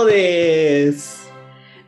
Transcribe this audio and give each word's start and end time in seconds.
todos. 0.00 1.28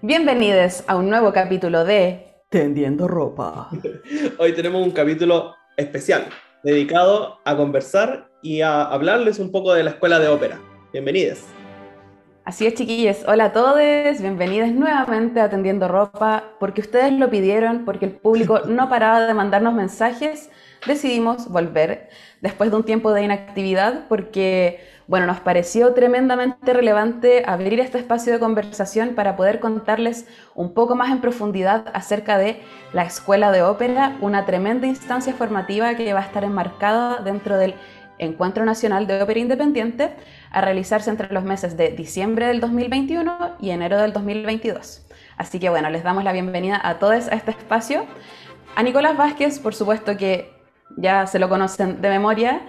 Bienvenidos 0.03 0.85
a 0.87 0.97
un 0.97 1.09
nuevo 1.09 1.33
capítulo 1.33 1.83
de 1.85 2.35
Tendiendo 2.51 3.09
Ropa. 3.09 3.71
Hoy 4.39 4.53
tenemos 4.53 4.85
un 4.87 4.91
capítulo 4.91 5.55
especial 5.79 6.27
dedicado 6.63 7.39
a 7.47 7.57
conversar 7.57 8.29
y 8.43 8.61
a 8.61 8.83
hablarles 8.83 9.39
un 9.39 9.51
poco 9.51 9.73
de 9.73 9.85
la 9.85 9.91
escuela 9.91 10.19
de 10.19 10.29
ópera. 10.29 10.61
Bienvenidos. 10.93 11.45
Así 12.45 12.67
es, 12.67 12.75
chiquillos. 12.75 13.19
Hola 13.27 13.47
a 13.47 13.53
todos. 13.53 13.81
Bienvenidos 14.21 14.71
nuevamente 14.73 15.41
a 15.41 15.49
Tendiendo 15.49 15.89
Ropa. 15.89 16.53
Porque 16.61 16.83
ustedes 16.83 17.13
lo 17.13 17.31
pidieron, 17.31 17.87
porque 17.87 18.05
el 18.05 18.13
público 18.13 18.61
no 18.67 18.91
paraba 18.91 19.27
de 19.27 19.33
mandarnos 19.33 19.73
mensajes, 19.73 20.51
decidimos 20.87 21.49
volver 21.49 22.11
después 22.43 22.71
de 22.71 22.77
un 22.77 22.85
tiempo 22.85 23.13
de 23.13 23.23
inactividad 23.23 24.07
porque 24.09 24.81
bueno, 25.09 25.27
nos 25.27 25.41
pareció 25.41 25.95
tremendamente 25.95 26.73
relevante 26.73 27.43
abrir 27.47 27.81
este 27.81 27.99
espacio 27.99 28.33
de 28.33 28.39
conversación 28.39 29.15
para 29.15 29.37
poder 29.37 29.61
contarles 29.61 30.27
un 30.55 30.75
poco 30.75 30.95
más 30.95 31.11
en 31.11 31.21
profundidad 31.21 31.87
acerca 31.93 32.39
de 32.39 32.61
la 32.93 33.03
Escuela 33.03 33.51
de 33.51 33.63
Ópera, 33.63 34.17
una 34.21 34.45
tremenda 34.45 34.87
instancia 34.87 35.35
formativa 35.35 35.95
que 35.95 36.13
va 36.13 36.21
a 36.21 36.25
estar 36.25 36.45
enmarcada 36.45 37.21
dentro 37.23 37.57
del 37.57 37.75
Encuentro 38.19 38.65
Nacional 38.65 39.07
de 39.07 39.21
Ópera 39.21 39.41
Independiente 39.41 40.15
a 40.51 40.61
realizarse 40.61 41.11
entre 41.11 41.33
los 41.33 41.43
meses 41.43 41.77
de 41.77 41.91
diciembre 41.91 42.47
del 42.47 42.61
2021 42.61 43.57
y 43.61 43.71
enero 43.71 43.99
del 43.99 44.13
2022. 44.13 45.05
Así 45.37 45.59
que 45.59 45.71
bueno, 45.71 45.91
les 45.91 46.05
damos 46.05 46.23
la 46.23 46.33
bienvenida 46.33 46.81
a 46.83 46.99
todos 46.99 47.29
a 47.29 47.35
este 47.35 47.51
espacio. 47.51 48.07
A 48.77 48.83
Nicolás 48.83 49.17
Vázquez, 49.17 49.59
por 49.59 49.75
supuesto 49.75 50.17
que 50.17 50.53
ya 50.97 51.27
se 51.27 51.39
lo 51.39 51.49
conocen 51.49 52.01
de 52.01 52.09
memoria, 52.09 52.61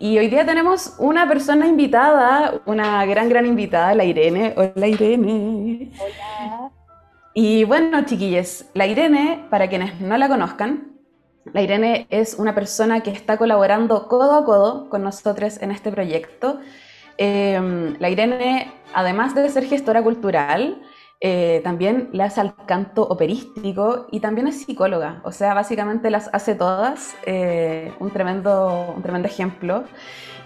y 0.00 0.18
hoy 0.18 0.28
día 0.28 0.46
tenemos 0.46 0.94
una 0.98 1.28
persona 1.28 1.66
invitada, 1.66 2.62
una 2.64 3.04
gran, 3.04 3.28
gran 3.28 3.44
invitada, 3.44 3.94
la 3.94 4.04
Irene. 4.04 4.54
Hola 4.56 4.86
Irene. 4.86 5.92
Hola. 6.00 6.70
Y 7.34 7.64
bueno, 7.64 8.06
chiquillos, 8.06 8.64
la 8.72 8.86
Irene, 8.86 9.44
para 9.50 9.68
quienes 9.68 10.00
no 10.00 10.16
la 10.16 10.28
conozcan, 10.28 10.92
la 11.52 11.60
Irene 11.60 12.06
es 12.08 12.34
una 12.34 12.54
persona 12.54 13.00
que 13.00 13.10
está 13.10 13.36
colaborando 13.36 14.08
codo 14.08 14.32
a 14.38 14.44
codo 14.46 14.88
con 14.88 15.02
nosotros 15.02 15.60
en 15.60 15.70
este 15.70 15.92
proyecto. 15.92 16.60
Em, 17.18 17.94
la 17.98 18.08
Irene, 18.08 18.72
además 18.94 19.34
de 19.34 19.46
ser 19.50 19.66
gestora 19.66 20.02
cultural, 20.02 20.80
eh, 21.22 21.60
también 21.62 22.08
le 22.12 22.22
hace 22.22 22.40
al 22.40 22.54
canto 22.66 23.02
operístico 23.02 24.06
y 24.10 24.20
también 24.20 24.48
es 24.48 24.62
psicóloga, 24.62 25.20
o 25.22 25.32
sea, 25.32 25.52
básicamente 25.52 26.08
las 26.08 26.30
hace 26.32 26.54
todas, 26.54 27.14
eh, 27.26 27.92
un, 28.00 28.10
tremendo, 28.10 28.94
un 28.96 29.02
tremendo 29.02 29.28
ejemplo. 29.28 29.84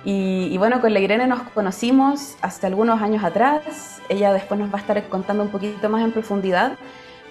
Y, 0.04 0.48
y, 0.50 0.58
bueno, 0.58 0.80
con 0.80 0.92
la 0.92 1.00
Irene 1.00 1.26
nos 1.26 1.42
conocimos 1.50 2.36
hace 2.42 2.66
algunos 2.66 3.00
años 3.00 3.24
atrás, 3.24 4.02
ella 4.08 4.32
después 4.32 4.60
nos 4.60 4.68
va 4.70 4.78
a 4.78 4.80
estar 4.80 5.08
contando 5.08 5.44
un 5.44 5.50
poquito 5.50 5.88
más 5.88 6.02
en 6.04 6.12
profundidad, 6.12 6.76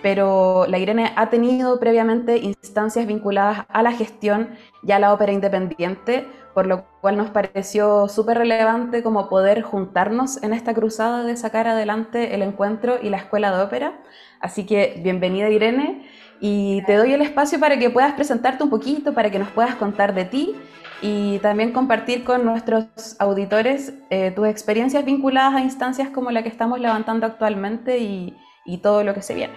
pero 0.01 0.65
la 0.67 0.79
Irene 0.79 1.13
ha 1.15 1.29
tenido 1.29 1.79
previamente 1.79 2.37
instancias 2.37 3.05
vinculadas 3.05 3.65
a 3.69 3.83
la 3.83 3.91
gestión 3.91 4.49
y 4.81 4.91
a 4.91 4.99
la 4.99 5.13
ópera 5.13 5.33
independiente, 5.33 6.27
por 6.53 6.67
lo 6.67 6.85
cual 7.01 7.17
nos 7.17 7.29
pareció 7.29 8.07
súper 8.07 8.37
relevante 8.37 9.03
como 9.03 9.29
poder 9.29 9.61
juntarnos 9.61 10.41
en 10.43 10.53
esta 10.53 10.73
cruzada 10.73 11.23
de 11.23 11.35
sacar 11.35 11.67
adelante 11.67 12.35
el 12.35 12.41
encuentro 12.41 12.97
y 13.01 13.09
la 13.09 13.17
escuela 13.17 13.55
de 13.55 13.63
ópera. 13.63 13.99
Así 14.39 14.65
que 14.65 14.99
bienvenida 15.03 15.49
Irene 15.49 16.07
y 16.39 16.83
te 16.83 16.95
doy 16.95 17.13
el 17.13 17.21
espacio 17.21 17.59
para 17.59 17.79
que 17.79 17.89
puedas 17.89 18.13
presentarte 18.13 18.63
un 18.63 18.69
poquito, 18.69 19.13
para 19.13 19.31
que 19.31 19.39
nos 19.39 19.49
puedas 19.49 19.75
contar 19.75 20.13
de 20.13 20.25
ti 20.25 20.55
y 21.01 21.39
también 21.39 21.71
compartir 21.71 22.23
con 22.23 22.45
nuestros 22.45 22.85
auditores 23.19 23.93
eh, 24.09 24.31
tus 24.31 24.47
experiencias 24.47 25.03
vinculadas 25.03 25.55
a 25.55 25.61
instancias 25.61 26.09
como 26.09 26.31
la 26.31 26.43
que 26.43 26.49
estamos 26.49 26.79
levantando 26.79 27.25
actualmente 27.25 27.97
y, 27.99 28.35
y 28.65 28.77
todo 28.77 29.03
lo 29.03 29.13
que 29.13 29.21
se 29.21 29.33
viene. 29.33 29.53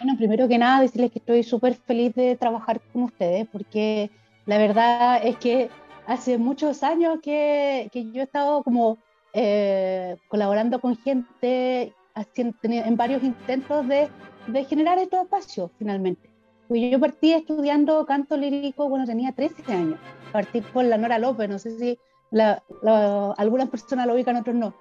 Bueno, 0.00 0.16
primero 0.16 0.48
que 0.48 0.58
nada 0.58 0.80
decirles 0.80 1.10
que 1.10 1.18
estoy 1.18 1.42
súper 1.42 1.74
feliz 1.74 2.14
de 2.14 2.36
trabajar 2.36 2.80
con 2.92 3.04
ustedes 3.04 3.46
porque 3.50 4.10
la 4.46 4.58
verdad 4.58 5.20
es 5.24 5.36
que 5.36 5.70
hace 6.06 6.38
muchos 6.38 6.82
años 6.82 7.18
que, 7.22 7.88
que 7.92 8.10
yo 8.12 8.20
he 8.20 8.24
estado 8.24 8.62
como 8.62 8.98
eh, 9.32 10.16
colaborando 10.28 10.80
con 10.80 10.96
gente 10.96 11.94
haciendo, 12.14 12.56
en 12.62 12.96
varios 12.96 13.22
intentos 13.22 13.86
de, 13.88 14.08
de, 14.46 14.64
generar 14.64 14.98
estos 14.98 15.24
espacios 15.24 15.70
finalmente. 15.78 16.30
Pues 16.68 16.90
yo 16.90 17.00
partí 17.00 17.32
estudiando 17.32 18.06
canto 18.06 18.36
lírico 18.36 18.88
cuando 18.88 19.06
tenía 19.06 19.32
13 19.32 19.72
años. 19.72 19.98
Partí 20.32 20.60
por 20.60 20.84
la 20.84 20.98
Nora 20.98 21.18
López, 21.18 21.48
no 21.48 21.58
sé 21.58 21.78
si 21.78 21.98
la, 22.30 22.62
la, 22.82 23.32
algunas 23.32 23.68
personas 23.68 24.06
lo 24.06 24.14
ubican, 24.14 24.36
otros 24.36 24.54
no. 24.54 24.74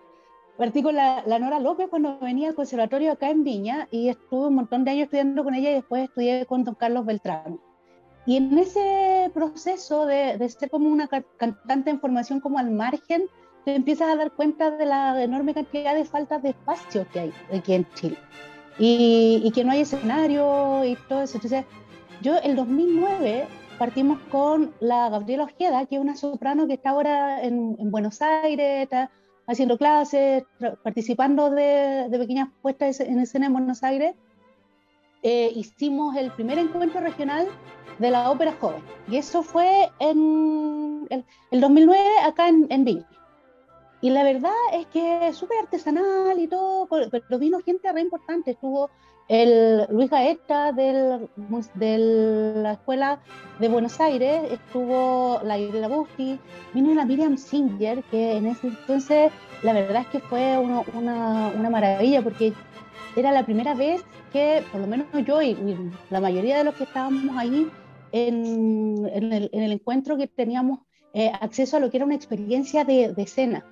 Partí 0.58 0.84
con 0.84 0.96
la, 0.96 1.24
la, 1.26 1.40
Nora 1.40 1.60
López 1.60 1.88
cuando 1.90 2.20
venía 2.20 2.50
al 2.50 2.56
conservatorio 2.56 3.12
acá 3.12 3.30
en 3.30 3.44
Viña 3.44 3.88
y 3.90 4.10
estuve 4.10 4.48
un 4.48 4.56
montón 4.56 4.86
de 4.86 4.92
años 4.92 5.06
estudiando 5.06 5.44
con 5.44 5.56
ella 5.56 5.72
y 5.72 5.76
después 5.76 6.04
estudié 6.04 6.46
con 6.46 6.64
don 6.64 6.76
Carlos 6.76 7.06
Beltrán. 7.06 7.60
Y 8.26 8.38
en 8.38 8.58
ese 8.58 9.30
proceso 9.34 10.06
de, 10.06 10.38
de 10.38 10.50
ser 10.50 10.70
como 10.70 10.90
una 10.90 11.08
cantante 11.08 11.90
en 11.90 12.00
formación 12.00 12.40
como 12.40 12.58
al 12.58 12.72
margen, 12.72 13.24
te 13.66 13.76
empiezas 13.76 14.10
a 14.10 14.16
dar 14.16 14.32
cuenta 14.32 14.72
de 14.72 14.86
la 14.86 15.22
enorme 15.22 15.54
cantidad 15.54 15.96
de 15.96 16.06
faltas 16.06 16.42
de 16.44 16.50
espacio 16.50 17.06
que 17.12 17.20
hay 17.20 17.34
aquí 17.54 17.74
en 17.74 17.88
Chile. 17.96 18.18
Y, 18.80 19.42
y, 19.44 19.52
que 19.52 19.64
no 19.64 19.72
hay 19.72 19.82
escenario 19.82 20.84
y 20.84 20.96
todo 21.08 21.22
eso. 21.22 21.38
Entonces, 21.38 21.66
yo 22.22 22.38
el 22.38 22.56
2009 22.56 23.48
partimos 23.78 24.20
con 24.32 24.74
la 24.80 25.10
Gabriela 25.10 25.44
Ojeda, 25.44 25.86
que 25.86 25.96
es 25.96 26.02
una 26.02 26.16
soprano 26.16 26.68
que 26.68 26.74
está 26.74 26.92
ahora 26.92 27.44
en, 27.44 27.76
en 27.80 27.92
Buenos 27.92 28.22
Aires, 28.22 28.84
está 28.84 29.12
haciendo 29.46 29.78
clases, 29.78 30.44
participando 30.84 31.50
de, 31.50 32.08
de, 32.10 32.18
pequeñas 32.18 32.50
puestas 32.62 33.00
en 33.00 33.20
escena 33.20 33.48
en 33.48 33.54
Buenos 33.54 33.84
Aires. 33.84 34.16
Eh, 35.22 35.52
hicimos 35.56 36.16
el 36.16 36.32
primer 36.32 36.58
encuentro 36.58 37.00
regional 37.02 37.48
de 38.00 38.12
la 38.12 38.30
ópera 38.32 38.54
joven. 38.60 38.84
Y 39.08 39.18
eso 39.18 39.44
fue 39.44 39.90
en 40.00 41.08
el, 41.10 41.26
el 41.52 41.62
2009 41.62 42.00
acá 42.24 42.50
en, 42.50 42.68
en 42.70 42.86
Viña. 42.86 43.08
Y 44.02 44.10
la 44.10 44.24
verdad 44.24 44.52
es 44.74 44.86
que 44.88 45.30
es 45.30 45.38
súper 45.38 45.60
artesanal 45.60 46.38
y 46.38 46.48
todo, 46.48 46.88
pero 46.90 47.40
vino 47.40 47.60
gente 47.62 47.90
re 47.90 48.02
importante. 48.02 48.52
Estuvo 48.52 48.90
el 49.30 49.86
Luis 49.90 50.10
Gaeta 50.10 50.74
de 50.74 51.30
la 52.62 52.74
Escuela 52.74 53.20
de 53.60 53.70
Buenos 53.70 54.00
Aires, 54.02 54.52
estuvo 54.52 55.40
la 55.44 55.58
Irena 55.58 55.88
Busti, 55.88 56.38
vino 56.74 56.94
la 56.94 57.06
Miriam 57.06 57.38
Singer, 57.38 58.04
que 58.12 58.38
en 58.38 58.48
ese 58.48 58.68
entonces 58.68 59.32
la 59.62 59.72
verdad 59.72 60.02
es 60.02 60.08
que 60.08 60.20
fue 60.20 60.58
una, 60.58 60.82
una, 61.56 61.70
maravilla 61.70 62.22
porque 62.22 62.52
era 63.16 63.32
la 63.32 63.46
primera 63.46 63.74
vez 63.74 64.04
que, 64.34 64.64
por 64.72 64.82
lo 64.82 64.88
menos 64.88 65.08
yo 65.26 65.42
y 65.42 65.56
la 66.10 66.20
mayoría 66.20 66.58
de 66.58 66.66
los 66.66 66.76
que 66.76 66.84
estábamos 66.84 67.38
ahí, 67.38 67.72
en, 68.14 69.10
en, 69.12 69.34
el, 69.34 69.50
en 69.52 69.64
el, 69.64 69.72
encuentro 69.72 70.16
que 70.16 70.28
teníamos 70.28 70.80
eh, 71.14 71.32
acceso 71.42 71.78
a 71.78 71.80
lo 71.80 71.90
que 71.90 71.98
era 71.98 72.06
una 72.06 72.16
experiencia 72.16 72.86
de, 72.86 73.12
de, 73.12 73.24
escena. 73.24 73.66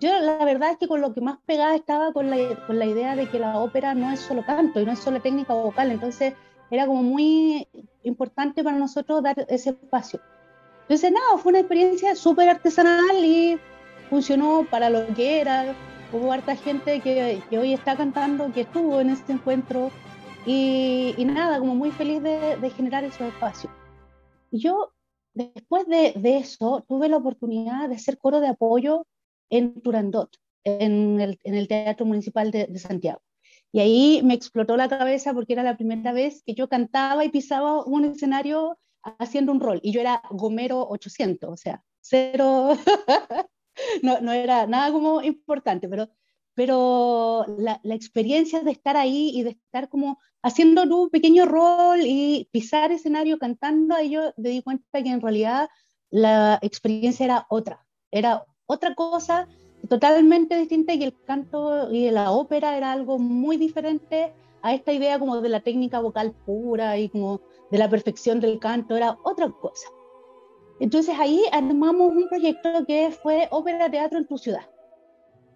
Yo 0.00 0.10
la 0.20 0.44
verdad 0.44 0.72
es 0.72 0.76
que 0.76 0.86
con 0.86 1.00
lo 1.00 1.14
que 1.14 1.22
más 1.22 1.38
pegada 1.46 1.74
estaba 1.74 2.12
con 2.12 2.28
la, 2.28 2.36
con 2.66 2.78
la 2.78 2.84
idea 2.84 3.16
de 3.16 3.26
que 3.26 3.38
la 3.38 3.58
ópera 3.58 3.94
no 3.94 4.12
es 4.12 4.20
solo 4.20 4.44
canto 4.44 4.80
y 4.80 4.84
no 4.84 4.92
es 4.92 4.98
solo 4.98 5.22
técnica 5.22 5.54
vocal, 5.54 5.90
entonces 5.90 6.34
era 6.70 6.86
como 6.86 7.02
muy 7.02 7.66
importante 8.02 8.62
para 8.62 8.76
nosotros 8.76 9.22
dar 9.22 9.46
ese 9.48 9.70
espacio. 9.70 10.20
Entonces 10.82 11.10
nada, 11.10 11.38
fue 11.38 11.50
una 11.50 11.60
experiencia 11.60 12.14
súper 12.14 12.50
artesanal 12.50 13.24
y 13.24 13.58
funcionó 14.10 14.66
para 14.70 14.90
lo 14.90 15.06
que 15.14 15.40
era. 15.40 15.74
Hubo 16.12 16.32
harta 16.32 16.54
gente 16.54 17.00
que, 17.00 17.42
que 17.48 17.58
hoy 17.58 17.72
está 17.72 17.96
cantando, 17.96 18.52
que 18.52 18.60
estuvo 18.60 19.00
en 19.00 19.10
este 19.10 19.32
encuentro 19.32 19.90
y, 20.44 21.14
y 21.16 21.24
nada, 21.24 21.58
como 21.58 21.74
muy 21.74 21.90
feliz 21.90 22.22
de, 22.22 22.56
de 22.58 22.70
generar 22.70 23.02
esos 23.02 23.22
espacios 23.22 23.72
yo, 24.58 24.92
después 25.34 25.86
de, 25.86 26.12
de, 26.16 26.38
eso, 26.38 26.84
tuve 26.88 27.08
la 27.08 27.16
oportunidad 27.18 27.88
de 27.88 27.96
hacer 27.96 28.18
coro 28.18 28.40
de 28.40 28.48
apoyo 28.48 29.06
en 29.50 29.80
Turandot, 29.80 30.30
en 30.64 31.20
el, 31.20 31.38
en 31.44 31.54
el 31.54 31.68
Teatro 31.68 32.06
Municipal 32.06 32.50
de, 32.50 32.66
de, 32.66 32.78
Santiago. 32.78 33.20
Y 33.72 33.80
ahí 33.80 34.20
me 34.24 34.34
explotó 34.34 34.76
la 34.76 34.88
cabeza 34.88 35.34
porque 35.34 35.52
era 35.52 35.62
la 35.62 35.76
primera 35.76 36.12
vez 36.12 36.42
que 36.44 36.54
yo 36.54 36.68
cantaba 36.68 37.24
y 37.24 37.28
pisaba 37.28 37.84
un 37.84 38.04
escenario 38.04 38.78
haciendo 39.18 39.52
un 39.52 39.60
rol. 39.60 39.80
Y 39.82 39.92
yo 39.92 40.00
era 40.00 40.22
Gomero 40.30 40.86
800, 40.88 41.50
o 41.50 41.56
sea, 41.56 41.82
cero, 42.00 42.70
no, 44.02 44.20
no 44.20 44.32
era 44.32 44.66
nada 44.66 44.92
como 44.92 45.22
importante, 45.22 45.88
pero 45.88 46.08
pero 46.56 47.44
la, 47.58 47.78
la, 47.82 47.94
experiencia 47.94 48.62
de 48.62 48.70
estar 48.70 48.96
ahí 48.96 49.30
y 49.34 49.42
de 49.42 49.50
estar 49.50 49.90
como 49.90 50.18
haciendo 50.42 50.82
un 50.84 51.10
pequeño 51.10 51.44
rol 51.44 52.00
y 52.02 52.48
pisar 52.50 52.90
escenario 52.92 53.38
cantando, 53.38 53.94
ahí 53.94 54.10
yo 54.10 54.32
me 54.38 54.48
di 54.48 54.62
cuenta 54.62 55.02
que 55.02 55.10
en 55.10 55.20
realidad 55.20 55.68
la 56.10 56.58
experiencia 56.62 57.24
era 57.26 57.46
otra, 57.50 57.84
era 58.10 58.46
otra 58.64 58.94
cosa 58.94 59.46
totalmente 59.86 60.56
distinta 60.56 60.94
y 60.94 61.04
el 61.04 61.14
canto 61.24 61.92
y 61.92 62.10
la 62.10 62.32
ópera 62.32 62.78
era 62.78 62.90
algo 62.90 63.18
muy 63.18 63.58
diferente 63.58 64.32
a 64.62 64.72
esta 64.72 64.94
idea 64.94 65.18
como 65.18 65.42
de 65.42 65.50
la 65.50 65.60
técnica 65.60 66.00
vocal 66.00 66.32
pura 66.46 66.96
y 66.96 67.10
como 67.10 67.42
de 67.70 67.76
la 67.76 67.90
perfección 67.90 68.40
del 68.40 68.58
canto, 68.58 68.96
era 68.96 69.18
otra 69.24 69.50
cosa. 69.50 69.88
Entonces 70.80 71.14
ahí 71.18 71.42
armamos 71.52 72.12
un 72.12 72.28
proyecto 72.30 72.86
que 72.86 73.10
fue 73.10 73.46
Ópera 73.50 73.90
Teatro 73.90 74.18
en 74.18 74.26
tu 74.26 74.38
ciudad 74.38 74.66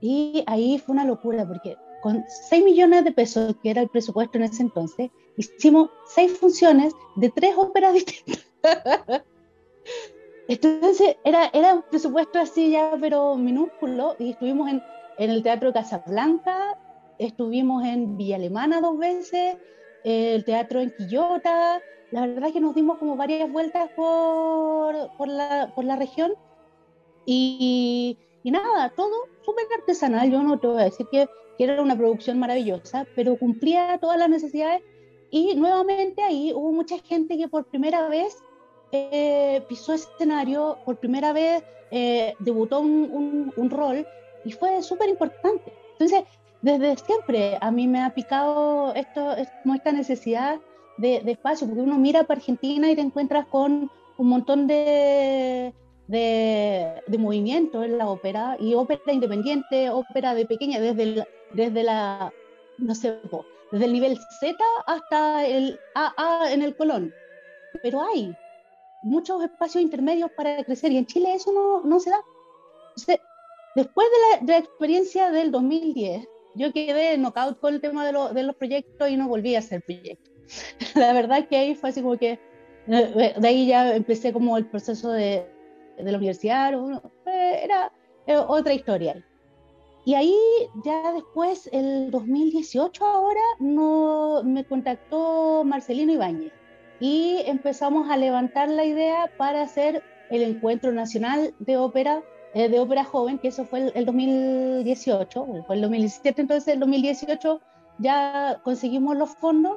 Y 0.01 0.45
ahí 0.47 0.79
fue 0.79 0.95
una 0.95 1.05
locura, 1.05 1.47
porque 1.47 1.77
con 2.03 2.25
6 2.49 2.65
millones 2.65 3.05
de 3.05 3.13
pesos, 3.13 3.55
que 3.63 3.71
era 3.71 3.83
el 3.83 3.89
presupuesto 3.89 4.39
en 4.39 4.45
ese 4.45 4.63
entonces, 4.63 5.11
hicimos 5.37 5.91
seis 6.07 6.37
funciones 6.39 6.95
de 7.17 7.31
tres 7.31 7.55
óperas 7.57 7.93
distintas. 7.95 8.47
Entonces 10.49 11.17
era, 11.25 11.51
era 11.53 11.75
un 11.75 11.83
presupuesto 11.83 12.39
así 12.39 12.73
ya, 12.73 12.97
pero 13.01 13.37
minúsculo, 13.37 14.17
y 14.19 14.31
estuvimos 14.31 14.69
en, 14.69 14.83
en 15.19 15.31
el 15.31 15.43
Teatro 15.43 15.73
Casablanca, 15.73 16.79
estuvimos 17.19 17.85
en 17.85 18.17
Villa 18.17 18.37
Alemana 18.37 18.81
dos 18.81 18.99
veces, 18.99 19.57
el 20.03 20.45
teatro 20.45 20.81
en 20.81 20.91
Quillota, 20.91 21.81
la 22.11 22.27
verdad 22.27 22.49
es 22.49 22.53
que 22.53 22.61
nos 22.61 22.75
dimos 22.75 22.99
como 22.99 23.17
varias 23.17 23.51
vueltas 23.51 23.91
por, 23.95 25.17
por, 25.17 25.29
la, 25.29 25.73
por 25.75 25.85
la 25.85 25.97
región 25.97 26.33
y, 27.27 28.17
y 28.19 28.30
nada, 28.45 28.91
todo 28.97 29.29
súper 29.43 29.67
artesanal, 29.79 30.31
yo 30.31 30.43
no 30.43 30.59
te 30.59 30.67
voy 30.67 30.81
a 30.81 30.85
decir 30.85 31.07
que, 31.11 31.29
que 31.59 31.65
era 31.65 31.83
una 31.83 31.97
producción 31.97 32.39
maravillosa, 32.39 33.07
pero 33.15 33.37
cumplía 33.37 33.99
todas 33.99 34.19
las 34.19 34.31
necesidades 34.31 34.83
y 35.31 35.55
nuevamente 35.55 36.23
ahí 36.23 36.53
hubo 36.53 36.73
mucha 36.73 36.99
gente 36.99 37.37
que 37.37 37.49
por 37.49 37.65
primera 37.67 38.09
vez 38.09 38.37
eh, 38.93 39.63
pisó 39.69 39.93
escenario, 39.93 40.79
por 40.85 40.97
primera 40.97 41.33
vez 41.33 41.63
eh, 41.91 42.35
debutó 42.39 42.81
un, 42.81 43.53
un, 43.57 43.71
rol 43.71 44.07
y 44.45 44.53
fue 44.53 44.83
súper 44.83 45.09
importante. 45.09 45.73
Entonces, 45.93 46.25
desde 46.63 46.97
siempre 46.97 47.59
a 47.61 47.71
mí 47.71 47.87
me 47.87 48.03
ha 48.03 48.15
picado 48.15 48.95
esto, 48.95 49.37
esta 49.37 49.93
necesidad 49.93 50.59
de, 50.99 51.21
de, 51.21 51.33
espacio, 51.33 51.67
porque 51.67 51.83
uno 51.83 51.99
mira 51.99 52.25
para 52.25 52.39
Argentina 52.39 52.91
y 52.91 52.97
te 52.97 53.01
encuentras 53.03 53.47
con 53.47 53.91
un 54.19 54.29
montón 54.29 54.67
de, 54.67 55.73
de, 56.11 57.03
de 57.07 57.19
movimiento 57.19 57.85
en 57.85 57.97
la 57.97 58.09
ópera, 58.09 58.57
y 58.59 58.75
ópera 58.75 59.13
independiente, 59.13 59.91
ópera 59.91 60.35
de 60.35 60.45
pequeña, 60.45 60.81
desde, 60.81 61.25
desde 61.53 61.83
la, 61.85 62.33
no 62.79 62.95
sé, 62.97 63.17
desde 63.71 63.85
el 63.85 63.93
nivel 63.93 64.19
Z 64.41 64.57
hasta 64.87 65.47
el 65.47 65.79
AA 65.95 66.53
en 66.53 66.63
el 66.63 66.75
Colón. 66.77 67.15
Pero 67.83 68.03
hay, 68.03 68.35
muchos 69.03 69.43
espacios 69.45 69.83
intermedios 69.83 70.31
para 70.37 70.65
crecer 70.65 70.91
y 70.91 70.99
en 70.99 71.07
Chile 71.07 71.33
eso 71.33 71.53
no, 71.53 71.83
no 71.83 72.01
se 72.01 72.11
da. 72.11 72.21
después 73.77 74.09
de 74.09 74.37
la, 74.41 74.47
de 74.47 74.53
la, 74.53 74.59
experiencia 74.59 75.31
del 75.31 75.53
2010, 75.53 76.27
yo 76.57 76.73
quedé 76.73 77.17
knockout 77.19 77.61
con 77.61 77.75
el 77.75 77.81
tema 77.81 78.05
de, 78.05 78.35
de, 78.35 78.43
los 78.43 78.57
proyectos 78.57 79.09
y 79.09 79.17
no 79.17 79.29
volví 79.29 79.55
a 79.55 79.61
hacer 79.61 79.81
proyectos. 79.83 80.35
la 80.97 81.13
verdad 81.13 81.47
que 81.47 81.57
ahí 81.57 81.77
fue 81.77 81.91
así 81.91 82.03
como 82.03 82.19
que, 82.19 82.41
eh, 82.89 83.35
de 83.37 83.49
ahí 83.49 83.69
ya 83.69 83.95
empecé 83.95 84.33
como 84.33 84.59
el 84.59 84.67
proceso 84.67 85.13
de, 85.13 85.47
de 86.03 86.13
la 86.13 86.19
universidad, 86.19 86.73
era, 87.27 87.93
era 88.27 88.43
otra 88.43 88.73
historia. 88.75 89.25
Y 90.05 90.15
ahí 90.15 90.35
ya 90.85 91.13
después, 91.13 91.69
el 91.73 92.11
2018 92.11 93.05
ahora, 93.05 93.41
no, 93.59 94.43
me 94.45 94.65
contactó 94.65 95.63
Marcelino 95.65 96.13
Ibáñez 96.13 96.53
y 97.01 97.39
empezamos 97.47 98.11
a 98.11 98.17
levantar 98.17 98.69
la 98.69 98.85
idea 98.85 99.31
para 99.37 99.63
hacer 99.63 100.03
el 100.31 100.43
Encuentro 100.43 100.93
Nacional 100.93 101.55
de 101.59 101.77
Ópera, 101.77 102.23
eh, 102.55 102.69
de 102.69 102.79
Ópera 102.81 103.05
Joven, 103.05 103.39
que 103.39 103.49
eso 103.49 103.65
fue 103.65 103.81
el, 103.81 103.93
el 103.95 104.07
2018, 104.07 105.65
fue 105.67 105.77
el 105.77 105.83
2017, 105.83 106.43
entonces 106.43 106.75
el 106.75 106.81
2018 106.81 107.61
ya 107.99 108.61
conseguimos 108.63 109.17
los 109.17 109.31
fondos 109.31 109.77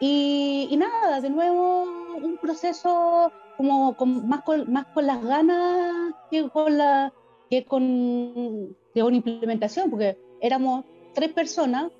y, 0.00 0.68
y 0.70 0.76
nada, 0.76 1.20
de 1.20 1.30
nuevo 1.30 1.84
un 2.22 2.38
proceso 2.38 3.32
como 3.56 3.96
con, 3.96 4.28
más, 4.28 4.42
con, 4.42 4.70
más 4.72 4.86
con 4.86 5.06
las 5.06 5.22
ganas 5.22 6.14
que 6.30 6.48
con 6.48 6.78
la 6.78 7.12
que 7.50 7.64
con, 7.64 8.76
que 8.92 9.00
con 9.00 9.14
implementación, 9.14 9.90
porque 9.90 10.18
éramos 10.40 10.84
tres 11.14 11.32
personas 11.32 11.90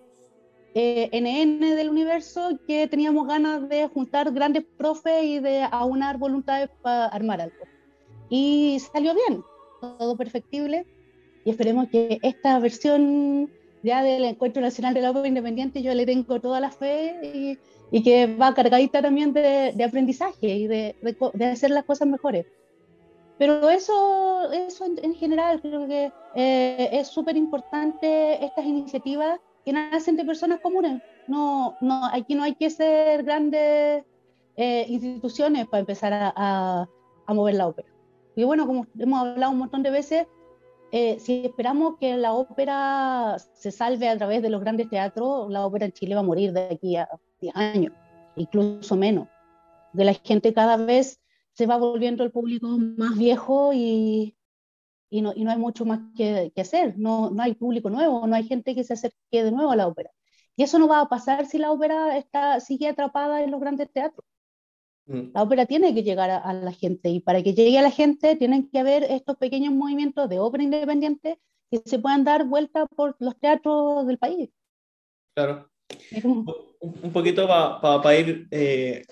eh, 0.75 1.09
NN 1.13 1.77
del 1.77 1.89
universo 1.89 2.59
que 2.67 2.89
teníamos 2.89 3.29
ganas 3.29 3.69
de 3.69 3.87
juntar 3.89 4.33
grandes 4.33 4.65
profes 4.77 5.25
y 5.25 5.39
de 5.39 5.63
aunar 5.71 6.19
voluntades 6.19 6.69
para 6.83 7.07
armar 7.07 7.41
algo. 7.41 7.65
Y 8.29 8.81
salió 8.93 9.15
bien, 9.15 9.45
todo 9.81 10.17
perfectible. 10.17 10.85
Y 11.45 11.51
esperemos 11.51 11.89
que 11.89 12.19
esta 12.23 12.59
versión 12.59 13.51
ya 13.85 14.03
del 14.03 14.25
Encuentro 14.25 14.63
Nacional 14.63 14.95
de 14.95 15.03
la 15.03 15.11
Ópera 15.11 15.29
Independiente 15.29 15.83
yo 15.83 15.95
le 15.95 16.07
tengo 16.07 16.41
toda 16.41 16.59
la 16.59 16.71
fe 16.71 17.21
y, 17.23 17.59
y 17.91 18.03
que 18.03 18.27
va 18.27 18.55
cargadita 18.55 19.03
también 19.03 19.33
de, 19.33 19.73
de 19.75 19.85
aprendizaje 19.85 20.49
y 20.49 20.67
de, 20.67 20.97
de, 21.03 21.17
de, 21.35 21.45
hacer 21.47 21.71
las 21.71 21.85
cosas 21.85 22.09
mejores. 22.09 22.47
Pero 23.39 23.69
eso, 23.71 24.51
eso 24.53 24.85
en, 24.85 25.05
en 25.05 25.15
general 25.15 25.61
creo 25.61 25.87
que 25.87 26.13
eh, 26.35 26.89
es 26.93 27.09
súper 27.09 27.37
importante 27.37 28.45
estas 28.45 28.65
iniciativas 28.65 29.41
que 29.65 29.73
nacen 29.73 30.17
de 30.17 30.25
personas 30.25 30.61
comunes. 30.61 31.03
No, 31.27 31.77
no, 31.81 32.07
aquí 32.13 32.35
no 32.35 32.43
hay 32.43 32.55
que 32.55 32.71
ser 32.71 33.25
grandes 33.25 34.05
eh, 34.57 34.87
instituciones 34.89 35.67
para 35.67 35.81
empezar 35.81 36.13
a, 36.13 36.33
a, 36.37 36.89
a, 37.27 37.35
mover 37.35 37.55
la 37.55 37.69
ópera. 37.69 37.89
Y 38.37 38.45
bueno, 38.45 38.67
como 38.67 38.87
hemos 38.99 39.21
hablado 39.21 39.53
un 39.53 39.59
montón 39.59 39.83
de 39.83 39.91
veces, 39.91 40.27
eh, 40.93 41.19
si 41.19 41.45
esperamos 41.45 41.97
que 41.99 42.17
la 42.17 42.33
ópera 42.35 43.37
se 43.55 43.71
salve 43.71 44.09
a 44.09 44.17
través 44.17 44.43
de 44.43 44.51
los 44.51 44.61
grandes 44.61 44.89
teatros, 44.89 45.51
la 45.51 45.67
ópera 45.67 45.87
en 45.87 45.93
Chile 45.93 46.15
va 46.15 46.21
a 46.21 46.25
morir 46.25 46.53
de 46.53 46.69
aquí 46.71 46.97
a 46.97 47.09
10 47.41 47.57
años, 47.57 47.93
incluso 48.37 48.97
menos. 48.97 49.29
De 49.93 50.05
la 50.05 50.15
gente 50.15 50.55
cada 50.55 50.77
vez 50.77 51.21
se 51.53 51.67
va 51.67 51.77
volviendo 51.77 52.25
el 52.25 52.33
público 52.33 52.67
más 52.69 53.17
viejo 53.17 53.73
y, 53.73 54.37
y 55.11 55.23
no, 55.23 55.33
y 55.35 55.45
no 55.45 55.51
hay 55.51 55.59
mucho 55.59 55.85
más 55.85 56.01
que, 56.17 56.53
que, 56.55 56.61
hacer, 56.61 56.99
no, 56.99 57.31
no 57.31 57.43
hay 57.43 57.55
público 57.55 57.91
nuevo, 57.91 58.27
no 58.27 58.35
hay 58.35 58.45
gente 58.45 58.75
que 58.75 58.85
se 58.85 58.95
acerque 58.95 59.45
de 59.45 59.53
nuevo 59.53 59.71
a 59.71 59.77
la 59.77 59.87
ópera. 59.87 60.11
Y 60.57 60.63
eso 60.63 60.79
no 60.79 60.89
va 60.89 61.01
a 61.01 61.09
pasar 61.09 61.47
si 61.47 61.59
la 61.59 61.73
ópera 61.73 62.17
está, 62.17 62.61
sigue 62.61 62.89
atrapada 62.89 63.43
en 63.43 63.51
los 63.51 63.61
grandes 63.61 63.91
teatros. 63.93 64.25
Mm. 65.07 65.33
La 65.35 65.43
ópera 65.43 65.67
tiene 65.67 65.95
que 65.95 66.03
llegar 66.03 66.31
a, 66.31 66.39
a, 66.39 66.53
la 66.53 66.73
gente 66.73 67.11
y 67.11 67.21
para 67.21 67.43
que 67.43 67.55
llegue 67.55 67.79
a 67.79 67.83
la 67.83 67.91
gente 67.91 68.37
tienen 68.37 68.71
que 68.71 68.79
haber 68.79 69.05
estos 69.05 69.37
pequeños 69.37 69.73
movimientos 69.73 70.29
de 70.29 70.39
ópera 70.39 70.65
independiente 70.65 71.39
que 71.71 71.83
se 71.85 71.99
puedan 71.99 72.25
dar 72.25 72.45
vuelta 72.47 72.87
por 72.87 73.17
los 73.19 73.39
teatros 73.39 74.07
del 74.07 74.19
país. 74.19 74.51
Claro. 75.35 75.69
Un, 76.23 76.47
un 76.81 77.13
poquito 77.13 77.47
para 77.47 77.81
pa, 77.81 78.03
pa 78.03 78.15
ir 78.15 78.47
eh, 78.51 79.05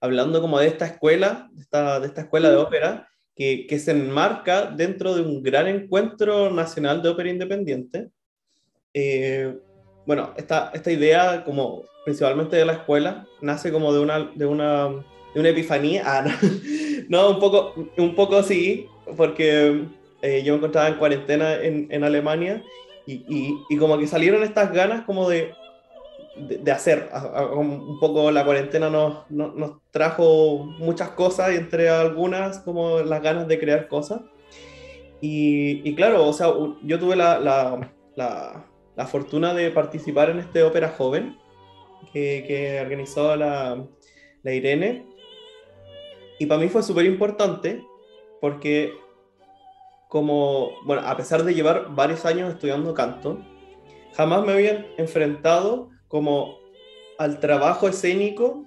hablando 0.00 0.40
como 0.40 0.58
de 0.58 0.68
esta 0.68 0.86
escuela, 0.86 1.48
de 1.52 1.62
esta, 1.62 2.00
de 2.00 2.06
esta 2.06 2.22
escuela 2.22 2.50
de 2.50 2.56
ópera, 2.56 3.08
que, 3.34 3.66
que, 3.66 3.78
se 3.78 3.92
enmarca 3.92 4.66
dentro 4.66 5.14
de 5.14 5.22
un 5.22 5.42
gran 5.42 5.66
encuentro 5.68 6.50
nacional 6.50 7.02
de 7.02 7.08
ópera 7.08 7.30
independiente. 7.30 8.10
Eh, 8.92 9.56
bueno, 10.06 10.30
esta, 10.36 10.70
esta 10.74 10.90
idea, 10.90 11.44
como 11.44 11.84
principalmente 12.04 12.56
de 12.56 12.64
la 12.64 12.72
escuela, 12.74 13.26
nace 13.40 13.72
como 13.72 13.92
de 13.92 14.00
una, 14.00 14.30
de 14.34 14.46
una, 14.46 14.88
de 15.34 15.40
una 15.40 15.48
epifanía. 15.48 16.02
Ah, 16.06 16.22
no, 16.22 16.32
no, 17.08 17.30
un, 17.30 17.38
poco, 17.38 17.74
un 17.96 18.14
poco 18.14 18.42
sí, 18.42 18.86
porque 19.16 19.84
eh, 20.22 20.42
yo 20.42 20.52
me 20.52 20.58
encontraba 20.58 20.88
en 20.88 20.96
cuarentena 20.96 21.54
en, 21.54 21.88
en 21.90 22.04
Alemania 22.04 22.62
y, 23.06 23.24
y, 23.28 23.64
y, 23.68 23.76
como 23.76 23.98
que 23.98 24.06
salieron 24.06 24.42
estas 24.42 24.72
ganas 24.72 25.04
como 25.04 25.28
de, 25.28 25.52
de, 26.36 26.58
de 26.58 26.72
hacer. 26.72 27.08
A, 27.12 27.18
a, 27.18 27.46
un 27.54 27.98
poco 28.00 28.30
la 28.30 28.44
cuarentena 28.44 28.90
nos, 28.90 29.30
nos, 29.30 29.54
nos, 29.54 29.72
trajo 29.90 30.64
muchas 30.78 31.10
cosas 31.10 31.52
y 31.52 31.56
entre 31.56 31.88
algunas 31.88 32.58
como 32.60 33.00
las 33.00 33.22
ganas 33.22 33.48
de 33.48 33.58
crear 33.58 33.88
cosas. 33.88 34.20
Y, 35.20 35.86
y 35.88 35.94
claro, 35.94 36.26
o 36.26 36.32
sea, 36.32 36.48
yo 36.82 36.98
tuve 36.98 37.16
la, 37.16 37.38
la, 37.38 37.92
la, 38.16 38.64
la, 39.00 39.06
fortuna 39.06 39.54
de 39.54 39.70
participar 39.70 40.30
en 40.30 40.38
este 40.38 40.62
ópera 40.62 40.90
joven 40.90 41.38
que, 42.12 42.78
organizó 42.82 43.36
la, 43.36 43.86
la 44.42 44.52
Irene. 44.52 45.06
Y 46.38 46.46
para 46.46 46.60
mí 46.60 46.68
fue 46.68 46.82
súper 46.82 47.06
importante 47.06 47.84
porque 48.40 48.94
como, 50.08 50.70
bueno, 50.84 51.02
a 51.06 51.16
pesar 51.16 51.44
de 51.44 51.54
llevar 51.54 51.94
varios 51.94 52.24
años 52.26 52.52
estudiando 52.52 52.94
canto, 52.94 53.38
jamás 54.14 54.44
me 54.44 54.52
habían 54.52 54.86
enfrentado 54.96 55.90
como 56.08 56.58
al 57.18 57.38
trabajo 57.38 57.86
escénico 57.86 58.64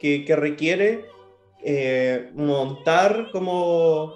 que, 0.00 0.24
que 0.24 0.34
requiere 0.34 1.04
eh, 1.64 2.30
montar 2.34 3.30
como 3.32 4.14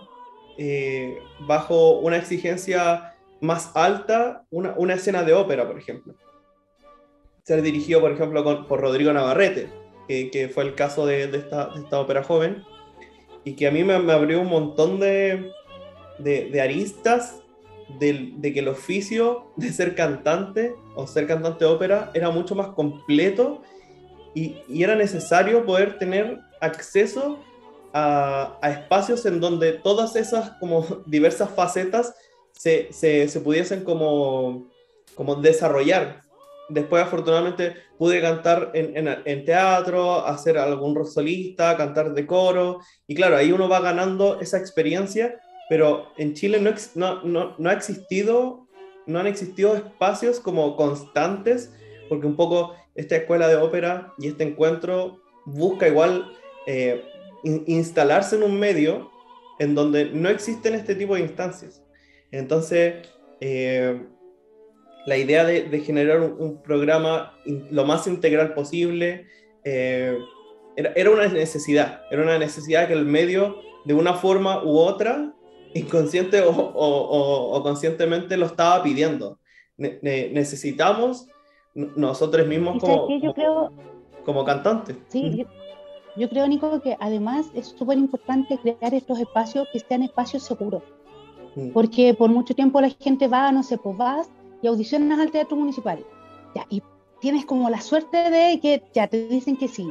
eh, 0.57 1.19
bajo 1.41 1.99
una 1.99 2.17
exigencia 2.17 3.16
más 3.41 3.73
alta 3.75 4.45
una, 4.51 4.75
una, 4.77 4.95
escena 4.95 5.23
de 5.23 5.35
ópera, 5.35 5.67
por 5.67 5.79
ejemplo. 5.79 6.15
Ser 7.43 7.63
dirigido, 7.63 8.01
por 8.01 8.13
ejemplo, 8.13 8.43
con, 8.45 8.67
por 8.67 8.81
Rodrigo 8.81 9.13
Navarrete, 9.13 9.69
que, 10.09 10.51
fue 10.53 10.65
el 10.65 10.75
caso 10.75 11.07
de, 11.07 11.25
esta, 11.25 11.71
esta, 11.77 12.01
ópera 12.01 12.23
joven, 12.23 12.65
y 13.45 13.55
que 13.55 13.67
a 13.67 13.71
mí 13.71 13.85
me, 13.85 13.95
abrió 13.95 14.41
un 14.41 14.49
montón 14.49 14.99
de, 14.99 15.51
de 16.19 16.61
aristas 16.61 17.43
de, 17.89 18.53
que 18.53 18.61
el 18.61 18.69
oficio 18.69 19.47
de 19.57 19.73
ser 19.73 19.95
cantante 19.95 20.75
o 20.95 21.07
ser 21.07 21.27
cantante 21.27 21.65
de 21.65 21.71
ópera 21.71 22.11
era 22.15 22.31
mucho 22.31 22.55
más 22.55 22.69
completo 22.69 23.63
y, 24.35 24.59
y 24.69 24.83
era 24.83 24.95
necesario 24.95 25.65
poder 25.65 25.99
tener 25.99 26.41
acceso 26.61 27.39
a, 27.93 28.59
a, 28.61 28.71
espacios 28.71 29.25
en 29.27 29.41
donde 29.41 29.73
todas 29.73 30.17
esas 30.17 30.51
como 30.59 30.85
diversas 31.07 31.51
facetas 31.51 32.15
se, 32.57 32.93
se, 32.93 33.29
se 33.29 33.41
pudiesen 33.41 33.85
como, 33.85 34.71
como 35.15 35.37
desarrollar. 35.37 36.23
Después, 36.69 37.03
afortunadamente, 37.05 37.75
pude 37.97 38.21
cantar 38.21 38.73
en, 38.75 39.09
en, 39.25 39.45
teatro, 39.45 40.27
hacer 40.27 40.59
algún 40.59 41.07
solista, 41.07 41.77
cantar 41.77 42.13
de 42.13 42.27
coro, 42.27 42.81
y 43.07 43.15
claro, 43.15 43.37
ahí 43.37 43.53
uno 43.53 43.69
va 43.69 43.81
ganando 43.81 44.41
esa 44.41 44.59
experiencia, 44.59 45.39
pero 45.69 46.09
en 46.17 46.35
Chile 46.35 46.61
no, 46.61 46.73
no, 46.97 47.23
no, 47.23 47.55
no 47.57 47.71
ha 47.71 47.73
existido, 47.73 48.67
no 49.07 49.21
han 49.21 49.29
existido 49.29 49.77
espacios 49.77 50.41
como 50.41 50.75
constantes, 50.77 51.73
porque 52.09 52.27
un 52.27 52.37
poco 52.37 52.75
esta 52.97 53.17
escuela 53.17 53.47
de 53.47 53.57
ópera 53.57 54.13
y 54.19 54.29
este 54.29 54.45
encuentro 54.45 55.21
busca 55.45 55.87
igual 55.87 56.33
eh, 56.67 57.05
instalarse 57.45 58.37
en 58.37 58.43
un 58.43 58.59
medio 58.59 59.11
en 59.59 59.75
donde 59.75 60.07
no 60.07 60.29
existen 60.29 60.75
este 60.75 60.95
tipo 60.97 61.15
de 61.15 61.21
instancias. 61.21 61.86
Entonces, 62.31 63.09
eh, 63.41 64.03
la 65.07 65.17
idea 65.17 65.45
de, 65.45 65.81
generar 65.81 66.21
un, 66.21 66.61
programa 66.63 67.35
lo 67.45 67.85
más 67.85 68.07
integral 68.07 68.55
posible 68.55 69.27
eh, 69.65 70.19
era, 70.77 71.11
una 71.11 71.29
necesidad, 71.29 72.03
era 72.11 72.23
una 72.23 72.39
necesidad 72.39 72.89
que 72.89 72.93
el 72.93 73.07
medio, 73.07 73.57
de 73.85 73.95
una 73.95 74.15
forma 74.15 74.63
u 74.63 74.79
otra, 74.79 75.33
inconsciente 75.75 76.43
o, 76.45 77.61
conscientemente, 77.63 78.37
lo 78.37 78.47
estaba 78.47 78.83
pidiendo. 78.83 79.39
necesitamos 79.77 81.29
nosotros 81.75 82.47
mismos 82.47 82.81
como, 82.81 83.09
como, 84.25 84.45
cantantes. 84.45 84.97
Sí, 85.09 85.47
yo 86.17 86.29
creo, 86.29 86.49
Nico, 86.49 86.81
que 86.81 86.97
además 86.99 87.47
es 87.55 87.69
súper 87.69 87.99
importante 87.99 88.59
crear 88.59 88.93
estos 88.95 89.21
espacios 89.21 89.69
que 89.73 89.81
sean 89.81 90.03
espacios 90.03 90.43
seguros. 90.43 90.83
Mm. 91.57 91.71
Porque 91.71 92.15
por 92.15 92.31
mucho 92.31 92.55
tiempo 92.55 92.81
la 92.81 92.91
gente 92.91 93.27
va, 93.27 93.51
no 93.51 93.63
sé, 93.63 93.79
pues 93.79 93.97
vas 93.97 94.29
y 94.63 94.69
audicionas 94.69 95.19
al 95.19 95.33
teatro 95.33 95.57
municipal. 95.57 96.05
Ya, 96.55 96.67
y 96.71 96.83
tienes 97.21 97.45
como 97.45 97.69
la 97.69 97.81
suerte 97.81 98.31
de 98.31 98.61
que 98.61 98.83
ya 98.95 99.09
te 99.09 99.27
dicen 99.27 99.57
que 99.57 99.67
sí. 99.67 99.91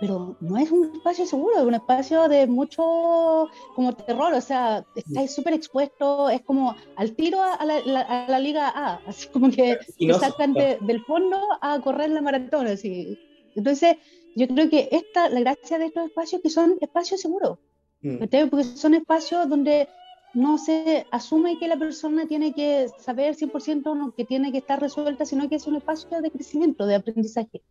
Pero 0.00 0.34
no 0.40 0.56
es 0.56 0.70
un 0.70 0.92
espacio 0.94 1.26
seguro, 1.26 1.58
es 1.58 1.64
un 1.64 1.74
espacio 1.74 2.26
de 2.26 2.46
mucho 2.46 3.48
como 3.74 3.92
terror, 3.94 4.32
o 4.32 4.40
sea, 4.40 4.82
estás 4.94 5.34
súper 5.34 5.52
expuesto, 5.52 6.30
es 6.30 6.40
como 6.40 6.74
al 6.96 7.12
tiro 7.12 7.42
a 7.42 7.62
la, 7.66 8.38
Liga 8.38 8.72
A, 8.74 9.00
así 9.06 9.28
como 9.28 9.50
que 9.50 9.78
te 9.98 10.14
sacan 10.14 10.54
del 10.54 11.04
fondo 11.04 11.38
a 11.60 11.78
correr 11.80 12.10
la 12.12 12.22
maratón, 12.22 12.66
así. 12.66 13.18
Entonces, 13.54 13.96
yo 14.36 14.48
creo 14.48 14.70
que 14.70 14.88
esta, 14.90 15.28
la 15.28 15.40
gracia 15.40 15.78
de 15.78 15.86
estos 15.86 16.06
espacios 16.06 16.40
que 16.40 16.48
son 16.48 16.78
espacios 16.80 17.20
seguros, 17.20 17.58
mm. 18.00 18.16
porque 18.48 18.64
son 18.64 18.94
espacios 18.94 19.50
donde 19.50 19.86
no 20.34 20.58
se 20.58 21.06
asume 21.10 21.58
que 21.58 21.68
la 21.68 21.76
persona 21.76 22.26
tiene 22.26 22.52
que 22.52 22.88
saber 22.98 23.34
100% 23.34 24.14
que 24.14 24.24
tiene 24.24 24.52
que 24.52 24.58
estar 24.58 24.80
resuelta, 24.80 25.24
sino 25.24 25.48
que 25.48 25.56
es 25.56 25.66
un 25.66 25.76
espacio 25.76 26.20
de 26.20 26.30
crecimiento, 26.30 26.86
de 26.86 26.94
aprendizaje. 26.96 27.62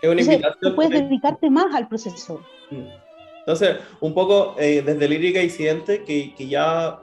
Es 0.00 0.10
una 0.10 0.20
invitación. 0.20 0.74
puedes 0.74 0.92
dedicarte 0.92 1.50
más 1.50 1.74
al 1.74 1.88
proceso. 1.88 2.40
Mm. 2.70 3.06
Entonces, 3.40 3.76
un 4.00 4.12
poco 4.12 4.56
eh, 4.58 4.82
desde 4.84 5.08
Lírica 5.08 5.42
Incidente, 5.42 6.02
que, 6.02 6.34
que, 6.34 6.48
ya, 6.48 7.00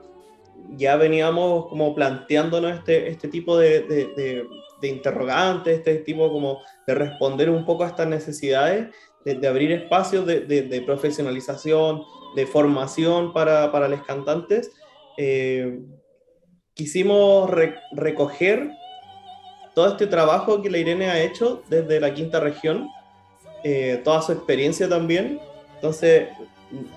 ya 0.75 0.97
veníamos 0.97 1.67
como 1.67 1.95
planteándonos 1.95 2.79
este, 2.79 3.07
este 3.09 3.29
tipo 3.29 3.57
de, 3.57 3.81
de, 3.83 4.45
de, 4.81 4.87
interrogantes, 4.87 5.77
este 5.77 5.95
tipo 5.99 6.29
como 6.29 6.59
de 6.85 6.95
responder 6.95 7.49
un 7.49 7.65
poco 7.65 7.85
a 7.85 7.87
estas 7.87 8.07
necesidades, 8.07 8.93
de, 9.23 9.47
abrir 9.47 9.71
espacios 9.71 10.25
de, 10.25 10.83
profesionalización, 10.85 12.03
de 12.35 12.45
formación 12.45 13.31
para, 13.31 13.71
para 13.71 13.87
los 13.87 14.03
cantantes 14.03 14.71
eh, 15.17 15.79
quisimos 16.73 17.49
recoger 17.91 18.71
todo 19.73 19.87
este 19.87 20.07
trabajo 20.07 20.61
que 20.61 20.69
la 20.69 20.77
Irene 20.77 21.09
ha 21.09 21.21
hecho 21.21 21.63
desde 21.69 21.99
la 21.99 22.13
quinta 22.13 22.39
región, 22.39 22.89
eh, 23.63 24.01
toda 24.03 24.21
su 24.21 24.31
experiencia 24.31 24.87
también. 24.87 25.39
Entonces, 25.75 26.29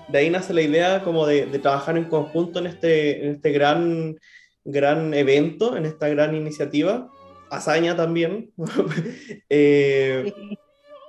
de 0.07 0.17
ahí 0.17 0.29
nace 0.29 0.53
la 0.53 0.61
idea 0.61 1.03
como 1.03 1.25
de, 1.25 1.45
trabajar 1.59 1.97
en 1.97 2.05
conjunto 2.05 2.59
en 2.59 2.67
este, 2.67 3.25
en 3.25 3.35
este 3.35 3.51
gran, 3.51 4.17
gran 4.63 5.13
evento, 5.13 5.75
en 5.75 5.85
esta 5.85 6.07
gran 6.09 6.35
iniciativa. 6.35 7.09
Hazaña 7.49 7.95
también, 7.95 8.51
eh, 9.49 10.33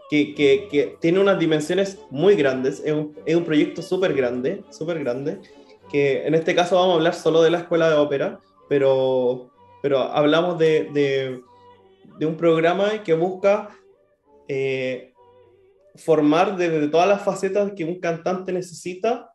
que, 0.09 0.35
que, 0.35 0.69
que, 0.71 0.97
tiene 1.01 1.19
unas 1.19 1.39
dimensiones 1.39 1.99
muy 2.11 2.37
grandes, 2.37 2.81
es 2.85 2.93
un, 2.93 3.15
es 3.27 3.35
un 3.35 3.45
proyecto 3.45 3.83
súper 3.83 4.15
grande, 4.15 4.63
súper 4.71 5.01
grande, 5.01 5.39
que 5.91 6.27
en 6.27 6.35
este 6.35 6.55
caso 6.55 6.77
vamos 6.77 6.93
a 6.93 6.97
hablar 6.97 7.15
solo 7.15 7.43
de 7.43 7.51
la 7.51 7.59
escuela 7.59 7.89
de 7.89 7.97
ópera, 7.97 8.41
pero, 8.69 9.51
pero 9.83 10.01
hablamos 10.01 10.59
de, 10.59 10.91
de, 10.93 11.41
de 12.19 12.27
un 12.27 12.37
programa 12.37 13.03
que 13.03 13.15
busca 13.15 13.71
eh, 14.49 15.13
formar 15.95 16.57
desde 16.57 16.89
todas 16.89 17.09
las 17.09 17.23
facetas 17.23 17.73
que 17.73 17.85
un 17.85 18.01
cantante 18.01 18.53
necesita 18.53 19.31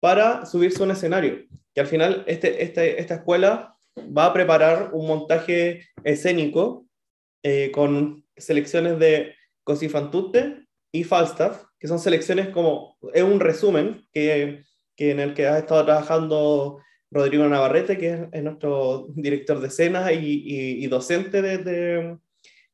para 0.00 0.46
subirse 0.46 0.80
a 0.80 0.84
un 0.84 0.92
escenario. 0.92 1.44
Que 1.74 1.80
al 1.80 1.86
final 1.86 2.24
este, 2.26 2.62
este, 2.62 3.00
esta 3.00 3.16
escuela 3.16 3.76
va 4.16 4.26
a 4.26 4.32
preparar 4.32 4.90
un 4.92 5.06
montaje 5.06 5.86
escénico 6.04 6.86
eh, 7.42 7.70
con 7.72 8.24
selecciones 8.36 8.98
de 8.98 9.34
Cosifantute 9.64 10.66
y 10.92 11.04
Falstaff, 11.04 11.64
que 11.78 11.88
son 11.88 11.98
selecciones 11.98 12.48
como, 12.48 12.96
es 13.12 13.22
un 13.22 13.40
resumen 13.40 14.06
que 14.12 14.62
que 14.98 15.12
en 15.12 15.20
el 15.20 15.32
que 15.32 15.46
ha 15.46 15.58
estado 15.58 15.84
trabajando 15.84 16.82
Rodrigo 17.12 17.48
Navarrete, 17.48 17.96
que 17.96 18.28
es, 18.32 18.42
nuestro 18.42 19.06
director 19.14 19.60
de 19.60 19.68
escenas 19.68 20.10
y, 20.12 20.84
docente 20.88 21.40
de, 21.40 22.18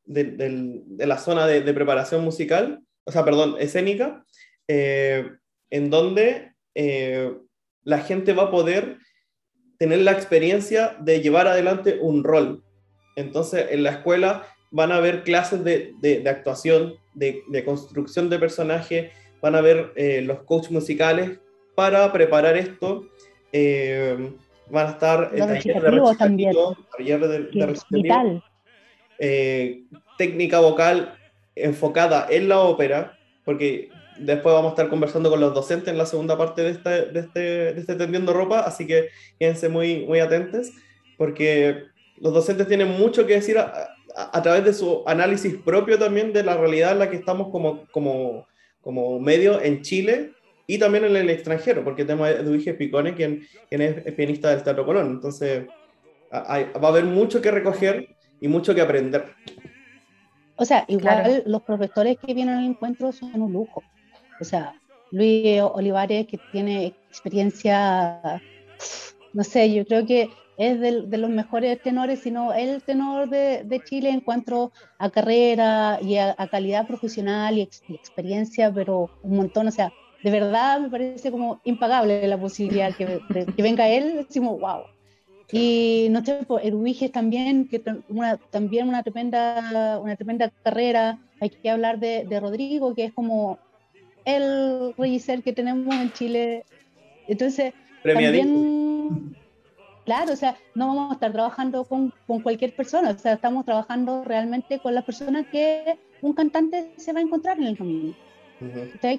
de, 0.07 1.07
la 1.07 1.19
zona 1.19 1.47
de, 1.47 1.75
preparación 1.75 2.25
musical, 2.25 2.81
o 3.05 3.13
sea, 3.13 3.27
perdón, 3.27 3.57
escénica, 3.61 4.25
eh, 4.67 5.33
en 5.69 5.91
donde 5.91 6.53
eh, 6.75 7.31
la 7.83 7.99
gente 7.99 8.33
va 8.33 8.45
a 8.45 8.51
poder 8.51 8.97
tener 9.79 9.99
la 9.99 10.13
experiencia 10.13 10.97
de 11.01 11.21
llevar 11.21 11.47
adelante 11.47 11.99
un 12.01 12.25
rol. 12.25 12.65
Entonces, 13.17 13.67
en 13.71 13.83
la 13.83 13.91
escuela 13.91 14.47
van 14.71 14.93
a 14.93 14.97
haber 14.97 15.25
clases 15.25 15.63
de, 15.63 16.25
actuación, 16.27 16.95
de, 17.15 17.65
construcción 17.67 18.31
de 18.31 18.39
personaje, 18.39 19.13
van 19.43 19.55
a 19.55 19.61
ver 19.61 19.93
eh, 19.95 20.23
los 20.23 20.43
coaches 20.45 20.71
musicales 20.71 21.39
para 21.75 22.13
preparar 22.13 22.57
esto. 22.57 23.07
Eh, 23.53 24.33
van 24.71 24.87
a 24.87 24.91
estar 24.91 25.31
el 25.33 25.41
taller 25.41 27.21
de 27.21 27.39
de, 27.91 28.43
eh, 29.19 29.83
técnica 30.19 30.61
vocal 30.61 31.17
enfocada 31.55 32.27
en 32.31 32.49
la 32.49 32.61
ópera, 32.61 33.19
porque 33.45 33.91
después 34.19 34.55
vamos 34.55 34.71
a 34.71 34.75
estar 34.75 34.89
conversando 34.89 35.31
con 35.31 35.41
los 35.41 35.55
docentes 35.55 35.89
en 35.89 35.99
la 35.99 36.07
segunda 36.07 36.37
parte 36.37 36.63
de 36.63 36.71
este, 36.71 37.07
de 37.07 37.21
este, 37.21 37.41
de 37.41 37.81
este 37.81 37.95
Tendiendo 37.95 38.33
Ropa, 38.33 38.61
así 38.61 38.87
que 38.87 39.09
quédense 39.39 39.69
muy, 39.69 40.05
muy 40.07 40.21
atentos, 40.21 40.71
porque 41.17 41.85
los 42.17 42.33
docentes 42.33 42.67
tienen 42.67 42.89
mucho 42.89 43.27
que 43.27 43.35
decir 43.35 43.59
a, 43.59 43.95
a, 44.15 44.43
través 44.43 44.65
de 44.65 44.73
su 44.73 45.03
análisis 45.07 45.55
propio 45.57 45.99
también 45.99 46.33
de 46.33 46.43
la 46.43 46.57
realidad 46.57 46.93
en 46.93 47.01
la 47.01 47.11
que 47.11 47.17
estamos 47.17 47.51
como, 47.51 47.87
como, 47.93 48.47
como 48.81 49.21
medio 49.21 49.61
en 49.61 49.83
Chile 49.83 50.33
y 50.67 50.79
también 50.79 51.05
en 51.05 51.17
el 51.17 51.31
extranjero, 51.31 51.85
porque 51.85 52.05
tenemos 52.05 52.29
a 52.29 52.33
Edwige 52.33 52.75
Picone, 52.75 53.15
quien, 53.15 53.47
quien 53.69 53.83
es 53.83 54.13
pianista 54.15 54.51
del 54.51 54.63
Teatro 54.63 54.87
Colón. 54.87 55.09
Entonces, 55.09 55.67
va 56.33 56.47
a 56.47 56.89
haber 56.89 57.05
mucho 57.05 57.41
que 57.41 57.51
recoger 57.51 58.09
y 58.41 58.49
mucho 58.49 58.75
que 58.75 58.81
aprender. 58.81 59.35
O 60.57 60.65
sea, 60.65 60.85
igual 60.89 61.43
los 61.47 61.63
profesores 61.63 62.17
que 62.19 62.35
vienen 62.35 62.57
al 62.57 62.65
encuentro 62.65 63.13
son 63.13 63.41
un 63.41 63.53
lujo. 63.53 63.83
O 64.41 64.45
sea, 64.45 64.75
Luis 65.11 65.61
Olivares, 65.61 66.27
que 66.27 66.39
tiene 66.53 66.87
experiencia, 67.09 68.41
no 69.33 69.45
sé, 69.45 69.73
yo 69.73 69.85
creo 69.85 70.07
que 70.07 70.31
es 70.57 70.81
de, 70.81 71.19
los 71.19 71.31
mejores 71.31 71.83
tenores, 71.83 72.21
sino 72.21 72.53
el 72.53 72.83
tenor 72.83 73.29
de, 73.29 73.65
de, 73.65 73.81
Chile 73.83 74.11
en 74.11 74.21
cuanto 74.21 74.73
a 74.99 75.11
carrera 75.11 75.99
y 76.01 76.17
a, 76.17 76.35
calidad 76.49 76.87
profesional 76.87 77.59
y, 77.59 77.69
y, 77.89 77.95
experiencia, 77.95 78.73
pero 78.73 79.11
un 79.23 79.37
montón, 79.37 79.67
o 79.67 79.73
sea, 79.73 79.93
de 80.25 80.31
verdad 80.31 80.81
me 80.81 80.89
parece 80.89 81.31
como 81.31 81.61
impagable 81.65 82.27
la 82.27 82.41
posibilidad 82.41 82.97
que, 82.97 83.05
de, 83.05 83.47
que 83.55 83.63
venga 83.63 83.91
él, 83.91 84.17
decimos, 84.27 84.59
wow. 84.59 84.85
Y 85.53 86.09
no 86.11 86.25
sé, 86.25 86.41
pues, 86.47 86.65
Erwiges 86.65 87.13
también, 87.13 87.69
que 87.69 87.83
una, 88.09 88.39
también 88.39 88.89
una 88.89 89.03
tremenda, 89.03 90.01
una 90.03 90.17
tremenda 90.17 90.51
carrera. 90.63 91.19
Hay 91.43 91.51
que 91.51 91.69
hablar 91.69 92.01
de, 92.01 92.25
de 92.25 92.41
Rodrigo, 92.41 92.95
que 92.95 93.05
es 93.05 93.13
como 93.13 93.59
el 94.25 94.95
regisser 94.97 95.43
que 95.43 95.53
tenemos 95.53 95.95
en 95.95 96.11
Chile. 96.13 96.65
Entonces, 97.29 97.75
también, 98.03 99.37
claro, 100.07 100.33
o 100.33 100.37
sea, 100.37 100.57
no 100.75 100.87
vamos 100.87 101.11
a 101.11 101.15
estar 101.15 101.33
trabajando 101.33 101.85
con, 101.85 102.15
con, 102.27 102.41
cualquier 102.41 102.75
persona, 102.75 103.11
o 103.11 103.19
sea, 103.19 103.35
estamos 103.35 103.67
trabajando 103.67 104.25
realmente 104.25 104.79
con 104.79 104.95
las 104.95 105.05
personas 105.05 105.47
que 105.53 105.99
un 106.23 106.33
cantante 106.33 106.95
se 106.97 107.13
va 107.13 107.19
a 107.19 107.23
encontrar 107.23 107.59
en 107.59 107.65
el 107.65 107.77
camino. 107.77 108.15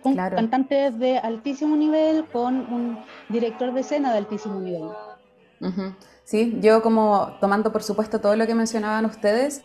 Con 0.02 0.16
cantantes 0.16 0.98
de 0.98 1.18
altísimo 1.18 1.76
nivel, 1.76 2.26
con 2.26 2.56
un 2.74 3.00
director 3.30 3.74
de 3.74 3.82
escena 3.82 4.12
de 4.12 4.20
altísimo 4.20 4.60
nivel. 4.60 4.90
Sí, 6.24 6.58
yo 6.62 6.82
como 6.82 7.38
tomando 7.40 7.72
por 7.72 7.84
supuesto 7.84 8.20
todo 8.20 8.36
lo 8.36 8.48
que 8.48 8.56
mencionaban 8.56 9.06
ustedes, 9.06 9.64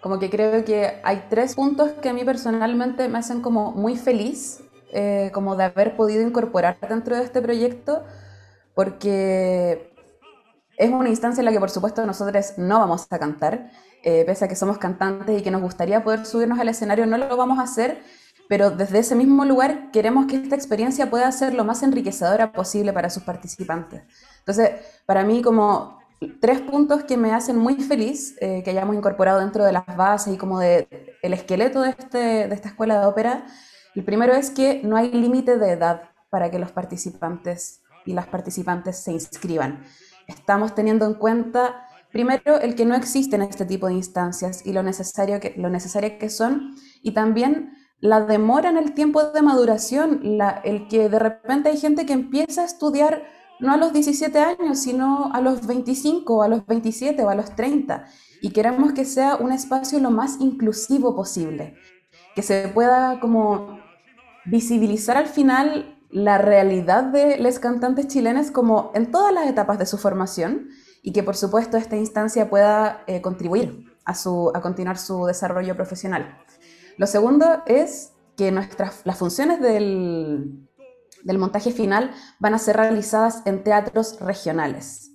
como 0.00 0.18
que 0.18 0.30
creo 0.30 0.64
que 0.64 1.00
hay 1.02 1.24
tres 1.28 1.54
puntos 1.54 1.90
que 2.00 2.08
a 2.08 2.12
mí 2.12 2.24
personalmente 2.24 3.08
me 3.08 3.18
hacen 3.18 3.40
como 3.40 3.72
muy 3.72 3.96
feliz, 3.96 4.62
eh, 4.92 5.30
como 5.34 5.56
de 5.56 5.64
haber 5.64 5.96
podido 5.96 6.22
incorporar 6.22 6.78
dentro 6.88 7.16
de 7.16 7.24
este 7.24 7.42
proyecto, 7.42 8.04
porque 8.74 9.92
es 10.76 10.90
una 10.90 11.08
instancia 11.08 11.40
en 11.40 11.46
la 11.46 11.52
que 11.52 11.58
por 11.58 11.70
supuesto 11.70 12.06
nosotros 12.06 12.54
no 12.56 12.78
vamos 12.78 13.06
a 13.10 13.18
cantar, 13.18 13.70
eh, 14.04 14.24
pese 14.24 14.44
a 14.44 14.48
que 14.48 14.54
somos 14.54 14.78
cantantes 14.78 15.40
y 15.40 15.42
que 15.42 15.50
nos 15.50 15.62
gustaría 15.62 16.04
poder 16.04 16.24
subirnos 16.24 16.60
al 16.60 16.68
escenario, 16.68 17.06
no 17.06 17.18
lo 17.18 17.36
vamos 17.36 17.58
a 17.58 17.62
hacer, 17.62 17.98
pero 18.48 18.70
desde 18.70 19.00
ese 19.00 19.14
mismo 19.14 19.44
lugar 19.44 19.90
queremos 19.90 20.26
que 20.26 20.36
esta 20.36 20.54
experiencia 20.54 21.10
pueda 21.10 21.30
ser 21.32 21.54
lo 21.54 21.64
más 21.64 21.82
enriquecedora 21.82 22.52
posible 22.52 22.92
para 22.92 23.10
sus 23.10 23.22
participantes. 23.22 24.02
Entonces, 24.38 24.70
para 25.06 25.24
mí 25.24 25.42
como 25.42 25.98
tres 26.40 26.60
puntos 26.60 27.04
que 27.04 27.16
me 27.16 27.32
hacen 27.32 27.58
muy 27.58 27.74
feliz 27.76 28.36
eh, 28.40 28.62
que 28.62 28.70
hayamos 28.70 28.96
incorporado 28.96 29.40
dentro 29.40 29.64
de 29.64 29.72
las 29.72 29.84
bases 29.96 30.34
y 30.34 30.36
como 30.36 30.60
de 30.60 31.16
el 31.22 31.32
esqueleto 31.32 31.82
de, 31.82 31.90
este, 31.90 32.18
de 32.18 32.54
esta 32.54 32.68
escuela 32.68 33.00
de 33.00 33.06
ópera. 33.06 33.46
El 33.94 34.04
primero 34.04 34.34
es 34.34 34.50
que 34.50 34.82
no 34.84 34.96
hay 34.96 35.10
límite 35.10 35.58
de 35.58 35.72
edad 35.72 36.10
para 36.30 36.50
que 36.50 36.58
los 36.58 36.70
participantes 36.70 37.82
y 38.04 38.12
las 38.12 38.26
participantes 38.26 38.98
se 38.98 39.12
inscriban. 39.12 39.82
Estamos 40.26 40.74
teniendo 40.74 41.06
en 41.06 41.14
cuenta, 41.14 41.86
primero, 42.12 42.60
el 42.60 42.74
que 42.74 42.84
no 42.84 42.94
existen 42.94 43.42
este 43.42 43.64
tipo 43.64 43.86
de 43.86 43.94
instancias 43.94 44.66
y 44.66 44.72
lo 44.72 44.82
necesario 44.82 45.40
que, 45.40 45.54
lo 45.56 45.70
que 45.70 46.30
son, 46.30 46.74
y 47.02 47.12
también 47.12 47.72
la 48.00 48.20
demora 48.20 48.68
en 48.70 48.76
el 48.76 48.94
tiempo 48.94 49.22
de 49.24 49.42
maduración, 49.42 50.20
el 50.64 50.88
que 50.88 51.08
de 51.08 51.18
repente 51.18 51.70
hay 51.70 51.78
gente 51.78 52.06
que 52.06 52.12
empieza 52.12 52.62
a 52.62 52.66
estudiar 52.66 53.24
no 53.58 53.72
a 53.72 53.76
los 53.76 53.92
17 53.92 54.38
años, 54.38 54.78
sino 54.78 55.30
a 55.32 55.40
los 55.40 55.66
25, 55.66 56.42
a 56.42 56.48
los 56.48 56.66
27 56.66 57.24
o 57.24 57.30
a 57.30 57.34
los 57.34 57.56
30. 57.56 58.04
Y 58.42 58.50
queremos 58.50 58.92
que 58.92 59.04
sea 59.04 59.36
un 59.36 59.50
espacio 59.52 59.98
lo 59.98 60.10
más 60.10 60.36
inclusivo 60.40 61.16
posible, 61.16 61.74
que 62.34 62.42
se 62.42 62.68
pueda 62.68 63.18
como 63.18 63.78
visibilizar 64.44 65.16
al 65.16 65.26
final 65.26 65.98
la 66.10 66.38
realidad 66.38 67.04
de 67.04 67.38
los 67.38 67.58
cantantes 67.58 68.08
chilenos 68.08 68.50
como 68.50 68.92
en 68.94 69.10
todas 69.10 69.32
las 69.32 69.48
etapas 69.48 69.78
de 69.78 69.86
su 69.86 69.98
formación 69.98 70.68
y 71.02 71.12
que 71.12 71.22
por 71.22 71.36
supuesto 71.36 71.76
esta 71.76 71.96
instancia 71.96 72.48
pueda 72.48 73.02
eh, 73.06 73.20
contribuir 73.20 73.84
a, 74.04 74.14
su, 74.14 74.52
a 74.54 74.60
continuar 74.60 74.98
su 74.98 75.26
desarrollo 75.26 75.74
profesional. 75.74 76.38
Lo 76.96 77.06
segundo 77.06 77.62
es 77.66 78.12
que 78.36 78.50
nuestras, 78.52 79.02
las 79.04 79.18
funciones 79.18 79.60
del, 79.60 80.68
del 81.24 81.38
montaje 81.38 81.72
final 81.72 82.12
van 82.38 82.54
a 82.54 82.58
ser 82.58 82.76
realizadas 82.76 83.42
en 83.44 83.62
teatros 83.64 84.18
regionales. 84.20 85.10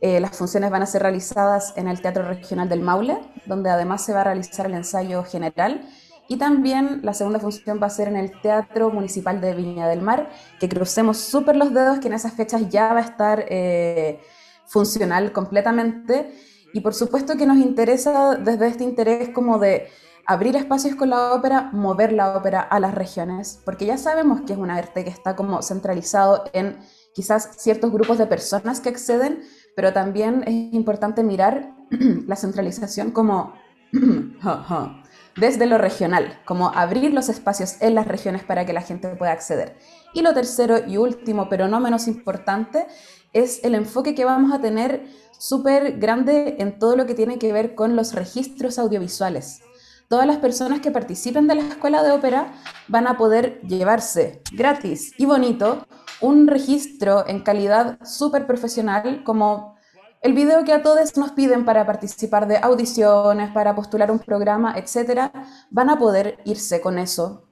Eh, 0.00 0.20
las 0.20 0.36
funciones 0.36 0.70
van 0.70 0.82
a 0.82 0.86
ser 0.86 1.02
realizadas 1.02 1.72
en 1.76 1.88
el 1.88 2.02
Teatro 2.02 2.24
Regional 2.24 2.68
del 2.68 2.82
Maule, 2.82 3.18
donde 3.46 3.70
además 3.70 4.04
se 4.04 4.12
va 4.12 4.20
a 4.20 4.24
realizar 4.24 4.66
el 4.66 4.74
ensayo 4.74 5.24
general. 5.24 5.88
Y 6.28 6.36
también 6.36 7.00
la 7.02 7.14
segunda 7.14 7.38
función 7.38 7.80
va 7.82 7.86
a 7.86 7.90
ser 7.90 8.08
en 8.08 8.16
el 8.16 8.38
Teatro 8.42 8.90
Municipal 8.90 9.40
de 9.40 9.54
Viña 9.54 9.88
del 9.88 10.02
Mar, 10.02 10.30
que 10.60 10.68
crucemos 10.68 11.18
súper 11.18 11.56
los 11.56 11.72
dedos, 11.72 12.00
que 12.00 12.08
en 12.08 12.14
esas 12.14 12.34
fechas 12.34 12.68
ya 12.68 12.92
va 12.92 13.00
a 13.00 13.04
estar 13.04 13.46
eh, 13.48 14.20
funcional 14.66 15.32
completamente. 15.32 16.34
Y 16.74 16.80
por 16.80 16.92
supuesto 16.92 17.36
que 17.36 17.46
nos 17.46 17.58
interesa 17.58 18.34
desde 18.34 18.66
este 18.66 18.84
interés 18.84 19.30
como 19.30 19.58
de 19.58 19.88
abrir 20.26 20.56
espacios 20.56 20.94
con 20.94 21.10
la 21.10 21.34
ópera, 21.34 21.70
mover 21.72 22.12
la 22.12 22.36
ópera 22.36 22.60
a 22.60 22.80
las 22.80 22.94
regiones, 22.94 23.60
porque 23.64 23.86
ya 23.86 23.98
sabemos 23.98 24.42
que 24.42 24.54
es 24.54 24.58
un 24.58 24.70
arte 24.70 25.04
que 25.04 25.10
está 25.10 25.36
como 25.36 25.62
centralizado 25.62 26.44
en 26.52 26.78
quizás 27.14 27.56
ciertos 27.56 27.92
grupos 27.92 28.18
de 28.18 28.26
personas 28.26 28.80
que 28.80 28.88
acceden, 28.88 29.42
pero 29.76 29.92
también 29.92 30.42
es 30.46 30.72
importante 30.72 31.22
mirar 31.22 31.74
la 32.26 32.36
centralización 32.36 33.10
como 33.10 33.54
desde 35.36 35.66
lo 35.66 35.78
regional, 35.78 36.40
como 36.44 36.70
abrir 36.70 37.12
los 37.12 37.28
espacios 37.28 37.76
en 37.80 37.94
las 37.94 38.08
regiones 38.08 38.44
para 38.44 38.64
que 38.64 38.72
la 38.72 38.82
gente 38.82 39.08
pueda 39.16 39.32
acceder. 39.32 39.76
Y 40.12 40.22
lo 40.22 40.32
tercero 40.32 40.78
y 40.86 40.96
último, 40.96 41.48
pero 41.48 41.68
no 41.68 41.80
menos 41.80 42.08
importante, 42.08 42.86
es 43.32 43.62
el 43.64 43.74
enfoque 43.74 44.14
que 44.14 44.24
vamos 44.24 44.52
a 44.52 44.60
tener 44.60 45.06
súper 45.38 45.98
grande 45.98 46.56
en 46.58 46.78
todo 46.78 46.96
lo 46.96 47.04
que 47.04 47.14
tiene 47.14 47.38
que 47.38 47.52
ver 47.52 47.74
con 47.74 47.96
los 47.96 48.14
registros 48.14 48.78
audiovisuales 48.78 49.60
todas 50.08 50.26
las 50.26 50.38
personas 50.38 50.80
que 50.80 50.90
participen 50.90 51.46
de 51.46 51.56
la 51.56 51.62
escuela 51.62 52.02
de 52.02 52.12
ópera 52.12 52.52
van 52.88 53.06
a 53.06 53.16
poder 53.16 53.60
llevarse 53.62 54.42
gratis 54.52 55.12
y 55.18 55.26
bonito 55.26 55.86
un 56.20 56.46
registro 56.46 57.26
en 57.26 57.42
calidad 57.42 57.98
súper 58.04 58.46
profesional 58.46 59.22
como 59.24 59.74
el 60.22 60.32
video 60.32 60.64
que 60.64 60.72
a 60.72 60.82
todos 60.82 61.16
nos 61.18 61.32
piden 61.32 61.66
para 61.66 61.84
participar 61.84 62.48
de 62.48 62.56
audiciones, 62.56 63.50
para 63.50 63.74
postular 63.74 64.10
un 64.10 64.18
programa, 64.18 64.74
etcétera, 64.74 65.30
van 65.70 65.90
a 65.90 65.98
poder 65.98 66.38
irse 66.46 66.80
con 66.80 66.98
eso 66.98 67.44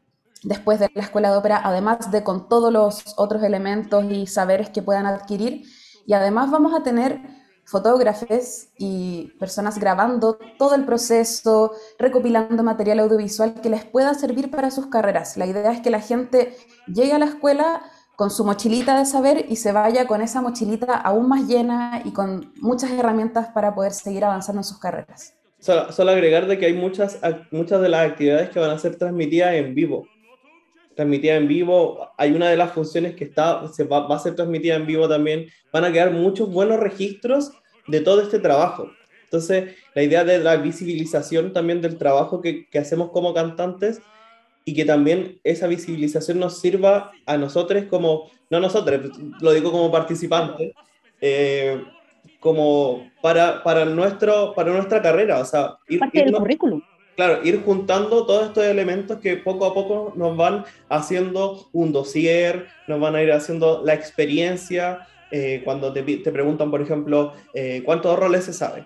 después 0.43 0.81
de 0.81 0.91
la 0.95 1.03
escuela 1.03 1.31
de 1.31 1.37
ópera, 1.37 1.61
además 1.63 2.11
de 2.11 2.25
con 2.25 2.49
todos 2.49 2.73
los 2.73 3.15
otros 3.19 3.43
elementos 3.43 4.05
y 4.05 4.27
saberes 4.27 4.71
que 4.71 4.83
puedan 4.83 5.05
adquirir. 5.05 5.65
Y 6.07 6.15
además 6.15 6.51
vamos 6.51 6.75
a 6.75 6.83
tener 6.83 7.21
fotógrafos 7.73 8.69
y 8.79 9.33
personas 9.41 9.79
grabando 9.79 10.39
todo 10.59 10.75
el 10.75 10.85
proceso, 10.85 11.73
recopilando 11.99 12.63
material 12.63 13.01
audiovisual 13.01 13.55
que 13.63 13.71
les 13.71 13.85
pueda 13.85 14.13
servir 14.13 14.51
para 14.51 14.71
sus 14.71 14.87
carreras. 14.89 15.39
La 15.39 15.47
idea 15.47 15.73
es 15.73 15.81
que 15.81 15.91
la 15.91 16.01
gente 16.01 16.55
llegue 16.87 17.15
a 17.15 17.19
la 17.19 17.25
escuela 17.25 17.83
con 18.15 18.31
su 18.31 18.45
mochilita 18.45 18.99
de 18.99 19.07
saber 19.07 19.47
y 19.49 19.57
se 19.57 19.73
vaya 19.73 20.07
con 20.07 20.21
esa 20.21 20.43
mochilita 20.43 20.95
aún 20.95 21.29
más 21.29 21.49
llena 21.49 22.03
y 22.05 22.13
con 22.13 22.53
muchas 22.61 22.91
herramientas 22.91 23.49
para 23.55 23.75
poder 23.75 23.93
seguir 23.93 24.25
avanzando 24.27 24.61
en 24.61 24.65
sus 24.65 24.79
carreras. 24.79 25.35
Solo, 25.59 26.11
agregar 26.11 26.47
de 26.47 26.59
que 26.59 26.67
hay 26.67 26.75
muchas, 26.75 27.19
muchas 27.51 27.81
de 27.81 27.89
las 27.89 28.11
actividades 28.11 28.51
que 28.51 28.61
van 28.61 28.71
a 28.71 28.79
ser 28.79 28.97
transmitidas 28.97 29.55
en 29.55 29.75
vivo 29.75 30.07
transmitida 30.95 31.37
en 31.37 31.49
vivo. 31.49 32.07
Hay 32.19 32.33
una 32.33 32.51
de 32.51 32.57
las 32.59 32.73
funciones 32.73 33.15
que 33.15 33.25
está, 33.25 33.67
se 33.69 33.85
va, 33.85 34.07
va, 34.07 34.17
a 34.17 34.19
ser 34.19 34.37
transmitida 34.37 34.75
en 34.75 34.87
vivo 34.87 35.09
también. 35.09 35.47
Van 35.73 35.87
a 35.87 35.91
quedar 35.91 36.11
muchos 36.11 36.53
buenos 36.53 36.79
registros 36.79 37.51
de 37.87 38.01
todo 38.01 38.21
este 38.23 38.39
trabajo. 38.39 38.91
Entonces, 39.25 39.75
la 39.95 40.03
idea 40.03 40.25
de 40.25 40.39
la 40.39 40.57
visibilización 40.57 41.53
también 41.53 41.81
del 41.81 41.97
trabajo 41.97 42.41
que, 42.41 42.69
que 42.69 42.79
hacemos 42.79 43.11
como 43.11 43.33
cantantes 43.33 44.01
y 44.65 44.75
que 44.75 44.85
también 44.85 45.41
esa 45.43 45.67
visibilización 45.67 46.39
nos 46.39 46.61
sirva 46.61 47.13
a 47.27 47.37
nosotros 47.37 47.85
como, 47.89 48.31
no 48.51 48.61
nosotros, 48.61 49.11
lo 49.41 49.53
digo 49.53 49.73
como 49.73 49.91
participantes, 49.91 50.73
eh, 51.21 51.83
como 52.41 53.11
para, 53.23 53.63
para, 53.63 53.85
nuestro, 53.85 54.55
para 54.55 54.73
nuestra 54.73 55.01
carrera, 55.01 55.41
o 55.41 55.45
sea, 55.45 55.77
ir, 55.89 55.99
Parte 55.99 56.25
del 56.25 56.35
currículum 56.35 56.83
claro, 57.17 57.45
ir 57.45 57.63
juntando 57.65 58.27
todos 58.27 58.49
estos 58.49 58.65
elementos 58.65 59.19
que 59.19 59.37
poco 59.37 59.67
a 59.67 59.75
poco 59.75 60.13
nos 60.17 60.37
van 60.37 60.65
haciendo 60.89 61.69
un 61.73 61.93
dossier, 61.93 62.67
nos 62.89 63.01
van 63.01 63.17
a 63.17 63.23
ir 63.23 63.33
haciendo 63.33 63.83
la 63.85 63.95
experiencia. 63.95 65.07
Eh, 65.35 65.63
cuando 65.65 65.93
te, 65.93 66.03
te, 66.03 66.31
preguntan, 66.31 66.71
por 66.71 66.83
ejemplo, 66.83 67.33
eh, 67.55 67.83
¿cuántos 67.87 68.19
roles 68.19 68.45
se 68.45 68.53
sabe? 68.53 68.85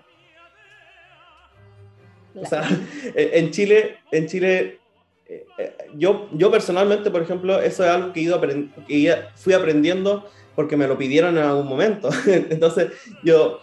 O 2.33 2.45
sea, 2.45 2.63
en 3.15 3.51
Chile, 3.51 3.97
en 4.11 4.27
Chile 4.27 4.79
eh, 5.27 5.45
yo, 5.95 6.29
yo 6.31 6.49
personalmente, 6.49 7.11
por 7.11 7.21
ejemplo, 7.21 7.59
eso 7.59 7.83
es 7.83 7.89
algo 7.89 8.13
que, 8.13 8.21
ido 8.21 8.39
que 8.39 9.15
fui 9.35 9.53
aprendiendo 9.53 10.25
porque 10.55 10.77
me 10.77 10.87
lo 10.87 10.97
pidieron 10.97 11.37
en 11.37 11.43
algún 11.43 11.67
momento. 11.67 12.09
Entonces, 12.25 12.93
yo 13.23 13.59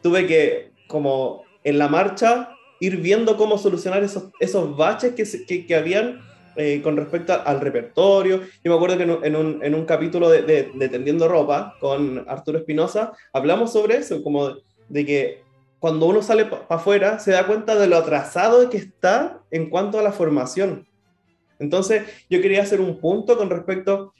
tuve 0.00 0.26
que, 0.26 0.70
como 0.86 1.42
en 1.64 1.78
la 1.78 1.88
marcha, 1.88 2.50
ir 2.78 2.98
viendo 2.98 3.36
cómo 3.36 3.58
solucionar 3.58 4.04
esos, 4.04 4.30
esos 4.38 4.76
baches 4.76 5.14
que, 5.14 5.44
que, 5.44 5.66
que 5.66 5.74
habían 5.74 6.20
eh, 6.60 6.82
con 6.82 6.96
respecto 6.96 7.32
al 7.32 7.60
repertorio. 7.60 8.40
Yo 8.64 8.72
me 8.72 8.74
acuerdo 8.74 8.96
que 8.96 9.04
en 9.04 9.36
un, 9.36 9.64
en 9.64 9.74
un, 9.76 9.84
capítulo 9.84 10.28
de, 10.28 10.42
de, 10.42 10.88
Tendiendo 10.88 11.28
Ropa 11.28 11.76
con 11.78 12.24
Arturo 12.28 12.58
Espinosa 12.58 13.12
hablamos 13.32 13.72
sobre 13.72 13.98
eso, 13.98 14.24
como 14.24 14.56
de, 14.88 15.06
que 15.06 15.42
cuando 15.78 16.06
uno 16.06 16.20
sale 16.20 16.46
para 16.46 16.66
afuera 16.68 17.20
se 17.20 17.30
da 17.30 17.46
cuenta 17.46 17.76
de 17.76 17.86
lo 17.86 17.96
atrasado 17.96 18.68
que 18.70 18.76
está 18.76 19.40
en 19.52 19.70
cuanto 19.70 20.00
a 20.00 20.02
la 20.02 20.10
formación. 20.10 20.88
Entonces 21.60 22.02
yo 22.28 22.42
quería 22.42 22.62
hacer 22.62 22.80
un 22.80 22.98
punto 22.98 23.38
con 23.38 23.50
respecto 23.50 24.12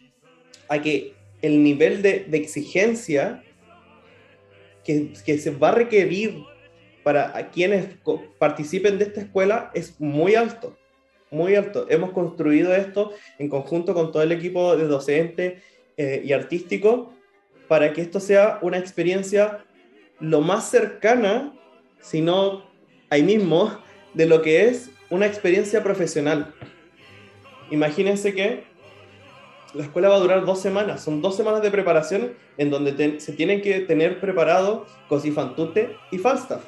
a 0.68 0.80
que 0.80 1.14
el 1.42 1.64
nivel 1.64 2.02
de, 2.02 2.20
de 2.28 2.38
exigencia 2.38 3.42
que, 4.84 5.12
que 5.26 5.38
se 5.38 5.50
va 5.50 5.70
a 5.70 5.74
requerir 5.74 6.44
para 7.02 7.50
quienes 7.50 7.88
participen 8.38 8.96
de 8.96 9.06
esta 9.06 9.22
escuela 9.22 9.72
es 9.74 10.00
muy 10.00 10.36
alto, 10.36 10.76
muy 11.30 11.54
alto. 11.54 11.86
Hemos 11.88 12.12
construido 12.12 12.74
esto 12.74 13.12
en 13.38 13.48
conjunto 13.48 13.94
con 13.94 14.12
todo 14.12 14.22
el 14.22 14.32
equipo 14.32 14.76
de 14.76 14.86
docente 14.86 15.62
eh, 15.96 16.22
y 16.24 16.32
artístico 16.32 17.12
para 17.68 17.92
que 17.92 18.00
esto 18.00 18.20
sea 18.20 18.58
una 18.62 18.78
experiencia 18.78 19.64
lo 20.20 20.40
más 20.40 20.70
cercana, 20.70 21.52
si 22.00 22.20
no 22.20 22.64
ahí 23.10 23.22
mismo, 23.22 23.78
de 24.14 24.26
lo 24.26 24.42
que 24.42 24.68
es 24.68 24.90
una 25.10 25.26
experiencia 25.26 25.82
profesional. 25.82 26.54
Imagínense 27.70 28.34
que 28.34 28.64
la 29.74 29.84
escuela 29.84 30.08
va 30.08 30.16
a 30.16 30.20
durar 30.20 30.44
dos 30.46 30.60
semanas, 30.60 31.04
son 31.04 31.20
dos 31.20 31.36
semanas 31.36 31.62
de 31.62 31.70
preparación 31.70 32.32
en 32.56 32.70
donde 32.70 33.20
se 33.20 33.32
tienen 33.34 33.60
que 33.60 33.80
tener 33.80 34.18
preparado 34.20 34.86
Cosifantute 35.08 35.94
y 36.10 36.18
Falstaff. 36.18 36.62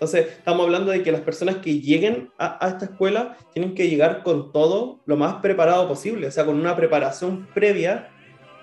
Entonces, 0.00 0.28
estamos 0.38 0.64
hablando 0.64 0.92
de 0.92 1.02
que 1.02 1.12
las 1.12 1.20
personas 1.20 1.56
que 1.56 1.78
lleguen 1.78 2.30
a, 2.38 2.66
esta 2.66 2.86
escuela 2.86 3.36
tienen 3.52 3.74
que 3.74 3.90
llegar 3.90 4.22
con 4.22 4.50
todo 4.50 5.00
lo 5.04 5.18
más 5.18 5.34
preparado 5.42 5.86
posible, 5.86 6.28
o 6.28 6.30
sea, 6.30 6.46
con 6.46 6.58
una 6.58 6.74
preparación 6.74 7.46
previa, 7.52 8.08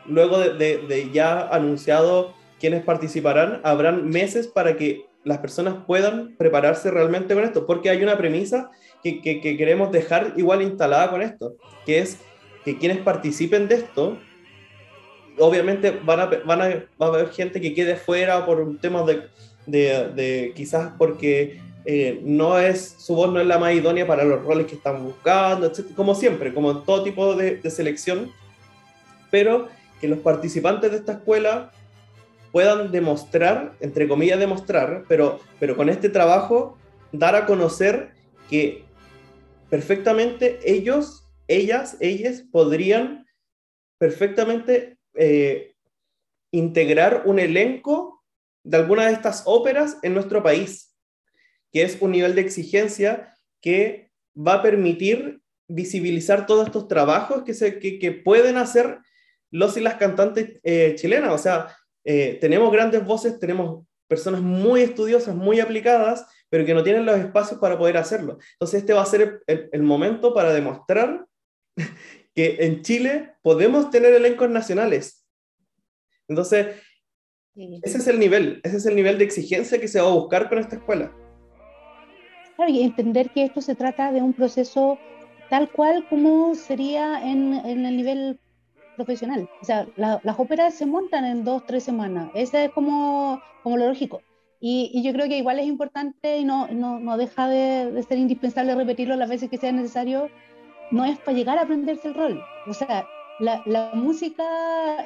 luego 0.07 0.39
de, 0.39 0.79
de 0.79 1.11
ya 1.11 1.47
anunciado 1.49 2.33
quienes 2.59 2.83
participarán, 2.83 3.61
habrán 3.63 4.09
meses 4.09 4.47
para 4.47 4.77
que 4.77 5.05
las 5.25 5.37
personas 5.37 5.75
puedan 5.85 6.35
prepararse 6.37 6.89
realmente 6.89 7.35
con 7.35 7.43
esto, 7.43 7.67
porque 7.67 7.91
hay 7.91 8.01
una 8.01 8.17
premisa 8.17 8.71
que, 9.03 9.21
que, 9.21 9.39
queremos 9.39 9.91
dejar 9.91 10.33
igual 10.37 10.63
instalada 10.63 11.11
con 11.11 11.21
esto, 11.21 11.55
que 11.85 11.99
es 11.99 12.17
que 12.65 12.79
quienes 12.79 12.97
participen 12.97 13.67
de 13.67 13.75
esto, 13.75 14.17
obviamente 15.37 15.91
van 16.03 16.19
a, 16.19 16.25
van 16.25 16.61
a, 16.61 16.67
va 16.99 17.05
a 17.05 17.09
haber 17.09 17.29
gente 17.29 17.61
que 17.61 17.75
quede 17.75 17.95
fuera 17.95 18.43
por 18.43 18.59
un 18.59 18.79
tema 18.79 19.03
de, 19.03 19.27
de, 19.67 20.53
quizás 20.55 20.93
porque 20.97 21.59
eh, 21.85 22.19
no 22.23 22.57
es, 22.57 22.95
su 22.97 23.15
voz 23.15 23.31
no 23.31 23.39
es 23.39 23.45
la 23.47 23.59
más 23.59 23.73
idónea 23.73 24.07
para 24.07 24.23
los 24.23 24.43
roles 24.43 24.65
que 24.65 24.75
están 24.75 25.03
buscando, 25.03 25.71
como 25.95 26.15
siempre, 26.15 26.53
como 26.53 26.79
todo 26.79 27.03
tipo 27.03 27.35
de, 27.35 27.57
de 27.57 27.69
selección, 27.69 28.31
pero 29.29 29.69
que 30.01 30.07
los 30.07 30.19
participantes 30.19 30.91
de 30.91 30.97
esta 30.97 31.13
escuela 31.13 31.71
puedan 32.51 32.91
demostrar, 32.91 33.73
entre 33.79 34.07
comillas 34.07 34.39
demostrar, 34.39 35.03
pero, 35.07 35.39
pero 35.59 35.75
con 35.75 35.89
este 35.89 36.09
trabajo 36.09 36.77
dar 37.11 37.35
a 37.35 37.45
conocer 37.45 38.11
que 38.49 38.85
perfectamente 39.69 40.59
ellos, 40.63 41.25
ellas, 41.47 41.97
ellas 41.99 42.43
podrían 42.51 43.25
perfectamente 43.97 44.97
eh, 45.15 45.73
integrar 46.51 47.23
un 47.25 47.39
elenco 47.39 48.16
de 48.67 48.77
alguna 48.77 49.07
de 49.07 49.13
estas 49.13 49.43
óperas 49.45 49.97
en 50.01 50.13
nuestro 50.13 50.43
país, 50.43 50.93
que 51.71 51.83
es 51.83 51.97
un 52.01 52.11
nivel 52.11 52.35
de 52.35 52.41
exigencia 52.41 53.33
que 53.61 54.11
va 54.35 54.55
a 54.55 54.61
permitir 54.61 55.39
visibilizar 55.69 56.45
todos 56.45 56.67
estos 56.67 56.87
trabajos 56.89 57.43
que, 57.43 57.53
se, 57.53 57.79
que, 57.79 58.11
pueden 58.11 58.57
hacer 58.57 58.99
los 59.51 59.77
y 59.77 59.79
las 59.79 59.95
cantantes 59.95 60.59
eh, 60.63 60.95
chilenas. 60.95 61.33
O 61.33 61.37
sea, 61.37 61.73
eh, 62.03 62.37
tenemos 62.41 62.69
grandes 62.71 63.05
voces, 63.05 63.39
tenemos 63.39 63.85
personas 64.07 64.41
muy 64.41 64.81
estudiosas, 64.81 65.33
muy 65.33 65.61
aplicadas, 65.61 66.25
pero 66.49 66.65
que 66.65 66.73
no 66.73 66.83
tienen 66.83 67.05
los 67.05 67.17
espacios 67.17 67.61
para 67.61 67.77
poder 67.77 67.95
hacerlo. 67.95 68.37
Entonces 68.53 68.81
este 68.81 68.93
va 68.93 69.03
a 69.03 69.05
ser 69.05 69.43
el, 69.47 69.83
momento 69.83 70.33
para 70.33 70.51
demostrar 70.51 71.25
que 72.35 72.57
en 72.59 72.81
Chile 72.81 73.35
podemos 73.41 73.89
tener 73.91 74.13
elencos 74.13 74.49
nacionales. 74.49 75.25
Entonces, 76.27 76.75
ese 77.57 77.97
es 77.97 78.07
el 78.07 78.19
nivel, 78.19 78.61
ese 78.63 78.77
es 78.77 78.85
el 78.85 78.95
nivel 78.95 79.17
de 79.17 79.23
exigencia 79.23 79.79
que 79.79 79.87
se 79.87 79.99
va 79.99 80.07
a 80.07 80.13
buscar 80.13 80.49
con 80.49 80.59
esta 80.59 80.75
escuela. 80.75 81.11
Claro, 82.55 82.71
y 82.71 82.81
entender 82.81 83.29
que 83.31 83.43
esto 83.43 83.61
se 83.61 83.75
trata 83.75 84.11
de 84.11 84.21
un 84.21 84.33
proceso 84.33 84.97
tal 85.49 85.69
cual 85.69 86.05
como 86.09 86.55
sería 86.55 87.21
en, 87.23 87.53
en 87.53 87.85
el 87.85 87.97
nivel 87.97 88.39
profesional. 88.95 89.49
O 89.61 89.65
sea, 89.65 89.87
las 89.95 90.39
óperas 90.39 90.73
se 90.73 90.85
montan 90.85 91.25
en 91.25 91.43
dos, 91.43 91.65
tres 91.65 91.83
semanas. 91.83 92.29
Ese 92.33 92.65
es 92.65 92.71
como, 92.71 93.41
como 93.63 93.77
lo 93.77 93.87
lógico. 93.87 94.21
Y, 94.59 94.89
y, 94.91 95.03
yo 95.03 95.13
creo 95.13 95.27
que 95.27 95.37
igual 95.37 95.59
es 95.59 95.67
importante 95.67 96.39
y 96.39 96.43
no, 96.43 96.67
no, 96.69 96.99
no 96.99 97.15
deja 97.15 97.47
de, 97.47 97.91
de, 97.91 98.01
ser 98.01 98.17
indispensable 98.17 98.73
repetirlo 98.73 99.15
las 99.15 99.29
veces 99.29 99.51
que 99.51 99.57
sea 99.57 99.71
necesario. 99.71 100.29
No 100.89 101.05
es 101.05 101.19
para 101.19 101.37
llegar 101.37 101.59
a 101.59 101.61
aprenderse 101.61 102.07
el 102.07 102.15
rol. 102.15 102.41
O 102.67 102.73
sea, 102.73 103.05
la, 103.39 103.61
la 103.65 103.91
música 103.93 104.43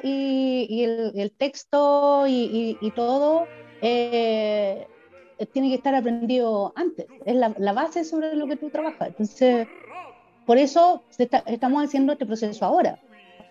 y, 0.02 0.66
y 0.68 0.84
el, 0.84 1.12
el, 1.14 1.30
texto 1.32 2.26
y, 2.26 2.78
y 2.80 2.90
todo 2.92 3.46
eh, 3.80 4.86
tiene 5.52 5.68
que 5.68 5.74
estar 5.74 5.94
aprendido 5.94 6.72
antes. 6.76 7.06
Es 7.24 7.34
la, 7.34 7.54
la, 7.58 7.72
base 7.72 8.04
sobre 8.04 8.34
lo 8.36 8.46
que 8.46 8.56
tú 8.56 8.70
trabajas. 8.70 9.08
Entonces, 9.08 9.66
por 10.46 10.58
eso 10.58 11.02
estamos 11.46 11.84
haciendo 11.84 12.12
este 12.12 12.26
proceso 12.26 12.64
ahora 12.64 13.00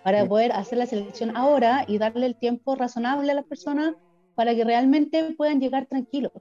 para 0.04 0.26
poder 0.26 0.52
hacer 0.52 0.78
la 0.78 0.86
selección 0.86 1.36
ahora 1.38 1.86
y 1.88 1.98
darle 1.98 2.26
el 2.26 2.36
tiempo 2.36 2.76
razonable 2.76 3.32
a 3.32 3.36
las 3.36 3.46
personas 3.46 3.96
para 4.36 4.56
que 4.56 4.64
realmente 4.64 5.36
puedan 5.38 5.60
llegar 5.60 5.86
tranquilos. 5.86 6.32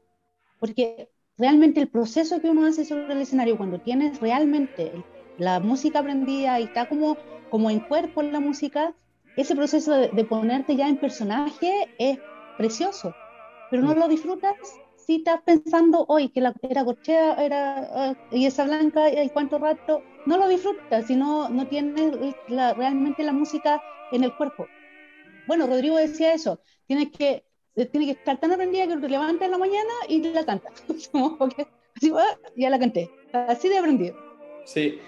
Porque 0.59 1.11
realmente 1.37 1.81
el 1.81 1.89
proceso 1.89 2.41
que 2.41 2.51
uno 2.51 2.67
hace 2.67 2.85
sobre 2.85 3.13
el 3.13 3.21
escenario, 3.21 3.57
cuando 3.57 3.81
tienes 3.81 4.21
realmente 4.21 4.93
la 5.39 5.61
música 5.61 6.01
aprendida 6.01 6.61
y 6.61 6.65
está 6.65 6.89
como, 6.89 7.17
como 7.51 7.71
en 7.71 7.81
cuerpo 7.81 8.23
la 8.23 8.41
música, 8.41 8.95
ese 9.37 9.55
proceso 9.55 9.93
de, 9.93 10.09
de 10.09 10.25
ponerte 10.25 10.77
ya 10.77 10.89
en 10.89 10.97
personaje 10.97 11.89
es 11.99 12.19
precioso, 12.57 13.15
pero 13.71 13.83
no 13.83 13.95
lo 13.95 14.09
disfrutas 14.09 14.57
si 15.11 15.17
estás 15.17 15.41
pensando 15.43 16.05
hoy 16.07 16.29
que 16.29 16.41
la 16.41 16.55
era 16.63 16.85
corchea 16.85 17.35
era, 17.35 18.17
uh, 18.31 18.37
y 18.37 18.47
esa 18.47 18.65
blanca 18.65 19.11
y 19.11 19.29
cuánto 19.31 19.59
rato, 19.59 20.05
no 20.27 20.37
lo 20.37 20.49
disfrutas 20.49 21.07
si 21.07 21.17
no, 21.17 21.49
no 21.49 21.67
tienes 21.67 22.15
la, 22.49 22.75
realmente 22.75 23.25
la 23.25 23.33
música 23.33 23.83
en 24.13 24.23
el 24.23 24.37
cuerpo. 24.37 24.69
Bueno, 25.49 25.67
Rodrigo 25.67 25.97
decía 25.97 26.33
eso, 26.33 26.61
tienes 26.87 27.11
que, 27.11 27.45
tiene 27.91 28.07
que 28.07 28.13
estar 28.13 28.39
tan 28.39 28.53
aprendida 28.53 28.87
que 28.87 28.99
te 28.99 29.09
levantas 29.09 29.47
en 29.47 29.51
la 29.51 29.59
mañana 29.59 29.93
y 30.09 30.23
la 30.23 30.45
cantas. 30.45 30.73
así, 31.97 32.13
ya 32.57 32.71
la 32.71 32.79
canté, 32.79 33.11
así 33.33 33.69
de 33.69 33.79
aprendido. 33.79 34.17
Sí, 34.65 35.01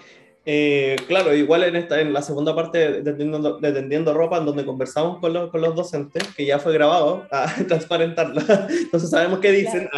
eh, 0.45 0.97
claro, 1.07 1.33
igual 1.33 1.63
en, 1.63 1.77
esta, 1.77 2.01
en 2.01 2.11
la 2.11 2.21
segunda 2.21 2.53
parte 2.53 3.01
de 3.01 3.13
Tendiendo, 3.13 4.13
Ropa, 4.13 4.37
en 4.37 4.45
donde 4.45 4.65
conversamos 4.65 5.19
con 5.19 5.31
los, 5.31 5.49
con 5.49 5.61
los 5.61 5.73
docentes, 5.75 6.23
que 6.35 6.45
ya 6.45 6.59
fue 6.59 6.73
grabado, 6.73 7.25
a 7.31 7.47
transparentarla, 7.67 8.67
entonces 8.69 9.09
sabemos 9.09 9.39
qué 9.39 9.51
dicen. 9.51 9.89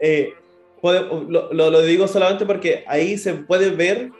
Eh, 0.00 0.34
lo, 0.82 1.52
lo, 1.52 1.82
digo 1.82 2.06
solamente 2.06 2.44
porque 2.44 2.84
ahí 2.86 3.16
se 3.16 3.32
puede 3.34 3.70
ver 3.70 4.10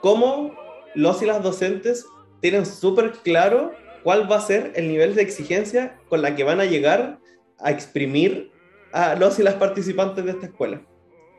cómo 0.00 0.54
los 0.94 1.20
y 1.20 1.26
las 1.26 1.42
docentes 1.42 2.06
tienen 2.40 2.64
súper 2.64 3.12
claro 3.22 3.72
cuál 4.02 4.30
va 4.30 4.36
a 4.36 4.40
ser 4.40 4.72
el 4.76 4.88
nivel 4.88 5.14
de 5.14 5.22
exigencia 5.22 5.98
con 6.08 6.22
la 6.22 6.34
que 6.34 6.44
van 6.44 6.60
a 6.60 6.64
llegar 6.64 7.18
a 7.58 7.70
exprimir 7.70 8.50
a 8.92 9.14
los 9.14 9.38
y 9.38 9.42
las 9.42 9.54
participantes 9.54 10.24
de 10.24 10.30
esta 10.30 10.46
escuela. 10.46 10.80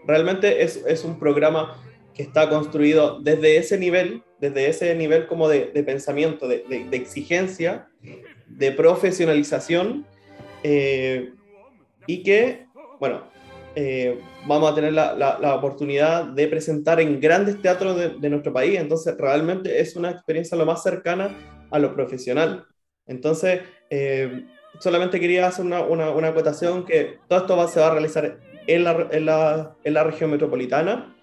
Realmente 0.06 0.63
es, 0.63 0.84
es 0.86 1.03
un 1.03 1.17
programa 1.17 1.82
que 2.17 2.23
está 2.23 2.49
construido 2.49 3.19
desde 3.19 3.58
ese 3.58 3.77
nivel, 3.77 4.23
desde 4.39 4.67
ese 4.67 4.95
nivel 4.95 5.27
como 5.27 5.47
de, 5.47 5.67
pensamiento, 5.86 6.47
de, 6.47 6.88
exigencia, 6.91 7.88
de 8.47 8.71
profesionalización, 8.71 10.03
eh, 10.63 11.32
y 12.08 12.23
que, 12.23 12.65
bueno, 12.99 13.21
eh, 13.75 14.19
vamos 14.47 14.71
a 14.71 14.73
tener 14.73 14.93
la, 14.93 15.13
la, 15.13 15.53
oportunidad 15.53 16.23
de 16.25 16.47
presentar 16.47 16.99
en 16.99 17.19
grandes 17.19 17.62
teatros 17.62 18.19
de, 18.19 18.30
nuestro 18.32 18.51
país, 18.51 18.80
entonces 18.80 19.15
realmente 19.15 19.80
es 19.80 19.95
una 19.95 20.10
experiencia 20.10 20.58
lo 20.58 20.65
más 20.65 20.82
cercana 20.82 21.38
a 21.69 21.77
lo 21.77 21.93
profesional. 21.93 22.65
Entonces, 23.06 23.62
eh, 23.91 24.45
solamente 24.80 25.19
quería 25.19 25.45
hacer 25.45 25.63
una, 25.63 25.82
una, 25.82 26.10
una, 26.10 26.30
acotación 26.30 26.84
que 26.84 27.19
todo 27.27 27.39
esto 27.39 27.56
va, 27.56 27.67
se 27.67 27.80
va 27.80 27.88
a 27.88 27.91
realizar 27.91 28.39
en 28.65 28.84
la, 28.84 29.08
en 29.12 29.25
la, 29.27 29.75
en 29.84 29.93
la 29.93 30.03
región 30.03 30.32
metropolitana, 30.32 31.13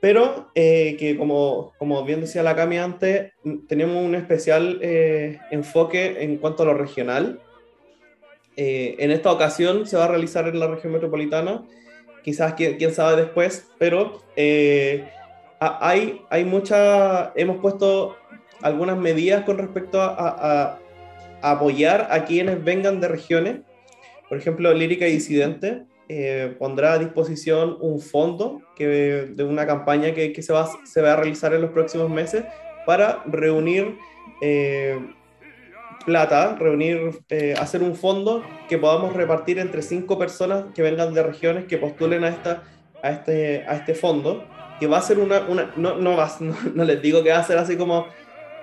pero 0.00 0.50
eh, 0.54 0.96
que 0.98 1.16
como, 1.18 1.72
como 1.78 2.04
bien 2.04 2.22
decía 2.22 2.42
la 2.42 2.56
Cami 2.56 2.78
antes, 2.78 3.32
tenemos 3.68 4.02
un 4.02 4.14
especial 4.14 4.78
eh, 4.82 5.38
enfoque 5.50 6.22
en 6.22 6.38
cuanto 6.38 6.62
a 6.62 6.66
lo 6.66 6.74
regional. 6.74 7.40
Eh, 8.56 8.96
en 8.98 9.10
esta 9.10 9.30
ocasión 9.30 9.86
se 9.86 9.98
va 9.98 10.06
a 10.06 10.08
realizar 10.08 10.48
en 10.48 10.58
la 10.58 10.68
región 10.68 10.94
metropolitana, 10.94 11.64
quizás 12.24 12.54
quién, 12.54 12.94
sabe 12.94 13.22
después, 13.22 13.68
pero 13.78 14.22
hay, 15.60 16.22
hay 16.30 16.44
mucha, 16.44 17.32
hemos 17.36 17.58
puesto 17.58 18.16
algunas 18.62 18.96
medidas 18.96 19.44
con 19.44 19.58
respecto 19.58 20.00
a, 20.00 20.14
a, 20.18 20.78
apoyar 21.42 22.08
a 22.10 22.24
quienes 22.24 22.62
vengan 22.62 23.00
de 23.00 23.08
regiones, 23.08 23.60
por 24.28 24.38
ejemplo, 24.38 24.72
Lírica 24.72 25.06
y 25.08 25.12
Disidente, 25.12 25.84
eh, 26.12 26.56
pondrá 26.58 26.94
a 26.94 26.98
disposición 26.98 27.76
un 27.80 28.00
fondo 28.00 28.62
que, 28.74 29.28
de 29.30 29.44
una 29.44 29.64
campaña 29.64 30.12
que, 30.12 30.32
que, 30.32 30.42
se, 30.42 30.52
va, 30.52 30.68
se 30.84 31.00
va 31.00 31.12
a 31.12 31.16
realizar 31.16 31.54
en 31.54 31.60
los 31.62 31.70
próximos 31.70 32.10
meses 32.10 32.42
para 32.84 33.22
reunir 33.26 33.96
eh, 34.42 34.98
plata, 36.04 36.56
reunir, 36.56 37.22
eh, 37.28 37.54
hacer 37.56 37.84
un 37.84 37.94
fondo 37.94 38.42
que 38.68 38.76
podamos 38.76 39.12
repartir 39.12 39.60
entre 39.60 39.82
cinco 39.82 40.18
personas 40.18 40.64
que 40.74 40.82
vengan 40.82 41.14
de 41.14 41.22
regiones 41.22 41.66
que 41.66 41.78
postulen 41.78 42.24
a, 42.24 42.30
esta, 42.30 42.64
a, 43.04 43.10
este, 43.10 43.64
a 43.68 43.76
este 43.76 43.94
fondo, 43.94 44.44
que 44.80 44.88
va 44.88 44.98
a 44.98 45.02
ser 45.02 45.20
una, 45.20 45.42
una 45.42 45.70
no, 45.76 45.94
no, 45.94 46.16
va, 46.16 46.28
no, 46.74 46.82
les 46.82 47.00
digo 47.00 47.22
que 47.22 47.30
va 47.30 47.38
a 47.38 47.44
ser 47.44 47.56
así 47.56 47.76
como, 47.76 48.08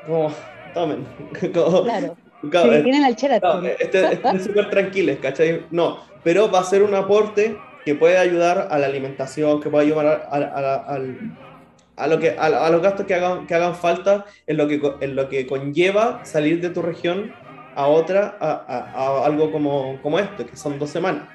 como 0.06 0.34
tomen, 0.74 1.06
claro. 1.54 2.18
Claro, 2.50 2.84
tienen 2.84 3.04
al 3.04 3.16
no, 3.42 3.66
este, 3.66 4.14
estén 4.14 4.44
súper 4.44 4.70
tranquilos, 4.70 5.18
¿cachai? 5.22 5.66
No, 5.72 6.00
pero 6.24 6.52
va 6.52 6.60
a 6.60 6.64
ser 6.64 6.84
un 6.84 6.94
aporte 6.94 7.58
que 7.84 7.96
puede 7.96 8.18
ayudar 8.18 8.68
a 8.70 8.78
la 8.78 8.86
alimentación, 8.86 9.60
que 9.60 9.70
puede 9.70 9.88
ayudar 9.88 10.28
a, 10.30 12.08
lo 12.08 12.20
que, 12.20 12.30
a, 12.38 12.70
los 12.70 12.82
gastos 12.82 13.06
que 13.06 13.16
hagan, 13.16 13.48
que 13.48 13.56
hagan 13.56 13.76
falta 13.76 14.26
en 14.46 14.58
lo 14.58 14.68
que, 14.68 14.80
en 15.02 15.16
lo 15.16 15.30
que 15.30 15.48
conlleva 15.48 16.24
salir 16.26 16.62
de 16.62 16.70
tu 16.70 16.82
región 16.82 17.34
a 17.76 17.88
otra, 17.88 18.38
a, 18.40 19.26
algo 19.26 19.52
como, 19.52 20.00
como 20.02 20.20
esto, 20.20 20.46
que 20.46 20.56
son 20.56 20.78
dos 20.78 20.90
semanas. 20.90 21.30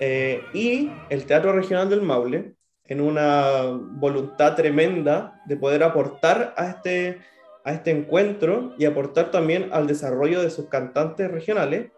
Eh, 0.00 0.42
y 0.54 0.90
el 1.10 1.26
Teatro 1.26 1.52
Regional 1.52 1.90
del 1.90 2.02
Maule, 2.02 2.54
en 2.86 3.00
una 3.00 3.62
voluntad 3.72 4.54
tremenda 4.54 5.40
de 5.46 5.56
poder 5.56 5.82
aportar 5.82 6.54
a 6.56 6.66
este, 6.68 7.20
a 7.64 7.72
este 7.72 7.90
encuentro 7.90 8.74
y 8.78 8.84
aportar 8.84 9.30
también 9.30 9.68
al 9.72 9.86
desarrollo 9.86 10.42
de 10.42 10.50
sus 10.50 10.68
cantantes 10.68 11.30
regionales, 11.30 11.90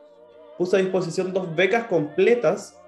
puso 0.58 0.76
a 0.76 0.80
disposición 0.80 1.32
dos 1.32 1.54
becas 1.54 1.84
completas 1.84 2.80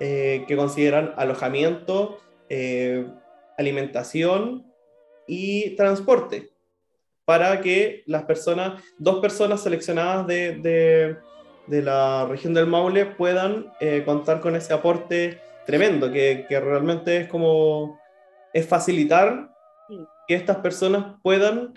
eh, 0.00 0.44
que 0.48 0.56
consideran 0.56 1.12
alojamiento, 1.16 2.18
eh, 2.48 3.06
alimentación 3.56 4.66
y 5.26 5.76
transporte 5.76 6.50
para 7.24 7.60
que 7.60 8.02
las 8.06 8.24
personas, 8.24 8.82
dos 8.98 9.20
personas 9.20 9.62
seleccionadas 9.62 10.26
de, 10.26 11.16
de, 11.68 11.82
la 11.82 12.26
región 12.26 12.54
del 12.54 12.66
Maule 12.66 13.06
puedan 13.06 13.72
eh, 13.78 14.02
contar 14.04 14.40
con 14.40 14.56
ese 14.56 14.72
aporte 14.72 15.38
tremendo, 15.64 16.10
que, 16.10 16.46
que, 16.48 16.58
realmente 16.58 17.18
es 17.18 17.28
como, 17.28 18.00
es 18.52 18.66
facilitar 18.66 19.54
que 20.26 20.34
estas 20.34 20.56
personas 20.56 21.14
puedan 21.22 21.74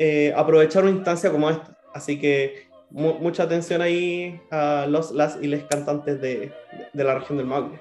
eh, 0.00 0.32
aprovechar 0.34 0.82
una 0.82 0.92
instancia 0.92 1.30
como 1.30 1.50
esta. 1.50 1.76
Así 1.92 2.18
que 2.18 2.70
mucha 2.90 3.42
atención 3.42 3.82
ahí 3.82 4.40
a 4.50 4.86
los, 4.88 5.12
las 5.12 5.38
y 5.42 5.46
les 5.46 5.62
cantantes 5.64 6.20
de, 6.22 6.52
de 6.92 7.04
la 7.04 7.18
región 7.18 7.36
del 7.36 7.46
Maule. 7.46 7.78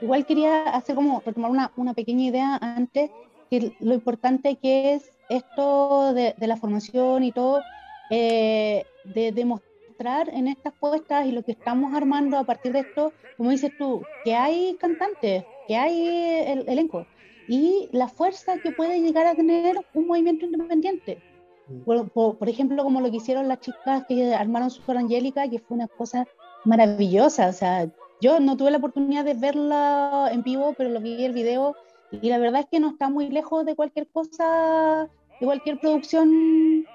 Igual 0.00 0.24
quería 0.24 0.62
hacer 0.70 0.94
como 0.94 1.22
retomar 1.24 1.50
una, 1.50 1.70
una 1.76 1.92
pequeña 1.92 2.24
idea 2.24 2.58
antes, 2.62 3.10
que 3.50 3.72
lo 3.80 3.92
importante 3.92 4.56
que 4.56 4.94
es 4.94 5.10
esto 5.28 6.14
de, 6.14 6.34
de 6.36 6.46
la 6.46 6.56
formación 6.56 7.24
y 7.24 7.32
todo, 7.32 7.60
eh, 8.08 8.84
de 9.04 9.32
demostrar 9.32 10.30
en 10.30 10.48
estas 10.48 10.72
puestas 10.80 11.26
y 11.26 11.32
lo 11.32 11.42
que 11.42 11.52
estamos 11.52 11.94
armando 11.94 12.38
a 12.38 12.44
partir 12.44 12.72
de 12.72 12.80
esto, 12.80 13.12
como 13.36 13.50
dices 13.50 13.72
tú, 13.76 14.02
que 14.24 14.34
hay 14.34 14.76
cantantes, 14.80 15.44
que 15.68 15.76
hay 15.76 16.06
el, 16.46 16.68
elenco 16.68 17.06
y 17.48 17.88
la 17.92 18.08
fuerza 18.08 18.58
que 18.58 18.72
puede 18.72 19.00
llegar 19.00 19.26
a 19.26 19.34
tener 19.34 19.76
un 19.94 20.06
movimiento 20.06 20.46
independiente. 20.46 21.22
Mm. 21.68 21.80
Por, 21.80 22.10
por, 22.10 22.48
ejemplo, 22.48 22.82
como 22.82 23.00
lo 23.00 23.10
que 23.10 23.16
hicieron 23.16 23.48
las 23.48 23.60
chicas 23.60 24.04
que 24.08 24.34
armaron 24.34 24.70
Super 24.70 24.96
Angélica, 24.96 25.48
que 25.48 25.58
fue 25.58 25.76
una 25.76 25.88
cosa 25.88 26.26
maravillosa. 26.64 27.48
O 27.48 27.52
sea, 27.52 27.90
yo 28.20 28.40
no 28.40 28.56
tuve 28.56 28.70
la 28.70 28.78
oportunidad 28.78 29.24
de 29.24 29.34
verla 29.34 30.28
en 30.32 30.42
vivo, 30.42 30.74
pero 30.76 30.90
lo 30.90 31.00
vi 31.00 31.24
el 31.24 31.32
video 31.32 31.76
y 32.10 32.28
la 32.28 32.38
verdad 32.38 32.60
es 32.60 32.66
que 32.66 32.80
no 32.80 32.90
está 32.90 33.08
muy 33.08 33.28
lejos 33.28 33.64
de 33.64 33.74
cualquier 33.74 34.06
cosa, 34.08 35.08
de 35.40 35.46
cualquier 35.46 35.78
producción. 35.78 36.86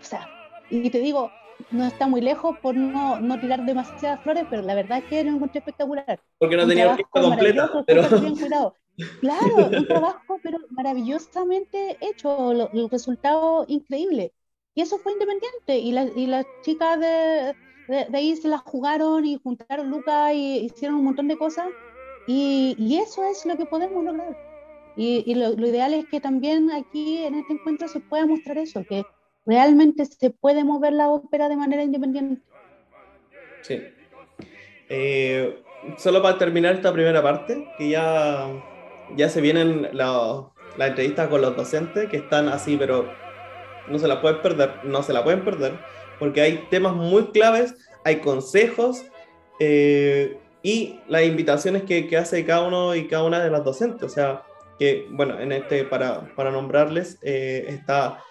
O 0.00 0.04
sea, 0.04 0.28
y 0.70 0.90
te 0.90 1.00
digo, 1.00 1.30
no 1.70 1.86
está 1.86 2.06
muy 2.06 2.20
lejos 2.20 2.56
por 2.58 2.74
no, 2.74 3.20
no 3.20 3.40
tirar 3.40 3.64
demasiadas 3.64 4.20
flores, 4.22 4.44
pero 4.48 4.62
la 4.62 4.74
verdad 4.74 4.98
es 4.98 5.04
que 5.04 5.24
lo 5.24 5.32
encontré 5.32 5.58
espectacular. 5.58 6.20
Porque 6.38 6.56
no 6.56 6.66
tenía 6.66 6.90
orquesta 6.90 7.20
completa. 7.20 7.70
Pero... 7.86 8.74
Claro, 9.20 9.68
un 9.76 9.86
trabajo 9.86 10.40
pero 10.42 10.58
maravillosamente 10.70 11.96
hecho, 12.00 12.50
el 12.72 12.90
resultado 12.90 13.64
increíble. 13.68 14.32
Y 14.74 14.80
eso 14.80 14.98
fue 14.98 15.12
independiente. 15.12 15.78
Y, 15.78 15.92
la, 15.92 16.04
y 16.04 16.26
las 16.26 16.44
chicas 16.62 16.98
de, 16.98 17.54
de, 17.86 18.08
ahí 18.12 18.34
se 18.36 18.48
las 18.48 18.62
jugaron 18.62 19.24
y 19.24 19.36
juntaron 19.36 19.88
lucas 19.88 20.32
y 20.34 20.58
hicieron 20.64 20.98
un 20.98 21.04
montón 21.04 21.28
de 21.28 21.38
cosas. 21.38 21.68
Y, 22.26 22.74
y 22.76 22.98
eso 22.98 23.24
es 23.24 23.46
lo 23.46 23.56
que 23.56 23.66
podemos 23.66 24.04
lograr. 24.04 24.36
Y, 24.96 25.22
y 25.30 25.36
lo, 25.36 25.50
lo, 25.50 25.68
ideal 25.68 25.94
es 25.94 26.06
que 26.06 26.20
también 26.20 26.72
aquí 26.72 27.18
en 27.18 27.36
este 27.36 27.52
encuentro 27.52 27.86
se 27.86 28.00
pueda 28.00 28.26
mostrar 28.26 28.58
eso, 28.58 28.82
que 28.82 29.04
realmente 29.48 30.04
se 30.04 30.30
puede 30.30 30.62
mover 30.62 30.92
la 30.92 31.08
ópera 31.08 31.48
de 31.48 31.56
manera 31.56 31.82
independiente. 31.82 32.40
Sí. 33.62 33.82
Eh, 34.88 35.60
solo 35.96 36.22
para 36.22 36.38
terminar 36.38 36.76
esta 36.76 36.92
primera 36.92 37.20
parte, 37.20 37.68
que 37.76 37.88
ya, 37.88 38.46
ya 39.16 39.28
se 39.28 39.40
vienen 39.40 39.88
las 39.92 40.44
la 40.76 40.86
entrevistas 40.86 41.26
con 41.26 41.40
los 41.40 41.56
docentes, 41.56 42.08
que 42.08 42.18
están 42.18 42.48
así, 42.48 42.76
pero 42.76 43.10
no 43.88 43.98
se 43.98 44.06
la 44.06 44.20
pueden 44.20 44.40
perder, 44.40 44.84
no 44.84 45.02
se 45.02 45.12
la 45.12 45.24
pueden 45.24 45.44
perder 45.44 45.72
porque 46.18 46.40
hay 46.40 46.66
temas 46.70 46.94
muy 46.94 47.26
claves, 47.26 47.74
hay 48.04 48.16
consejos 48.16 49.04
eh, 49.60 50.38
y 50.62 51.00
las 51.08 51.22
invitaciones 51.22 51.84
que, 51.84 52.08
que, 52.08 52.16
hace 52.16 52.44
cada 52.44 52.66
uno 52.66 52.94
y 52.94 53.06
cada 53.06 53.24
una 53.24 53.40
de 53.40 53.50
las 53.50 53.64
docentes. 53.64 54.02
O 54.02 54.08
sea, 54.08 54.42
que, 54.78 55.06
bueno, 55.10 55.38
en 55.38 55.52
este, 55.52 55.84
para, 55.84 56.34
para 56.34 56.50
nombrarles, 56.50 57.18
eh, 57.22 57.66
está 57.68 58.22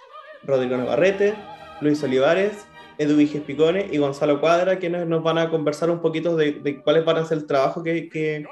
Rodrigo 0.48 0.78
Navarrete, 0.78 1.36
Luis 1.82 2.02
Olivares, 2.04 2.66
Edu 2.98 3.16
Viges 3.16 3.44
Picone 3.44 3.88
y 3.92 3.98
Gonzalo 3.98 4.40
Cuadra, 4.40 4.80
quienes 4.80 5.06
nos 5.06 5.22
van 5.22 5.38
a 5.38 5.50
conversar 5.50 5.92
un 5.92 6.02
poquito 6.02 6.36
de, 6.36 6.54
de 6.54 6.82
cuáles 6.82 7.06
van 7.06 7.18
a 7.18 7.26
ser 7.26 7.40
el 7.40 7.46
trabajo 7.46 7.84
que, 7.84 8.10
que, 8.10 8.46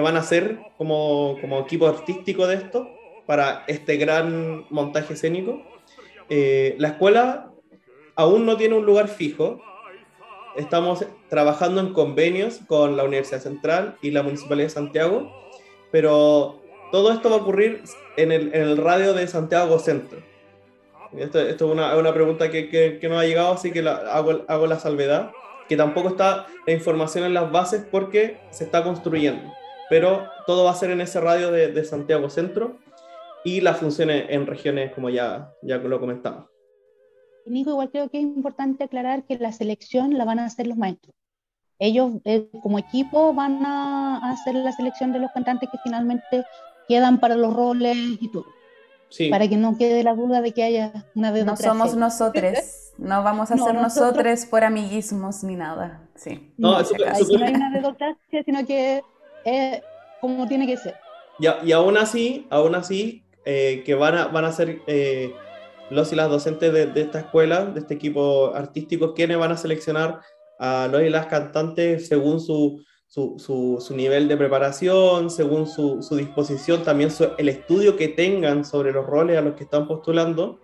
van 0.00 0.16
a 0.16 0.20
hacer 0.20 0.58
como, 0.76 1.36
como, 1.40 1.60
equipo 1.60 1.86
artístico 1.86 2.46
de 2.46 2.56
esto 2.56 2.88
para 3.26 3.64
este 3.68 3.96
gran 3.96 4.66
montaje 4.70 5.14
escénico. 5.14 5.62
Eh, 6.28 6.74
la 6.78 6.88
escuela 6.88 7.52
aún 8.16 8.46
no 8.46 8.56
tiene 8.56 8.74
un 8.74 8.86
lugar 8.86 9.08
fijo. 9.08 9.60
Estamos 10.56 11.04
trabajando 11.28 11.80
en 11.80 11.92
convenios 11.92 12.60
con 12.66 12.96
la 12.96 13.04
Universidad 13.04 13.40
Central 13.40 13.96
y 14.02 14.10
la 14.10 14.22
Municipalidad 14.22 14.66
de 14.66 14.70
Santiago, 14.70 15.32
pero 15.92 16.60
todo 16.90 17.12
esto 17.12 17.30
va 17.30 17.36
a 17.36 17.40
ocurrir 17.40 17.82
en 18.16 18.32
el 18.32 18.76
radio 18.76 19.14
de 19.14 19.26
Santiago 19.26 19.78
Centro. 19.78 20.33
Esto, 21.18 21.40
es 21.40 21.60
una, 21.62 21.96
una 21.96 22.12
pregunta 22.12 22.50
que, 22.50 22.68
que, 22.68 22.98
que, 22.98 23.08
no 23.08 23.18
ha 23.18 23.24
llegado, 23.24 23.52
así 23.52 23.70
que 23.70 23.82
la, 23.82 23.96
hago, 23.96 24.44
hago 24.48 24.66
la 24.66 24.78
salvedad, 24.78 25.32
que 25.68 25.76
tampoco 25.76 26.08
está 26.08 26.46
la 26.66 26.72
información 26.72 27.24
en 27.24 27.34
las 27.34 27.50
bases 27.50 27.86
porque 27.90 28.38
se 28.50 28.64
está 28.64 28.82
construyendo, 28.82 29.52
pero 29.88 30.28
todo 30.46 30.64
va 30.64 30.72
a 30.72 30.76
ser 30.76 30.90
en 30.90 31.00
ese 31.00 31.20
radio 31.20 31.50
de, 31.50 31.68
de 31.68 31.84
Santiago 31.84 32.28
Centro 32.30 32.78
y 33.44 33.60
las 33.60 33.78
funciones 33.78 34.26
en 34.28 34.46
regiones 34.46 34.92
como 34.92 35.10
ya, 35.10 35.52
ya 35.62 35.76
lo 35.76 36.00
comentamos. 36.00 36.46
Nico, 37.46 37.70
igual 37.70 37.90
creo 37.90 38.08
que 38.08 38.18
es 38.18 38.24
importante 38.24 38.84
aclarar 38.84 39.24
que 39.24 39.38
la 39.38 39.52
selección 39.52 40.16
la 40.16 40.24
van 40.24 40.38
a 40.38 40.46
hacer 40.46 40.66
los 40.66 40.78
maestros. 40.78 41.14
Ellos 41.78 42.12
eh, 42.24 42.48
como 42.62 42.78
equipo 42.78 43.34
van 43.34 43.64
a 43.66 44.30
hacer 44.30 44.54
la 44.54 44.72
selección 44.72 45.12
de 45.12 45.18
los 45.18 45.30
cantantes 45.32 45.68
que 45.70 45.78
finalmente 45.82 46.44
quedan 46.88 47.20
para 47.20 47.36
los 47.36 47.52
roles 47.52 47.96
y 47.96 48.30
todo. 48.30 48.46
Sí. 49.14 49.30
Para 49.30 49.46
que 49.46 49.56
no 49.56 49.78
quede 49.78 50.02
la 50.02 50.12
duda 50.16 50.42
de 50.42 50.50
que 50.50 50.64
haya 50.64 51.06
una 51.14 51.30
de 51.30 51.44
No 51.44 51.56
somos 51.56 51.94
nosotros, 51.94 52.58
no 52.98 53.22
vamos 53.22 53.48
a 53.52 53.54
no, 53.54 53.64
ser 53.64 53.74
nosotros, 53.76 54.44
por 54.46 54.64
amiguismos 54.64 55.44
ni 55.44 55.54
nada. 55.54 56.00
Sí. 56.16 56.52
No, 56.56 56.78
no, 56.78 56.84
super, 56.84 57.14
super... 57.14 57.38
no 57.38 57.46
hay 57.46 57.54
una 57.54 57.70
dedocracia, 57.70 58.42
sino 58.44 58.66
que 58.66 59.04
es 59.44 59.82
como 60.20 60.48
tiene 60.48 60.66
que 60.66 60.76
ser. 60.76 60.96
Y, 61.38 61.46
y 61.68 61.70
aún 61.70 61.96
así, 61.96 62.48
aún 62.50 62.74
así, 62.74 63.22
eh, 63.44 63.84
que 63.86 63.94
van 63.94 64.18
a, 64.18 64.26
van 64.26 64.46
a 64.46 64.50
ser 64.52 64.80
eh, 64.88 65.32
los 65.90 66.12
y 66.12 66.16
las 66.16 66.28
docentes 66.28 66.72
de, 66.72 66.86
de, 66.86 67.02
esta 67.02 67.20
escuela, 67.20 67.66
de 67.66 67.78
este 67.78 67.94
equipo 67.94 68.52
artístico, 68.52 69.14
quienes 69.14 69.38
van 69.38 69.52
a 69.52 69.56
seleccionar 69.56 70.22
a 70.58 70.88
los 70.90 71.02
y 71.02 71.08
las 71.08 71.26
cantantes 71.26 72.08
según 72.08 72.40
su, 72.40 72.82
su, 73.14 73.38
su, 73.38 73.78
su 73.80 73.94
nivel 73.94 74.26
de 74.26 74.36
preparación, 74.36 75.30
según 75.30 75.68
su, 75.68 76.00
disposición, 76.16 76.82
también 76.82 77.10
el 77.38 77.48
estudio 77.48 77.94
que 77.94 78.08
tengan 78.08 78.64
sobre 78.64 78.90
los 78.90 79.06
roles 79.06 79.38
a 79.38 79.40
los 79.40 79.54
que 79.54 79.62
están 79.62 79.86
postulando. 79.86 80.58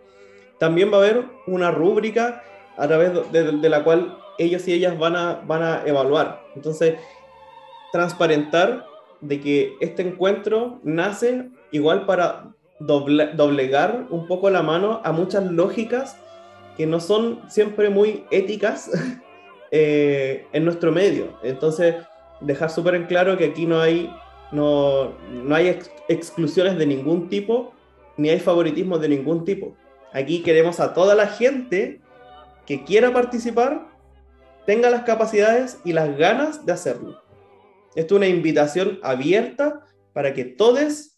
También 0.59 0.91
va 0.93 0.97
a 0.97 0.99
haber 0.99 1.27
una 1.47 1.71
rúbrica 1.71 2.43
a 2.77 2.89
través 2.89 3.13
de, 3.31 3.53
de 3.53 3.69
la 3.69 3.85
cual 3.85 4.19
ellos 4.37 4.67
y 4.67 4.73
ellas 4.73 4.99
van 4.99 5.15
a, 5.15 5.35
van 5.47 5.63
a 5.63 5.83
evaluar. 5.87 6.43
Entonces, 6.57 6.97
transparentar 7.93 8.85
de 9.21 9.41
que 9.41 9.75
este 9.79 10.03
encuentro 10.03 10.81
nace 10.83 11.51
igual 11.71 12.05
para 12.05 12.53
doble, 12.81 13.29
doblegar 13.29 14.09
un 14.11 14.27
poco 14.27 14.51
la 14.51 14.63
mano 14.65 15.01
a 15.05 15.13
muchas 15.13 15.45
lógicas 15.45 16.17
que 16.77 16.85
no 16.87 16.99
son 16.99 17.43
siempre 17.49 17.91
muy 17.91 18.25
éticas 18.33 18.91
eh, 19.71 20.49
en 20.53 20.65
nuestro 20.65 20.91
medio. 20.91 21.39
Entonces, 21.45 21.95
dejar 22.41 22.71
súper 22.71 22.95
en 22.95 23.07
claro 23.07 23.37
que 23.37 23.47
aquí 23.47 23.67
no 23.67 23.81
hay, 23.81 24.13
no, 24.53 25.13
no 25.31 25.55
hay 25.55 25.69
ex 25.69 25.91
exclusiones 26.09 26.77
de 26.77 26.87
ningún 26.87 27.29
tipo, 27.29 27.73
ni 28.17 28.31
hay 28.31 28.41
favoritismo 28.41 28.99
de 28.99 29.09
ningún 29.09 29.45
tipo. 29.45 29.77
Aquí 30.13 30.43
queremos 30.43 30.81
a 30.81 30.93
toda 30.93 31.15
la 31.15 31.27
gente 31.27 32.01
que 32.67 32.85
quiera 32.85 33.13
participar, 33.13 33.89
tenga 34.67 34.91
las 34.91 35.03
capacidades 35.03 35.79
y 35.85 35.93
las 35.93 36.17
ganas 36.17 36.67
de 36.67 36.73
hacerlo. 36.73 37.23
Esto 37.95 38.15
es 38.15 38.19
una 38.19 38.29
invitación 38.29 38.99
abierta 39.03 39.81
para 40.13 40.35
que 40.35 40.45
todos 40.45 41.17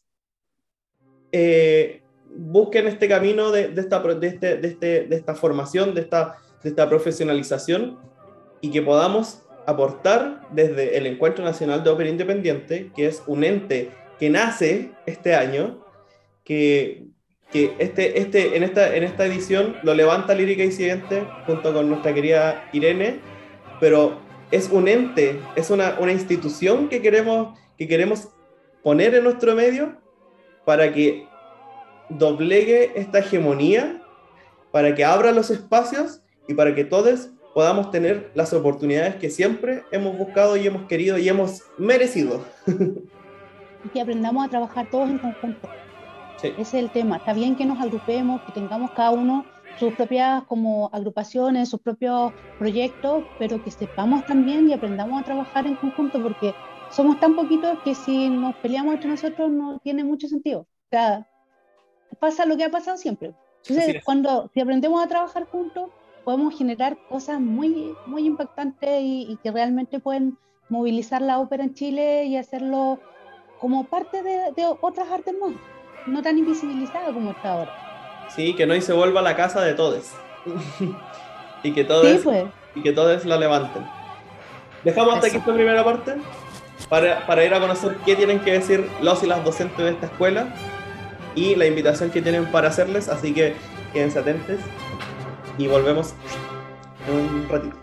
eh, 1.33 2.03
busquen 2.35 2.87
este 2.87 3.09
camino 3.09 3.51
de, 3.51 3.69
de, 3.69 3.81
esta, 3.81 4.01
de, 4.01 4.27
este, 4.27 4.57
de, 4.57 4.69
este, 4.69 5.05
de 5.05 5.17
esta 5.17 5.35
formación, 5.35 5.95
de 5.95 6.03
esta, 6.03 6.39
de 6.63 6.71
esta 6.71 6.89
profesionalización 6.89 7.99
y 8.61 8.71
que 8.71 8.83
podamos 8.83 9.43
aportar 9.67 10.49
desde 10.51 10.97
el 10.97 11.07
Encuentro 11.07 11.45
Nacional 11.45 11.85
de 11.85 11.91
Ópera 11.91 12.11
Independiente, 12.11 12.91
que 12.95 13.07
es 13.07 13.23
un 13.27 13.45
ente 13.45 13.91
que 14.19 14.31
nace 14.31 14.91
este 15.07 15.35
año 15.35 15.85
que, 16.45 17.07
que 17.51 17.75
este, 17.79 18.21
este, 18.21 18.57
en, 18.57 18.63
esta, 18.63 18.95
en 18.95 19.05
esta 19.05 19.27
edición 19.27 19.77
lo 19.83 19.95
levanta 19.95 20.35
Lírica 20.35 20.65
Incidente 20.65 21.27
junto 21.47 21.73
con 21.73 21.89
nuestra 21.89 22.15
querida 22.15 22.69
Irene, 22.73 23.21
pero 23.81 24.21
es 24.51 24.69
un 24.71 24.89
ente, 24.89 25.41
es 25.57 25.71
una, 25.71 25.97
una 25.99 26.13
institución 26.13 26.89
que 26.89 27.01
queremos, 27.01 27.59
que 27.79 27.89
queremos 27.89 28.29
poner 28.83 29.15
en 29.15 29.25
nuestro 29.25 29.55
medio 29.55 29.97
para 30.65 30.93
que 30.93 31.27
doblegue 32.09 32.93
esta 32.95 33.21
hegemonía, 33.21 34.03
para 34.71 34.95
que 34.95 35.05
abra 35.05 35.33
los 35.33 35.51
espacios 35.51 36.23
y 36.49 36.55
para 36.55 36.75
que 36.75 36.85
todos 36.85 37.31
podamos 37.55 37.91
tener 37.91 38.31
las 38.35 38.53
oportunidades 38.53 39.17
que 39.17 39.31
siempre 39.31 39.85
hemos 39.91 40.17
buscado 40.17 40.57
y 40.57 40.67
hemos 40.67 40.87
querido 40.87 41.19
y 41.19 41.29
hemos 41.29 41.63
merecido. 41.79 42.45
Y 43.85 43.89
que 43.89 44.01
aprendamos 44.01 44.47
a 44.47 44.49
trabajar 44.49 44.89
todos 44.91 45.11
en 45.11 45.19
conjunto. 45.19 45.69
Ese 46.43 46.61
es 46.61 46.75
el 46.75 46.91
tema. 46.91 47.19
Está 47.19 47.33
bien 47.33 47.57
que 47.57 47.65
nos 47.65 47.81
agrupemos, 47.81 48.43
que 48.43 48.53
tengamos 48.53 48.91
cada 48.93 49.11
uno 49.11 49.45
sus 49.79 49.95
propias 49.95 50.43
como 50.45 50.91
agrupaciones, 50.93 51.69
sus 51.69 51.81
propios 51.81 52.33
proyectos, 52.59 53.25
pero 53.39 53.63
que 53.63 53.71
sepamos 53.71 54.27
también 54.27 54.69
y 54.69 54.73
aprendamos 54.73 55.21
a 55.21 55.25
trabajar 55.25 55.67
en 55.67 55.77
conjunto 55.77 56.23
porque 56.23 56.55
somos 56.91 57.19
tan 57.21 57.35
poquitos 57.35 57.79
que 57.85 57.95
si 57.95 58.29
nos 58.29 58.55
peleamos 58.57 58.95
entre 58.95 59.11
nosotros 59.11 59.51
no 59.51 59.79
tiene 59.79 60.05
mucho 60.05 60.29
sentido. 60.29 60.61
O 60.61 60.89
sea, 60.91 61.27
pasa 62.21 62.45
lo 62.45 62.57
que 62.57 62.65
ha 62.65 62.71
pasado 62.71 62.97
siempre. 62.97 63.35
Entonces, 63.67 64.03
cuando 64.05 64.51
si 64.53 64.61
aprendemos 64.61 65.03
a 65.03 65.09
trabajar 65.09 65.47
juntos, 65.47 65.91
podemos 66.25 66.57
generar 66.57 66.97
cosas 67.09 67.41
muy, 67.41 67.95
muy 68.07 68.27
impactantes 68.27 69.01
y, 69.03 69.39
que 69.43 69.51
realmente 69.51 70.01
pueden 70.01 70.39
movilizar 70.69 71.21
la 71.23 71.39
ópera 71.39 71.65
en 71.65 71.75
Chile 71.75 72.25
y 72.25 72.37
hacerlo 72.37 72.99
como 73.61 73.85
parte 73.85 74.23
de, 74.23 74.53
de 74.57 74.67
otras 74.81 75.11
artes 75.11 75.35
más, 75.41 75.53
no 76.07 76.23
tan 76.23 76.39
invisibilizada 76.39 77.13
como 77.13 77.31
está 77.31 77.53
ahora. 77.53 78.29
Sí, 78.35 78.55
que 78.55 78.67
no 78.67 78.75
y 78.75 78.81
se 78.81 78.93
vuelva 78.93 79.23
la 79.23 79.37
casa 79.37 79.61
de 79.61 79.75
todos. 79.75 80.13
y 81.63 81.73
que 81.73 81.85
todos 81.85 82.23
pues. 82.25 82.45
y 82.75 82.83
que 82.83 82.93
todos 82.93 83.25
la 83.25 83.37
levanten. 83.37 83.85
Dejamos 84.85 85.15
hasta 85.15 85.27
aquí 85.29 85.37
esta 85.37 85.55
primera 85.55 85.85
parte 85.85 86.17
para, 86.89 87.25
para, 87.27 87.45
ir 87.45 87.55
a 87.55 87.61
conocer 87.61 87.97
qué 88.05 88.17
tienen 88.17 88.41
que 88.41 88.53
decir 88.53 88.89
los 89.01 89.23
y 89.23 89.27
las 89.27 89.45
docentes 89.45 89.79
de 89.79 89.91
esta 89.91 90.07
escuela 90.07 90.49
y 91.35 91.55
la 91.55 91.67
invitación 91.67 92.11
que 92.11 92.21
tienen 92.21 92.51
para 92.51 92.69
hacerles, 92.69 93.09
así 93.09 93.33
que 93.33 93.55
quédense 93.93 94.19
atentos 94.19 94.59
y 95.59 95.67
volvemos 95.67 96.15
en 97.09 97.15
un 97.15 97.49
ratito. 97.49 97.77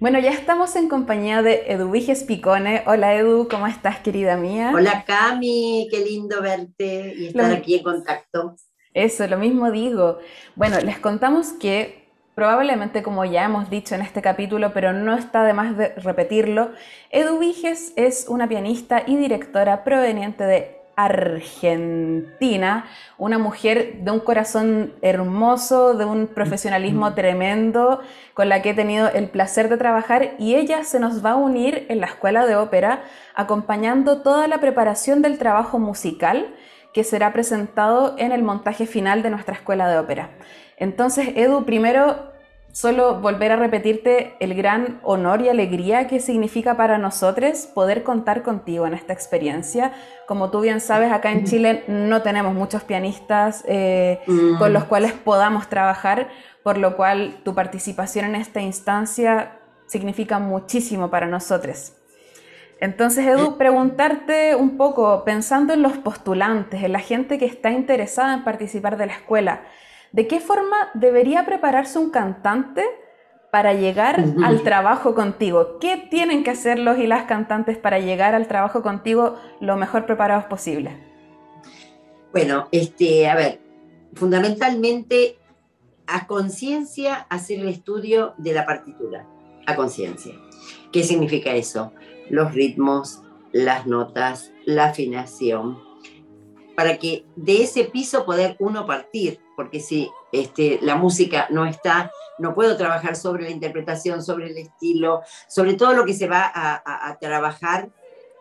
Bueno, 0.00 0.20
ya 0.20 0.30
estamos 0.30 0.76
en 0.76 0.88
compañía 0.88 1.42
de 1.42 1.72
Eduviges 1.72 2.22
Picone. 2.22 2.84
Hola 2.86 3.16
Edu, 3.16 3.48
¿cómo 3.48 3.66
estás, 3.66 3.98
querida 3.98 4.36
mía? 4.36 4.70
Hola 4.72 5.04
Cami, 5.04 5.88
qué 5.90 6.04
lindo 6.04 6.40
verte 6.40 7.14
y 7.16 7.26
estar 7.28 7.52
aquí 7.52 7.76
en 7.76 7.82
contacto. 7.82 8.54
Eso, 8.94 9.26
lo 9.26 9.38
mismo 9.38 9.70
digo. 9.72 10.18
Bueno, 10.54 10.78
les 10.80 10.98
contamos 10.98 11.52
que 11.52 12.06
probablemente 12.36 13.02
como 13.02 13.24
ya 13.24 13.44
hemos 13.44 13.68
dicho 13.68 13.96
en 13.96 14.02
este 14.02 14.22
capítulo, 14.22 14.72
pero 14.72 14.92
no 14.92 15.16
está 15.16 15.42
de 15.42 15.52
más 15.52 15.76
de 15.76 15.88
repetirlo, 15.96 16.70
Edu 17.10 17.40
Viges 17.40 17.92
es 17.96 18.26
una 18.28 18.48
pianista 18.48 19.02
y 19.04 19.16
directora 19.16 19.82
proveniente 19.82 20.44
de 20.44 20.77
Argentina, 20.98 22.86
una 23.18 23.38
mujer 23.38 23.98
de 24.00 24.10
un 24.10 24.18
corazón 24.18 24.94
hermoso, 25.00 25.94
de 25.94 26.04
un 26.04 26.26
profesionalismo 26.26 27.14
tremendo, 27.14 28.00
con 28.34 28.48
la 28.48 28.62
que 28.62 28.70
he 28.70 28.74
tenido 28.74 29.08
el 29.08 29.28
placer 29.28 29.68
de 29.68 29.76
trabajar 29.76 30.34
y 30.40 30.56
ella 30.56 30.82
se 30.82 30.98
nos 30.98 31.24
va 31.24 31.30
a 31.30 31.36
unir 31.36 31.86
en 31.88 32.00
la 32.00 32.06
escuela 32.06 32.46
de 32.46 32.56
ópera, 32.56 33.04
acompañando 33.36 34.22
toda 34.22 34.48
la 34.48 34.58
preparación 34.58 35.22
del 35.22 35.38
trabajo 35.38 35.78
musical 35.78 36.52
que 36.92 37.04
será 37.04 37.32
presentado 37.32 38.16
en 38.18 38.32
el 38.32 38.42
montaje 38.42 38.84
final 38.84 39.22
de 39.22 39.30
nuestra 39.30 39.54
escuela 39.54 39.88
de 39.88 39.98
ópera. 39.98 40.30
Entonces, 40.78 41.28
Edu, 41.36 41.64
primero 41.64 42.27
solo 42.78 43.16
volver 43.16 43.50
a 43.50 43.56
repetirte 43.56 44.36
el 44.38 44.54
gran 44.54 45.00
honor 45.02 45.42
y 45.42 45.48
alegría 45.48 46.06
que 46.06 46.20
significa 46.20 46.76
para 46.76 46.96
nosotros 46.96 47.66
poder 47.74 48.04
contar 48.04 48.44
contigo 48.44 48.86
en 48.86 48.94
esta 48.94 49.12
experiencia. 49.12 49.94
Como 50.28 50.52
tú 50.52 50.60
bien 50.60 50.80
sabes, 50.80 51.10
acá 51.10 51.32
en 51.32 51.44
Chile 51.44 51.82
no 51.88 52.22
tenemos 52.22 52.54
muchos 52.54 52.84
pianistas 52.84 53.64
eh, 53.66 54.20
mm. 54.28 54.58
con 54.58 54.72
los 54.72 54.84
cuales 54.84 55.12
podamos 55.12 55.68
trabajar, 55.68 56.28
por 56.62 56.78
lo 56.78 56.96
cual 56.96 57.40
tu 57.42 57.52
participación 57.52 58.26
en 58.26 58.36
esta 58.36 58.60
instancia 58.60 59.58
significa 59.86 60.38
muchísimo 60.38 61.10
para 61.10 61.26
nosotros. 61.26 61.94
Entonces, 62.78 63.26
Edu, 63.26 63.58
preguntarte 63.58 64.54
un 64.54 64.76
poco, 64.76 65.24
pensando 65.24 65.72
en 65.72 65.82
los 65.82 65.98
postulantes, 65.98 66.80
en 66.84 66.92
la 66.92 67.00
gente 67.00 67.38
que 67.38 67.46
está 67.46 67.72
interesada 67.72 68.34
en 68.34 68.44
participar 68.44 68.96
de 68.96 69.06
la 69.06 69.14
escuela, 69.14 69.62
¿de 70.12 70.26
qué 70.26 70.40
forma 70.40 70.76
debería 70.94 71.44
prepararse 71.44 71.98
un 71.98 72.10
cantante 72.10 72.84
para 73.50 73.72
llegar 73.72 74.24
al 74.44 74.62
trabajo 74.62 75.14
contigo? 75.14 75.78
¿Qué 75.80 75.96
tienen 76.10 76.44
que 76.44 76.50
hacer 76.50 76.78
los 76.78 76.98
y 76.98 77.06
las 77.06 77.24
cantantes 77.24 77.78
para 77.78 77.98
llegar 77.98 78.34
al 78.34 78.46
trabajo 78.46 78.82
contigo 78.82 79.36
lo 79.60 79.76
mejor 79.76 80.06
preparados 80.06 80.44
posible? 80.44 80.96
Bueno, 82.32 82.68
este, 82.72 83.28
a 83.28 83.34
ver, 83.34 83.60
fundamentalmente 84.14 85.38
a 86.06 86.26
conciencia 86.26 87.26
hacer 87.30 87.60
el 87.60 87.68
estudio 87.68 88.34
de 88.36 88.52
la 88.52 88.66
partitura, 88.66 89.26
a 89.66 89.76
conciencia. 89.76 90.34
¿Qué 90.92 91.02
significa 91.02 91.52
eso? 91.52 91.92
los 92.30 92.54
ritmos, 92.54 93.22
las 93.52 93.86
notas, 93.86 94.52
la 94.64 94.86
afinación, 94.86 95.78
para 96.76 96.98
que 96.98 97.24
de 97.36 97.62
ese 97.62 97.84
piso 97.84 98.24
poder 98.24 98.56
uno 98.58 98.86
partir, 98.86 99.40
porque 99.58 99.80
si 99.80 100.08
este, 100.30 100.78
la 100.82 100.94
música 100.94 101.48
no 101.50 101.66
está, 101.66 102.12
no 102.38 102.54
puedo 102.54 102.76
trabajar 102.76 103.16
sobre 103.16 103.42
la 103.42 103.50
interpretación, 103.50 104.22
sobre 104.22 104.46
el 104.46 104.56
estilo, 104.56 105.22
sobre 105.48 105.74
todo 105.74 105.94
lo 105.94 106.04
que 106.04 106.14
se 106.14 106.28
va 106.28 106.48
a, 106.54 107.18
trabajar 107.20 107.88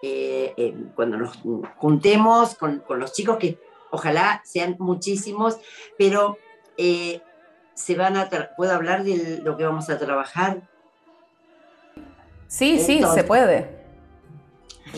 eh, 0.03 0.53
eh, 0.57 0.75
cuando 0.93 1.17
nos 1.17 1.39
juntemos 1.77 2.53
con, 2.53 2.83
los 2.87 3.13
chicos, 3.13 3.37
que 3.37 3.57
ojalá 3.89 4.43
sean 4.45 4.75
muchísimos, 4.77 5.57
pero 5.97 6.37
eh, 6.77 7.23
se 7.73 7.95
van 7.95 8.15
a 8.15 8.29
puedo 8.55 8.73
hablar 8.73 9.03
de 9.03 9.39
lo 9.43 9.57
que 9.57 9.65
vamos 9.65 9.89
a 9.89 9.97
trabajar. 9.97 10.69
Sí, 12.47 12.77
sí, 12.77 13.01
se 13.11 13.23
puede 13.23 13.75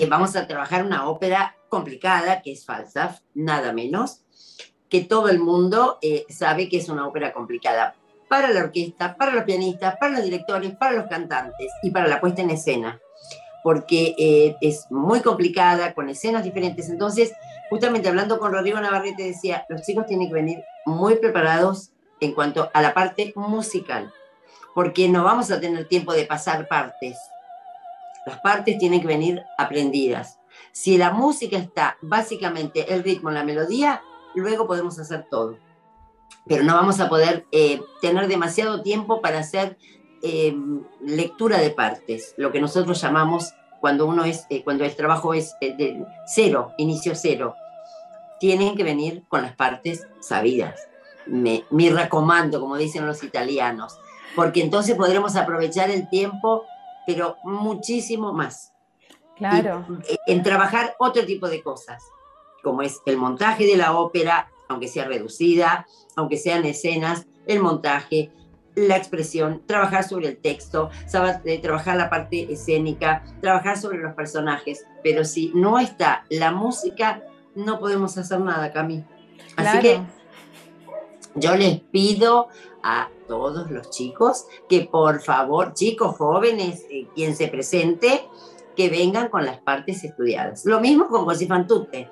vamos 0.10 0.36
a 0.36 0.48
trabajar 0.48 0.86
una 0.86 1.08
ópera 1.08 1.56
complicada, 1.70 2.42
que 2.42 2.52
es 2.52 2.66
falsa, 2.66 3.22
nada 3.34 3.72
menos, 3.72 4.26
que 4.90 5.02
todo 5.02 5.30
el 5.30 5.40
mundo 5.40 5.98
eh, 6.02 6.26
sabe 6.30 6.70
que 6.70 6.78
es 6.78 6.90
una 6.90 7.08
ópera 7.08 7.34
complicada 7.34 7.96
para 8.28 8.50
la 8.50 8.62
orquesta, 8.62 9.16
para 9.16 9.34
los 9.34 9.44
pianistas, 9.44 9.98
para 10.00 10.14
los 10.14 10.24
directores, 10.24 10.76
para 10.76 10.94
los 10.94 11.08
cantantes 11.08 11.72
y 11.82 11.92
para 11.92 12.08
la 12.08 12.20
puesta 12.22 12.42
en 12.42 12.52
escena, 12.52 13.00
porque 13.64 14.16
eh, 14.18 14.56
es 14.62 14.86
muy 14.90 15.22
complicada, 15.22 15.94
con 15.94 16.10
escenas 16.10 16.44
diferentes. 16.44 16.90
Entonces, 16.90 17.34
justamente 17.70 18.10
hablando 18.10 18.40
con 18.40 18.52
Rodrigo 18.52 18.80
Navarrete, 18.80 19.24
decía, 19.24 19.66
los 19.70 19.82
chicos 19.82 20.06
tienen 20.06 20.28
que 20.28 20.34
venir 20.34 20.64
muy 20.86 21.16
preparados 21.16 21.92
en 22.20 22.34
cuanto 22.34 22.70
a 22.74 22.82
la 22.82 22.94
parte 22.94 23.34
musical, 23.36 24.14
porque 24.76 25.08
no 25.08 25.24
vamos 25.24 25.50
a 25.52 25.60
tener 25.60 25.88
tiempo 25.88 26.14
de 26.14 26.26
pasar 26.26 26.68
partes 26.68 27.18
las 28.30 28.40
partes 28.42 28.78
tienen 28.78 29.02
que 29.02 29.08
venir 29.08 29.44
aprendidas. 29.58 30.40
Si 30.72 30.98
la 30.98 31.12
música 31.12 31.58
está 31.58 31.98
básicamente 32.02 32.94
el 32.94 33.04
ritmo, 33.04 33.32
la 33.32 33.44
melodía, 33.44 34.04
luego 34.36 34.68
podemos 34.68 35.00
hacer 35.00 35.28
todo. 35.30 35.58
Pero 36.48 36.64
no 36.64 36.76
vamos 36.76 37.00
a 37.00 37.10
poder 37.10 37.46
eh, 37.52 37.82
tener 38.02 38.28
demasiado 38.28 38.82
tiempo 38.82 39.22
para 39.22 39.40
hacer 39.40 39.78
eh, 40.22 40.56
lectura 41.02 41.60
de 41.60 41.70
partes, 41.72 42.34
lo 42.38 42.52
que 42.52 42.62
nosotros 42.62 43.02
llamamos 43.02 43.54
cuando 43.80 44.06
uno 44.06 44.26
es, 44.26 44.46
eh, 44.50 44.64
cuando 44.64 44.84
el 44.84 44.96
trabajo 44.96 45.34
es 45.34 45.56
de 45.62 46.06
cero, 46.28 46.74
inicio 46.78 47.16
cero. 47.16 47.56
Tienen 48.40 48.76
que 48.76 48.84
venir 48.84 49.24
con 49.28 49.42
las 49.42 49.56
partes 49.56 50.08
sabidas. 50.20 50.88
Me, 51.26 51.66
mi 51.70 51.90
recomando, 51.90 52.60
como 52.60 52.78
dicen 52.78 53.06
los 53.06 53.24
italianos, 53.24 54.00
porque 54.36 54.62
entonces 54.62 54.96
podremos 54.96 55.36
aprovechar 55.36 55.90
el 55.90 56.10
tiempo 56.10 56.66
pero 57.10 57.38
muchísimo 57.44 58.34
más. 58.34 58.72
Claro. 59.36 59.86
en 60.28 60.44
trabajar 60.44 60.96
otro 61.00 61.26
tipo 61.26 61.48
de 61.48 61.64
cosas, 61.64 62.04
como 62.64 62.82
es 62.82 63.02
el 63.06 63.18
montaje 63.18 63.66
de 63.66 63.78
la 63.78 63.98
ópera, 63.98 64.50
aunque 64.68 64.88
sea 64.88 65.06
reducida, 65.06 65.88
aunque 66.16 66.38
sean 66.38 66.66
escenas, 66.66 67.28
el 67.48 67.60
montaje, 67.60 68.32
la 68.76 68.98
expresión, 68.98 69.64
trabajar 69.66 70.04
sobre 70.08 70.28
el 70.28 70.38
texto, 70.38 70.90
eh, 71.44 71.60
trabajar 71.60 71.98
la 71.98 72.10
parte 72.10 72.52
escénica, 72.52 73.24
trabajar 73.42 73.78
sobre 73.78 73.98
los 73.98 74.14
personajes. 74.14 74.86
Pero 75.04 75.26
si 75.26 75.52
no 75.54 75.80
está 75.80 76.26
la 76.30 76.52
música, 76.52 77.24
no 77.56 77.80
podemos 77.80 78.18
hacer 78.18 78.40
nada, 78.40 78.72
Cami. 78.72 79.04
Así 79.56 79.80
que 79.80 80.02
yo 81.36 81.56
les 81.56 81.80
pido 81.80 82.48
a 82.84 83.10
todos 83.28 83.70
los 83.70 83.90
chicos 83.90 84.46
que 84.68 84.82
por 84.82 85.22
favor, 85.22 85.74
chicos 85.74 86.16
jóvenes, 86.16 86.86
eh, 86.90 87.08
quien 87.14 87.36
se 87.36 87.48
presente, 87.48 88.28
que 88.76 88.90
vengan 88.90 89.28
con 89.30 89.46
las 89.46 89.60
partes 89.60 90.04
estudiadas. 90.04 90.66
Lo 90.66 90.80
mismo 90.80 91.08
con 91.08 91.26
Così 91.26 91.48
fan 91.48 91.68
tutte. 91.68 92.10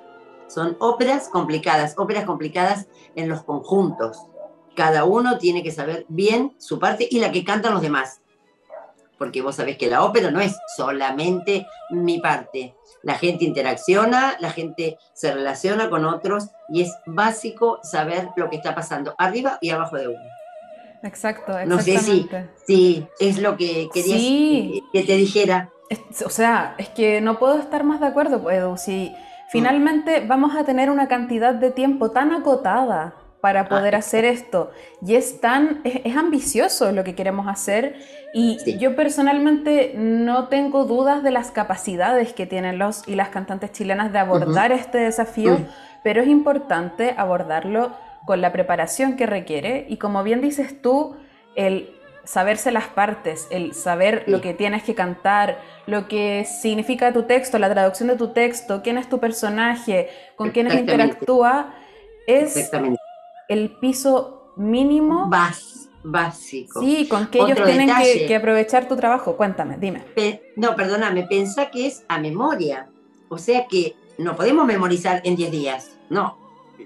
Son 0.48 0.76
óperas 0.80 1.28
complicadas, 1.28 1.94
óperas 1.96 2.24
complicadas 2.24 2.88
en 3.14 3.28
los 3.28 3.42
conjuntos. 3.44 4.26
Cada 4.74 5.04
uno 5.04 5.38
tiene 5.38 5.62
que 5.62 5.72
saber 5.72 6.06
bien 6.08 6.54
su 6.58 6.78
parte 6.78 7.06
y 7.10 7.20
la 7.20 7.30
que 7.30 7.44
cantan 7.44 7.74
los 7.74 7.82
demás. 7.82 8.20
Porque 9.18 9.42
vos 9.42 9.56
sabés 9.56 9.76
que 9.76 9.88
la 9.88 10.04
ópera 10.04 10.30
no 10.30 10.40
es 10.40 10.56
solamente 10.76 11.66
mi 11.90 12.20
parte. 12.20 12.74
La 13.02 13.14
gente 13.14 13.44
interacciona, 13.44 14.36
la 14.40 14.50
gente 14.50 14.96
se 15.12 15.32
relaciona 15.32 15.90
con 15.90 16.04
otros 16.04 16.48
y 16.68 16.82
es 16.82 16.92
básico 17.06 17.80
saber 17.82 18.30
lo 18.36 18.48
que 18.48 18.56
está 18.56 18.74
pasando 18.74 19.14
arriba 19.18 19.58
y 19.60 19.70
abajo 19.70 19.96
de 19.96 20.08
uno. 20.08 20.20
Exacto, 21.02 21.52
No 21.66 21.80
sé 21.80 21.98
si, 21.98 22.28
si 22.66 23.06
es 23.20 23.38
lo 23.38 23.56
que 23.56 23.88
querías 23.92 24.82
que 24.92 25.02
te 25.02 25.16
dijera. 25.16 25.70
o 26.24 26.30
sea, 26.30 26.74
es 26.78 26.88
que 26.88 27.20
no 27.20 27.38
puedo 27.38 27.58
estar 27.58 27.84
más 27.84 28.00
de 28.00 28.06
acuerdo, 28.06 28.50
Edu. 28.50 28.76
Si 28.76 29.12
finalmente 29.50 30.24
vamos 30.26 30.56
a 30.56 30.64
tener 30.64 30.90
una 30.90 31.08
cantidad 31.08 31.54
de 31.54 31.70
tiempo 31.70 32.10
tan 32.10 32.32
acotada 32.32 33.14
para 33.40 33.62
ah, 33.62 33.68
poder 33.68 33.94
hacer 33.94 34.24
esto. 34.24 34.70
Y 35.04 35.14
es 35.14 35.40
tan 35.40 35.80
es, 35.84 36.16
ambicioso 36.16 36.92
lo 36.92 37.04
que 37.04 37.14
queremos 37.14 37.46
hacer. 37.46 37.96
Y 38.34 38.78
yo 38.78 38.94
personalmente 38.96 39.94
no 39.96 40.48
tengo 40.48 40.84
dudas 40.84 41.22
de 41.22 41.30
las 41.30 41.50
capacidades 41.50 42.32
que 42.32 42.46
tienen 42.46 42.78
los 42.78 43.06
y 43.08 43.14
las 43.14 43.28
cantantes 43.28 43.72
chilenas 43.72 44.12
de 44.12 44.18
abordar 44.18 44.72
este 44.72 44.98
desafío, 44.98 45.58
pero 46.02 46.22
es 46.22 46.28
importante 46.28 47.14
abordarlo 47.16 47.92
con 48.26 48.40
la 48.40 48.52
preparación 48.52 49.16
que 49.16 49.26
requiere. 49.26 49.86
Y 49.88 49.96
como 49.96 50.22
bien 50.22 50.40
dices 50.40 50.82
tú, 50.82 51.16
el 51.54 51.97
saberse 52.28 52.70
las 52.72 52.88
partes, 52.88 53.46
el 53.48 53.72
saber 53.72 54.24
lo 54.26 54.42
que 54.42 54.52
tienes 54.52 54.82
que 54.82 54.94
cantar, 54.94 55.62
lo 55.86 56.08
que 56.08 56.44
significa 56.44 57.10
tu 57.10 57.22
texto, 57.22 57.58
la 57.58 57.70
traducción 57.70 58.08
de 58.08 58.16
tu 58.16 58.34
texto, 58.34 58.82
quién 58.82 58.98
es 58.98 59.08
tu 59.08 59.18
personaje, 59.18 60.10
con 60.36 60.50
quiénes 60.50 60.74
interactúa, 60.74 61.74
es 62.26 62.70
el 63.48 63.70
piso 63.80 64.52
mínimo. 64.56 65.30
básico. 66.04 66.80
Sí, 66.80 67.08
con 67.08 67.28
que 67.28 67.38
ellos 67.38 67.64
tienen 67.64 67.88
que, 68.26 68.36
aprovechar 68.36 68.88
tu 68.88 68.96
trabajo. 68.96 69.34
Cuéntame, 69.38 69.78
dime. 69.78 70.04
no, 70.54 70.76
perdóname, 70.76 71.22
pensá 71.22 71.70
que 71.70 71.86
es 71.86 72.04
a 72.08 72.18
memoria. 72.18 72.88
O 73.30 73.38
sea 73.38 73.66
que 73.66 73.96
no 74.18 74.36
podemos 74.36 74.66
memorizar 74.66 75.22
en 75.24 75.34
10 75.34 75.50
días. 75.50 75.96
No, 76.10 76.36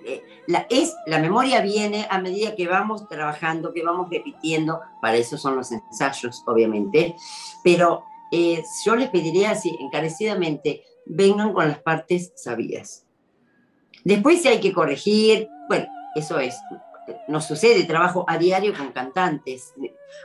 eh, 0.04 0.22
la, 0.46 0.66
es, 0.70 0.94
la 1.06 1.18
memoria 1.18 1.60
viene 1.60 2.06
a 2.10 2.20
medida 2.20 2.54
que 2.54 2.66
vamos 2.66 3.08
trabajando, 3.08 3.72
que 3.72 3.82
vamos 3.82 4.08
repitiendo, 4.10 4.80
para 5.00 5.16
eso 5.16 5.36
son 5.36 5.56
los 5.56 5.70
ensayos, 5.72 6.42
obviamente, 6.46 7.16
pero 7.62 8.04
eh, 8.30 8.62
yo 8.84 8.96
les 8.96 9.10
pediría 9.10 9.50
así, 9.50 9.76
encarecidamente, 9.80 10.84
vengan 11.06 11.52
con 11.52 11.68
las 11.68 11.78
partes 11.80 12.32
sabidas. 12.34 13.06
Después 14.04 14.42
si 14.42 14.48
hay 14.48 14.60
que 14.60 14.72
corregir, 14.72 15.48
bueno, 15.68 15.86
eso 16.14 16.38
es, 16.38 16.56
nos 17.28 17.44
sucede, 17.44 17.84
trabajo 17.84 18.24
a 18.28 18.38
diario 18.38 18.74
con 18.76 18.92
cantantes, 18.92 19.74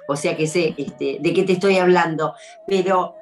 o 0.07 0.15
sea 0.15 0.36
que 0.36 0.47
sé 0.47 0.73
este, 0.78 1.17
de 1.19 1.34
qué 1.34 1.43
te 1.43 1.53
estoy 1.53 1.78
hablando, 1.78 2.34
pero 2.65 3.15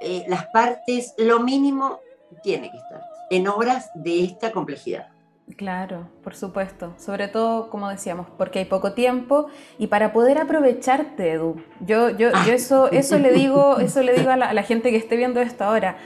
eh, 0.00 0.24
las 0.28 0.46
partes, 0.46 1.14
lo 1.18 1.40
mínimo 1.40 2.00
tiene 2.42 2.70
que 2.70 2.76
estar 2.76 3.02
en 3.30 3.48
obras 3.48 3.90
de 3.94 4.24
esta 4.24 4.52
complejidad. 4.52 5.08
Claro, 5.56 6.08
por 6.22 6.34
supuesto. 6.34 6.94
Sobre 6.96 7.28
todo, 7.28 7.68
como 7.68 7.88
decíamos, 7.88 8.26
porque 8.38 8.60
hay 8.60 8.64
poco 8.64 8.92
tiempo 8.94 9.48
y 9.78 9.88
para 9.88 10.12
poder 10.12 10.38
aprovecharte, 10.38 11.32
Edu. 11.32 11.56
Yo, 11.80 12.10
yo, 12.10 12.30
yo 12.30 12.32
ah. 12.34 12.44
eso, 12.48 12.90
eso 12.90 13.18
le 13.18 13.32
digo, 13.32 13.78
eso 13.78 14.02
le 14.02 14.14
digo 14.14 14.30
a 14.30 14.36
la, 14.36 14.62
gente 14.62 14.90
que 14.90 14.96
esté 14.96 15.16
viendo 15.16 15.40
esto 15.40 15.64
ahora. 15.64 15.98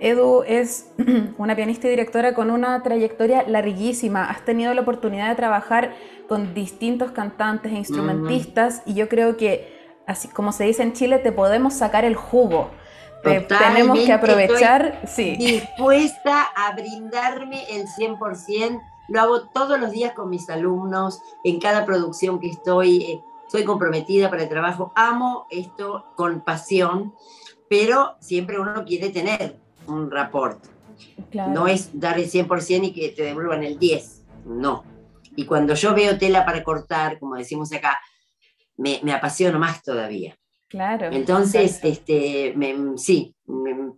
Edu 0.00 0.42
es 0.46 0.90
una 1.38 1.54
pianista 1.54 1.86
y 1.86 1.90
directora 1.90 2.34
con 2.34 2.50
una 2.50 2.82
trayectoria 2.82 3.44
larguísima. 3.46 4.24
Has 4.30 4.44
tenido 4.44 4.72
la 4.72 4.80
oportunidad 4.80 5.28
de 5.28 5.34
trabajar 5.36 5.92
con 6.26 6.54
distintos 6.54 7.10
cantantes 7.10 7.72
e 7.72 7.76
instrumentistas 7.76 8.82
y 8.86 8.94
yo 8.94 9.08
creo 9.08 9.36
que, 9.36 9.76
así 10.06 10.28
como 10.28 10.52
se 10.52 10.64
dice 10.64 10.82
en 10.82 10.94
Chile, 10.94 11.18
te 11.18 11.32
podemos 11.32 11.74
sacar 11.74 12.04
el 12.06 12.16
jugo 12.16 12.70
tenemos 13.48 13.98
que 13.98 14.12
aprovechar, 14.12 15.02
sí. 15.06 15.36
Dispuesta 15.36 16.42
a 16.54 16.74
brindarme 16.74 17.64
el 17.70 17.86
100%. 17.86 18.80
Lo 19.08 19.20
hago 19.20 19.48
todos 19.48 19.78
los 19.78 19.92
días 19.92 20.12
con 20.14 20.30
mis 20.30 20.48
alumnos, 20.50 21.20
en 21.44 21.60
cada 21.60 21.84
producción 21.84 22.40
que 22.40 22.48
estoy. 22.48 23.02
Eh, 23.02 23.20
soy 23.48 23.64
comprometida 23.64 24.28
para 24.28 24.42
el 24.42 24.48
trabajo. 24.48 24.92
Amo 24.96 25.46
esto 25.50 26.06
con 26.16 26.40
pasión, 26.40 27.14
pero 27.68 28.16
siempre 28.20 28.58
uno 28.58 28.84
quiere 28.84 29.10
tener 29.10 29.56
un 29.86 30.10
rapport. 30.10 30.64
No 31.32 31.68
es 31.68 31.90
dar 31.92 32.18
el 32.18 32.30
100% 32.30 32.86
y 32.86 32.92
que 32.92 33.10
te 33.10 33.22
devuelvan 33.22 33.62
el 33.62 33.78
10. 33.78 34.24
No. 34.46 34.84
Y 35.36 35.44
cuando 35.44 35.74
yo 35.74 35.94
veo 35.94 36.18
tela 36.18 36.44
para 36.44 36.64
cortar, 36.64 37.18
como 37.18 37.36
decimos 37.36 37.72
acá, 37.72 38.00
me, 38.76 39.00
me 39.02 39.12
apasiono 39.12 39.58
más 39.58 39.82
todavía. 39.82 40.36
Claro. 40.68 41.06
Entonces, 41.12 41.78
este, 41.82 42.54
sí, 42.96 43.34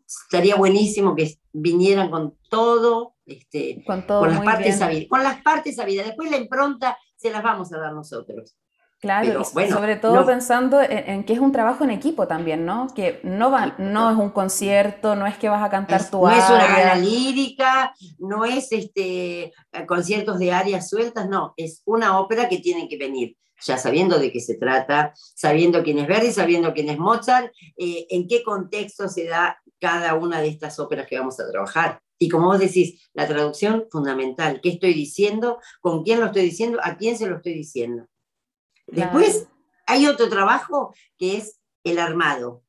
estaría 0.07 0.57
buenísimo 0.57 1.15
que 1.15 1.35
vinieran 1.53 2.11
con 2.11 2.37
todo, 2.51 3.15
este, 3.25 3.83
con, 3.87 4.05
las 4.29 4.41
partes 4.43 4.79
sabidas. 4.79 5.07
Con 5.09 5.23
las 5.23 5.43
partes 5.43 5.77
sabidas. 5.77 6.07
Después 6.07 6.31
la 6.31 6.37
impronta 6.37 6.99
se 7.17 7.31
las 7.31 7.43
vamos 7.43 7.73
a 7.73 7.79
dar 7.79 7.93
nosotros. 7.93 8.57
Claro, 9.01 9.45
sobre 9.45 9.95
todo 9.95 10.27
pensando 10.27 10.81
en, 10.83 11.23
que 11.23 11.33
es 11.33 11.39
un 11.39 11.53
trabajo 11.53 11.85
en 11.85 11.91
equipo 11.91 12.27
también, 12.27 12.67
¿no? 12.67 12.89
Que 12.97 13.21
no 13.23 13.49
va, 13.49 13.77
no 13.79 14.11
es 14.11 14.17
un 14.17 14.31
concierto, 14.31 15.15
no 15.15 15.25
es 15.25 15.39
que 15.39 15.49
vas 15.49 15.63
a 15.63 15.71
cantar 15.71 16.11
tu 16.11 16.21
no 16.21 16.33
es 16.33 16.51
una 16.51 16.67
gala 16.67 16.97
lírica, 16.97 17.95
no 18.19 18.45
es 18.45 18.73
este 18.73 19.53
conciertos 19.87 20.41
de 20.41 20.51
áreas 20.51 20.89
sueltas, 20.89 21.29
no, 21.29 21.55
es 21.57 21.81
una 21.85 22.19
ópera 22.19 22.49
que 22.49 22.59
tiene 22.59 22.89
que 22.89 22.99
venir 22.99 23.37
ya 23.65 23.79
sabiendo 23.79 24.19
de 24.19 24.33
qué 24.33 24.41
se 24.41 24.55
trata, 24.55 25.13
sabiendo 25.15 25.83
quién 25.83 25.99
es 25.99 26.07
Verdi, 26.07 26.33
sabiendo 26.33 26.73
quién 26.73 26.89
es 26.89 26.99
Mozart, 26.99 27.53
eh, 27.77 28.07
en 28.11 28.29
qué 28.29 28.43
contexto 28.43 29.09
se 29.09 29.27
da 29.27 29.61
cada 29.81 30.15
una 30.15 30.41
de 30.41 30.49
estas 30.49 30.79
óperas 30.79 31.07
que 31.07 31.19
vamos 31.19 31.39
a 31.41 31.51
trabajar. 31.51 32.01
Y 32.19 32.29
como 32.29 32.47
vos 32.47 32.59
decís, 32.59 33.09
la 33.15 33.29
traducción 33.29 33.87
fundamental, 33.91 34.61
qué 34.61 34.71
estoy 34.71 34.93
diciendo, 34.93 35.59
con 35.81 36.03
quién 36.03 36.21
lo 36.21 36.27
estoy 36.27 36.43
diciendo, 36.43 36.79
a 36.83 36.97
quién 36.97 37.17
se 37.17 37.27
lo 37.27 37.37
estoy 37.37 37.55
diciendo. 37.55 38.07
Después 38.87 39.47
hay 39.87 40.07
otro 40.07 40.29
trabajo 40.29 40.95
que 41.17 41.37
es 41.37 41.61
el 41.85 41.99
armado, 41.99 42.63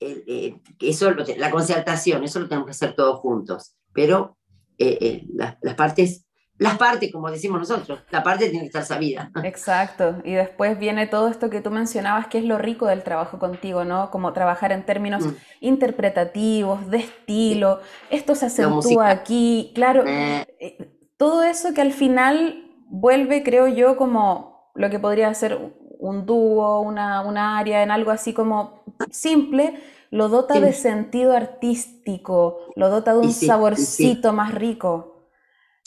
eh, 0.00 0.60
eso, 0.80 1.10
la 1.10 1.50
concertación, 1.50 2.22
eso 2.24 2.40
lo 2.40 2.48
tenemos 2.48 2.66
que 2.66 2.72
hacer 2.72 2.94
todos 2.94 3.18
juntos, 3.20 3.76
pero 3.92 4.36
eh, 4.78 5.24
las, 5.34 5.56
las 5.60 5.74
partes 5.74 6.27
las 6.58 6.76
partes, 6.76 7.12
como 7.12 7.30
decimos 7.30 7.60
nosotros, 7.60 8.00
la 8.10 8.22
parte 8.22 8.48
tiene 8.48 8.60
que 8.60 8.66
estar 8.66 8.84
sabida. 8.84 9.30
Exacto, 9.44 10.16
y 10.24 10.32
después 10.32 10.78
viene 10.78 11.06
todo 11.06 11.28
esto 11.28 11.50
que 11.50 11.60
tú 11.60 11.70
mencionabas, 11.70 12.26
que 12.26 12.38
es 12.38 12.44
lo 12.44 12.58
rico 12.58 12.86
del 12.86 13.02
trabajo 13.02 13.38
contigo, 13.38 13.84
¿no? 13.84 14.10
Como 14.10 14.32
trabajar 14.32 14.72
en 14.72 14.84
términos 14.84 15.24
mm. 15.24 15.34
interpretativos, 15.60 16.90
de 16.90 16.98
estilo, 16.98 17.80
esto 18.10 18.34
se 18.34 18.46
acentúa 18.46 19.08
aquí, 19.08 19.72
claro, 19.74 20.04
eh. 20.06 20.46
Eh, 20.58 20.94
todo 21.16 21.42
eso 21.42 21.74
que 21.74 21.80
al 21.80 21.92
final 21.92 22.64
vuelve, 22.86 23.42
creo 23.42 23.68
yo, 23.68 23.96
como 23.96 24.72
lo 24.74 24.90
que 24.90 24.98
podría 24.98 25.32
ser 25.34 25.58
un 25.98 26.26
dúo, 26.26 26.80
una, 26.80 27.22
una 27.22 27.58
área, 27.58 27.82
en 27.82 27.90
algo 27.90 28.10
así 28.10 28.32
como 28.32 28.84
simple, 29.10 29.80
lo 30.10 30.28
dota 30.28 30.60
de 30.60 30.72
sentido 30.72 31.36
artístico, 31.36 32.58
lo 32.76 32.88
dota 32.88 33.12
de 33.12 33.18
un 33.18 33.32
saborcito 33.32 34.32
más 34.32 34.54
rico. 34.54 35.17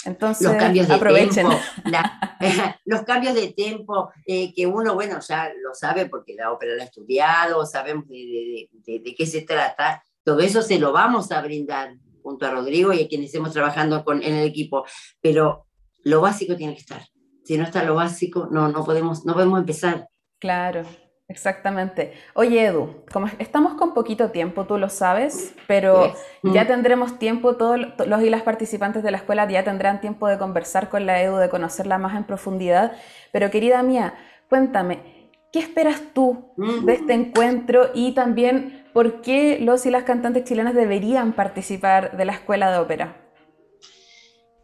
Entonces, 0.06 0.48
los 0.48 0.56
cambios 0.56 0.88
de 0.88 0.94
aprovechen. 0.94 1.48
Tiempo, 1.48 1.66
los 2.86 3.04
cambios 3.04 3.36
de 3.36 3.54
tiempo 3.54 4.12
eh, 4.26 4.54
que 4.54 4.66
uno, 4.66 4.94
bueno, 4.94 5.20
ya 5.20 5.52
lo 5.62 5.74
sabe 5.74 6.08
porque 6.08 6.34
la 6.34 6.52
ópera 6.52 6.76
la 6.76 6.84
ha 6.84 6.86
estudiado, 6.86 7.66
sabemos 7.66 8.08
de, 8.08 8.70
qué 9.18 9.26
se 9.26 9.42
trata, 9.42 10.04
todo 10.24 10.40
eso 10.40 10.62
se 10.62 10.80
lo 10.80 10.92
vamos 10.92 11.32
a 11.32 11.42
brindar 11.42 11.96
junto 12.24 12.46
a 12.46 12.52
Rodrigo 12.52 12.94
y 12.94 13.04
a 13.04 13.08
quienes 13.08 13.28
estemos 13.28 13.54
trabajando 13.54 14.04
con, 14.04 14.22
en 14.24 14.36
el 14.36 14.48
equipo, 14.48 14.86
pero 15.22 15.68
lo 16.04 16.22
básico 16.22 16.56
tiene 16.56 16.74
que 16.74 16.82
estar. 16.82 17.02
Si 17.44 17.58
no 17.58 17.64
está 17.64 17.84
lo 17.84 17.96
básico, 17.96 18.48
no, 18.52 18.70
no, 18.70 18.84
podemos, 18.84 19.26
no 19.26 19.34
podemos 19.34 19.60
empezar. 19.60 20.08
Claro, 20.40 20.84
Exactamente. 21.32 22.12
Oye, 22.34 22.66
Edu, 22.66 23.06
como 23.10 23.28
estamos 23.40 23.76
con 23.76 23.94
poquito 23.94 24.32
tiempo, 24.32 24.66
tú 24.66 24.78
lo 24.78 24.90
sabes, 24.90 25.54
pero 25.66 26.14
ya 26.44 26.68
tendremos 26.68 27.18
tiempo, 27.20 27.56
todos 27.56 27.80
los 28.06 28.22
y 28.22 28.30
las 28.30 28.42
participantes 28.42 29.02
de 29.02 29.12
la 29.12 29.18
escuela 29.18 29.50
ya 29.50 29.64
tendrán 29.64 30.02
tiempo 30.02 30.28
de 30.28 30.38
conversar 30.38 30.90
con 30.90 31.06
la 31.06 31.22
Edu, 31.22 31.38
de 31.38 31.50
conocerla 31.50 31.98
más 31.98 32.18
en 32.18 32.26
profundidad. 32.26 32.92
Pero 33.32 33.50
querida 33.50 33.82
mía, 33.82 34.14
cuéntame, 34.50 35.30
¿qué 35.54 35.60
esperas 35.60 36.02
tú 36.14 36.52
de 36.58 36.94
este 36.94 37.14
encuentro 37.14 37.92
y 37.94 38.14
también 38.14 38.86
por 38.94 39.22
qué 39.22 39.58
los 39.62 39.86
y 39.86 39.90
las 39.90 40.04
cantantes 40.04 40.44
chilenas 40.44 40.76
deberían 40.76 41.32
participar 41.32 42.18
de 42.18 42.26
la 42.26 42.34
escuela 42.34 42.70
de 42.72 42.78
ópera? 42.78 43.16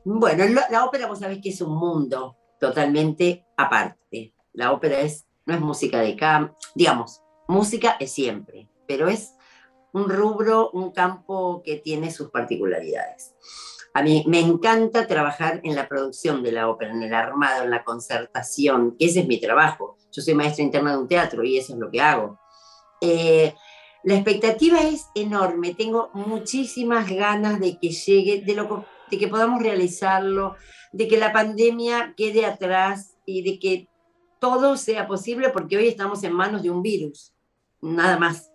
Bueno, 0.03 0.43
la 0.69 0.83
ópera 0.83 1.07
vos 1.07 1.19
sabés 1.19 1.39
que 1.41 1.49
es 1.49 1.61
un 1.61 1.77
mundo 1.77 2.35
totalmente 2.59 3.45
aparte. 3.55 4.33
La 4.51 4.73
ópera 4.73 4.99
es 4.99 5.26
no 5.47 5.55
es 5.55 5.61
música 5.61 6.01
de 6.01 6.15
campo, 6.15 6.55
digamos, 6.75 7.23
música 7.47 7.97
es 7.99 8.11
siempre, 8.11 8.69
pero 8.87 9.07
es 9.07 9.33
un 9.93 10.09
rubro, 10.09 10.69
un 10.71 10.91
campo 10.91 11.63
que 11.63 11.77
tiene 11.77 12.11
sus 12.11 12.29
particularidades. 12.29 13.33
A 13.93 14.03
mí 14.03 14.23
me 14.27 14.39
encanta 14.39 15.07
trabajar 15.07 15.61
en 15.63 15.73
la 15.75 15.87
producción 15.87 16.43
de 16.43 16.51
la 16.51 16.69
ópera, 16.69 16.91
en 16.91 17.01
el 17.01 17.13
armado, 17.13 17.63
en 17.63 17.71
la 17.71 17.83
concertación, 17.83 18.95
ese 18.99 19.21
es 19.21 19.27
mi 19.27 19.39
trabajo. 19.39 19.97
Yo 20.11 20.21
soy 20.21 20.35
maestra 20.35 20.63
interna 20.63 20.91
de 20.91 20.97
un 20.99 21.07
teatro 21.07 21.43
y 21.43 21.57
eso 21.57 21.73
es 21.73 21.79
lo 21.79 21.89
que 21.89 22.01
hago. 22.01 22.37
Eh, 23.01 23.55
la 24.03 24.15
expectativa 24.15 24.81
es 24.81 25.07
enorme, 25.15 25.73
tengo 25.73 26.11
muchísimas 26.13 27.09
ganas 27.09 27.59
de 27.59 27.79
que 27.79 27.89
llegue, 27.89 28.41
de, 28.41 28.53
lo, 28.53 28.85
de 29.09 29.17
que 29.17 29.27
podamos 29.27 29.63
realizarlo, 29.63 30.55
de 30.91 31.07
que 31.07 31.17
la 31.17 31.33
pandemia 31.33 32.13
quede 32.15 32.45
atrás 32.45 33.15
y 33.25 33.41
de 33.41 33.59
que 33.59 33.89
todo 34.39 34.77
sea 34.77 35.07
posible 35.07 35.49
porque 35.49 35.77
hoy 35.77 35.87
estamos 35.87 36.23
en 36.23 36.33
manos 36.33 36.63
de 36.63 36.69
un 36.69 36.81
virus, 36.81 37.33
nada 37.81 38.17
más. 38.17 38.51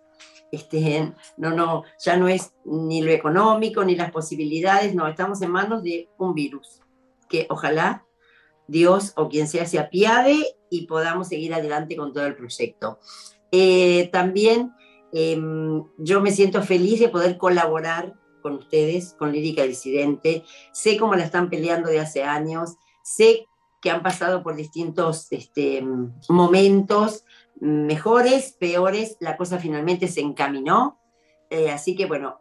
Este, 0.51 1.11
no, 1.35 1.49
no, 1.49 1.83
ya 1.99 2.15
no 2.15 2.27
es 2.27 2.53
ni 2.63 3.01
lo 3.01 3.11
económico 3.11 3.83
ni 3.83 3.95
las 3.95 4.11
posibilidades, 4.11 4.93
no, 4.93 5.07
estamos 5.07 5.41
en 5.41 5.49
manos 5.49 5.81
de 5.81 6.09
un 6.19 6.35
virus, 6.35 6.79
que 7.27 7.47
ojalá 7.49 8.05
Dios 8.67 9.13
o 9.15 9.29
quien 9.29 9.47
sea 9.47 9.65
se 9.65 9.79
apiade 9.79 10.55
y 10.69 10.85
podamos 10.85 11.29
seguir 11.29 11.53
adelante 11.53 11.95
con 11.95 12.13
todo 12.13 12.27
el 12.27 12.35
proyecto. 12.35 12.99
Eh, 13.51 14.09
también 14.11 14.73
em, 15.11 15.83
yo 15.97 16.21
me 16.21 16.31
siento 16.31 16.61
feliz 16.61 16.99
de 16.99 17.09
poder 17.09 17.37
colaborar 17.37 18.13
con 18.41 18.53
ustedes, 18.55 19.15
con 19.17 19.31
Lírica 19.31 19.63
Disidente. 19.63 20.43
Sé 20.71 20.97
cómo 20.97 21.15
la 21.15 21.23
están 21.23 21.49
peleando 21.49 21.89
de 21.89 21.99
hace 21.99 22.23
años, 22.23 22.75
sé 23.01 23.47
que 23.83 23.91
han 23.91 24.01
pasado 24.01 24.41
por 24.41 24.55
distintos 24.55 25.27
este, 25.29 25.85
momentos, 26.29 27.25
mejores, 27.59 28.53
peores, 28.53 29.17
la 29.19 29.35
cosa 29.35 29.59
finalmente 29.59 30.07
se 30.07 30.21
encaminó. 30.21 31.01
Eh, 31.49 31.69
así 31.69 31.93
que 31.93 32.05
bueno, 32.05 32.39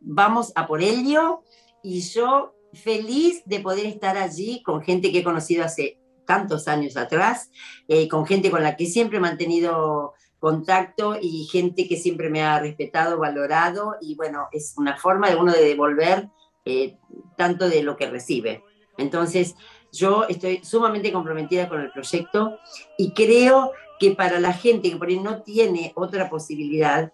vamos 0.00 0.52
a 0.54 0.66
por 0.66 0.82
ello 0.82 1.42
y 1.82 2.02
yo 2.02 2.54
feliz 2.74 3.42
de 3.46 3.60
poder 3.60 3.86
estar 3.86 4.18
allí 4.18 4.62
con 4.62 4.82
gente 4.82 5.10
que 5.10 5.20
he 5.20 5.24
conocido 5.24 5.64
hace 5.64 5.98
tantos 6.26 6.68
años 6.68 6.98
atrás, 6.98 7.50
eh, 7.88 8.06
con 8.06 8.26
gente 8.26 8.50
con 8.50 8.62
la 8.62 8.76
que 8.76 8.84
siempre 8.84 9.16
he 9.16 9.22
mantenido 9.22 10.12
contacto 10.38 11.16
y 11.18 11.44
gente 11.44 11.88
que 11.88 11.96
siempre 11.96 12.28
me 12.28 12.42
ha 12.42 12.60
respetado, 12.60 13.18
valorado 13.18 13.96
y 14.02 14.16
bueno, 14.16 14.48
es 14.52 14.74
una 14.76 14.98
forma 14.98 15.30
de 15.30 15.36
uno 15.36 15.52
de 15.52 15.64
devolver 15.64 16.28
eh, 16.66 16.98
tanto 17.38 17.70
de 17.70 17.82
lo 17.82 17.96
que 17.96 18.10
recibe. 18.10 18.62
Entonces, 18.98 19.54
yo 19.94 20.24
estoy 20.28 20.64
sumamente 20.64 21.12
comprometida 21.12 21.68
con 21.68 21.80
el 21.80 21.90
proyecto 21.90 22.58
y 22.98 23.12
creo 23.12 23.72
que 23.98 24.10
para 24.10 24.40
la 24.40 24.52
gente 24.52 24.90
que 24.90 24.96
por 24.96 25.08
ahí 25.08 25.20
no 25.20 25.42
tiene 25.42 25.92
otra 25.94 26.28
posibilidad, 26.28 27.12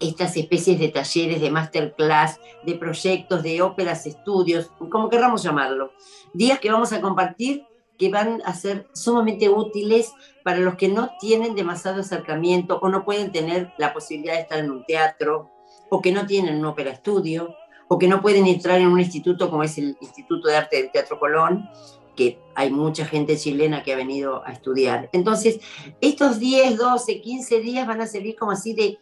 estas 0.00 0.36
especies 0.36 0.78
de 0.78 0.88
talleres, 0.88 1.40
de 1.40 1.50
masterclass, 1.50 2.40
de 2.64 2.74
proyectos, 2.74 3.42
de 3.42 3.62
óperas, 3.62 4.06
estudios, 4.06 4.70
como 4.90 5.08
querramos 5.08 5.42
llamarlo, 5.42 5.92
días 6.32 6.58
que 6.58 6.70
vamos 6.70 6.92
a 6.92 7.00
compartir 7.00 7.64
que 7.98 8.08
van 8.08 8.42
a 8.44 8.54
ser 8.54 8.88
sumamente 8.92 9.48
útiles 9.48 10.12
para 10.42 10.58
los 10.58 10.74
que 10.74 10.88
no 10.88 11.10
tienen 11.20 11.54
demasiado 11.54 12.00
acercamiento 12.00 12.78
o 12.82 12.88
no 12.88 13.04
pueden 13.04 13.30
tener 13.30 13.72
la 13.78 13.92
posibilidad 13.92 14.34
de 14.34 14.40
estar 14.40 14.58
en 14.58 14.70
un 14.70 14.84
teatro 14.84 15.50
o 15.90 16.00
que 16.02 16.10
no 16.10 16.26
tienen 16.26 16.56
un 16.56 16.66
ópera 16.66 16.90
estudio 16.90 17.54
o 17.88 17.98
que 17.98 18.08
no 18.08 18.22
pueden 18.22 18.46
entrar 18.46 18.80
en 18.80 18.88
un 18.88 19.00
instituto 19.00 19.50
como 19.50 19.62
es 19.62 19.76
el 19.78 19.96
Instituto 20.00 20.48
de 20.48 20.56
Arte 20.56 20.76
del 20.76 20.90
Teatro 20.90 21.18
Colón 21.18 21.68
que 22.14 22.38
hay 22.54 22.70
mucha 22.70 23.04
gente 23.04 23.36
chilena 23.36 23.82
que 23.82 23.92
ha 23.92 23.96
venido 23.96 24.44
a 24.46 24.52
estudiar. 24.52 25.08
Entonces, 25.12 25.60
estos 26.00 26.38
10, 26.38 26.78
12, 26.78 27.20
15 27.20 27.60
días 27.60 27.86
van 27.86 28.00
a 28.00 28.06
servir 28.06 28.36
como 28.36 28.52
así 28.52 28.72
de 28.72 28.98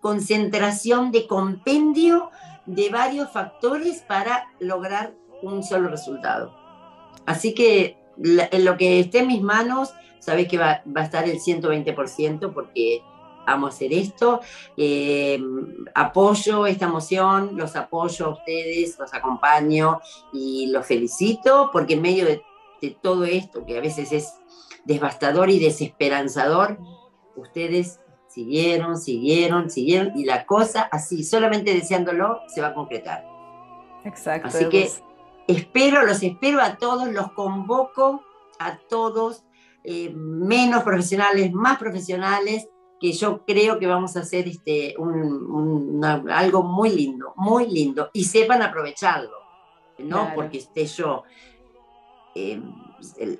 concentración, 0.00 1.10
de 1.10 1.26
compendio 1.26 2.30
de 2.66 2.90
varios 2.90 3.30
factores 3.30 4.02
para 4.02 4.48
lograr 4.60 5.14
un 5.42 5.62
solo 5.62 5.88
resultado. 5.88 6.54
Así 7.26 7.54
que 7.54 7.98
en 8.22 8.64
lo 8.64 8.76
que 8.76 9.00
esté 9.00 9.20
en 9.20 9.28
mis 9.28 9.42
manos, 9.42 9.94
sabéis 10.18 10.48
que 10.48 10.58
va, 10.58 10.82
a 10.94 11.02
estar 11.02 11.28
el 11.28 11.38
120% 11.38 12.52
porque 12.52 13.02
amo 13.48 13.68
hacer 13.68 13.92
esto. 13.92 14.40
Eh, 14.76 15.40
apoyo 15.94 16.66
esta 16.66 16.88
moción, 16.88 17.56
los 17.56 17.76
apoyo 17.76 18.26
a 18.26 18.30
ustedes, 18.30 18.98
los 18.98 19.12
acompaño 19.14 20.00
y 20.32 20.68
los 20.68 20.86
felicito 20.86 21.70
porque 21.72 21.94
en 21.94 22.02
medio 22.02 22.26
de, 22.26 22.42
todo 23.02 23.24
esto, 23.24 23.66
que 23.66 23.76
a 23.76 23.80
veces 23.80 24.12
es 24.12 24.34
devastador 24.84 25.50
y 25.50 25.58
desesperanzador, 25.58 26.78
ustedes 27.34 27.98
siguieron, 28.28 28.96
siguieron, 28.96 29.68
siguieron 29.68 30.16
y 30.16 30.24
la 30.24 30.46
cosa 30.46 30.82
así, 30.92 31.24
solamente 31.24 31.74
deseándolo, 31.74 32.40
se 32.46 32.60
va 32.60 32.68
a 32.68 32.74
concretar. 32.74 33.24
Exacto. 34.04 34.46
Así 34.46 34.68
que 34.68 34.88
espero, 35.48 36.04
los 36.04 36.22
espero 36.22 36.60
a 36.60 36.76
todos, 36.76 37.08
los 37.08 37.32
convoco 37.32 38.22
a 38.60 38.78
todos, 38.88 39.44
eh, 39.84 40.12
menos 40.14 40.82
profesionales, 40.82 41.52
más 41.52 41.78
profesionales, 41.78 42.68
que 43.00 43.12
yo 43.12 43.44
creo 43.46 43.78
que 43.78 43.86
vamos 43.86 44.16
a 44.16 44.20
hacer 44.20 44.48
este, 44.48 44.94
algo 46.30 46.62
muy 46.62 46.90
lindo, 46.90 47.32
muy 47.36 47.66
lindo, 47.66 48.10
y 48.12 48.24
sepan 48.24 48.62
aprovecharlo, 48.62 49.36
¿no? 49.98 50.32
Porque 50.34 50.58
esté 50.58 50.86
yo, 50.86 51.24
eh, 52.34 52.60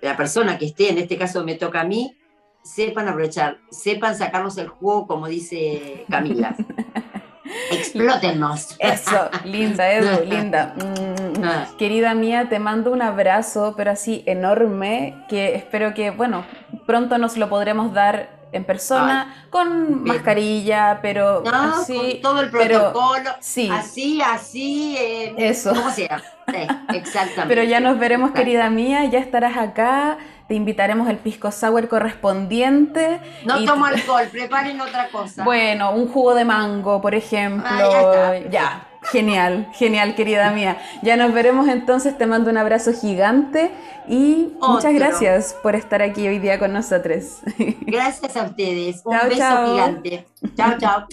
la 0.02 0.16
persona 0.16 0.58
que 0.58 0.66
esté, 0.66 0.90
en 0.90 0.98
este 0.98 1.16
caso 1.16 1.44
me 1.44 1.56
toca 1.56 1.80
a 1.80 1.84
mí, 1.84 2.16
sepan 2.62 3.08
aprovechar, 3.08 3.58
sepan 3.70 4.16
sacarnos 4.16 4.58
el 4.58 4.68
juego, 4.68 5.06
como 5.06 5.26
dice 5.26 6.04
Camila. 6.08 6.54
Explótennos. 7.70 8.76
Eso, 8.78 9.30
linda, 9.44 9.90
Edu, 9.90 10.24
linda. 10.28 10.74
Mm, 10.76 11.44
ah. 11.44 11.66
querida 11.78 12.14
mía, 12.14 12.48
te 12.48 12.58
mando 12.58 12.92
un 12.92 13.02
abrazo, 13.02 13.74
pero 13.76 13.90
así 13.90 14.22
enorme, 14.26 15.24
que 15.28 15.54
espero 15.54 15.94
que, 15.94 16.10
bueno, 16.10 16.44
pronto 16.86 17.18
nos 17.18 17.36
lo 17.36 17.48
podremos 17.48 17.92
dar 17.92 18.37
en 18.52 18.64
persona, 18.64 19.46
con 19.50 20.04
mascarilla, 20.04 21.00
pero 21.02 21.42
con 21.42 22.20
todo 22.22 22.40
el 22.40 22.50
protocolo, 22.50 23.30
sí. 23.40 23.68
así, 23.70 24.20
así, 24.22 24.96
eh, 24.98 25.34
eso. 25.38 25.74
Como 25.74 25.90
sea. 25.90 26.22
exactamente. 26.94 27.46
Pero 27.46 27.62
ya 27.62 27.80
nos 27.80 27.98
veremos, 27.98 28.30
querida 28.32 28.70
mía, 28.70 29.04
ya 29.04 29.18
estarás 29.18 29.56
acá, 29.56 30.18
te 30.48 30.54
invitaremos 30.54 31.08
el 31.08 31.18
pisco 31.18 31.50
sour 31.50 31.88
correspondiente. 31.88 33.20
No 33.44 33.64
tomo 33.64 33.84
alcohol, 33.84 34.26
preparen 34.30 34.80
otra 34.80 35.08
cosa. 35.08 35.44
Bueno, 35.44 35.92
un 35.92 36.08
jugo 36.08 36.34
de 36.34 36.44
mango, 36.44 37.00
por 37.02 37.14
ejemplo. 37.14 37.68
Ah, 37.70 38.38
ya, 38.50 38.87
Genial, 39.12 39.68
genial, 39.72 40.14
querida 40.14 40.50
mía. 40.50 40.78
Ya 41.02 41.16
nos 41.16 41.32
veremos 41.32 41.68
entonces, 41.68 42.16
te 42.18 42.26
mando 42.26 42.50
un 42.50 42.58
abrazo 42.58 42.92
gigante 42.92 43.70
y 44.06 44.52
muchas 44.60 44.94
gracias 44.94 45.54
por 45.62 45.74
estar 45.74 46.02
aquí 46.02 46.26
hoy 46.28 46.38
día 46.38 46.58
con 46.58 46.72
nosotros. 46.72 47.40
Gracias 47.80 48.36
a 48.36 48.44
ustedes. 48.44 49.02
Un 49.04 49.16
beso 49.28 49.66
gigante. 49.66 50.26
Chao, 50.56 50.78
chao. 50.78 51.06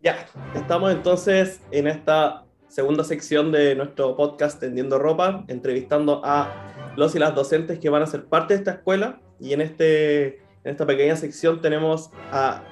Ya, 0.00 0.26
estamos 0.54 0.92
entonces 0.92 1.60
en 1.70 1.86
esta 1.86 2.44
segunda 2.68 3.04
sección 3.04 3.52
de 3.52 3.74
nuestro 3.74 4.16
podcast 4.16 4.60
Tendiendo 4.60 4.98
Ropa, 4.98 5.44
entrevistando 5.48 6.20
a 6.24 6.92
los 6.96 7.14
y 7.14 7.18
las 7.18 7.34
docentes 7.34 7.78
que 7.78 7.88
van 7.88 8.02
a 8.02 8.06
ser 8.06 8.26
parte 8.26 8.54
de 8.54 8.58
esta 8.58 8.72
escuela. 8.72 9.20
Y 9.40 9.52
en, 9.52 9.60
este, 9.60 10.38
en 10.64 10.72
esta 10.72 10.86
pequeña 10.86 11.16
sección 11.16 11.60
tenemos 11.60 12.10
a 12.30 12.62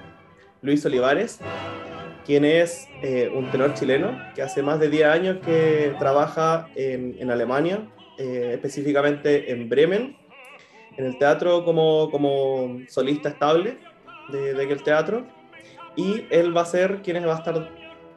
Luis 0.60 0.84
Olivares, 0.86 1.40
quien 2.24 2.44
es 2.44 2.88
eh, 3.02 3.30
un 3.34 3.50
tenor 3.50 3.74
chileno 3.74 4.18
que 4.34 4.42
hace 4.42 4.62
más 4.62 4.78
de 4.80 4.88
10 4.88 5.04
años 5.06 5.38
que 5.44 5.94
trabaja 5.98 6.68
en, 6.74 7.16
en 7.18 7.30
Alemania, 7.30 7.88
eh, 8.18 8.50
específicamente 8.54 9.52
en 9.52 9.68
Bremen, 9.68 10.16
en 10.96 11.06
el 11.06 11.18
teatro 11.18 11.64
como, 11.64 12.10
como 12.10 12.80
solista 12.88 13.30
estable 13.30 13.78
de, 14.30 14.54
de 14.54 14.64
aquel 14.64 14.82
teatro. 14.82 15.26
Y 15.96 16.24
él 16.30 16.56
va 16.56 16.62
a 16.62 16.66
ser 16.66 17.02
quien 17.02 17.26
va 17.26 17.34
a 17.34 17.38
estar 17.38 17.70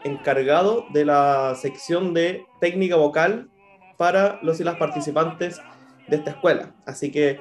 encargado 0.04 0.86
de 0.94 1.04
la 1.04 1.56
sección 1.56 2.14
de 2.14 2.46
técnica 2.62 2.96
vocal 2.96 3.50
para 3.98 4.40
los 4.44 4.60
y 4.60 4.64
las 4.64 4.76
participantes 4.76 5.60
de 6.08 6.18
esta 6.18 6.32
escuela. 6.32 6.74
Así 6.86 7.12
que, 7.12 7.40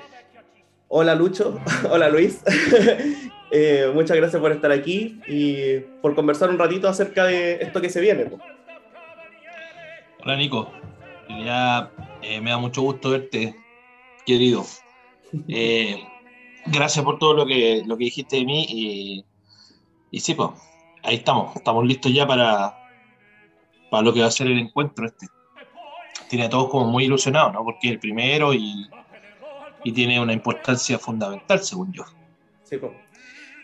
hola 0.89 1.15
Lucho, 1.15 1.61
hola 1.91 2.09
Luis, 2.09 2.43
Eh, 3.57 3.89
muchas 3.95 4.17
gracias 4.17 4.43
por 4.43 4.51
estar 4.51 4.73
aquí 4.73 5.21
y 5.29 5.79
por 6.03 6.17
conversar 6.17 6.51
un 6.51 6.59
ratito 6.59 6.89
acerca 6.89 7.27
de 7.27 7.53
esto 7.63 7.81
que 7.81 7.89
se 7.89 8.01
viene. 8.01 8.29
Hola 10.25 10.37
Nico, 10.37 10.73
ya 11.29 11.89
eh, 12.21 12.41
me 12.41 12.51
da 12.51 12.59
mucho 12.59 12.83
gusto 12.83 13.11
verte, 13.11 13.55
querido. 14.27 14.65
Eh, 15.49 15.99
gracias 16.67 17.05
por 17.05 17.19
todo 17.19 17.35
lo 17.35 17.45
que, 17.45 17.83
lo 17.85 17.97
que 17.97 18.05
dijiste 18.05 18.37
de 18.37 18.45
mí 18.45 18.67
y, 18.69 19.25
y 20.13 20.21
sí, 20.21 20.35
pues, 20.35 20.51
ahí 21.03 21.17
estamos, 21.17 21.57
estamos 21.57 21.85
listos 21.85 22.15
ya 22.15 22.25
para, 22.25 22.79
para 23.91 24.05
lo 24.05 24.15
que 24.15 24.21
va 24.21 24.27
a 24.27 24.31
ser 24.31 24.47
el 24.47 24.61
encuentro 24.61 25.07
este. 25.07 25.27
Tiene 26.29 26.45
a 26.45 26.49
todos 26.49 26.71
como 26.71 26.87
muy 26.87 27.07
ilusionados, 27.07 27.53
¿no? 27.53 27.65
Porque 27.65 27.89
es 27.89 27.93
el 27.95 27.99
primero 27.99 28.55
y, 28.55 28.89
y 29.83 29.91
tiene 29.91 30.21
una 30.21 30.33
importancia 30.33 31.01
fundamental, 31.01 31.59
según 31.59 31.93
yo. 31.93 32.05
Sí, 32.63 32.77
pues 32.77 32.93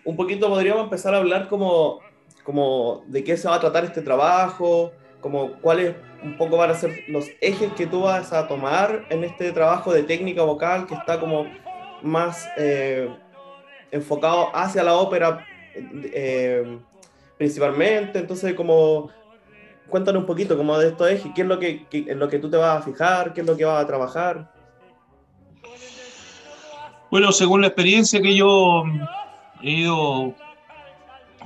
un 0.04 0.16
poquito 0.16 0.48
podríamos 0.48 0.84
empezar 0.84 1.14
a 1.14 1.18
hablar 1.18 1.48
como, 1.48 2.00
como 2.44 3.04
de 3.06 3.24
qué 3.24 3.36
se 3.36 3.48
va 3.48 3.56
a 3.56 3.60
tratar 3.60 3.84
este 3.84 4.02
trabajo, 4.02 4.92
como 5.20 5.52
cuáles 5.60 5.94
un 6.22 6.36
poco 6.36 6.56
van 6.56 6.70
a 6.70 6.74
ser 6.74 7.04
los 7.08 7.26
ejes 7.40 7.72
que 7.72 7.86
tú 7.86 8.02
vas 8.02 8.32
a 8.32 8.46
tomar 8.46 9.06
en 9.10 9.24
este 9.24 9.52
trabajo 9.52 9.92
de 9.92 10.02
técnica 10.02 10.42
vocal 10.42 10.86
que 10.86 10.94
está 10.94 11.18
como 11.18 11.46
más 12.02 12.48
eh, 12.56 13.08
enfocado 13.90 14.54
hacia 14.54 14.82
la 14.82 14.94
ópera 14.96 15.46
eh, 15.74 16.78
principalmente. 17.38 18.18
Entonces, 18.18 18.54
como 18.54 19.10
cuéntanos 19.88 20.20
un 20.20 20.26
poquito 20.26 20.56
como 20.56 20.78
de 20.78 20.88
estos 20.88 21.10
ejes, 21.10 21.32
qué 21.34 21.42
es 21.42 21.48
lo 21.48 21.58
que, 21.58 21.86
en 21.90 22.18
lo 22.18 22.28
que 22.28 22.38
tú 22.38 22.50
te 22.50 22.56
vas 22.56 22.78
a 22.78 22.82
fijar, 22.82 23.32
qué 23.32 23.40
es 23.40 23.46
lo 23.46 23.56
que 23.56 23.64
vas 23.64 23.82
a 23.82 23.86
trabajar. 23.86 24.52
Bueno, 27.10 27.32
según 27.32 27.62
la 27.62 27.66
experiencia 27.66 28.20
que 28.22 28.36
yo 28.36 28.84
he 29.62 29.70
ido 29.70 30.34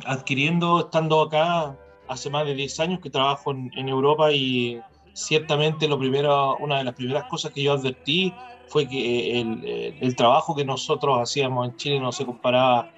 adquiriendo 0.06 0.80
estando 0.80 1.22
acá 1.22 1.76
hace 2.08 2.30
más 2.30 2.46
de 2.46 2.54
10 2.54 2.80
años 2.80 3.00
que 3.00 3.10
trabajo 3.10 3.52
en, 3.52 3.88
Europa 3.88 4.32
y 4.32 4.80
ciertamente 5.12 5.88
lo 5.88 5.98
primero, 5.98 6.56
una 6.56 6.78
de 6.78 6.84
las 6.84 6.94
primeras 6.94 7.24
cosas 7.24 7.52
que 7.52 7.62
yo 7.62 7.72
advertí 7.72 8.34
fue 8.68 8.88
que 8.88 9.40
el, 9.40 10.16
trabajo 10.16 10.54
que 10.54 10.64
nosotros 10.64 11.18
hacíamos 11.20 11.68
en 11.68 11.76
Chile 11.76 12.00
no 12.00 12.12
se 12.12 12.26
comparaba 12.26 12.90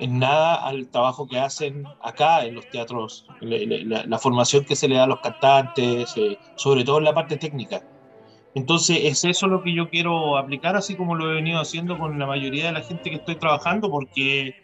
en 0.00 0.18
nada 0.18 0.54
al 0.54 0.88
trabajo 0.88 1.26
que 1.26 1.38
hacen 1.38 1.84
acá 2.02 2.44
en 2.44 2.54
los 2.54 2.68
teatros, 2.70 3.26
la, 3.40 4.18
formación 4.18 4.64
que 4.64 4.76
se 4.76 4.88
le 4.88 4.96
da 4.96 5.04
a 5.04 5.08
los 5.08 5.20
cantantes, 5.20 6.14
eh, 6.16 6.38
sobre 6.54 6.84
todo 6.84 6.98
en 6.98 7.04
la 7.04 7.14
parte 7.14 7.36
técnica. 7.36 7.82
Entonces 8.54 8.98
es 9.02 9.24
eso 9.24 9.46
lo 9.46 9.62
que 9.62 9.74
yo 9.74 9.88
quiero 9.90 10.36
aplicar, 10.36 10.76
así 10.76 10.96
como 10.96 11.14
lo 11.14 11.30
he 11.30 11.34
venido 11.34 11.60
haciendo 11.60 11.98
con 11.98 12.18
la 12.18 12.26
mayoría 12.26 12.66
de 12.66 12.72
la 12.72 12.82
gente 12.82 13.10
que 13.10 13.16
estoy 13.16 13.36
trabajando, 13.36 13.90
porque 13.90 14.54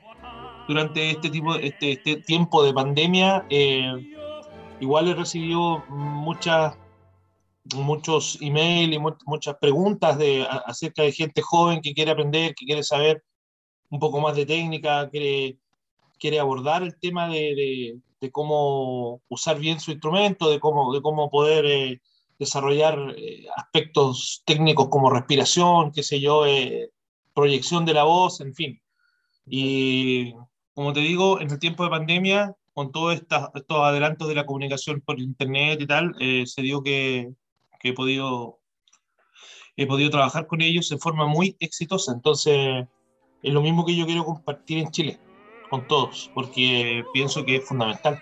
durante 0.66 1.11
este, 1.11 1.30
tipo, 1.30 1.55
este, 1.57 1.93
este 1.93 2.16
tiempo 2.16 2.64
de 2.64 2.72
pandemia, 2.72 3.47
eh, 3.51 3.93
igual 4.80 5.09
he 5.09 5.14
recibido 5.14 5.85
muchas, 5.89 6.76
muchos 7.74 8.39
emails 8.41 8.95
y 8.95 8.99
muchas 9.26 9.57
preguntas 9.61 10.18
de, 10.18 10.47
acerca 10.66 11.03
de 11.03 11.12
gente 11.12 11.43
joven 11.43 11.80
que 11.80 11.95
quiere 11.95 12.11
aprender, 12.11 12.55
que 12.55 12.66
quiere 12.66 12.82
saber 12.82 13.22
un 13.91 13.99
poco 13.99 14.20
más 14.20 14.35
de 14.35 14.47
técnica, 14.47 15.09
quiere, 15.11 15.59
quiere 16.18 16.41
abordar 16.41 16.82
el 16.82 16.99
tema 16.99 17.28
de, 17.28 18.01
de, 18.20 18.30
cómo 18.32 19.20
usar 19.28 19.59
bien 19.59 19.78
su 19.78 19.91
instrumento, 19.91 20.49
de 20.49 20.59
cómo, 20.59 20.95
de 20.95 21.03
cómo 21.03 21.28
poder 21.28 21.66
eh, 21.66 22.01
desarrollar 22.45 23.15
eh, 23.17 23.47
aspectos 23.57 24.43
técnicos 24.47 24.89
como 24.89 25.11
respiración, 25.11 25.93
qué 25.93 26.03
sé 26.03 26.21
yo, 26.21 26.45
proyección 27.35 27.85
de 27.85 27.95
la 27.95 28.05
voz, 28.05 28.41
en 28.41 28.55
fin. 28.55 28.81
Y 29.47 30.35
como 30.75 30.93
te 30.93 31.01
digo, 31.01 31.41
en 31.41 31.51
el 31.51 31.59
tiempo 31.59 31.85
de 31.85 31.91
pandemia, 31.91 32.57
con 32.73 32.91
todos 32.91 33.15
estos 33.15 33.79
adelantos 33.79 34.29
de 34.29 34.35
la 34.35 34.47
comunicación 34.47 35.01
por 35.01 35.21
internet 35.21 35.81
y 35.81 35.87
tal, 35.87 36.15
eh, 36.19 36.45
se 36.47 36.63
dio 36.63 36.83
que, 36.83 37.33
que, 37.79 37.91
he, 37.91 37.93
podido, 37.93 38.59
he 39.77 39.87
podido 39.87 40.11
trabajar 40.11 40.47
con 40.47 40.61
ellos 40.61 40.89
de 40.89 40.99
forma 40.99 41.27
muy 41.27 41.57
exitosa. 41.61 42.13
Entonces, 42.13 42.87
es 43.43 43.53
lo 43.53 43.63
mismo 43.63 43.85
que 43.85 43.95
yo 43.95 44.07
quiero 44.07 44.25
compartir 44.25 44.79
en 44.79 44.91
Chile, 44.91 45.21
con 45.71 45.87
todos, 45.87 46.31
porque 46.35 47.05
pienso 47.13 47.45
que 47.45 47.57
es 47.57 47.69
fundamental. 47.69 48.21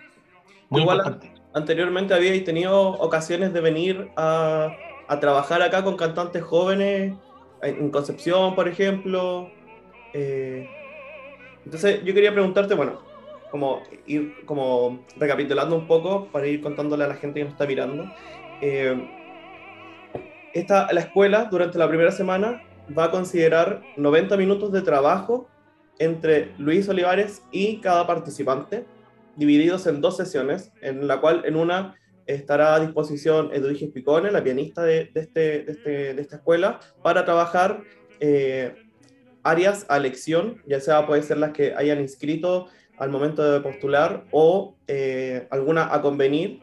Muy 0.68 0.82
importante. 0.82 1.31
Anteriormente 1.54 2.14
habíais 2.14 2.44
tenido 2.44 2.92
ocasiones 2.92 3.52
de 3.52 3.60
venir 3.60 4.10
a, 4.16 4.68
a 5.08 5.20
trabajar 5.20 5.62
acá 5.62 5.84
con 5.84 5.96
cantantes 5.96 6.42
jóvenes, 6.42 7.14
en 7.62 7.90
Concepción, 7.90 8.54
por 8.54 8.68
ejemplo. 8.68 9.50
Eh, 10.12 10.68
entonces, 11.64 12.02
yo 12.04 12.12
quería 12.12 12.32
preguntarte, 12.32 12.74
bueno, 12.74 13.00
como 13.50 13.82
ir 14.06 14.44
como 14.46 15.04
recapitulando 15.16 15.76
un 15.76 15.86
poco 15.86 16.26
para 16.32 16.46
ir 16.46 16.60
contándole 16.60 17.04
a 17.04 17.08
la 17.08 17.14
gente 17.14 17.40
que 17.40 17.44
nos 17.44 17.52
está 17.52 17.66
mirando. 17.66 18.10
Eh, 18.60 19.08
esta, 20.54 20.92
la 20.92 21.00
escuela 21.00 21.44
durante 21.50 21.78
la 21.78 21.88
primera 21.88 22.10
semana 22.10 22.62
va 22.96 23.04
a 23.04 23.10
considerar 23.10 23.82
90 23.96 24.36
minutos 24.36 24.72
de 24.72 24.82
trabajo 24.82 25.48
entre 25.98 26.52
Luis 26.58 26.88
Olivares 26.88 27.42
y 27.52 27.80
cada 27.80 28.06
participante, 28.06 28.84
divididos 29.36 29.86
en 29.86 30.00
dos 30.00 30.16
sesiones, 30.16 30.72
en 30.82 31.06
la 31.06 31.20
cual 31.20 31.42
en 31.44 31.56
una 31.56 31.96
estará 32.26 32.74
a 32.74 32.80
disposición 32.80 33.50
Edwige 33.52 33.88
Picone, 33.88 34.30
la 34.30 34.44
pianista 34.44 34.90
este, 34.90 35.64
de, 35.64 35.72
este, 35.72 36.14
de 36.14 36.22
esta 36.22 36.36
escuela, 36.36 36.80
para 37.02 37.24
trabajar 37.24 37.82
eh, 38.20 38.74
áreas 39.42 39.86
a 39.88 39.96
elección, 39.96 40.62
ya 40.66 40.80
sea 40.80 41.06
puede 41.06 41.22
ser 41.22 41.38
las 41.38 41.52
que 41.52 41.74
hayan 41.74 42.00
inscrito 42.00 42.68
al 42.98 43.10
momento 43.10 43.42
de 43.50 43.60
postular 43.60 44.24
o 44.30 44.76
eh, 44.86 45.48
alguna 45.50 45.92
a 45.92 46.00
convenir, 46.02 46.60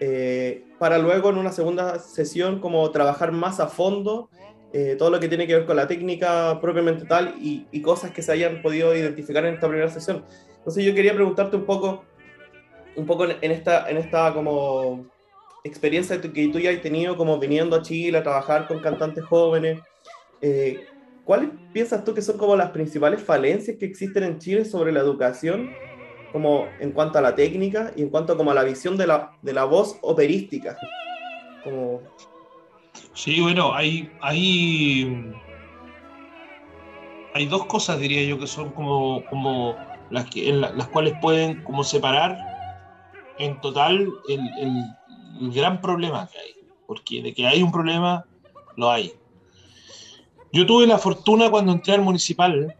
eh, 0.00 0.64
para 0.78 0.98
luego 0.98 1.30
en 1.30 1.38
una 1.38 1.52
segunda 1.52 1.98
sesión 1.98 2.60
como 2.60 2.90
trabajar 2.90 3.32
más 3.32 3.60
a 3.60 3.68
fondo 3.68 4.30
eh, 4.74 4.96
todo 4.98 5.10
lo 5.10 5.20
que 5.20 5.28
tiene 5.28 5.46
que 5.46 5.54
ver 5.54 5.66
con 5.66 5.76
la 5.76 5.86
técnica 5.86 6.58
propiamente 6.60 7.04
tal 7.04 7.34
y, 7.38 7.80
cosas 7.82 8.10
que 8.10 8.22
se 8.22 8.32
hayan 8.32 8.62
podido 8.62 8.96
identificar 8.96 9.44
en 9.44 9.54
esta 9.54 9.68
primera 9.68 9.90
sesión. 9.90 10.24
Entonces 10.58 10.84
yo 10.84 10.94
quería 10.94 11.14
preguntarte 11.14 11.56
un 11.56 11.66
poco, 11.66 12.04
un 12.96 13.04
poco 13.04 13.26
en 13.26 13.50
esta, 13.50 13.90
en 13.90 13.98
esta 13.98 14.32
como 14.32 15.06
experiencia 15.62 16.18
que 16.20 16.48
tú 16.48 16.58
ya 16.58 16.70
has 16.70 16.80
tenido 16.80 17.16
como 17.16 17.38
viniendo 17.38 17.76
a 17.76 17.82
Chile 17.82 18.18
a 18.18 18.22
trabajar 18.22 18.66
con 18.66 18.80
cantantes 18.80 19.24
jóvenes, 19.24 19.78
eh, 20.40 20.86
¿cuáles 21.24 21.50
piensas 21.72 22.02
tú 22.02 22.14
que 22.14 22.22
son 22.22 22.38
como 22.38 22.56
las 22.56 22.70
principales 22.70 23.22
falencias 23.22 23.76
que 23.76 23.84
existen 23.84 24.24
en 24.24 24.38
Chile 24.38 24.64
sobre 24.64 24.90
la 24.90 25.00
educación, 25.00 25.70
como 26.32 26.66
en 26.80 26.92
cuanto 26.92 27.18
a 27.18 27.22
la 27.22 27.34
técnica 27.34 27.92
y 27.94 28.02
en 28.02 28.08
cuanto 28.08 28.38
como 28.38 28.50
a 28.50 28.54
la 28.54 28.64
visión 28.64 28.96
de 28.96 29.06
la, 29.06 29.32
de 29.42 29.52
la 29.52 29.64
voz 29.64 29.98
operística? 30.00 30.78
Sí, 33.14 33.40
bueno, 33.40 33.74
hay, 33.74 34.10
hay, 34.20 35.34
hay 37.34 37.46
dos 37.46 37.66
cosas, 37.66 37.98
diría 37.98 38.24
yo, 38.24 38.38
que 38.38 38.46
son 38.46 38.70
como, 38.70 39.24
como 39.26 39.76
las, 40.10 40.26
que, 40.26 40.52
las 40.52 40.88
cuales 40.88 41.14
pueden 41.20 41.62
como 41.64 41.84
separar 41.84 42.38
en 43.38 43.60
total 43.60 44.08
el, 44.28 44.40
el, 44.58 45.52
gran 45.52 45.80
problema 45.80 46.28
que 46.30 46.38
hay. 46.38 46.54
Porque 46.86 47.22
de 47.22 47.34
que 47.34 47.46
hay 47.46 47.62
un 47.62 47.72
problema, 47.72 48.24
lo 48.76 48.90
hay. 48.90 49.12
Yo 50.52 50.66
tuve 50.66 50.86
la 50.86 50.98
fortuna 50.98 51.50
cuando 51.50 51.72
entré 51.72 51.94
al 51.94 52.02
municipal 52.02 52.74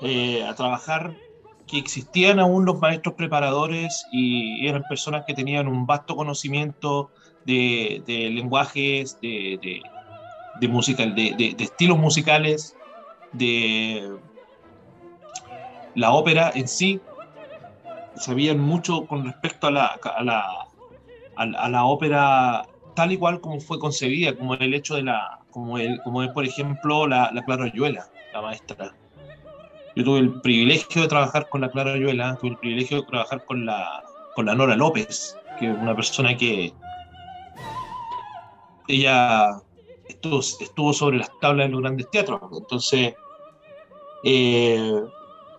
eh, 0.00 0.44
a 0.44 0.54
trabajar 0.54 1.16
que 1.66 1.78
existían 1.78 2.40
aún 2.40 2.64
los 2.64 2.80
maestros 2.80 3.14
preparadores 3.14 4.06
y 4.12 4.66
eran 4.66 4.82
personas 4.88 5.24
que 5.26 5.34
tenían 5.34 5.68
un 5.68 5.86
vasto 5.86 6.16
conocimiento 6.16 7.10
de, 7.44 8.02
lenguajes, 8.06 9.20
de, 9.20 9.82
de, 10.60 10.68
música, 10.68 11.06
de, 11.06 11.56
estilos 11.58 11.98
musicales, 11.98 12.76
de 13.32 14.10
la 15.94 16.12
ópera 16.12 16.52
en 16.54 16.68
sí. 16.68 17.00
Sabían 18.16 18.58
mucho 18.58 19.06
con 19.06 19.24
respecto 19.24 19.68
a 19.68 19.70
la, 19.70 19.86
a 19.86 20.22
la, 20.22 20.66
a 21.36 21.68
la 21.68 21.84
ópera 21.84 22.66
tal 22.94 23.12
y 23.12 23.16
cual 23.16 23.40
como 23.40 23.60
fue 23.60 23.78
concebida, 23.78 24.34
como 24.34 24.54
el 24.54 24.74
hecho 24.74 24.96
de 24.96 25.04
la, 25.04 25.40
como, 25.50 25.78
el, 25.78 26.00
como 26.02 26.22
es 26.22 26.30
por 26.30 26.44
ejemplo 26.44 27.06
la, 27.06 27.30
la 27.32 27.42
Clara 27.44 27.64
Ayuela, 27.64 28.08
la 28.32 28.42
maestra. 28.42 28.94
Yo 29.96 30.04
tuve 30.04 30.18
el 30.20 30.40
privilegio 30.40 31.02
de 31.02 31.08
trabajar 31.08 31.48
con 31.48 31.62
la 31.62 31.70
Clara 31.70 31.94
Ayuela, 31.94 32.36
tuve 32.40 32.50
el 32.50 32.58
privilegio 32.58 33.00
de 33.00 33.06
trabajar 33.06 33.44
con 33.44 33.66
la, 33.66 34.02
con 34.34 34.46
la 34.46 34.54
Nora 34.54 34.76
López, 34.76 35.36
que 35.58 35.70
es 35.70 35.76
una 35.76 35.94
persona 35.94 36.36
que 36.36 36.72
ella 38.90 39.60
estuvo, 40.08 40.40
estuvo 40.40 40.92
sobre 40.92 41.18
las 41.18 41.30
tablas 41.40 41.66
de 41.66 41.72
los 41.72 41.80
grandes 41.80 42.10
teatros. 42.10 42.40
Entonces, 42.52 43.14
eh, 44.24 45.02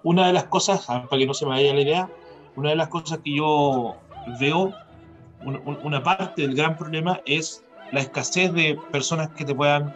una 0.04 0.28
de 0.28 0.34
las 0.34 0.46
cosas, 0.46 0.86
para 0.86 1.08
que 1.10 1.26
no 1.26 1.34
se 1.34 1.46
me 1.46 1.52
vaya 1.52 1.74
la 1.74 1.82
idea, 1.82 2.10
una 2.56 2.70
de 2.70 2.76
las 2.76 2.90
cosas 2.90 3.20
que 3.24 3.36
yo 3.36 3.96
veo, 4.40 4.74
una, 5.44 6.04
parte 6.04 6.44
del 6.44 6.56
gran 6.56 6.78
problema 6.78 7.20
es 7.26 7.64
la 7.92 8.02
escasez 8.02 8.54
de 8.54 8.78
personas 8.92 9.30
que 9.30 9.44
te 9.44 9.56
puedan 9.56 9.96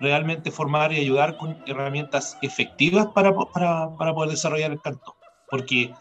realmente 0.00 0.52
formar 0.52 0.92
y 0.92 1.00
ayudar 1.00 1.36
con 1.36 1.58
herramientas 1.66 2.38
efectivas 2.42 3.08
para, 3.08 3.34
para, 3.34 3.96
para 3.96 4.14
poder 4.14 4.30
desarrollar 4.30 4.70
el 4.70 4.80
canto. 4.80 5.16
Porque 5.50 5.92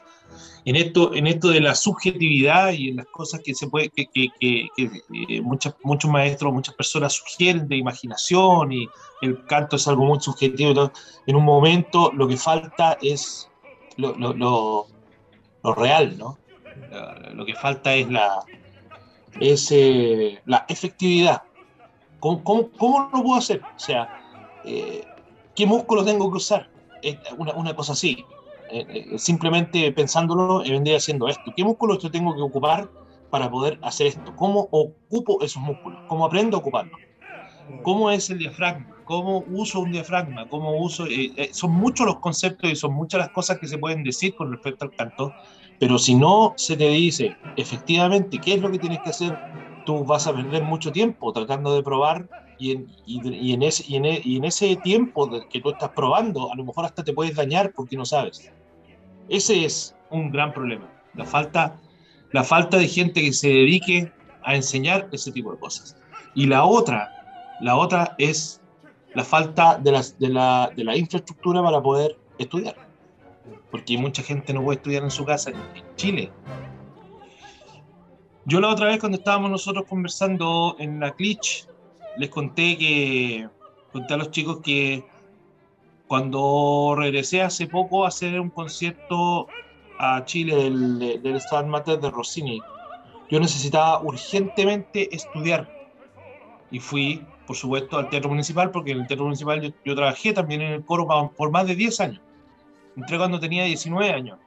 en 0.65 0.75
esto, 0.75 1.13
en 1.13 1.27
esto 1.27 1.49
de 1.49 1.61
la 1.61 1.75
subjetividad 1.75 2.71
y 2.71 2.89
en 2.89 2.97
las 2.97 3.05
cosas 3.07 3.41
que 3.43 3.55
se 3.55 3.67
puede, 3.67 3.89
que, 3.89 4.07
que, 4.07 4.29
que, 4.39 4.67
eh, 4.77 5.41
muchos 5.41 6.11
maestros, 6.11 6.53
muchas 6.53 6.75
personas 6.75 7.13
sugieren 7.13 7.67
de 7.67 7.77
imaginación 7.77 8.71
y 8.71 8.87
el 9.21 9.45
canto 9.45 9.75
es 9.77 9.87
algo 9.87 10.05
muy 10.05 10.19
subjetivo. 10.19 10.91
en 11.25 11.35
un 11.35 11.43
momento 11.43 12.11
lo 12.13 12.27
que 12.27 12.37
falta 12.37 12.97
es 13.01 13.49
lo, 13.97 14.15
lo, 14.15 14.33
lo, 14.33 14.87
real, 15.75 16.17
¿no? 16.17 16.37
Lo 17.33 17.45
que 17.45 17.55
falta 17.55 17.93
es 17.93 18.09
la, 18.09 18.43
es, 19.39 19.71
eh, 19.71 20.41
la 20.45 20.65
efectividad. 20.67 21.43
¿Cómo, 22.19 22.43
¿Cómo, 22.43 22.69
cómo, 22.77 23.09
lo 23.13 23.23
puedo 23.23 23.35
hacer? 23.35 23.61
O 23.61 23.79
sea, 23.79 24.21
eh, 24.65 25.05
¿qué 25.55 25.65
músculo 25.65 26.03
tengo 26.03 26.29
que 26.31 26.37
usar? 26.37 26.69
Una, 27.37 27.53
una 27.53 27.75
cosa 27.75 27.93
así. 27.93 28.25
Eh, 28.69 29.13
eh, 29.15 29.19
simplemente 29.19 29.91
pensándolo, 29.93 30.59
vendría 30.59 30.97
haciendo 30.97 31.27
esto. 31.27 31.51
¿Qué 31.55 31.63
músculos 31.63 31.99
yo 32.03 32.11
tengo 32.11 32.35
que 32.35 32.41
ocupar 32.41 32.89
para 33.29 33.49
poder 33.51 33.79
hacer 33.81 34.07
esto? 34.07 34.33
¿Cómo 34.35 34.67
ocupo 34.71 35.41
esos 35.43 35.61
músculos? 35.63 36.01
¿Cómo 36.05 36.25
aprendo 36.25 36.57
a 36.57 36.59
ocuparlos? 36.59 36.99
¿Cómo 37.81 38.11
es 38.11 38.29
el 38.29 38.37
diafragma? 38.39 39.01
¿Cómo 39.03 39.43
uso 39.47 39.79
un 39.81 39.91
diafragma? 39.91 40.47
¿Cómo 40.47 40.77
uso? 40.81 41.05
Eh, 41.07 41.33
eh, 41.37 41.49
son 41.53 41.71
muchos 41.71 42.05
los 42.05 42.19
conceptos 42.19 42.69
y 42.71 42.75
son 42.75 42.93
muchas 42.93 43.19
las 43.19 43.31
cosas 43.31 43.59
que 43.59 43.67
se 43.67 43.77
pueden 43.77 44.03
decir 44.03 44.35
con 44.35 44.51
respecto 44.51 44.85
al 44.85 44.93
canto, 44.93 45.35
pero 45.77 45.97
si 45.99 46.15
no 46.15 46.53
se 46.57 46.75
te 46.77 46.89
dice 46.89 47.39
efectivamente 47.55 48.39
qué 48.41 48.55
es 48.55 48.61
lo 48.61 48.71
que 48.71 48.79
tienes 48.79 49.01
que 49.01 49.09
hacer, 49.11 49.39
tú 49.83 50.03
vas 50.05 50.27
a 50.27 50.33
perder 50.33 50.63
mucho 50.63 50.91
tiempo 50.91 51.31
tratando 51.33 51.73
de 51.75 51.83
probar 51.83 52.27
y 52.59 52.71
en, 52.71 52.87
y, 53.05 53.53
en 53.53 53.63
ese, 53.63 53.83
y, 53.87 53.95
en, 53.95 54.05
e, 54.05 54.21
y 54.23 54.37
en, 54.37 54.45
ese, 54.45 54.75
tiempo 54.77 55.29
que 55.49 55.61
tú 55.61 55.69
estás 55.69 55.89
probando, 55.89 56.51
a 56.51 56.55
lo 56.55 56.65
mejor 56.65 56.85
hasta 56.85 57.03
te 57.03 57.13
puedes 57.13 57.35
dañar 57.35 57.71
porque 57.73 57.95
no 57.95 58.05
sabes. 58.05 58.51
Ese 59.29 59.65
es 59.65 59.95
un 60.09 60.31
gran 60.31 60.53
problema, 60.53 60.89
la 61.13 61.25
falta, 61.25 61.79
la 62.31 62.43
falta 62.43 62.77
de 62.77 62.87
gente 62.87 63.21
que 63.21 63.33
se 63.33 63.49
dedique 63.49 64.11
a 64.43 64.55
enseñar 64.55 65.09
ese 65.11 65.31
tipo 65.31 65.51
de 65.51 65.59
cosas. 65.59 65.97
Y 66.33 66.45
la 66.45 66.65
otra 66.65 67.13
la 67.59 67.75
otra 67.75 68.15
es 68.17 68.61
la 69.13 69.23
falta 69.23 69.77
de, 69.77 69.91
de, 70.19 70.29
la, 70.29 70.71
de 70.75 70.83
la 70.83 70.95
infraestructura 70.95 71.63
para 71.63 71.81
poder 71.81 72.17
estudiar. 72.37 72.75
Porque 73.71 73.97
mucha 73.97 74.21
gente 74.21 74.53
no 74.53 74.63
puede 74.63 74.77
estudiar 74.77 75.03
en 75.03 75.11
su 75.11 75.25
casa 75.25 75.51
en, 75.51 75.57
Chile. 75.95 76.31
Yo 78.45 78.61
la 78.61 78.69
otra 78.69 78.87
vez 78.87 78.99
cuando 78.99 79.17
estábamos 79.17 79.51
nosotros 79.51 79.85
conversando 79.89 80.75
en 80.79 80.99
la 80.99 81.11
Clich, 81.11 81.67
les 82.17 82.29
conté 82.29 82.77
que 82.77 83.47
conté 83.91 84.13
a 84.13 84.17
los 84.17 84.31
chicos 84.31 84.59
que 84.63 85.05
cuando 86.07 86.95
regresé 86.97 87.41
hace 87.41 87.67
poco 87.67 88.05
a 88.05 88.09
hacer 88.09 88.39
un 88.39 88.49
concierto 88.49 89.47
a 89.99 90.23
Chile 90.25 90.55
del, 90.55 91.21
del 91.21 91.35
Star 91.37 91.65
de 91.65 92.11
Rossini, 92.11 92.61
yo 93.29 93.39
necesitaba 93.39 94.01
urgentemente 94.01 95.13
estudiar 95.13 95.69
y 96.71 96.79
fui 96.79 97.25
por 97.47 97.55
supuesto, 97.55 97.97
al 97.97 98.09
Teatro 98.09 98.29
Municipal, 98.29 98.69
porque 98.71 98.91
en 98.91 98.99
el 98.99 99.07
Teatro 99.07 99.23
Municipal 99.23 99.73
yo, 99.83 99.95
trabajé 99.95 100.33
también 100.33 100.61
en 100.61 100.73
el 100.73 100.85
coro 100.85 101.07
por, 101.35 101.49
más 101.49 101.65
de 101.65 101.75
10 101.75 102.01
años. 102.01 102.21
Entré 102.97 103.17
cuando 103.17 103.39
tenía 103.39 103.63
19 103.63 104.11
años. 104.11 104.37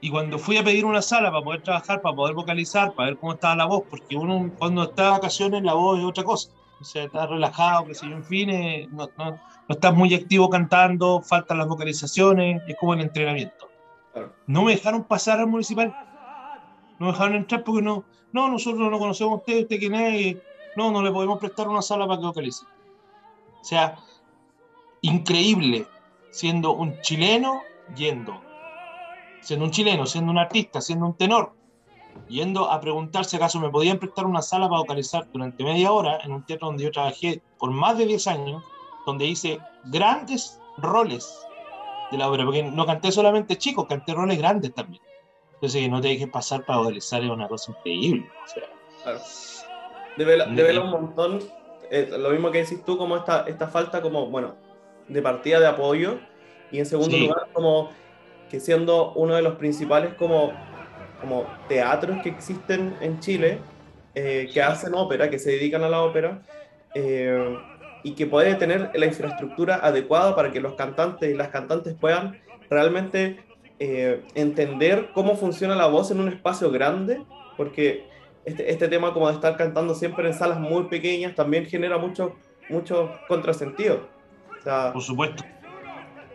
Y 0.00 0.10
cuando 0.10 0.38
fui 0.38 0.56
a 0.58 0.64
pedir 0.64 0.84
una 0.84 1.02
sala 1.02 1.30
para 1.30 1.44
poder 1.44 1.62
trabajar, 1.62 2.02
para 2.02 2.14
poder 2.14 2.34
vocalizar, 2.34 2.92
para 2.92 3.10
ver 3.10 3.18
cómo 3.18 3.32
estaba 3.32 3.56
la 3.56 3.66
voz, 3.66 3.84
porque 3.88 4.16
uno 4.16 4.50
cuando 4.58 4.84
está 4.84 5.04
de 5.04 5.10
vacaciones 5.10 5.62
la 5.62 5.74
voz 5.74 5.98
es 5.98 6.04
otra 6.04 6.24
cosa. 6.24 6.50
O 6.80 6.84
sea, 6.84 7.04
está 7.04 7.26
relajado, 7.26 7.86
que 7.86 7.94
sé 7.94 8.08
yo, 8.08 8.16
en 8.16 8.24
fin, 8.24 8.50
eh, 8.50 8.88
no, 8.90 9.08
no, 9.16 9.30
no, 9.30 9.40
estás 9.68 9.94
muy 9.94 10.14
activo 10.14 10.50
cantando, 10.50 11.22
faltan 11.22 11.58
las 11.58 11.68
vocalizaciones, 11.68 12.62
es 12.68 12.76
como 12.76 12.94
el 12.94 13.00
entrenamiento. 13.00 13.70
No 14.46 14.62
me 14.62 14.72
dejaron 14.72 15.04
pasar 15.04 15.40
al 15.40 15.46
municipal. 15.46 15.94
No 16.98 17.06
me 17.06 17.12
dejaron 17.12 17.34
entrar 17.36 17.64
porque 17.64 17.82
no, 17.82 18.04
no, 18.32 18.48
nosotros 18.48 18.90
no 18.90 18.98
conocemos 18.98 19.32
a 19.32 19.36
usted, 19.36 19.62
usted 19.62 19.78
quién 19.78 19.94
es, 19.94 20.36
no, 20.76 20.90
no 20.90 21.02
le 21.02 21.10
podemos 21.10 21.38
prestar 21.38 21.68
una 21.68 21.82
sala 21.82 22.06
para 22.06 22.20
que 22.20 22.26
vocalice. 22.26 22.64
O 23.60 23.64
sea, 23.64 23.96
increíble 25.00 25.86
siendo 26.30 26.72
un 26.72 27.00
chileno 27.00 27.62
yendo, 27.96 28.40
siendo 29.46 29.64
un 29.64 29.70
chileno, 29.70 30.06
siendo 30.06 30.32
un 30.32 30.38
artista, 30.38 30.80
siendo 30.80 31.06
un 31.06 31.16
tenor, 31.16 31.52
yendo 32.26 32.68
a 32.68 32.80
preguntar 32.80 33.24
si 33.24 33.36
acaso 33.36 33.60
me 33.60 33.70
podían 33.70 34.00
prestar 34.00 34.26
una 34.26 34.42
sala 34.42 34.68
para 34.68 34.80
vocalizar 34.80 35.30
durante 35.32 35.62
media 35.62 35.92
hora 35.92 36.18
en 36.24 36.32
un 36.32 36.44
teatro 36.44 36.66
donde 36.66 36.82
yo 36.82 36.90
trabajé 36.90 37.40
por 37.56 37.70
más 37.70 37.96
de 37.96 38.06
10 38.06 38.26
años, 38.26 38.64
donde 39.06 39.24
hice 39.24 39.60
grandes 39.84 40.60
roles 40.78 41.46
de 42.10 42.18
la 42.18 42.28
obra, 42.28 42.44
porque 42.44 42.64
no 42.64 42.86
canté 42.86 43.12
solamente 43.12 43.56
chicos, 43.56 43.86
canté 43.86 44.14
roles 44.14 44.36
grandes 44.36 44.74
también. 44.74 45.00
Entonces, 45.54 45.80
que 45.80 45.88
no 45.88 46.00
te 46.00 46.08
dejes 46.08 46.28
pasar 46.28 46.64
para 46.64 46.80
vocalizar 46.80 47.22
es 47.22 47.30
una 47.30 47.46
cosa 47.46 47.70
increíble. 47.70 48.28
O 48.44 48.48
sea, 48.48 48.64
claro. 49.04 49.20
Debe, 50.16 50.78
un 50.80 50.90
montón, 50.90 51.38
eh, 51.88 52.08
lo 52.18 52.30
mismo 52.30 52.50
que 52.50 52.64
decís 52.64 52.84
tú, 52.84 52.98
como 52.98 53.16
esta, 53.16 53.44
esta 53.46 53.68
falta 53.68 54.02
como, 54.02 54.26
bueno, 54.26 54.56
de 55.06 55.22
partida 55.22 55.60
de 55.60 55.68
apoyo 55.68 56.18
y 56.72 56.80
en 56.80 56.86
segundo 56.86 57.16
lugar 57.16 57.48
como 57.52 57.90
que 58.50 58.60
siendo 58.60 59.12
uno 59.12 59.34
de 59.34 59.42
los 59.42 59.56
principales 59.56 60.14
como, 60.14 60.52
como 61.20 61.44
teatros 61.68 62.22
que 62.22 62.28
existen 62.28 62.96
en 63.00 63.20
Chile, 63.20 63.58
eh, 64.14 64.48
que 64.52 64.62
hacen 64.62 64.94
ópera, 64.94 65.28
que 65.28 65.38
se 65.38 65.50
dedican 65.50 65.82
a 65.82 65.88
la 65.88 66.02
ópera, 66.02 66.42
eh, 66.94 67.56
y 68.02 68.12
que 68.12 68.26
puede 68.26 68.54
tener 68.54 68.90
la 68.94 69.06
infraestructura 69.06 69.76
adecuada 69.82 70.36
para 70.36 70.52
que 70.52 70.60
los 70.60 70.74
cantantes 70.74 71.30
y 71.30 71.34
las 71.34 71.48
cantantes 71.48 71.94
puedan 71.94 72.40
realmente 72.70 73.40
eh, 73.78 74.22
entender 74.34 75.10
cómo 75.12 75.36
funciona 75.36 75.74
la 75.74 75.86
voz 75.86 76.10
en 76.10 76.20
un 76.20 76.28
espacio 76.28 76.70
grande, 76.70 77.22
porque 77.56 78.06
este, 78.44 78.70
este, 78.70 78.88
tema 78.88 79.12
como 79.12 79.28
de 79.28 79.34
estar 79.34 79.56
cantando 79.56 79.94
siempre 79.94 80.26
en 80.26 80.34
salas 80.34 80.60
muy 80.60 80.84
pequeñas 80.84 81.34
también 81.34 81.66
genera 81.66 81.98
mucho, 81.98 82.36
mucho 82.70 83.10
contrasentido. 83.28 84.08
Por 84.92 85.02
supuesto. 85.02 85.44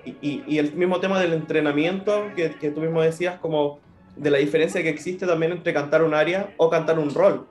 Y, 0.05 0.43
y, 0.47 0.57
el 0.57 0.73
mismo 0.73 0.99
tema 0.99 1.19
del 1.19 1.33
entrenamiento 1.33 2.31
que, 2.35 2.51
que, 2.55 2.71
tú 2.71 2.81
mismo 2.81 3.01
decías, 3.01 3.39
como 3.39 3.79
de 4.15 4.31
la 4.31 4.39
diferencia 4.39 4.81
que 4.81 4.89
existe 4.89 5.27
también 5.27 5.51
entre 5.51 5.73
cantar 5.73 6.03
un 6.03 6.13
área 6.13 6.53
o 6.57 6.69
cantar 6.69 6.99
un 6.99 7.13
rol. 7.13 7.47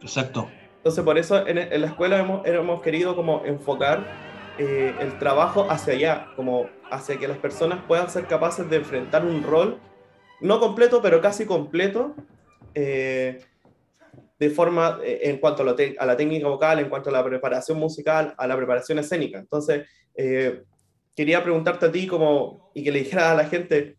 Exacto. 0.00 0.48
Entonces 0.76 1.02
por 1.02 1.18
eso 1.18 1.46
en, 1.46 1.58
en 1.58 1.80
la 1.80 1.88
escuela 1.88 2.18
hemos, 2.18 2.46
hemos 2.46 2.80
querido 2.80 3.16
como 3.16 3.44
enfocar 3.44 4.06
eh, 4.58 4.94
el 5.00 5.18
trabajo 5.18 5.66
hacia 5.68 5.92
allá, 5.92 6.28
como 6.34 6.66
hacia 6.90 7.18
que 7.18 7.28
las 7.28 7.38
personas 7.38 7.80
puedan 7.86 8.08
ser 8.08 8.26
capaces 8.26 8.70
de 8.70 8.76
enfrentar 8.76 9.24
un 9.24 9.42
rol, 9.42 9.78
no 10.40 10.60
completo, 10.60 11.02
pero 11.02 11.20
casi 11.20 11.44
completo, 11.44 12.14
eh, 12.74 13.40
de 14.38 14.50
forma, 14.50 14.98
eh, 15.02 15.20
en 15.24 15.38
cuanto 15.38 15.62
a, 15.62 15.74
a, 15.98 16.06
la 16.06 16.16
técnica 16.16 16.48
vocal, 16.48 16.78
en 16.78 16.88
cuanto 16.88 17.10
a 17.10 17.12
la 17.12 17.24
preparación 17.24 17.78
musical, 17.78 18.34
a 18.38 18.46
la 18.46 18.56
preparación 18.56 18.98
escénica. 18.98 19.38
Entonces, 19.38 19.86
quería 21.16 21.42
preguntarte 21.42 21.86
a 21.86 21.92
ti 21.92 22.06
como, 22.06 22.70
y 22.74 22.84
que 22.84 22.92
le 22.92 23.00
dijeras 23.00 23.32
a 23.32 23.34
la 23.34 23.46
gente, 23.46 23.96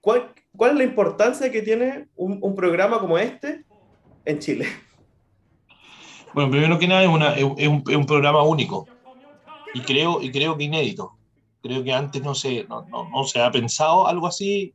¿cuál, 0.00 0.32
cuál 0.56 0.72
es 0.72 0.78
la 0.78 0.84
importancia 0.84 1.52
que 1.52 1.62
tiene 1.62 2.08
un, 2.16 2.38
un 2.40 2.56
programa 2.56 2.98
como 2.98 3.18
este 3.18 3.64
en 4.24 4.38
Chile? 4.38 4.66
Bueno, 6.32 6.50
primero 6.50 6.78
que 6.78 6.88
nada 6.88 7.02
es, 7.02 7.08
una, 7.08 7.34
es, 7.34 7.44
un, 7.44 7.84
es 7.86 7.96
un 7.96 8.06
programa 8.06 8.42
único 8.42 8.86
y 9.74 9.80
creo, 9.80 10.22
y 10.22 10.30
creo 10.30 10.56
que 10.56 10.64
inédito. 10.64 11.12
Creo 11.62 11.84
que 11.84 11.92
antes 11.92 12.22
no 12.22 12.34
se, 12.34 12.64
no, 12.64 12.86
no, 12.88 13.24
se 13.24 13.42
ha 13.42 13.50
pensado 13.50 14.06
algo 14.06 14.26
así. 14.26 14.72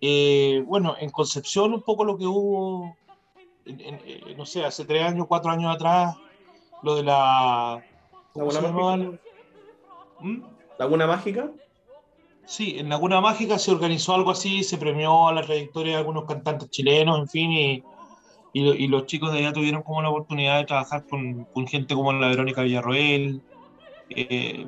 Eh, 0.00 0.62
bueno, 0.66 0.96
en 0.98 1.10
Concepción 1.10 1.74
un 1.74 1.82
poco 1.82 2.04
lo 2.04 2.16
que 2.16 2.26
hubo, 2.26 2.96
eh, 3.66 4.34
no 4.36 4.46
sé, 4.46 4.64
hace 4.64 4.86
tres 4.86 5.02
años, 5.02 5.26
cuatro 5.28 5.50
años 5.50 5.74
atrás, 5.74 6.16
lo 6.82 6.94
de 6.94 7.02
la... 7.02 7.84
¿Mm? 10.20 10.53
¿Laguna 10.78 11.06
Mágica? 11.06 11.50
Sí, 12.46 12.76
en 12.78 12.88
Laguna 12.88 13.20
Mágica 13.20 13.58
se 13.58 13.70
organizó 13.70 14.14
algo 14.14 14.30
así, 14.30 14.64
se 14.64 14.76
premió 14.76 15.28
a 15.28 15.32
la 15.32 15.42
trayectoria 15.42 15.92
de 15.92 15.98
algunos 15.98 16.24
cantantes 16.24 16.68
chilenos, 16.70 17.18
en 17.18 17.28
fin, 17.28 17.52
y, 17.52 17.82
y, 18.52 18.86
los 18.86 19.06
chicos 19.06 19.32
de 19.32 19.38
allá 19.38 19.52
tuvieron 19.52 19.82
como 19.82 20.02
la 20.02 20.10
oportunidad 20.10 20.58
de 20.58 20.66
trabajar 20.66 21.06
con, 21.08 21.44
con 21.44 21.66
gente 21.66 21.94
como 21.94 22.12
la 22.12 22.28
Verónica 22.28 22.62
Villarroel, 22.62 23.40
eh, 24.10 24.66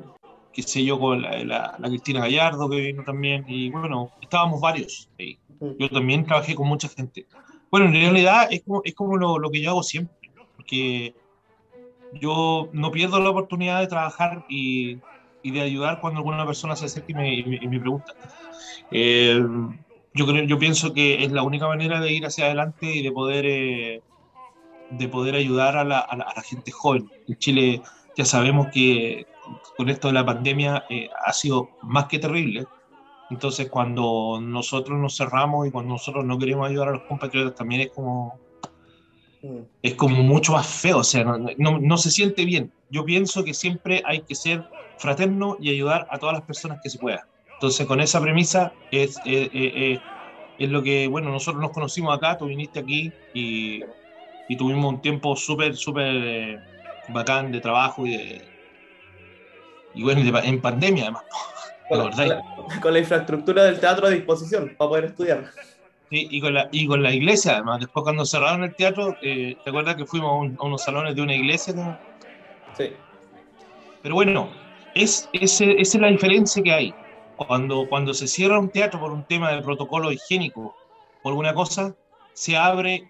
qué 0.51 0.63
sé 0.63 0.83
yo, 0.83 0.99
con 0.99 1.21
la, 1.21 1.77
Cristina 1.83 2.21
Gallardo 2.21 2.67
que 2.69 2.77
vino 2.77 3.03
también, 3.03 3.45
y 3.47 3.69
bueno, 3.69 4.09
estábamos 4.21 4.59
varios 4.59 5.07
ahí. 5.19 5.37
Yo 5.79 5.89
también 5.89 6.25
trabajé 6.25 6.55
con 6.55 6.67
mucha 6.67 6.89
gente. 6.89 7.27
Bueno, 7.69 7.87
en 7.87 7.93
realidad 7.93 8.47
es 8.49 8.63
como, 8.63 8.81
es 8.83 8.95
como 8.95 9.17
lo, 9.17 9.37
lo, 9.37 9.51
que 9.51 9.61
yo 9.61 9.69
hago 9.71 9.83
siempre, 9.83 10.31
porque 10.55 11.13
yo 12.13 12.69
no 12.73 12.91
pierdo 12.91 13.19
la 13.19 13.29
oportunidad 13.29 13.81
de 13.81 13.87
trabajar 13.87 14.45
y, 14.49 14.97
y 15.47 15.51
de 15.51 15.61
ayudar 15.61 16.01
cuando 16.01 16.19
alguna 16.19 16.45
persona 16.45 16.75
se 16.75 16.85
acerca 16.85 17.11
y 17.11 17.15
me, 17.15 17.33
y 17.35 17.67
me, 17.67 17.79
pregunta. 17.79 18.13
Eh, 18.91 19.41
yo, 20.13 20.27
creo, 20.27 20.43
yo 20.43 20.59
pienso 20.59 20.93
que 20.93 21.23
es 21.23 21.31
la 21.31 21.43
única 21.43 21.67
manera 21.67 22.01
de 22.01 22.11
ir 22.11 22.25
hacia 22.25 22.45
adelante 22.45 22.85
y 22.85 23.01
de 23.01 23.11
poder, 23.11 23.45
eh, 23.45 24.01
de 24.91 25.07
poder 25.07 25.35
ayudar 25.35 25.77
a 25.77 25.83
la, 25.83 25.99
a 25.99 26.17
la 26.17 26.41
gente 26.41 26.71
joven. 26.71 27.09
En 27.27 27.37
Chile 27.37 27.81
ya 28.17 28.25
sabemos 28.25 28.67
que 28.73 29.25
con 29.77 29.89
esto 29.89 30.07
de 30.07 30.15
la 30.15 30.25
pandemia 30.25 30.83
eh, 30.89 31.09
ha 31.25 31.31
sido 31.31 31.69
más 31.83 32.07
que 32.07 32.19
terrible. 32.19 32.65
Entonces, 33.29 33.69
cuando 33.69 34.39
nosotros 34.41 34.99
nos 34.99 35.15
cerramos 35.15 35.67
y 35.67 35.71
cuando 35.71 35.93
nosotros 35.93 36.25
no 36.25 36.37
queremos 36.37 36.67
ayudar 36.67 36.89
a 36.89 36.91
los 36.91 37.03
compatriotas, 37.03 37.55
también 37.55 37.81
es 37.81 37.91
como, 37.91 38.39
es 39.81 39.95
como 39.95 40.23
mucho 40.23 40.53
más 40.53 40.67
feo, 40.67 40.99
o 40.99 41.03
sea, 41.03 41.23
no, 41.23 41.79
no, 41.79 41.97
se 41.97 42.09
siente 42.09 42.45
bien. 42.45 42.71
Yo 42.89 43.05
pienso 43.05 43.43
que 43.43 43.53
siempre 43.53 44.01
hay 44.05 44.21
que 44.21 44.33
ser 44.35 44.67
fraterno 44.97 45.57
y 45.59 45.71
ayudar 45.71 46.07
a 46.09 46.17
todas 46.17 46.33
las 46.33 46.43
personas 46.43 46.79
que 46.81 46.89
se 46.89 46.99
pueda. 46.99 47.27
Entonces, 47.53 47.85
con 47.87 47.99
esa 47.99 48.21
premisa 48.21 48.71
es, 48.91 49.17
eh, 49.25 49.49
eh, 49.53 49.99
es 50.59 50.69
lo 50.69 50.83
que, 50.83 51.07
bueno, 51.07 51.31
nosotros 51.31 51.61
nos 51.61 51.71
conocimos 51.71 52.15
acá, 52.15 52.37
tú 52.37 52.45
viniste 52.45 52.79
aquí 52.79 53.11
y, 53.33 53.83
y 54.47 54.57
tuvimos 54.57 54.93
un 54.93 55.01
tiempo 55.01 55.35
súper, 55.35 55.75
súper 55.75 56.61
bacán 57.09 57.51
de 57.51 57.59
trabajo 57.59 58.05
y 58.05 58.17
de, 58.17 58.57
y 59.97 60.03
bueno, 60.03 60.21
en 60.43 60.61
pandemia 60.61 61.03
además. 61.03 61.23
Con 61.89 61.99
la, 61.99 62.43
con 62.81 62.91
la, 62.91 62.99
infraestructura 62.99 63.63
del 63.63 63.79
teatro 63.79 64.07
a 64.07 64.09
disposición 64.09 64.75
para 64.77 64.89
poder 64.89 65.05
estudiar. 65.05 65.45
Sí, 66.09 66.27
y 66.29 66.41
con, 66.41 66.53
la, 66.53 66.67
y 66.69 66.85
con 66.85 67.01
la 67.01 67.13
iglesia, 67.13 67.53
además. 67.53 67.79
Después, 67.79 68.03
cuando 68.03 68.25
cerraron 68.25 68.65
el 68.65 68.75
teatro, 68.75 69.15
eh, 69.21 69.55
¿te 69.63 69.69
acuerdas 69.69 69.95
que 69.95 70.05
fuimos 70.05 70.51
a, 70.59 70.63
unos 70.65 70.83
salones 70.83 71.15
de 71.15 71.21
una 71.21 71.33
iglesia? 71.33 71.97
Sí. 72.77 72.91
Pero 74.03 74.15
bueno, 74.15 74.49
es, 75.03 75.29
esa 75.33 75.65
es 75.65 75.95
la 75.95 76.07
diferencia 76.07 76.61
que 76.63 76.73
hay. 76.73 76.93
Cuando, 77.35 77.87
cuando 77.87 78.13
se 78.13 78.27
cierra 78.27 78.59
un 78.59 78.69
teatro 78.69 78.99
por 78.99 79.11
un 79.11 79.23
tema 79.23 79.51
de 79.51 79.61
protocolo 79.61 80.11
higiénico 80.11 80.75
o 81.21 81.29
alguna 81.29 81.53
cosa, 81.53 81.95
se 82.33 82.57
abre 82.57 83.09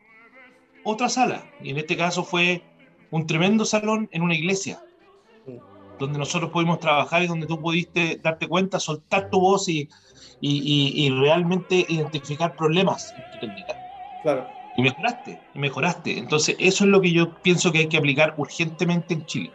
otra 0.84 1.10
sala. 1.10 1.46
Y 1.62 1.70
en 1.72 1.78
este 1.78 1.96
caso 1.96 2.24
fue 2.24 2.64
un 3.12 3.26
tremendo 3.26 3.66
salón 3.66 4.10
en 4.12 4.22
una 4.22 4.36
iglesia, 4.36 4.82
donde 6.00 6.20
nosotros 6.20 6.52
pudimos 6.52 6.80
trabajar 6.80 7.24
y 7.24 7.28
donde 7.28 7.48
tú 7.48 7.60
pudiste 7.60 8.20
darte 8.22 8.48
cuenta, 8.48 8.80
soltar 8.80 9.30
tu 9.30 9.40
voz 9.40 9.68
y, 9.70 9.90
y, 10.42 11.10
realmente 11.10 11.86
identificar 11.90 12.56
problemas 12.56 13.14
en 13.14 13.32
tu 13.32 13.48
técnica. 13.48 13.76
Claro. 14.24 14.48
Y 14.76 14.82
mejoraste, 14.84 15.42
y 15.56 15.60
mejoraste. 15.60 16.18
Entonces, 16.20 16.56
eso 16.60 16.84
es 16.84 16.90
lo 16.90 17.02
que 17.02 17.12
yo 17.12 17.34
pienso 17.42 17.72
que 17.72 17.80
hay 17.80 17.88
que 17.88 17.98
aplicar 17.98 18.36
urgentemente 18.38 19.14
en 19.16 19.26
Chile. 19.26 19.52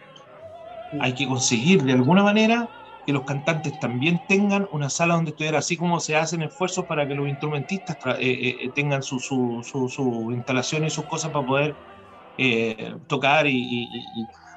Hay 1.00 1.14
que 1.14 1.26
conseguir 1.26 1.82
de 1.82 1.92
alguna 1.92 2.22
manera 2.22 2.68
que 3.06 3.12
los 3.12 3.24
cantantes 3.24 3.78
también 3.78 4.20
tengan 4.28 4.68
una 4.72 4.88
sala 4.88 5.14
donde 5.14 5.30
estudiar, 5.30 5.56
así 5.56 5.76
como 5.76 6.00
se 6.00 6.16
hacen 6.16 6.42
esfuerzos 6.42 6.84
para 6.86 7.06
que 7.06 7.14
los 7.14 7.28
instrumentistas 7.28 7.96
eh, 8.06 8.14
eh, 8.20 8.56
eh, 8.60 8.70
tengan 8.74 9.02
su, 9.02 9.18
su, 9.18 9.62
su, 9.62 10.32
instalación 10.32 10.84
y 10.84 10.90
sus 10.90 11.04
cosas 11.06 11.30
para 11.30 11.46
poder 11.46 11.74
tocar 13.08 13.46
y, 13.46 13.88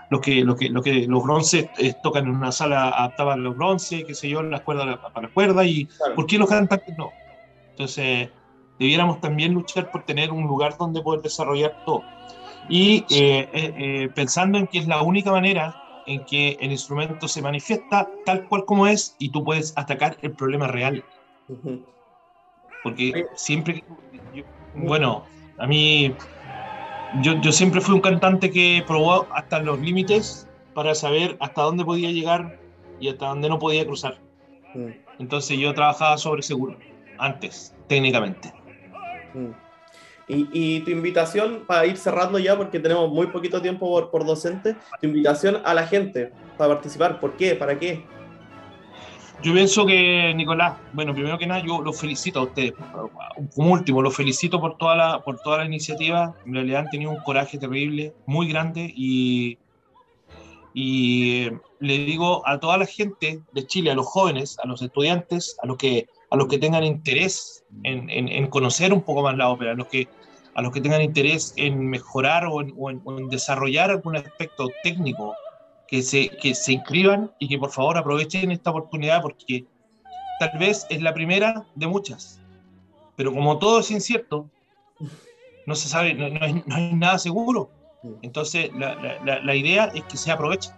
lo 0.10 0.22
que, 0.22 0.44
lo 0.44 0.56
que, 0.56 0.70
lo 0.70 0.82
que 0.82 1.08
los 1.08 1.24
bronces 1.24 1.70
tocan 2.04 2.26
en 2.26 2.36
una 2.36 2.52
sala 2.52 2.90
adaptada 2.90 3.34
a 3.34 3.38
los 3.38 3.56
bronces, 3.56 4.06
qué 4.06 4.14
sé 4.14 4.30
yo, 4.30 4.44
las 4.44 4.62
cuerdas 4.62 5.00
para 5.14 5.28
cuerdas, 5.30 5.66
y 5.66 5.88
¿por 6.16 6.26
qué 6.26 6.38
los 6.38 6.48
cantantes 6.48 6.96
no? 6.98 7.12
Entonces, 7.72 8.30
debiéramos 8.80 9.20
también 9.20 9.54
luchar 9.54 9.92
por 9.92 10.04
tener 10.04 10.32
un 10.32 10.44
lugar 10.44 10.78
donde 10.78 11.02
poder 11.02 11.22
desarrollar 11.22 11.84
todo. 11.86 12.04
Y 12.70 13.04
pensando 14.16 14.58
en 14.58 14.68
que 14.68 14.80
es 14.80 14.88
la 14.88 15.02
única 15.02 15.32
manera 15.32 15.85
en 16.08 16.24
que 16.26 16.58
el 16.60 16.72
instrumento 16.72 17.28
se 17.28 17.41
manifiesta 17.41 18.10
tal 18.26 18.47
cual 18.47 18.66
como 18.66 18.88
es 18.88 19.16
y 19.20 19.30
tú 19.30 19.43
puedes 19.43 19.74
atacar 19.78 20.18
el 20.22 20.32
problema 20.34 20.68
real. 20.68 21.03
Porque 22.84 23.26
siempre, 23.36 23.84
bueno, 24.76 25.26
a 25.58 25.68
mí, 25.68 26.14
yo, 27.22 27.39
yo, 27.41 27.51
siempre 27.51 27.82
fui 27.82 27.95
un 27.95 28.01
cantante 28.01 28.51
que 28.51 28.84
probó 28.86 29.28
hasta 29.32 29.60
los 29.60 29.80
límites 29.80 30.47
para 30.74 30.93
saber 30.93 31.38
hasta 31.39 31.64
dónde 31.64 31.86
podía 31.86 32.12
llegar 32.12 32.60
y 32.99 33.10
hasta 33.10 33.28
dónde 33.28 33.49
no 33.49 33.58
podía 33.58 33.86
cruzar. 33.86 34.20
Entonces 35.18 35.58
yo 35.58 35.74
trabajaba 35.74 36.18
sobre 36.18 36.41
seguro, 36.41 36.78
antes, 37.18 37.74
técnicamente. 37.88 38.53
Y, 40.28 40.80
tu 40.80 40.91
invitación, 40.91 41.65
para 41.67 41.86
ir 41.86 41.97
cerrando 41.97 42.39
ya, 42.39 42.57
porque 42.57 42.80
tenemos 42.80 43.11
muy 43.11 43.28
poquito 43.28 43.61
tiempo 43.61 43.88
por, 43.88 44.09
por 44.09 44.26
docente, 44.26 44.76
tu 44.99 45.07
invitación 45.07 45.61
a 45.63 45.73
la 45.73 45.86
gente 45.86 46.32
para 46.57 46.73
participar, 46.73 47.19
¿por 47.19 47.38
qué? 47.38 47.55
¿Para 47.55 47.78
qué? 47.78 48.03
Yo 49.43 49.53
pienso 49.53 49.86
que, 49.86 50.34
Nicolás, 50.36 50.78
bueno, 50.93 51.13
primero 51.13 51.38
que 51.38 51.45
nada, 51.45 51.61
yo 51.63 51.82
los 51.82 51.99
felicito 51.99 52.39
a 52.39 52.43
ustedes. 52.43 52.73
Como 53.53 53.73
último, 53.73 54.01
los 54.01 54.15
felicito 54.15 54.59
por 54.59 54.78
toda 54.78 54.95
la, 54.95 55.23
por 55.23 55.39
toda 55.39 55.59
la 55.59 55.65
iniciativa. 55.65 56.34
En 56.45 56.53
realidad 56.53 56.82
han 56.82 56.89
tenido 56.89 57.11
un 57.11 57.21
coraje 57.21 57.57
terrible, 57.57 58.13
muy 58.26 58.49
grande, 58.49 58.91
y, 58.95 59.59
y 60.73 61.45
eh, 61.45 61.59
le 61.80 61.97
digo 61.99 62.47
a 62.47 62.59
toda 62.59 62.78
la 62.78 62.86
gente 62.86 63.41
de 63.51 63.67
Chile, 63.67 63.91
a 63.91 63.95
los 63.95 64.07
jóvenes, 64.07 64.57
a 64.63 64.67
los 64.67 64.82
estudiantes, 64.82 65.57
a 65.61 65.67
los 65.67 65.78
que 65.78 66.07
a 66.36 66.38
los 66.38 66.50
que 66.50 66.58
tengan 66.58 66.84
interés 66.84 67.64
en, 67.84 68.48
conocer 68.48 68.92
un 68.92 69.02
poco 69.02 69.24
más 69.24 69.38
la 69.38 69.50
ópera, 69.50 69.72
a 69.72 69.76
los 69.76 69.88
que, 69.88 70.10
a 70.54 70.62
los 70.62 70.74
que 70.74 70.82
tengan 70.82 71.02
interés 71.02 71.54
en 71.56 71.90
mejorar 71.90 72.46
o 72.48 72.62
en, 72.62 73.30
desarrollar 73.30 73.90
algún 73.90 74.18
aspecto 74.18 74.68
técnico, 74.84 75.34
que 75.88 76.02
se, 76.02 76.28
que 76.28 76.54
se 76.54 76.74
inscriban 76.74 77.32
y 77.40 77.48
que 77.48 77.58
por 77.58 77.72
favor 77.72 77.98
aprovechen 77.98 78.52
esta 78.52 78.72
oportunidad 78.72 79.22
porque 79.22 79.66
tal 80.40 80.60
vez 80.60 80.86
es 80.90 81.02
la 81.02 81.14
primera 81.14 81.66
de 81.76 81.88
muchas. 81.88 82.42
Pero 83.16 83.32
como 83.32 83.58
todo 83.58 83.80
es 83.80 83.90
incierto, 83.92 84.50
no 85.66 85.76
se 85.76 85.88
sabe, 85.88 86.16
no, 86.16 86.26
hay, 86.42 86.94
nada 86.94 87.18
seguro. 87.18 87.70
Entonces 88.24 88.72
la, 88.78 88.96
la, 89.24 89.40
la, 89.40 89.56
idea 89.56 89.86
es 89.96 90.04
que 90.04 90.18
se 90.18 90.32
aprovechen. 90.32 90.74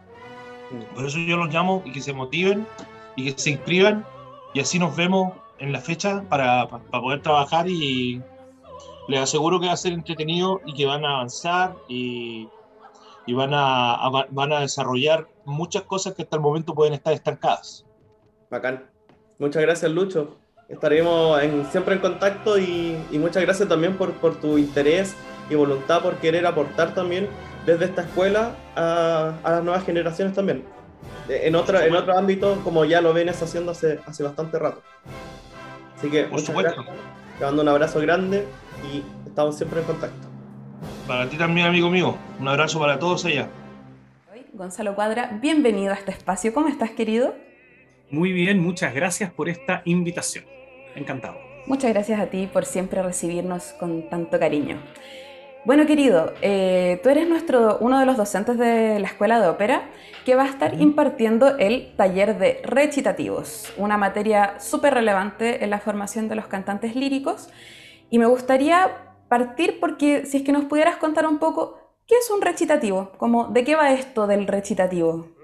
Por 0.94 1.08
eso 1.08 1.18
yo 1.18 1.36
los 1.36 1.52
llamo 1.52 1.82
y 1.84 1.94
que 1.94 2.02
se 2.02 2.14
motiven 2.14 2.68
y 3.16 3.32
que 3.32 3.42
se 3.42 3.52
inscriban 3.52 4.06
y 4.54 4.60
así 4.60 4.80
nos 4.80 4.96
vemos 4.96 5.34
en 5.60 5.72
la 5.72 5.82
fecha 5.82 6.24
para, 6.30 6.68
para, 6.68 7.02
poder 7.02 7.22
trabajar 7.22 7.68
y 7.68 8.22
les 9.08 9.20
aseguro 9.20 9.60
que 9.60 9.68
va 9.68 9.74
a 9.74 9.78
ser 9.78 9.94
entretenido 9.94 10.62
y 10.66 10.74
que 10.74 10.86
van 10.86 11.06
a 11.06 11.16
avanzar 11.16 11.76
y, 11.88 12.48
y 13.26 13.34
van, 13.34 13.52
a, 13.54 14.28
van 14.30 14.54
a 14.54 14.62
desarrollar 14.62 15.28
muchas 15.46 15.84
cosas 15.84 16.14
que 16.14 16.24
hasta 16.24 16.36
el 16.36 16.42
momento 16.42 16.74
pueden 16.74 16.94
estar 16.94 17.14
estancadas. 17.14 17.86
Bacán. 18.50 18.90
Muchas 19.40 19.62
gracias, 19.62 19.92
Lucho. 19.92 20.38
Estaremos 20.68 21.40
siempre 21.72 21.96
en 21.96 22.02
contacto 22.02 22.58
y, 22.58 22.98
y, 23.12 23.20
muchas 23.20 23.44
gracias 23.44 23.70
también 23.70 23.98
por, 23.98 24.14
por 24.14 24.36
tu 24.36 24.58
interés 24.58 25.16
y 25.50 25.56
voluntad 25.56 26.02
por 26.02 26.16
querer 26.18 26.46
aportar 26.46 26.94
también 26.94 27.30
desde 27.66 27.86
esta 27.86 28.02
escuela 28.02 28.56
a, 28.76 29.34
a 29.44 29.52
las 29.52 29.64
nuevas 29.64 29.86
generaciones 29.86 30.34
también. 30.34 30.66
En 31.30 31.56
otro, 31.56 31.80
en 31.80 31.96
otro 31.96 32.18
ámbito, 32.18 32.60
como 32.64 32.86
ya 32.86 33.02
lo 33.02 33.14
vienes 33.14 33.42
haciendo 33.42 33.72
hace, 33.72 34.00
hace 34.06 34.24
bastante 34.24 34.60
rato. 34.60 34.82
Así 35.98 36.10
que, 36.10 36.24
por 36.24 36.40
supuesto. 36.40 36.86
Te 37.40 37.46
mando 37.46 37.62
un 37.62 37.68
abrazo 37.70 38.00
grande 38.00 38.46
y 38.92 39.04
estamos 39.28 39.58
siempre 39.58 39.82
en 39.82 39.86
contacto. 39.86 40.28
Para 41.08 41.30
ti 41.30 41.38
también, 41.38 41.68
amigo 41.68 41.90
mío. 41.90 42.16
Un 42.40 42.48
abrazo 42.48 42.80
para 42.80 43.00
todos 43.00 43.26
allá. 43.26 43.50
Gonzalo 44.54 44.96
Cuadra, 44.96 45.38
bienvenido 45.40 45.92
a 45.92 45.96
este 45.96 46.10
espacio. 46.10 46.52
¿Cómo 46.52 46.68
estás, 46.68 46.90
querido? 46.90 47.36
Muy 48.10 48.32
bien, 48.32 48.60
muchas 48.60 48.94
gracias 48.96 49.32
por 49.32 49.50
esta 49.50 49.84
invitación. 49.86 50.46
Encantado. 50.96 51.38
Muchas 51.68 51.92
gracias 51.94 52.20
a 52.20 52.28
ti 52.28 52.50
por 52.52 52.66
siempre 52.66 53.04
recibirnos 53.04 53.74
con 53.74 54.10
tanto 54.10 54.40
cariño. 54.40 54.80
Bueno, 55.68 55.86
querido, 55.86 56.32
eh, 56.42 57.02
tú 57.04 57.10
eres 57.10 57.28
nuestro, 57.28 57.78
uno 57.82 58.00
de 58.00 58.06
los 58.06 58.16
docentes 58.16 58.58
de 58.58 59.02
la 59.02 59.08
Escuela 59.08 59.42
de 59.42 59.50
Ópera 59.50 59.90
que 60.24 60.34
va 60.34 60.44
a 60.44 60.48
estar 60.48 60.80
impartiendo 60.80 61.58
el 61.58 61.94
taller 61.98 62.40
de 62.40 62.62
recitativos, 62.64 63.74
una 63.76 63.98
materia 63.98 64.62
súper 64.62 64.94
relevante 64.94 65.66
en 65.66 65.70
la 65.70 65.82
formación 65.82 66.30
de 66.30 66.36
los 66.36 66.48
cantantes 66.48 66.96
líricos. 66.96 67.50
Y 68.10 68.18
me 68.18 68.28
gustaría 68.28 69.14
partir 69.28 69.82
porque 69.82 70.26
si 70.26 70.38
es 70.38 70.44
que 70.44 70.54
nos 70.54 70.64
pudieras 70.64 70.96
contar 70.96 71.28
un 71.28 71.38
poco, 71.38 71.98
¿qué 72.08 72.16
es 72.16 72.32
un 72.32 72.42
recitativo? 72.42 73.12
Como, 73.18 73.48
¿De 73.48 73.66
qué 73.66 73.76
va 73.76 73.92
esto 73.92 74.26
del 74.26 74.48
recitativo? 74.48 75.37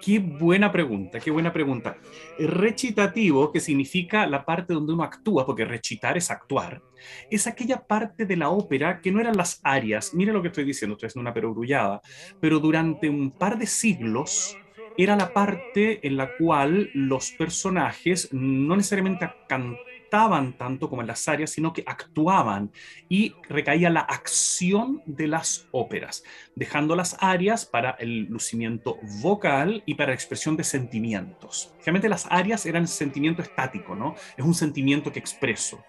Qué 0.00 0.20
buena 0.20 0.70
pregunta, 0.70 1.18
qué 1.18 1.30
buena 1.30 1.52
pregunta. 1.52 1.96
Recitativo, 2.38 3.50
que 3.52 3.60
significa 3.60 4.26
la 4.26 4.44
parte 4.44 4.74
donde 4.74 4.92
uno 4.92 5.02
actúa, 5.02 5.44
porque 5.44 5.64
recitar 5.64 6.16
es 6.16 6.30
actuar, 6.30 6.82
es 7.30 7.46
aquella 7.46 7.84
parte 7.84 8.24
de 8.24 8.36
la 8.36 8.50
ópera 8.50 9.00
que 9.00 9.10
no 9.10 9.20
eran 9.20 9.36
las 9.36 9.60
arias. 9.64 10.14
Mira 10.14 10.32
lo 10.32 10.40
que 10.40 10.48
estoy 10.48 10.64
diciendo, 10.64 10.94
estoy 10.94 11.08
haciendo 11.08 11.28
una 11.28 11.34
perogrullada, 11.34 12.00
pero 12.40 12.60
durante 12.60 13.08
un 13.08 13.30
par 13.32 13.58
de 13.58 13.66
siglos 13.66 14.56
era 14.96 15.14
la 15.14 15.32
parte 15.32 16.06
en 16.06 16.16
la 16.16 16.36
cual 16.36 16.90
los 16.92 17.30
personajes 17.32 18.32
no 18.32 18.76
necesariamente 18.76 19.30
cantaban, 19.48 20.58
tanto 20.58 20.88
como 20.88 21.02
en 21.02 21.08
las 21.08 21.28
áreas, 21.28 21.50
sino 21.50 21.72
que 21.72 21.84
actuaban 21.86 22.72
y 23.08 23.32
recaía 23.48 23.90
la 23.90 24.00
acción 24.00 25.00
de 25.06 25.28
las 25.28 25.68
óperas, 25.70 26.24
dejando 26.58 26.96
las 26.96 27.16
áreas 27.20 27.64
para 27.64 27.92
el 27.92 28.24
lucimiento 28.24 28.98
vocal 29.22 29.82
y 29.86 29.94
para 29.94 30.12
expresión 30.12 30.56
de 30.56 30.64
sentimientos. 30.64 31.72
Realmente 31.84 32.08
las 32.08 32.26
áreas 32.30 32.66
eran 32.66 32.86
sentimiento 32.88 33.42
estático, 33.42 33.94
¿no? 33.94 34.14
Es 34.36 34.44
un 34.44 34.54
sentimiento 34.54 35.12
que 35.12 35.20
expreso. 35.20 35.84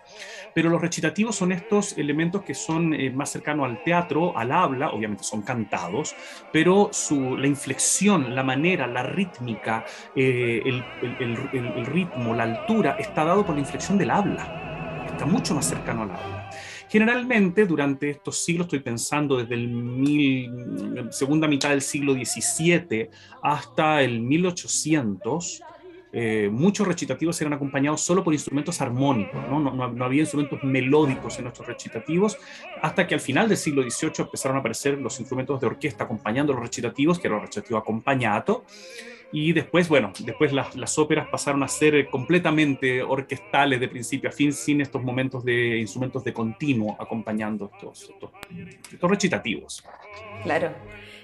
Pero 0.53 0.70
los 0.70 0.82
recitativos 0.82 1.36
son 1.36 1.51
estos 1.51 1.97
elementos 1.97 2.43
que 2.43 2.53
son 2.53 2.93
eh, 2.93 3.09
más 3.09 3.32
cercanos 3.32 3.65
al 3.65 3.84
teatro, 3.84 4.38
al 4.38 4.51
habla, 4.51 4.91
obviamente 4.91 5.24
son 5.24 5.41
cantados, 5.41 6.15
pero 6.53 6.89
su, 6.91 7.36
la 7.36 7.47
inflexión, 7.47 8.36
la 8.36 8.43
manera, 8.43 8.86
la 8.88 9.03
rítmica, 9.03 9.86
eh, 10.15 10.61
el, 10.65 11.86
ritmo, 11.86 12.36
la 12.36 12.43
altura, 12.43 12.95
está 12.99 13.26
dado 13.26 13.45
por 13.45 13.55
la 13.55 13.61
inflexión 13.61 13.97
de 13.97 14.05
habla, 14.09 14.68
está 15.20 15.30
mucho 15.30 15.53
más 15.53 15.67
cercano 15.67 16.03
al 16.03 16.11
habla. 16.11 16.49
Generalmente, 16.88 17.65
durante 17.65 18.09
estos 18.09 18.38
siglos, 18.38 18.65
estoy 18.65 18.80
pensando 18.80 19.38
desde 19.38 19.55
el 19.55 21.09
segunda 21.11 21.45
mitad 21.45 21.72
del 21.72 21.82
siglo 21.82 22.13
XVII 22.13 23.09
hasta 23.43 24.01
el 24.01 24.22
1800, 24.22 25.61
eh, 26.11 26.49
muchos 26.51 26.88
recitativos 26.88 27.39
eran 27.41 27.53
acompañados 27.53 28.01
solo 28.01 28.24
por 28.24 28.34
instrumentos 28.34 28.80
armónicos, 28.82 29.39
no, 29.49 30.03
había 30.03 30.22
instrumentos 30.22 30.63
melódicos 30.63 31.38
en 31.38 31.43
nuestros 31.43 31.67
recitativos, 31.67 32.38
hasta 32.82 33.05
que 33.05 33.13
al 33.13 33.22
final 33.22 33.49
del 33.49 33.57
siglo 33.57 33.84
XVIII 33.84 34.13
empezaron 34.20 34.57
a 34.57 34.61
aparecer 34.61 34.97
los 34.97 35.20
instrumentos 35.20 35.59
de 35.59 35.67
orquesta 35.67 36.05
acompañando 36.05 36.53
los 36.53 36.61
recitativos, 36.61 37.20
que 37.20 37.28
era 37.28 37.36
el 37.36 37.41
recitativo 37.41 37.78
acompañato, 37.78 38.63
y 39.32 39.53
después, 39.53 39.88
bueno, 39.88 40.11
después 40.19 40.51
las, 40.51 40.97
óperas 40.97 41.27
pasaron 41.30 41.61
a 41.63 41.67
ser 41.67 42.09
completamente 42.09 43.03
orquestales 43.03 43.80
de 43.80 43.88
principio 43.88 44.30
a 44.30 44.34
fin, 44.34 44.51
sin 44.51 44.82
estos 44.82 45.03
momentos 45.03 45.43
de 45.45 45.77
instrumentos 45.77 46.23
de 46.23 46.34
continuo 46.34 46.95
acompañando 46.99 47.69
estos, 47.73 48.11
estos, 48.89 49.09
recitativos. 49.09 49.84
Claro. 50.43 50.71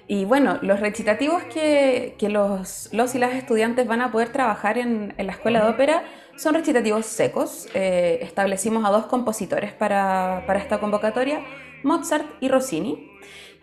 Y 0.07 0.25
bueno, 0.25 0.59
los 0.61 0.79
recitativos 0.79 1.43
que, 1.45 2.15
los, 2.29 2.89
los 2.93 3.15
y 3.15 3.19
las 3.19 3.33
estudiantes 3.33 3.87
van 3.87 4.01
a 4.01 4.11
poder 4.11 4.29
trabajar 4.29 4.77
en, 4.77 5.15
en 5.17 5.25
la 5.25 5.33
escuela 5.33 5.63
de 5.63 5.71
ópera 5.71 6.03
son 6.35 6.53
recitativos 6.53 7.05
secos. 7.05 7.67
Eh, 7.73 8.19
establecimos 8.21 8.85
a 8.85 8.89
dos 8.89 9.05
compositores 9.05 9.73
para, 9.73 10.43
para 10.45 10.59
esta 10.59 10.79
convocatoria, 10.79 11.41
Mozart 11.83 12.25
y 12.41 12.49
Rossini. 12.49 13.11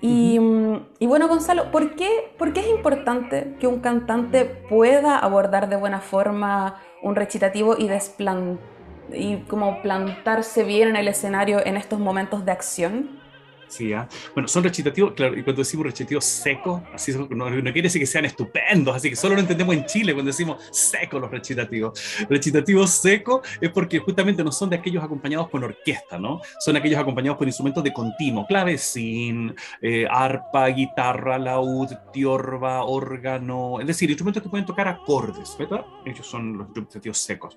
Y, 0.05 0.37
bueno, 1.07 1.29
Gonzalo, 1.29 1.71
¿por 1.71 1.95
qué, 1.95 2.35
¿por 2.37 2.53
qué 2.53 2.61
es 2.61 2.69
importante 2.69 3.55
que 3.61 3.69
un 3.69 3.79
cantante 3.79 4.45
pueda 4.45 5.17
abordar 5.17 5.69
de 5.69 5.77
buena 5.77 6.01
forma 6.01 6.81
un 7.05 7.15
recitativo 7.15 7.77
y, 7.79 7.89
y 9.13 9.37
como 9.43 9.81
plantarse 9.81 10.65
bien 10.65 10.89
en 10.89 10.97
el 10.97 11.07
escenario 11.07 11.65
en 11.65 11.77
estos 11.77 12.01
momentos 12.01 12.45
de 12.45 12.51
acción? 12.51 13.22
¿Ah? 13.95 14.09
Bueno, 14.35 14.49
son 14.49 14.65
recitativos, 14.65 15.13
claro, 15.13 15.37
y 15.37 15.43
cuando 15.43 15.63
decimos 15.63 15.87
recitativos 15.87 16.25
secos, 16.25 16.83
así 16.93 17.13
no, 17.13 17.51
no, 17.51 17.63
quiere 17.73 17.83
decir 17.83 18.01
que 18.01 18.07
sean 18.07 18.25
estupendos, 18.25 18.95
así 18.95 19.11
que 19.11 19.17
solo 19.17 19.35
lo 19.35 19.41
entendemos 19.41 19.75
en 19.75 19.87
Chile 19.87 20.13
cuando 20.13 20.29
decimos 20.29 20.63
secos 20.71 21.21
los 21.21 21.31
recitativos. 21.31 21.99
Recitativos 22.29 22.91
secos 22.91 23.47
es 23.61 23.71
porque 23.71 23.99
justamente 23.99 24.45
no 24.45 24.53
son 24.53 24.71
de 24.71 24.77
aquellos 24.77 25.03
acompañados 25.03 25.49
con 25.49 25.65
orquesta, 25.65 26.19
¿no? 26.19 26.41
Son 26.61 26.77
aquellos 26.77 27.01
acompañados 27.01 27.39
por 27.39 27.47
instrumentos 27.47 27.83
de 27.83 27.93
continuo, 27.93 28.47
clavecín, 28.47 29.55
eh, 29.81 30.07
arpa, 30.09 30.69
guitarra, 30.69 31.39
laúd, 31.39 31.89
tiorba, 32.13 32.85
órgano, 32.85 33.81
es 33.81 33.87
decir, 33.87 34.11
instrumentos 34.11 34.43
que 34.43 34.49
pueden 34.49 34.67
tocar 34.67 34.89
acordes, 34.89 35.57
¿verdad? 35.59 35.85
Ellos 36.05 36.27
son 36.27 36.59
los 36.59 36.69
recitativos 36.75 37.19
secos. 37.19 37.57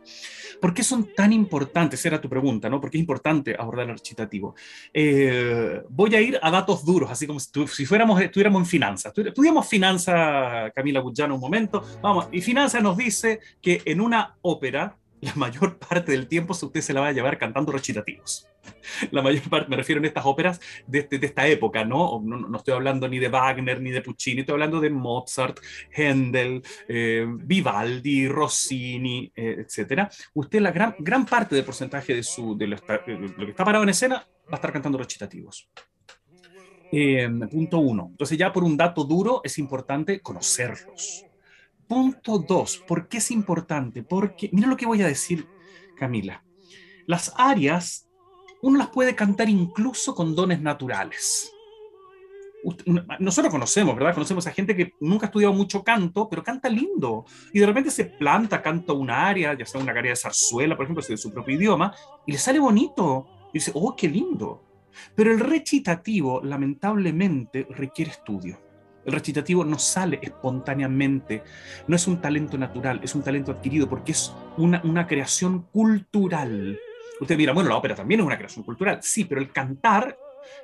¿Por 0.62 0.74
qué 0.74 0.84
son 0.84 1.14
tan 1.14 1.34
importantes? 1.34 2.06
Era 2.06 2.22
tu 2.22 2.30
pregunta, 2.30 2.70
¿no? 2.70 2.80
¿Por 2.80 2.90
qué 2.90 2.98
es 2.98 3.02
importante 3.02 3.56
abordar 3.58 3.90
el 3.90 3.98
recitativo? 3.98 4.56
Eh, 4.94 5.82
voy 5.90 6.05
a 6.14 6.22
ir 6.22 6.40
a 6.42 6.52
datos 6.52 6.86
duros, 6.86 7.10
así 7.10 7.26
como 7.26 7.40
si, 7.40 7.86
fuéramos, 7.86 8.22
estuviéramos 8.22 8.62
en 8.62 8.66
finanzas. 8.66 9.14
Estudiamos 9.16 9.68
finanzas, 9.68 10.72
Camila 10.76 11.00
Guyano, 11.00 11.36
un 11.36 11.42
momento. 11.42 11.84
Vamos, 12.02 12.28
y 12.32 12.42
finanzas 12.42 12.84
nos 12.84 12.98
dice 12.98 13.40
que 13.62 13.82
en 13.86 14.02
una 14.02 14.36
ópera, 14.42 14.98
la 15.22 15.34
mayor 15.36 15.78
parte 15.78 16.12
del 16.12 16.28
tiempo 16.28 16.54
usted 16.54 16.82
se 16.82 16.94
la 16.94 17.02
va 17.02 17.08
a 17.08 17.12
llevar 17.12 17.38
cantando 17.38 17.72
recitativos. 17.72 18.48
La 19.12 19.22
mayor 19.22 19.44
parte, 19.50 19.70
me 19.70 19.76
refiero 19.76 20.00
en 20.00 20.06
estas 20.06 20.26
óperas 20.26 20.60
de, 20.88 21.00
este, 21.00 21.20
de 21.20 21.28
esta 21.28 21.48
época, 21.48 21.84
¿no? 21.86 22.22
¿no? 22.24 22.38
¿no? 22.38 22.58
estoy 22.58 22.74
hablando 22.74 23.08
ni 23.08 23.20
de 23.20 23.30
Wagner 23.30 23.82
ni 23.82 23.92
de 23.92 24.02
Puccini, 24.02 24.42
estoy 24.42 24.54
hablando 24.54 24.80
de 24.80 24.90
Mozart, 24.90 25.60
Händel, 25.92 26.62
eh, 26.88 27.26
Vivaldi, 27.28 28.28
Rossini, 28.28 29.32
eh, 29.36 29.66
etc. 29.68 30.10
Usted, 30.34 30.60
la 30.62 30.72
gran, 30.72 30.96
gran 31.00 31.26
parte 31.26 31.56
del 31.56 31.66
porcentaje 31.66 32.16
de, 32.16 32.24
su, 32.24 32.58
de 32.58 32.68
lo, 32.68 32.78
de 32.78 33.34
lo 33.38 33.46
que 33.46 33.52
está 33.52 33.66
parado 33.66 33.84
en 33.84 33.90
escena 33.90 34.16
va 34.16 34.54
a 34.54 34.56
estar 34.56 34.72
cantando 34.72 34.98
recitativos. 34.98 35.70
Eh, 36.98 37.30
punto 37.52 37.80
uno. 37.80 38.08
Entonces 38.12 38.38
ya 38.38 38.54
por 38.54 38.64
un 38.64 38.78
dato 38.78 39.04
duro 39.04 39.42
es 39.44 39.58
importante 39.58 40.22
conocerlos. 40.22 41.26
Punto 41.90 42.40
dos. 42.40 42.78
¿Por 42.78 43.10
qué 43.10 43.18
es 43.18 43.32
importante? 43.32 44.02
Porque, 44.02 44.50
mira 44.54 44.70
lo 44.70 44.78
que 44.78 44.86
voy 44.86 45.02
a 45.02 45.08
decir, 45.08 45.46
Camila. 45.98 46.42
Las 47.06 47.34
arias, 47.36 48.08
uno 48.62 48.78
las 48.78 48.88
puede 48.88 49.14
cantar 49.14 49.50
incluso 49.50 50.16
con 50.16 50.36
dones 50.36 50.62
naturales. 50.62 51.52
Nosotros 53.20 53.52
conocemos, 53.52 53.94
¿verdad? 53.96 54.14
Conocemos 54.14 54.48
a 54.48 54.52
gente 54.52 54.74
que 54.74 54.94
nunca 55.02 55.26
ha 55.26 55.28
estudiado 55.28 55.54
mucho 55.54 55.84
canto, 55.84 56.30
pero 56.30 56.44
canta 56.44 56.70
lindo. 56.70 57.26
Y 57.52 57.60
de 57.60 57.66
repente 57.66 57.92
se 57.92 58.06
planta, 58.06 58.62
canta 58.62 58.94
una 58.94 59.28
aria, 59.28 59.54
ya 59.54 59.66
sea 59.66 59.82
una 59.82 59.92
aria 59.92 60.12
de 60.12 60.16
zarzuela, 60.16 60.78
por 60.78 60.86
ejemplo, 60.86 61.04
de 61.06 61.18
su 61.18 61.34
propio 61.34 61.58
idioma, 61.58 61.94
y 62.26 62.32
le 62.32 62.38
sale 62.38 62.58
bonito. 62.58 63.28
Y 63.50 63.60
dice, 63.60 63.72
oh, 63.76 63.94
qué 63.98 64.08
lindo. 64.08 64.62
Pero 65.16 65.32
el 65.32 65.40
recitativo, 65.40 66.42
lamentablemente, 66.44 67.68
requiere 67.70 68.12
estudio. 68.12 68.60
El 69.06 69.14
recitativo 69.14 69.64
no 69.64 69.78
sale 69.78 70.20
espontáneamente, 70.22 71.44
no 71.88 71.96
es 71.96 72.08
un 72.08 72.20
talento 72.20 72.58
natural, 72.58 73.00
es 73.04 73.14
un 73.14 73.22
talento 73.22 73.52
adquirido 73.52 73.88
porque 73.88 74.14
es 74.14 74.34
una, 74.58 74.82
una 74.84 75.06
creación 75.06 75.68
cultural. 75.72 76.80
Usted 77.22 77.38
dirá, 77.38 77.54
bueno, 77.54 77.70
la 77.70 77.78
ópera 77.78 77.96
también 77.96 78.22
es 78.22 78.26
una 78.26 78.38
creación 78.38 78.66
cultural, 78.66 79.00
sí, 79.04 79.26
pero 79.26 79.40
el 79.40 79.52
cantar 79.52 80.18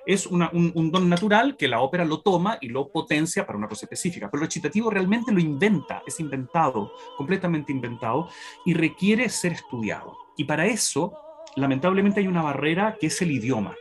es 0.05 0.25
un, 0.25 0.71
un, 0.73 0.91
don 0.91 1.09
natural 1.09 1.55
que 1.57 1.67
la 1.67 1.81
ópera 1.81 2.05
lo 2.05 2.21
toma 2.21 2.57
y 2.61 2.69
lo 2.69 2.91
potencia 2.91 3.45
para 3.45 3.57
una 3.57 3.67
cosa 3.67 3.85
específica. 3.85 4.29
Pero 4.29 4.43
el 4.43 4.47
recitativo 4.47 4.89
realmente 4.89 5.31
lo 5.31 5.39
inventa, 5.39 6.01
es 6.05 6.19
inventado, 6.19 6.91
completamente 7.17 7.71
inventado, 7.71 8.29
y 8.65 8.73
requiere 8.73 9.29
ser 9.29 9.53
estudiado. 9.53 10.17
Y 10.37 10.45
para 10.45 10.65
eso, 10.65 11.13
lamentablemente, 11.55 12.19
hay 12.19 12.27
una 12.27 12.41
barrera 12.41 12.97
que 12.99 13.07
es 13.07 13.21
el 13.21 13.31
idioma. 13.31 13.75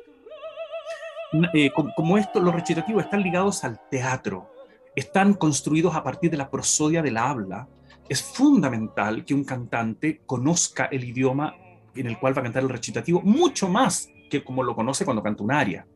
Eh, 1.54 1.70
como 1.96 2.18
esto, 2.18 2.40
los 2.40 2.54
recitativos 2.54 3.04
están 3.04 3.22
ligados 3.22 3.62
al 3.64 3.80
teatro, 3.88 4.52
están 4.96 5.34
construidos 5.34 5.94
a 5.94 6.02
partir 6.02 6.30
de 6.30 6.36
la 6.36 6.50
prosodia 6.50 7.02
del 7.02 7.16
habla, 7.16 7.68
es 8.08 8.22
fundamental 8.22 9.24
que 9.24 9.34
un 9.34 9.44
cantante 9.44 10.22
conozca 10.26 10.86
el 10.86 11.04
idioma 11.04 11.54
en 11.94 12.06
el 12.06 12.18
cual 12.18 12.36
va 12.36 12.40
a 12.40 12.44
cantar 12.44 12.62
el 12.64 12.68
recitativo, 12.68 13.20
mucho 13.22 13.68
más 13.68 14.08
que 14.28 14.42
como 14.42 14.62
lo 14.62 14.74
conoce 14.74 15.04
cuando 15.04 15.22
canta 15.22 15.44
un 15.44 15.52
aria. 15.52 15.86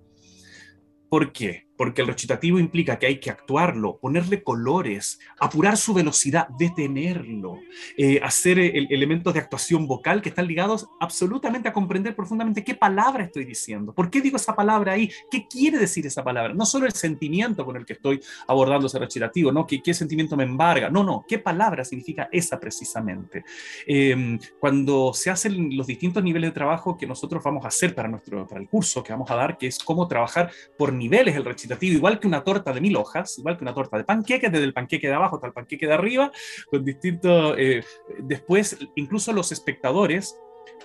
¿Por 1.08 1.32
qué? 1.32 1.63
Porque 1.76 2.02
el 2.02 2.08
recitativo 2.08 2.58
implica 2.58 2.98
que 2.98 3.06
hay 3.06 3.18
que 3.18 3.30
actuarlo, 3.30 3.98
ponerle 3.98 4.42
colores, 4.42 5.18
apurar 5.38 5.76
su 5.76 5.94
velocidad, 5.94 6.48
detenerlo, 6.58 7.58
eh, 7.96 8.20
hacer 8.22 8.58
elementos 8.58 9.34
de 9.34 9.40
actuación 9.40 9.86
vocal 9.86 10.22
que 10.22 10.28
están 10.28 10.46
ligados 10.46 10.86
absolutamente 11.00 11.68
a 11.68 11.72
comprender 11.72 12.14
profundamente 12.14 12.64
qué 12.64 12.74
palabra 12.74 13.24
estoy 13.24 13.44
diciendo, 13.44 13.92
por 13.92 14.10
qué 14.10 14.20
digo 14.20 14.36
esa 14.36 14.54
palabra 14.54 14.92
ahí, 14.92 15.10
qué 15.30 15.46
quiere 15.48 15.78
decir 15.78 16.06
esa 16.06 16.22
palabra. 16.22 16.54
No 16.54 16.66
solo 16.66 16.86
el 16.86 16.92
sentimiento 16.92 17.64
con 17.64 17.76
el 17.76 17.84
que 17.84 17.94
estoy 17.94 18.20
abordando 18.46 18.86
ese 18.86 18.98
recitativo, 18.98 19.52
¿no? 19.52 19.66
¿Qué, 19.66 19.82
qué 19.82 19.94
sentimiento 19.94 20.36
me 20.36 20.44
embarga? 20.44 20.90
No, 20.90 21.02
no, 21.02 21.24
qué 21.26 21.38
palabra 21.38 21.84
significa 21.84 22.28
esa 22.30 22.58
precisamente. 22.58 23.44
Em, 23.86 24.38
cuando 24.58 25.12
se 25.14 25.30
hacen 25.30 25.76
los 25.76 25.86
distintos 25.86 26.22
niveles 26.22 26.50
de 26.50 26.54
trabajo 26.54 26.96
que 26.96 27.06
nosotros 27.06 27.42
vamos 27.42 27.64
a 27.64 27.68
hacer 27.68 27.94
para, 27.94 28.08
nuestro, 28.08 28.46
para 28.46 28.60
el 28.60 28.68
curso 28.68 29.02
que 29.02 29.12
vamos 29.12 29.30
a 29.30 29.36
dar, 29.36 29.58
que 29.58 29.66
es 29.66 29.78
cómo 29.78 30.06
trabajar 30.08 30.50
por 30.76 30.92
niveles 30.92 31.36
el 31.36 31.44
recitativo, 31.44 31.63
igual 31.80 32.20
que 32.20 32.26
una 32.26 32.44
torta 32.44 32.72
de 32.72 32.80
mil 32.80 32.96
hojas, 32.96 33.38
igual 33.38 33.56
que 33.56 33.64
una 33.64 33.74
torta 33.74 33.96
de 33.96 34.04
panqueques, 34.04 34.50
desde 34.50 34.64
el 34.64 34.72
panqueque 34.72 35.08
de 35.08 35.14
abajo 35.14 35.36
hasta 35.36 35.48
el 35.48 35.52
panqueque 35.52 35.86
de 35.86 35.94
arriba, 35.94 36.30
con 36.70 36.84
distintos... 36.84 37.54
Eh, 37.58 37.82
después, 38.18 38.78
incluso 38.94 39.32
los 39.32 39.52
espectadores 39.52 40.38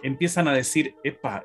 empiezan 0.04 0.48
a 0.48 0.54
decir, 0.54 0.96
epa, 1.04 1.44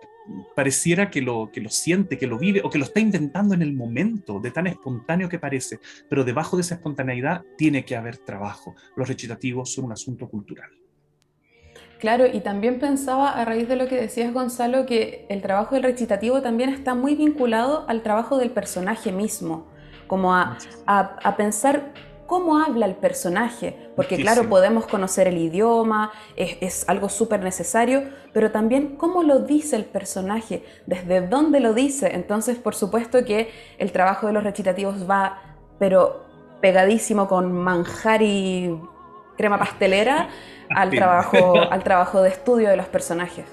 pareciera 0.55 1.11
que 1.11 1.21
lo, 1.21 1.51
que 1.53 1.61
lo 1.61 1.71
siente, 1.71 2.19
que 2.19 2.27
lo 2.27 2.39
vive 2.39 2.63
o 2.65 2.71
que 2.71 2.79
lo 2.79 2.85
está 2.85 3.01
intentando 3.01 3.55
en 3.55 3.63
el 3.63 3.75
momento, 3.75 4.41
de 4.41 4.51
tan 4.51 4.67
espontáneo 4.67 5.29
que 5.29 5.39
parece, 5.39 5.79
pero 6.09 6.25
debajo 6.25 6.57
de 6.57 6.63
esa 6.63 6.77
espontaneidad 6.77 7.45
tiene 7.57 7.85
que 7.85 7.97
haber 7.97 8.19
trabajo. 8.19 8.75
Los 8.97 9.09
recitativos 9.09 9.73
son 9.73 9.87
un 9.87 9.93
asunto 9.93 10.29
cultural. 10.29 10.71
Claro, 12.05 12.27
y 12.27 12.41
también 12.41 12.81
pensaba 12.81 13.31
a 13.31 13.47
raíz 13.47 13.67
de 13.67 13.77
lo 13.77 13.89
que 13.89 13.99
decías 13.99 14.31
Gonzalo 14.31 14.85
que 14.85 15.25
el 15.31 15.41
trabajo 15.41 15.75
del 15.75 15.85
recitativo 15.85 16.43
también 16.43 16.69
está 16.69 16.95
muy 16.95 17.15
vinculado 17.15 17.87
al 17.89 18.03
trabajo 18.03 18.37
del 18.37 18.51
personaje 18.51 19.11
mismo, 19.11 19.69
como 20.07 20.35
a, 20.35 20.59
a, 20.85 21.37
pensar 21.39 21.95
cómo 22.27 22.59
habla 22.59 22.85
el 22.85 22.95
personaje, 22.95 23.89
porque 23.97 24.19
claro, 24.19 24.51
podemos 24.51 24.87
conocer 24.87 25.29
el 25.29 25.39
idioma, 25.39 26.13
es, 26.37 26.59
es 26.61 26.89
algo 26.91 27.09
súper 27.09 27.43
necesario, 27.43 28.03
pero 28.35 28.51
también 28.51 28.97
cómo 28.97 29.23
lo 29.23 29.39
dice 29.39 29.77
el 29.77 29.87
personaje, 29.87 30.63
desde 30.85 31.27
dónde 31.27 31.61
lo 31.61 31.73
dice. 31.73 32.15
Entonces, 32.15 32.59
por 32.59 32.75
supuesto 32.75 33.25
que 33.25 33.49
el 33.79 33.93
trabajo 33.93 34.27
de 34.27 34.35
los 34.35 34.45
recitativos 34.45 35.09
va, 35.09 35.57
pero 35.79 36.27
pegadísimo 36.61 37.29
con 37.29 37.51
manjar 37.51 38.21
y 38.21 38.79
crema 39.37 39.59
pastelera 39.59 40.29
al 40.71 40.91
trabajo, 40.91 41.61
al 41.71 41.83
trabajo 41.83 42.23
de 42.23 42.31
estudio 42.31 42.69
de 42.69 42.77
los 42.77 42.87
personajes. 42.87 43.45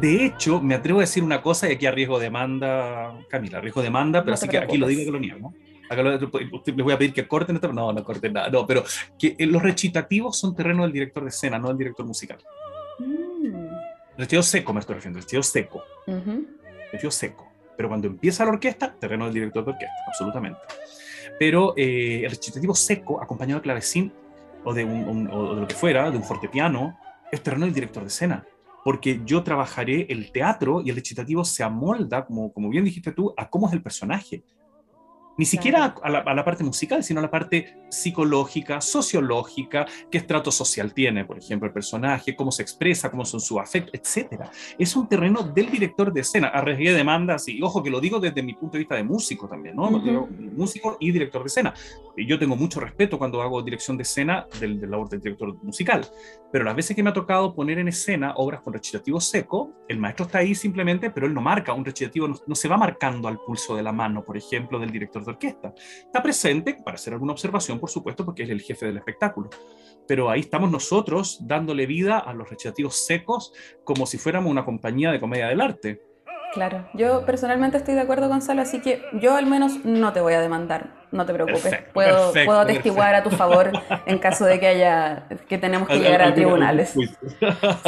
De 0.00 0.24
hecho, 0.24 0.60
me 0.60 0.74
atrevo 0.74 0.98
a 0.98 1.02
decir 1.02 1.22
una 1.22 1.40
cosa 1.40 1.68
y 1.68 1.72
aquí 1.72 1.86
arriesgo 1.86 2.18
demanda, 2.18 3.14
Camila, 3.28 3.58
arriesgo 3.58 3.82
demanda, 3.82 4.22
pero 4.22 4.34
así 4.34 4.48
que 4.48 4.58
aquí 4.58 4.76
lo 4.76 4.86
digo 4.86 5.04
que 5.04 5.10
lo 5.10 5.20
niego. 5.20 5.54
Acá 5.88 6.02
lo, 6.02 6.10
les 6.10 6.76
voy 6.76 6.92
a 6.92 6.98
pedir 6.98 7.12
que 7.12 7.28
corten 7.28 7.56
esto, 7.56 7.72
no, 7.72 7.92
no 7.92 8.04
corten 8.04 8.32
nada, 8.32 8.48
no, 8.48 8.66
pero 8.66 8.82
que 9.18 9.36
eh, 9.38 9.46
los 9.46 9.62
recitativos 9.62 10.36
son 10.36 10.54
terreno 10.56 10.82
del 10.82 10.92
director 10.92 11.22
de 11.22 11.28
escena, 11.28 11.58
no 11.58 11.68
del 11.68 11.78
director 11.78 12.04
musical. 12.04 12.38
Mm. 12.98 13.68
Recitativo 14.16 14.42
seco 14.42 14.72
me 14.72 14.80
estoy 14.80 14.94
refiriendo, 14.96 15.18
recitativo 15.18 15.42
seco. 15.42 15.84
Uh 16.06 17.10
seco. 17.10 17.52
Pero 17.76 17.88
cuando 17.88 18.06
empieza 18.08 18.44
la 18.44 18.52
orquesta, 18.52 18.94
terreno 18.98 19.26
del 19.26 19.34
director 19.34 19.64
de 19.64 19.70
orquesta, 19.72 19.94
absolutamente. 20.06 20.60
Pero 21.38 21.74
eh, 21.76 22.22
el 22.24 22.30
recitativo 22.30 22.74
seco, 22.74 23.22
acompañado 23.22 23.60
de 23.60 23.64
clavecín, 23.64 24.12
o 24.66 24.74
de, 24.74 24.84
un, 24.84 25.28
o 25.30 25.54
de 25.54 25.60
lo 25.60 25.68
que 25.68 25.76
fuera, 25.76 26.10
de 26.10 26.16
un 26.16 26.24
fortepiano, 26.24 26.98
es 27.30 27.40
terreno 27.40 27.66
del 27.66 27.74
director 27.74 28.02
de 28.02 28.08
escena. 28.08 28.44
Porque 28.84 29.20
yo 29.24 29.44
trabajaré 29.44 30.06
el 30.10 30.32
teatro 30.32 30.82
y 30.84 30.90
el 30.90 30.96
recitativo 30.96 31.44
se 31.44 31.62
amolda, 31.62 32.26
como, 32.26 32.52
como 32.52 32.68
bien 32.68 32.84
dijiste 32.84 33.12
tú, 33.12 33.32
a 33.36 33.48
cómo 33.48 33.68
es 33.68 33.72
el 33.72 33.82
personaje. 33.82 34.42
Ni 35.36 35.44
siquiera 35.44 35.94
a 36.02 36.10
la, 36.10 36.44
parte 36.44 36.64
musical, 36.64 37.04
sino 37.04 37.20
a 37.20 37.22
la 37.22 37.30
parte 37.30 37.78
psicológica, 37.90 38.80
sociológica, 38.80 39.84
qué 40.10 40.18
estrato 40.18 40.50
social 40.50 40.94
tiene, 40.94 41.24
por 41.26 41.38
ejemplo, 41.38 41.66
el 41.66 41.74
personaje, 41.74 42.34
cómo 42.34 42.50
se 42.50 42.62
expresa, 42.62 43.10
cómo 43.10 43.24
son 43.24 43.40
sus 43.40 43.58
afectos, 43.58 43.92
etc. 43.94 44.44
Es 44.78 44.96
un 44.96 45.08
terreno 45.08 45.42
del 45.42 45.70
director 45.70 46.12
de 46.12 46.22
escena. 46.22 46.48
Arriesgué 46.48 46.94
demandas, 46.94 47.48
y 47.48 47.60
ojo 47.60 47.82
que 47.82 47.90
lo 47.90 48.00
digo 48.00 48.18
desde 48.18 48.42
mi 48.42 48.54
punto 48.54 48.74
de 48.74 48.78
vista 48.80 48.94
de 48.94 49.04
músico 49.04 49.46
también, 49.46 49.76
¿no? 49.76 49.90
músico 49.90 50.96
y 51.00 51.12
director 51.12 51.42
de 51.42 51.48
escena. 51.48 51.74
Yo 52.16 52.38
tengo 52.38 52.56
mucho 52.56 52.80
respeto 52.80 53.18
cuando 53.18 53.42
hago 53.42 53.62
dirección 53.62 53.98
de 53.98 54.04
escena 54.04 54.46
del, 54.58 54.80
del 54.80 54.90
labor 54.90 55.10
del 55.10 55.20
director 55.20 55.54
musical, 55.62 56.06
pero 56.50 56.64
las 56.64 56.74
veces 56.74 56.96
que 56.96 57.02
me 57.02 57.10
ha 57.10 57.12
tocado 57.12 57.54
poner 57.54 57.78
en 57.78 57.88
escena 57.88 58.32
obras 58.36 58.62
con 58.62 58.72
recitativo 58.72 59.20
seco, 59.20 59.72
el 59.86 59.98
maestro 59.98 60.24
está 60.24 60.38
ahí 60.38 60.54
simplemente, 60.54 61.10
pero 61.10 61.26
él 61.26 61.34
no 61.34 61.42
marca, 61.42 61.74
un 61.74 61.84
recitativo 61.84 62.26
no, 62.26 62.36
no 62.46 62.54
se 62.54 62.68
va 62.68 62.78
marcando 62.78 63.28
al 63.28 63.38
pulso 63.38 63.76
de 63.76 63.82
la 63.82 63.92
mano, 63.92 64.24
por 64.24 64.36
ejemplo, 64.36 64.78
del 64.78 64.90
director 64.90 65.25
de 65.26 65.32
orquesta. 65.32 65.74
Está 66.04 66.22
presente 66.22 66.76
para 66.84 66.94
hacer 66.94 67.12
alguna 67.12 67.32
observación, 67.32 67.78
por 67.78 67.90
supuesto, 67.90 68.24
porque 68.24 68.44
es 68.44 68.50
el 68.50 68.60
jefe 68.60 68.86
del 68.86 68.96
espectáculo. 68.96 69.50
Pero 70.06 70.30
ahí 70.30 70.40
estamos 70.40 70.70
nosotros 70.70 71.38
dándole 71.42 71.86
vida 71.86 72.18
a 72.18 72.32
los 72.32 72.48
recitativos 72.48 73.04
secos 73.04 73.52
como 73.84 74.06
si 74.06 74.18
fuéramos 74.18 74.50
una 74.50 74.64
compañía 74.64 75.10
de 75.10 75.20
comedia 75.20 75.48
del 75.48 75.60
arte. 75.60 76.02
Claro, 76.56 76.88
yo 76.94 77.26
personalmente 77.26 77.76
estoy 77.76 77.92
de 77.92 78.00
acuerdo, 78.00 78.28
Gonzalo, 78.28 78.62
así 78.62 78.80
que 78.80 79.02
yo 79.12 79.36
al 79.36 79.44
menos 79.44 79.84
no 79.84 80.14
te 80.14 80.22
voy 80.22 80.32
a 80.32 80.40
demandar, 80.40 80.86
no 81.12 81.26
te 81.26 81.34
preocupes. 81.34 81.84
puedo, 81.92 82.32
puedo 82.32 82.60
atestiguar 82.60 83.14
a 83.14 83.22
tu 83.22 83.28
favor 83.28 83.72
en 84.06 84.18
caso 84.18 84.46
de 84.46 84.58
que 84.58 84.66
haya 84.66 85.28
que 85.50 85.58
tenemos 85.58 85.86
que 85.86 85.98
llegar 85.98 86.22
a 86.22 86.32
tribunales. 86.32 86.94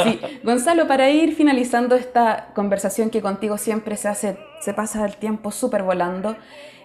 Sí, 0.03 0.21
Gonzalo, 0.43 0.87
para 0.87 1.09
ir 1.09 1.33
finalizando 1.33 1.95
esta 1.95 2.49
conversación 2.53 3.09
que 3.09 3.23
contigo 3.23 3.57
siempre 3.57 3.97
se 3.97 4.07
hace, 4.07 4.37
se 4.59 4.75
pasa 4.75 5.03
el 5.03 5.15
tiempo 5.15 5.49
súper 5.49 5.81
volando. 5.81 6.35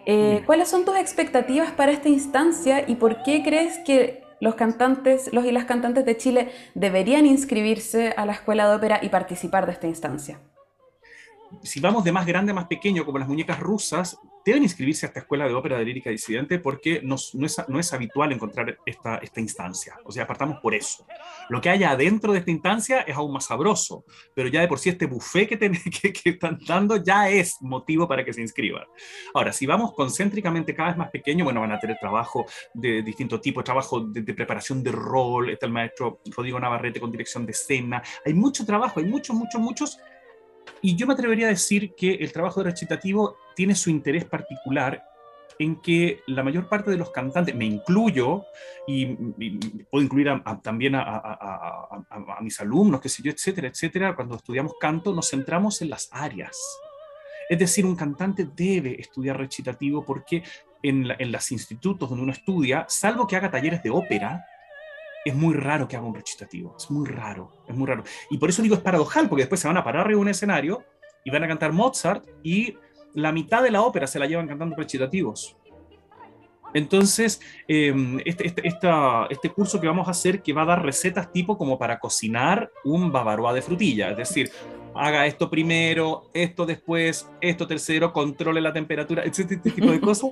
Eh, 0.06 0.42
¿Cuáles 0.46 0.70
son 0.70 0.86
tus 0.86 0.96
expectativas 0.96 1.70
para 1.72 1.92
esta 1.92 2.08
instancia 2.08 2.84
y 2.88 2.94
por 2.94 3.22
qué 3.22 3.42
crees 3.42 3.76
que 3.80 4.22
los 4.40 4.54
cantantes, 4.54 5.30
los 5.34 5.44
y 5.44 5.52
las 5.52 5.66
cantantes 5.66 6.06
de 6.06 6.16
Chile 6.16 6.48
deberían 6.74 7.26
inscribirse 7.26 8.14
a 8.16 8.24
la 8.24 8.32
escuela 8.32 8.70
de 8.70 8.74
ópera 8.74 9.00
y 9.02 9.10
participar 9.10 9.66
de 9.66 9.72
esta 9.72 9.86
instancia? 9.86 10.38
Si 11.62 11.80
vamos 11.80 12.04
de 12.04 12.12
más 12.12 12.26
grande 12.26 12.52
a 12.52 12.54
más 12.54 12.66
pequeño, 12.66 13.04
como 13.04 13.18
las 13.18 13.28
muñecas 13.28 13.58
rusas, 13.60 14.18
deben 14.44 14.62
inscribirse 14.62 15.06
a 15.06 15.08
esta 15.08 15.20
escuela 15.20 15.48
de 15.48 15.54
ópera 15.54 15.78
de 15.78 15.84
lírica 15.84 16.10
disidente 16.10 16.58
porque 16.58 17.00
no, 17.02 17.16
es, 17.16 17.92
habitual 17.92 18.32
encontrar 18.32 18.76
esta, 18.84 19.20
instancia. 19.36 19.94
O 20.04 20.12
sea, 20.12 20.24
apartamos 20.24 20.58
por 20.60 20.74
eso. 20.74 21.06
Lo 21.48 21.60
que 21.60 21.70
haya 21.70 21.90
adentro 21.90 22.32
de 22.32 22.40
esta 22.40 22.50
instancia 22.50 23.00
es 23.00 23.16
aún 23.16 23.32
más 23.32 23.46
sabroso, 23.46 24.04
pero 24.34 24.48
ya 24.48 24.60
de 24.60 24.68
por 24.68 24.78
sí 24.78 24.90
este 24.90 25.06
buffet 25.06 25.48
que, 25.48 25.58
que, 26.02 26.12
que, 26.12 26.30
están 26.30 26.58
dando 26.66 26.96
ya 26.96 27.30
es 27.30 27.56
motivo 27.60 28.06
para 28.06 28.24
que 28.24 28.32
se 28.32 28.42
inscriban. 28.42 28.84
Ahora, 29.32 29.52
si 29.52 29.66
vamos 29.66 29.94
concéntricamente 29.94 30.74
cada 30.74 30.88
vez 30.88 30.98
más 30.98 31.10
pequeño, 31.10 31.44
bueno, 31.44 31.60
van 31.60 31.72
a 31.72 31.78
tener 31.78 31.96
trabajo 31.98 32.44
de 32.74 33.02
distinto 33.02 33.40
tipo, 33.40 33.64
trabajo 33.64 34.00
de, 34.00 34.22
de 34.22 34.34
preparación 34.34 34.82
de 34.82 34.92
rol, 34.92 35.50
está 35.50 35.66
el 35.66 35.72
maestro 35.72 36.20
Rodrigo 36.36 36.60
Navarrete 36.60 37.00
con 37.00 37.10
dirección 37.10 37.46
de 37.46 37.52
escena, 37.52 38.02
hay 38.24 38.34
mucho 38.34 38.66
trabajo, 38.66 39.00
hay 39.00 39.06
muchos, 39.06 39.34
muchos, 39.34 39.60
muchos 39.60 39.98
y 40.84 40.96
yo 40.96 41.06
me 41.06 41.14
atrevería 41.14 41.46
a 41.46 41.48
decir 41.48 41.94
que 41.94 42.12
el 42.12 42.30
trabajo 42.30 42.62
de 42.62 42.70
recitativo 42.70 43.38
tiene 43.56 43.74
su 43.74 43.88
interés 43.88 44.26
particular 44.26 45.02
en 45.58 45.80
que 45.80 46.20
la 46.26 46.42
mayor 46.42 46.68
parte 46.68 46.90
de 46.90 46.98
los 46.98 47.10
cantantes, 47.10 47.54
me 47.54 47.64
incluyo, 47.64 48.44
y, 48.86 49.06
puedo 49.86 50.04
incluir 50.04 50.28
también 50.62 50.94
a, 50.96 51.88
mis 52.42 52.60
alumnos, 52.60 53.00
qué 53.00 53.08
sé 53.08 53.22
yo, 53.22 53.30
etcétera, 53.30 53.68
etcétera, 53.68 54.14
cuando 54.14 54.36
estudiamos 54.36 54.74
canto 54.78 55.14
nos 55.14 55.30
centramos 55.30 55.80
en 55.80 55.88
las 55.88 56.10
áreas. 56.12 56.58
Es 57.48 57.58
decir, 57.58 57.86
un 57.86 57.96
cantante 57.96 58.46
debe 58.54 59.00
estudiar 59.00 59.38
recitativo 59.38 60.04
porque 60.04 60.42
en, 60.82 61.10
en 61.18 61.32
los 61.32 61.50
institutos 61.50 62.10
donde 62.10 62.24
uno 62.24 62.32
estudia, 62.32 62.84
salvo 62.90 63.26
que 63.26 63.36
haga 63.36 63.50
talleres 63.50 63.82
de 63.82 63.88
ópera, 63.88 64.44
es 65.24 65.34
muy 65.34 65.54
raro 65.54 65.88
que 65.88 65.96
haga 65.96 66.06
un 66.06 66.14
recitativo, 66.14 66.76
es 66.78 66.90
muy 66.90 67.08
raro, 67.08 67.52
es 67.66 67.74
muy 67.74 67.86
raro. 67.86 68.04
Y 68.30 68.38
por 68.38 68.50
eso 68.50 68.62
digo 68.62 68.74
es 68.74 68.80
paradojal, 68.80 69.28
porque 69.28 69.42
después 69.42 69.60
se 69.60 69.68
van 69.68 69.76
a 69.76 69.84
parar 69.84 70.02
arriba 70.02 70.20
un 70.20 70.28
escenario 70.28 70.84
y 71.24 71.30
van 71.30 71.44
a 71.44 71.48
cantar 71.48 71.72
Mozart 71.72 72.26
y 72.42 72.76
la 73.14 73.32
mitad 73.32 73.62
de 73.62 73.70
la 73.70 73.82
ópera 73.82 74.06
se 74.06 74.18
la 74.18 74.26
llevan 74.26 74.46
cantando 74.46 74.76
recitativos. 74.76 75.56
Entonces, 76.74 77.40
em, 77.68 78.18
este, 78.24 78.48
este, 78.48 78.62
este, 79.30 79.50
curso 79.50 79.80
que 79.80 79.86
vamos 79.86 80.08
a 80.08 80.10
hacer, 80.10 80.42
que 80.42 80.52
va 80.52 80.62
a 80.62 80.66
dar 80.66 80.82
recetas 80.84 81.30
tipo 81.30 81.56
como 81.56 81.78
para 81.78 82.00
cocinar 82.00 82.70
un 82.84 83.12
bavaroa 83.12 83.54
de 83.54 83.62
frutilla, 83.62 84.10
es 84.10 84.16
decir, 84.16 84.50
haga 84.94 85.26
esto 85.26 85.50
primero, 85.50 86.30
esto 86.32 86.66
después, 86.66 87.28
esto 87.40 87.66
tercero, 87.66 88.12
controle 88.12 88.60
la 88.60 88.72
temperatura, 88.72 89.22
este 89.24 89.56
tipo 89.56 89.90
de 89.90 90.00
cosas, 90.00 90.30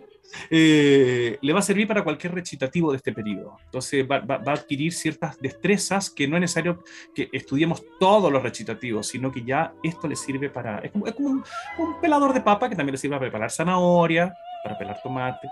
eh, 0.50 1.38
le 1.40 1.52
va 1.52 1.58
a 1.58 1.62
servir 1.62 1.86
para 1.86 2.04
cualquier 2.04 2.34
recitativo 2.34 2.90
de 2.90 2.98
este 2.98 3.12
periodo. 3.12 3.56
Entonces 3.64 4.06
va, 4.10 4.24
a 4.28 4.52
adquirir 4.52 4.92
ciertas 4.92 5.38
destrezas 5.40 6.10
que 6.10 6.26
no 6.28 6.36
es 6.36 6.42
necesario 6.42 6.82
que 7.14 7.28
estudiemos 7.32 7.82
todos 7.98 8.32
los 8.32 8.42
recitativos, 8.42 9.06
sino 9.06 9.30
que 9.30 9.44
ya 9.44 9.74
esto 9.82 10.08
le 10.08 10.16
sirve 10.16 10.50
para... 10.50 10.78
Es 10.78 10.92
como, 10.92 11.06
un, 11.06 11.44
un 11.78 12.00
pelador 12.00 12.32
de 12.32 12.40
papa 12.40 12.68
que 12.68 12.76
también 12.76 12.92
le 12.92 12.98
sirve 12.98 13.16
para 13.16 13.30
preparar 13.30 13.50
zanahoria, 13.50 14.34
para 14.62 14.78
pelar 14.78 15.00
tomate. 15.02 15.48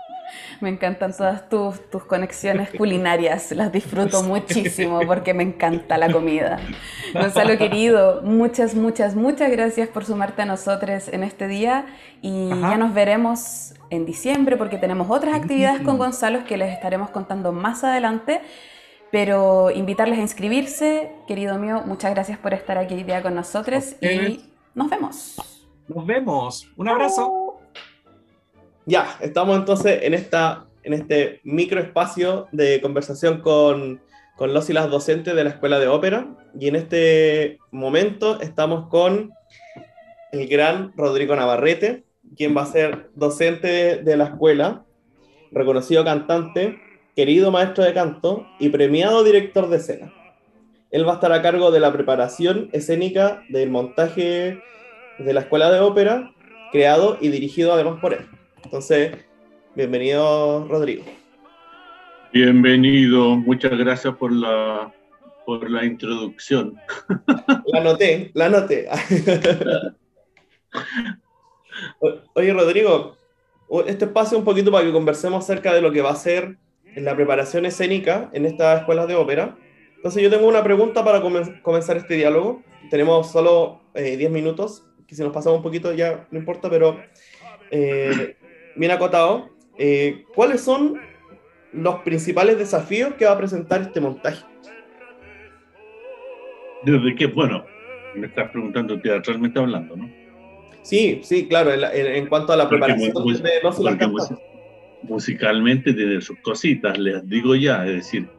Me 0.59 0.69
encantan 0.69 1.15
todas 1.15 1.49
tus, 1.49 1.89
tus 1.89 2.03
conexiones 2.05 2.69
culinarias, 2.77 3.51
las 3.51 3.71
disfruto 3.71 4.23
muchísimo 4.23 5.01
porque 5.05 5.33
me 5.33 5.43
encanta 5.43 5.97
la 5.97 6.11
comida. 6.11 6.59
Gonzalo 7.13 7.57
querido, 7.57 8.21
muchas, 8.23 8.75
muchas, 8.75 9.15
muchas 9.15 9.51
gracias 9.51 9.89
por 9.89 10.05
sumarte 10.05 10.43
a 10.43 10.45
nosotros 10.45 11.09
en 11.09 11.23
este 11.23 11.47
día 11.47 11.85
y 12.21 12.49
ya 12.49 12.77
nos 12.77 12.93
veremos 12.93 13.73
en 13.89 14.05
diciembre 14.05 14.57
porque 14.57 14.77
tenemos 14.77 15.09
otras 15.09 15.35
actividades 15.35 15.81
con 15.81 15.97
Gonzalo 15.97 16.45
que 16.45 16.57
les 16.57 16.71
estaremos 16.71 17.09
contando 17.09 17.51
más 17.51 17.83
adelante. 17.83 18.41
Pero 19.11 19.71
invitarles 19.71 20.19
a 20.19 20.21
inscribirse, 20.21 21.11
querido 21.27 21.57
mío, 21.59 21.83
muchas 21.85 22.13
gracias 22.13 22.37
por 22.37 22.53
estar 22.53 22.77
aquí 22.77 22.93
hoy 22.93 23.03
día 23.03 23.21
con 23.21 23.35
nosotros 23.35 23.95
y 24.01 24.39
nos 24.73 24.89
vemos. 24.89 25.35
Nos 25.89 26.05
vemos. 26.05 26.71
Un 26.77 26.87
abrazo. 26.87 27.40
Ya, 28.91 29.15
estamos 29.21 29.57
entonces 29.57 29.99
en, 30.03 30.13
esta, 30.13 30.65
en 30.83 30.91
este 30.91 31.39
microespacio 31.45 32.49
de 32.51 32.81
conversación 32.81 33.39
con, 33.39 34.01
con 34.35 34.53
los 34.53 34.69
y 34.69 34.73
las 34.73 34.89
docentes 34.89 35.33
de 35.33 35.45
la 35.45 35.51
Escuela 35.51 35.79
de 35.79 35.87
Ópera. 35.87 36.27
Y 36.59 36.67
en 36.67 36.75
este 36.75 37.57
momento 37.71 38.41
estamos 38.41 38.89
con 38.89 39.31
el 40.33 40.45
gran 40.49 40.91
Rodrigo 40.97 41.37
Navarrete, 41.37 42.03
quien 42.35 42.53
va 42.53 42.63
a 42.63 42.65
ser 42.65 43.09
docente 43.15 44.03
de, 44.03 44.17
la 44.17 44.25
escuela, 44.25 44.83
reconocido 45.53 46.03
cantante, 46.03 46.77
querido 47.15 47.49
maestro 47.49 47.85
de 47.85 47.93
canto 47.93 48.45
y 48.59 48.67
premiado 48.67 49.23
director 49.23 49.69
de 49.69 49.77
escena. 49.77 50.13
Él 50.89 51.07
va 51.07 51.13
a 51.13 51.15
estar 51.15 51.31
a 51.31 51.41
cargo 51.41 51.71
de 51.71 51.79
la 51.79 51.93
preparación 51.93 52.67
escénica 52.73 53.41
del 53.47 53.69
montaje 53.69 54.61
de 55.17 55.33
la 55.33 55.39
escuela 55.39 55.71
de 55.71 55.79
ópera, 55.79 56.33
creado 56.73 57.17
y 57.21 57.29
dirigido 57.29 57.71
además 57.71 57.97
por 58.01 58.15
él. 58.15 58.27
Entonces, 58.71 59.11
bienvenido, 59.75 60.65
Rodrigo. 60.69 61.03
Bienvenido, 62.31 63.35
muchas 63.35 63.77
gracias 63.77 64.15
por 64.15 64.31
la, 64.31 64.93
por 65.45 65.69
la 65.69 65.83
introducción. 65.83 66.77
La 67.65 67.81
noté, 67.81 68.31
la 68.33 68.47
noté. 68.47 68.87
Oye, 72.33 72.53
Rodrigo, 72.53 73.17
este 73.87 74.05
espacio 74.05 74.37
un 74.37 74.45
poquito 74.45 74.71
para 74.71 74.85
que 74.85 74.93
conversemos 74.93 75.43
acerca 75.43 75.73
de 75.73 75.81
lo 75.81 75.91
que 75.91 76.01
va 76.01 76.11
a 76.11 76.15
ser 76.15 76.55
la 76.95 77.13
preparación 77.13 77.65
escénica 77.65 78.29
en 78.31 78.45
estas 78.45 78.79
escuelas 78.79 79.09
de 79.09 79.15
ópera. 79.15 79.57
Entonces 79.97 80.23
yo 80.23 80.29
tengo 80.29 80.47
una 80.47 80.63
pregunta 80.63 81.03
para 81.03 81.19
comenzar 81.19 81.97
este 81.97 82.13
diálogo. 82.13 82.63
Tenemos 82.89 83.33
solo 83.33 83.81
10 83.95 84.21
eh, 84.21 84.29
minutos, 84.29 84.85
que 85.05 85.15
si 85.15 85.23
nos 85.23 85.33
pasamos 85.33 85.57
un 85.57 85.63
poquito 85.63 85.91
ya 85.91 86.25
no 86.31 86.39
importa, 86.39 86.69
pero 86.69 86.97
eh, 87.69 88.37
bien 88.75 88.91
acotado, 88.91 89.49
eh, 89.77 90.25
¿cuáles 90.35 90.61
son 90.61 90.99
los 91.73 91.95
principales 92.01 92.57
desafíos 92.57 93.13
que 93.15 93.25
va 93.25 93.31
a 93.31 93.37
presentar 93.37 93.81
este 93.81 94.01
montaje? 94.01 94.45
Desde 96.83 97.15
que, 97.15 97.27
bueno, 97.27 97.63
me 98.15 98.27
estás 98.27 98.51
preguntando 98.51 98.99
teatralmente 98.99 99.59
hablando, 99.59 99.95
¿no? 99.95 100.09
Sí, 100.81 101.21
sí, 101.23 101.47
claro, 101.47 101.71
en, 101.73 102.27
cuanto 102.27 102.53
a 102.53 102.57
la 102.57 102.67
preparación 102.67 103.13
de 103.13 103.61
los 103.61 104.31
Musicalmente 105.03 105.93
tiene 105.93 106.21
sus 106.21 106.37
cositas, 106.39 106.97
les 106.97 107.27
digo 107.27 107.55
ya, 107.55 107.85
es 107.87 107.95
decir, 107.95 108.29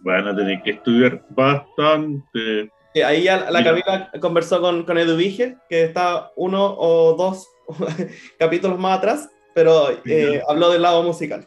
van 0.00 0.26
a 0.28 0.36
tener 0.36 0.62
que 0.62 0.72
estudiar 0.72 1.24
bastante. 1.30 2.70
ahí 3.04 3.22
ya 3.22 3.50
la 3.50 3.64
Camila 3.64 4.10
conversó 4.20 4.60
con, 4.60 4.84
con 4.84 4.98
Edu 4.98 5.16
Vige, 5.16 5.56
que 5.68 5.84
está 5.84 6.32
uno 6.36 6.74
o 6.78 7.14
dos 7.14 7.48
capítulos 8.38 8.78
más 8.78 8.98
atrás, 8.98 9.30
pero 9.54 9.88
eh, 10.04 10.42
habló 10.48 10.70
del 10.70 10.82
lado 10.82 11.02
musical. 11.02 11.46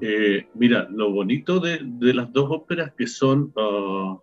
Eh, 0.00 0.46
mira, 0.54 0.86
lo 0.90 1.10
bonito 1.10 1.60
de, 1.60 1.80
de, 1.82 2.14
las 2.14 2.32
dos 2.32 2.46
óperas 2.50 2.92
que 2.96 3.06
son, 3.06 3.52
ah, 3.56 4.18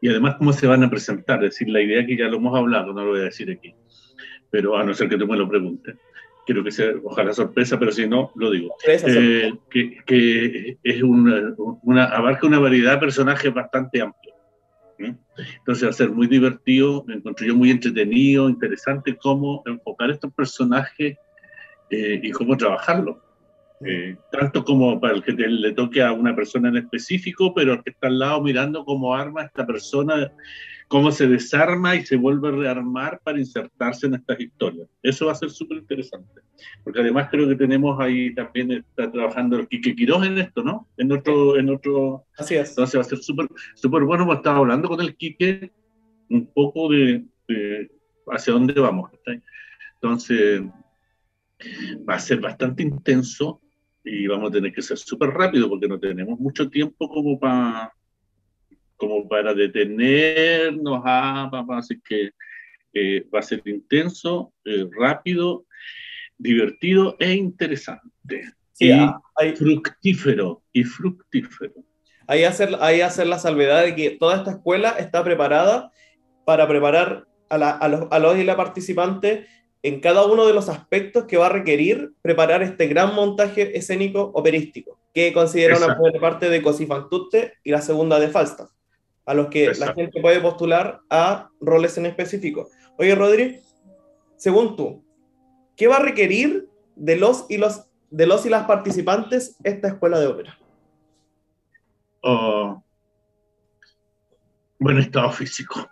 y 0.00 0.08
además 0.08 0.36
cómo 0.38 0.52
se 0.52 0.66
van 0.66 0.82
a 0.82 0.90
presentar, 0.90 1.44
es 1.44 1.50
decir, 1.50 1.68
la 1.68 1.82
idea 1.82 2.06
que 2.06 2.16
ya 2.16 2.26
lo 2.26 2.38
hemos 2.38 2.56
hablado, 2.56 2.92
no 2.92 3.04
lo 3.04 3.10
voy 3.10 3.20
a 3.20 3.24
decir 3.24 3.50
aquí, 3.50 3.74
pero 4.50 4.76
a 4.76 4.82
no 4.82 4.94
ser 4.94 5.08
que 5.08 5.18
tú 5.18 5.26
me 5.26 5.36
lo 5.36 5.48
preguntes, 5.48 5.96
quiero 6.46 6.64
que 6.64 6.70
sea, 6.70 6.92
ojalá 7.04 7.32
sorpresa, 7.32 7.78
pero 7.78 7.92
si 7.92 8.08
no, 8.08 8.32
lo 8.34 8.50
digo. 8.50 8.74
Eh, 8.86 9.52
que, 9.70 9.98
que, 10.04 10.78
es 10.82 11.02
una, 11.02 11.54
una, 11.82 12.04
abarca 12.06 12.46
una 12.46 12.58
variedad 12.58 12.92
de 12.92 12.98
personajes 12.98 13.52
bastante 13.52 14.00
amplia. 14.00 14.34
Entonces 15.06 15.84
va 15.84 15.90
a 15.90 15.94
ser 15.94 16.10
muy 16.10 16.26
divertido, 16.26 17.04
me 17.06 17.14
encontré 17.14 17.48
yo 17.48 17.56
muy 17.56 17.70
entretenido, 17.70 18.48
interesante 18.48 19.16
cómo 19.16 19.62
enfocar 19.66 20.10
estos 20.10 20.32
personajes 20.32 21.16
eh, 21.90 22.20
y 22.22 22.30
cómo 22.30 22.56
trabajarlos. 22.56 23.16
Eh, 23.84 24.16
tanto 24.30 24.64
como 24.64 25.00
para 25.00 25.14
el 25.14 25.24
que 25.24 25.32
le 25.32 25.72
toque 25.72 26.02
a 26.02 26.12
una 26.12 26.36
persona 26.36 26.68
en 26.68 26.76
específico, 26.76 27.52
pero 27.52 27.72
el 27.72 27.82
que 27.82 27.90
está 27.90 28.06
al 28.06 28.18
lado 28.18 28.40
mirando 28.40 28.84
cómo 28.84 29.14
arma 29.14 29.42
esta 29.42 29.66
persona 29.66 30.30
cómo 30.92 31.10
se 31.10 31.26
desarma 31.26 31.96
y 31.96 32.04
se 32.04 32.16
vuelve 32.16 32.48
a 32.48 32.50
rearmar 32.50 33.18
para 33.24 33.38
insertarse 33.38 34.06
en 34.06 34.16
estas 34.16 34.38
historias. 34.38 34.86
Eso 35.02 35.24
va 35.24 35.32
a 35.32 35.36
ser 35.36 35.48
súper 35.48 35.78
interesante, 35.78 36.42
porque 36.84 37.00
además 37.00 37.28
creo 37.30 37.48
que 37.48 37.54
tenemos 37.54 37.98
ahí 37.98 38.34
también, 38.34 38.72
está 38.72 39.10
trabajando 39.10 39.56
el 39.56 39.68
Quique 39.68 39.96
Quiroz 39.96 40.26
en 40.26 40.36
esto, 40.36 40.62
¿no? 40.62 40.86
En 40.98 41.10
otro... 41.10 41.56
En 41.56 41.70
otro 41.70 42.26
Así 42.36 42.56
es. 42.56 42.68
Entonces 42.68 42.98
va 42.98 43.00
a 43.00 43.04
ser 43.04 43.20
súper 43.20 43.48
súper 43.74 44.02
bueno, 44.02 44.24
hemos 44.24 44.36
estado 44.36 44.58
hablando 44.58 44.86
con 44.86 45.00
el 45.00 45.16
Quique 45.16 45.72
un 46.28 46.52
poco 46.52 46.90
de, 46.90 47.24
hacia 48.26 48.52
dónde 48.52 48.78
vamos. 48.78 49.10
Entonces 49.94 50.60
va 52.06 52.16
a 52.16 52.18
ser 52.18 52.38
bastante 52.38 52.82
intenso 52.82 53.62
y 54.04 54.26
vamos 54.26 54.50
a 54.50 54.52
tener 54.52 54.70
que 54.74 54.82
ser 54.82 54.98
súper 54.98 55.30
rápido 55.30 55.70
porque 55.70 55.88
no 55.88 55.98
tenemos 55.98 56.38
mucho 56.38 56.68
tiempo 56.68 57.08
como 57.08 57.40
para 57.40 57.94
como 59.02 59.26
para 59.26 59.52
detenernos, 59.52 61.02
ah, 61.04 61.50
así 61.70 62.00
que 62.08 62.30
eh, 62.94 63.26
va 63.34 63.40
a 63.40 63.42
ser 63.42 63.60
intenso, 63.64 64.52
eh, 64.64 64.86
rápido, 64.96 65.66
divertido 66.38 67.16
e 67.18 67.32
interesante. 67.32 68.44
y 68.78 68.92
ah, 68.92 69.20
fructífero, 69.56 70.62
y 70.72 70.84
fructífero. 70.84 71.74
Ahí 72.28 72.44
hacer, 72.44 72.76
ahí 72.78 73.00
hacer 73.00 73.26
la 73.26 73.40
salvedad 73.40 73.82
de 73.82 73.96
que 73.96 74.10
toda 74.10 74.36
esta 74.36 74.52
escuela 74.52 74.90
está 74.90 75.24
preparada 75.24 75.90
para 76.44 76.68
preparar 76.68 77.26
a, 77.48 77.58
la, 77.58 77.70
a, 77.70 77.88
los, 77.88 78.06
a 78.08 78.20
los 78.20 78.38
y 78.38 78.44
la 78.44 78.56
participante 78.56 79.48
en 79.82 79.98
cada 79.98 80.24
uno 80.26 80.46
de 80.46 80.54
los 80.54 80.68
aspectos 80.68 81.24
que 81.24 81.38
va 81.38 81.46
a 81.46 81.48
requerir 81.58 82.12
preparar 82.22 82.62
este 82.62 82.86
gran 82.86 83.16
montaje 83.16 83.76
escénico 83.76 84.30
operístico, 84.32 85.00
que 85.12 85.32
considera 85.32 85.76
una 85.76 85.96
primera 85.96 86.20
parte 86.20 86.48
de 86.48 86.62
Cosifantute 86.62 87.54
y 87.64 87.72
la 87.72 87.82
segunda 87.82 88.20
de 88.20 88.28
Falstaff 88.28 88.70
a 89.24 89.34
los 89.34 89.48
que 89.48 89.72
la 89.74 89.94
gente 89.94 90.20
puede 90.20 90.40
postular 90.40 91.00
a 91.10 91.48
roles 91.60 91.96
en 91.98 92.06
específico. 92.06 92.68
Oye, 92.98 93.14
Rodri, 93.14 93.60
según 94.36 94.76
tú, 94.76 95.04
¿qué 95.76 95.86
va 95.86 95.96
a 95.96 96.02
requerir 96.02 96.68
de 96.96 97.16
los 97.16 97.46
y, 97.48 97.58
los, 97.58 97.86
de 98.10 98.26
los 98.26 98.44
y 98.46 98.48
las 98.48 98.66
participantes 98.66 99.56
esta 99.62 99.88
escuela 99.88 100.18
de 100.18 100.26
ópera? 100.26 100.58
Oh, 102.22 102.82
buen 104.78 104.98
estado 104.98 105.30
físico. 105.32 105.88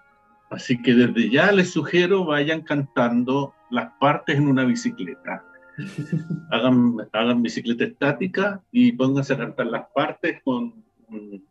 Así 0.51 0.81
que 0.83 0.95
desde 0.95 1.31
ya 1.31 1.53
les 1.53 1.71
sugiero 1.71 2.25
vayan 2.25 2.63
cantando 2.63 3.55
las 3.71 3.93
partes 4.01 4.37
en 4.37 4.49
una 4.49 4.65
bicicleta. 4.65 5.45
hagan, 6.51 6.97
hagan 7.13 7.43
bicicleta 7.43 7.85
estática 7.85 8.61
y 8.73 8.93
pónganse 8.93 9.35
a 9.35 9.39
cantar 9.39 9.67
las 9.67 9.87
partes 9.95 10.43
con 10.43 10.85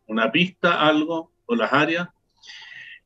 una 0.07 0.31
pista, 0.31 0.85
algo, 0.85 1.31
o 1.49 1.55
las 1.55 1.73
áreas, 1.73 2.07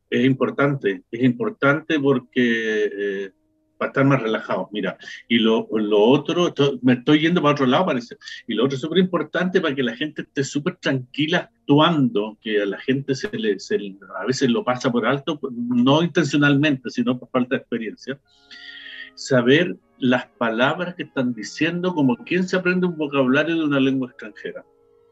es 0.10 0.26
importante, 0.26 1.04
es 1.10 1.24
importante 1.24 2.00
porque 2.00 2.92
eh, 2.98 3.32
para 3.78 3.90
estar 3.90 4.06
más 4.06 4.22
relajados, 4.22 4.68
mira, 4.72 4.98
y 5.28 5.40
lo, 5.40 5.68
lo 5.72 6.00
otro, 6.00 6.54
me 6.82 6.94
estoy 6.94 7.22
yendo 7.22 7.42
para 7.42 7.54
otro 7.54 7.66
lado 7.66 7.88
parece, 7.88 8.18
y 8.48 8.54
lo 8.54 8.66
otro 8.66 8.78
súper 8.78 9.00
importante 9.00 9.60
para 9.60 9.74
que 9.74 9.82
la 9.82 9.96
gente 9.96 10.22
esté 10.22 10.44
súper 10.44 10.76
tranquila 10.76 11.50
actuando, 11.52 12.38
que 12.42 12.62
a 12.62 12.66
la 12.66 12.80
gente 12.80 13.16
se 13.16 13.36
le, 13.36 13.60
se, 13.60 13.76
a 14.20 14.26
veces 14.26 14.50
lo 14.50 14.64
pasa 14.64 14.92
por 14.92 15.06
alto, 15.06 15.40
no 15.52 16.04
intencionalmente, 16.04 16.90
sino 16.92 17.18
por 17.18 17.30
falta 17.30 17.56
de 17.56 17.62
experiencia, 17.62 18.20
saber 19.16 19.76
las 19.98 20.28
palabras 20.38 20.96
que 20.96 21.04
están 21.04 21.34
diciendo 21.34 21.94
como 21.96 22.18
quien 22.18 22.48
se 22.48 22.58
aprende 22.58 22.88
un 22.88 22.98
vocabulario 22.98 23.56
de 23.56 23.64
una 23.64 23.80
lengua 23.80 24.10
extranjera 24.10 24.64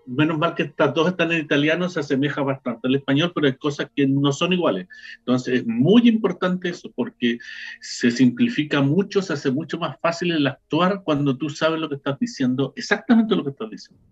menos 0.05 0.37
mal 0.37 0.55
que 0.55 0.63
estas 0.63 0.93
dos 0.93 1.07
están 1.09 1.31
en 1.31 1.41
italiano, 1.41 1.89
se 1.89 1.99
asemeja 1.99 2.41
bastante 2.41 2.87
al 2.87 2.95
español, 2.95 3.31
pero 3.33 3.47
hay 3.47 3.55
cosas 3.55 3.89
que 3.95 4.07
no 4.07 4.31
son 4.31 4.53
iguales. 4.53 4.87
Entonces 5.19 5.59
es 5.59 5.67
muy 5.67 6.07
importante 6.07 6.69
eso, 6.69 6.91
porque 6.95 7.37
se 7.79 8.11
simplifica 8.11 8.81
mucho, 8.81 9.21
se 9.21 9.33
hace 9.33 9.51
mucho 9.51 9.77
más 9.77 9.97
fácil 10.01 10.31
el 10.31 10.47
actuar 10.47 11.01
cuando 11.03 11.37
tú 11.37 11.49
sabes 11.49 11.79
lo 11.79 11.89
que 11.89 11.95
estás 11.95 12.17
diciendo, 12.19 12.73
exactamente 12.75 13.35
lo 13.35 13.43
que 13.43 13.51
estás 13.51 13.69
diciendo. 13.69 14.03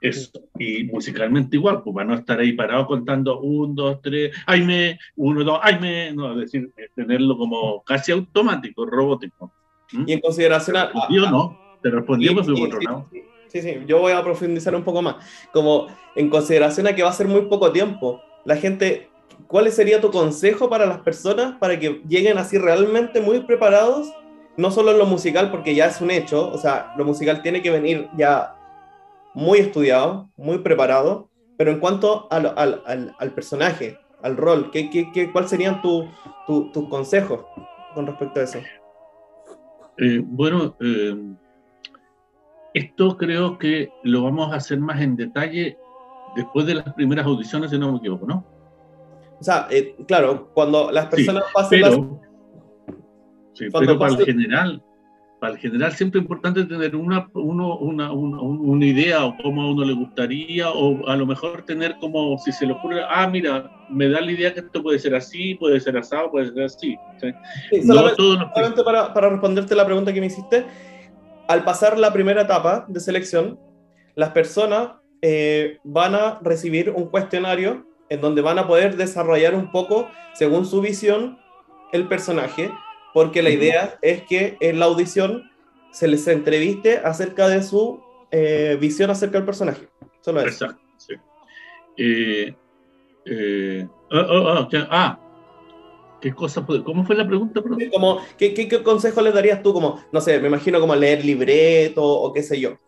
Eso. 0.00 0.30
Y 0.58 0.84
musicalmente 0.84 1.56
igual, 1.56 1.82
pues 1.82 1.94
para 1.94 2.06
no 2.06 2.14
estar 2.14 2.38
ahí 2.38 2.52
parado 2.52 2.86
contando 2.86 3.40
un, 3.40 3.74
dos, 3.74 4.00
tres, 4.02 4.36
ay 4.46 4.62
me, 4.62 4.98
uno, 5.16 5.42
dos, 5.42 5.58
ay 5.62 5.78
me, 5.80 6.12
no, 6.12 6.32
es 6.32 6.52
decir, 6.52 6.70
tenerlo 6.94 7.36
como 7.38 7.82
casi 7.82 8.12
automático, 8.12 8.84
robótico. 8.84 9.52
¿Mm? 9.92 10.04
Y 10.06 10.12
en 10.12 10.20
consideración 10.20 10.76
a... 10.76 10.92
Yo 11.10 11.30
no, 11.30 11.58
te 11.82 11.90
respondimos 11.90 12.46
de 12.46 12.52
otro 12.52 12.80
lado. 12.80 13.08
Sí, 13.48 13.62
sí, 13.62 13.82
yo 13.86 14.00
voy 14.00 14.12
a 14.12 14.22
profundizar 14.22 14.74
un 14.74 14.84
poco 14.84 15.02
más. 15.02 15.16
Como 15.52 15.86
en 16.14 16.28
consideración 16.30 16.86
a 16.86 16.94
que 16.94 17.02
va 17.02 17.10
a 17.10 17.14
ser 17.14 17.28
muy 17.28 17.42
poco 17.42 17.72
tiempo, 17.72 18.20
la 18.44 18.56
gente, 18.56 19.08
¿cuál 19.46 19.70
sería 19.70 20.00
tu 20.00 20.10
consejo 20.10 20.68
para 20.68 20.86
las 20.86 20.98
personas 21.00 21.56
para 21.58 21.78
que 21.78 22.02
lleguen 22.08 22.38
así 22.38 22.58
realmente 22.58 23.20
muy 23.20 23.40
preparados? 23.40 24.12
No 24.56 24.70
solo 24.70 24.92
en 24.92 24.98
lo 24.98 25.06
musical, 25.06 25.50
porque 25.50 25.74
ya 25.74 25.86
es 25.86 26.00
un 26.00 26.10
hecho, 26.10 26.50
o 26.50 26.58
sea, 26.58 26.94
lo 26.96 27.04
musical 27.04 27.42
tiene 27.42 27.60
que 27.62 27.70
venir 27.70 28.08
ya 28.16 28.56
muy 29.34 29.58
estudiado, 29.58 30.30
muy 30.36 30.58
preparado, 30.58 31.28
pero 31.58 31.70
en 31.70 31.78
cuanto 31.78 32.26
al, 32.30 32.54
al, 32.56 33.14
al, 33.18 33.30
personaje, 33.32 33.98
al 34.22 34.36
rol, 34.36 34.70
¿qué, 34.70 34.88
qué, 34.88 35.10
qué 35.12 35.30
¿cuáles 35.30 35.50
serían 35.50 35.82
tus 35.82 36.06
tu, 36.46 36.88
consejos 36.88 37.44
con 37.94 38.06
respecto 38.06 38.40
a 38.40 38.42
eso? 38.44 38.58
Eh, 39.98 40.20
bueno, 40.24 40.74
eh, 40.80 41.16
esto 42.76 43.16
creo 43.16 43.58
que 43.58 43.90
lo 44.02 44.24
vamos 44.24 44.52
a 44.52 44.56
hacer 44.56 44.78
más 44.78 45.00
en 45.00 45.16
detalle 45.16 45.78
después 46.34 46.66
de 46.66 46.74
las 46.74 46.92
primeras 46.94 47.24
audiciones, 47.24 47.70
si 47.70 47.78
no 47.78 47.92
me 47.92 47.98
equivoco, 47.98 48.26
¿no? 48.26 48.44
O 49.40 49.42
sea, 49.42 49.66
eh, 49.70 49.96
claro, 50.06 50.50
cuando 50.52 50.90
las 50.90 51.06
personas 51.06 51.44
pasen 51.54 51.82
pero, 51.82 52.20
sí, 53.54 53.66
pero 53.72 53.98
para 53.98 54.14
el 54.14 54.24
general, 54.24 54.82
para 55.40 55.54
el 55.54 55.58
general 55.58 55.92
siempre 55.92 56.20
es 56.20 56.24
importante 56.24 56.64
tener 56.64 56.96
una, 56.96 57.28
uno, 57.34 57.78
una, 57.78 58.12
una, 58.12 58.40
una, 58.40 58.84
idea 58.84 59.24
o 59.24 59.36
cómo 59.42 59.62
a 59.62 59.70
uno 59.70 59.84
le 59.84 59.94
gustaría, 59.94 60.70
o 60.70 61.06
a 61.08 61.16
lo 61.16 61.26
mejor 61.26 61.62
tener 61.62 61.96
como, 61.98 62.38
si 62.38 62.52
se 62.52 62.66
le 62.66 62.72
ocurre, 62.72 63.02
ah, 63.08 63.28
mira, 63.28 63.70
me 63.90 64.08
da 64.08 64.20
la 64.20 64.32
idea 64.32 64.52
que 64.52 64.60
esto 64.60 64.82
puede 64.82 64.98
ser 64.98 65.14
así, 65.14 65.54
puede 65.54 65.80
ser 65.80 65.96
asado, 65.96 66.30
puede 66.30 66.52
ser 66.52 66.64
así. 66.64 66.96
¿sí? 67.20 67.82
solamente, 67.86 68.22
solamente 68.54 68.82
para, 68.82 69.12
para 69.12 69.30
responderte 69.30 69.74
la 69.74 69.84
pregunta 69.84 70.12
que 70.12 70.20
me 70.20 70.26
hiciste, 70.26 70.64
al 71.48 71.64
pasar 71.64 71.98
la 71.98 72.12
primera 72.12 72.42
etapa 72.42 72.84
de 72.88 73.00
selección, 73.00 73.58
las 74.14 74.30
personas 74.30 74.92
eh, 75.22 75.78
van 75.84 76.14
a 76.14 76.38
recibir 76.42 76.90
un 76.90 77.08
cuestionario 77.08 77.86
en 78.08 78.20
donde 78.20 78.42
van 78.42 78.58
a 78.58 78.66
poder 78.66 78.96
desarrollar 78.96 79.54
un 79.54 79.70
poco, 79.70 80.08
según 80.34 80.66
su 80.66 80.80
visión, 80.80 81.38
el 81.92 82.08
personaje, 82.08 82.70
porque 83.12 83.42
la 83.42 83.50
idea 83.50 83.98
es 84.02 84.22
que 84.22 84.56
en 84.60 84.78
la 84.78 84.86
audición 84.86 85.50
se 85.90 86.08
les 86.08 86.26
entreviste 86.28 86.98
acerca 86.98 87.48
de 87.48 87.62
su 87.62 88.00
eh, 88.30 88.76
visión 88.80 89.10
acerca 89.10 89.38
del 89.38 89.46
personaje. 89.46 89.88
Solo 90.20 90.40
eso. 90.40 90.66
Exacto, 90.66 90.82
sí. 90.98 91.14
Eh, 91.96 92.54
oh, 94.10 94.16
oh, 94.18 94.60
oh, 94.60 94.68
ah, 94.90 95.18
¿Qué 96.20 96.32
cosa 96.32 96.64
¿Cómo 96.64 97.04
fue 97.04 97.14
la 97.14 97.26
pregunta? 97.26 97.62
Como, 97.92 98.20
¿qué, 98.38 98.54
qué, 98.54 98.68
qué 98.68 98.82
consejo 98.82 99.20
le 99.20 99.32
darías 99.32 99.62
tú? 99.62 99.72
Como, 99.72 100.02
no 100.12 100.20
sé, 100.20 100.40
me 100.40 100.48
imagino 100.48 100.80
como 100.80 100.94
leer 100.94 101.24
libreto 101.24 102.02
o 102.02 102.32
qué 102.32 102.42
sé 102.42 102.60
yo. 102.60 102.78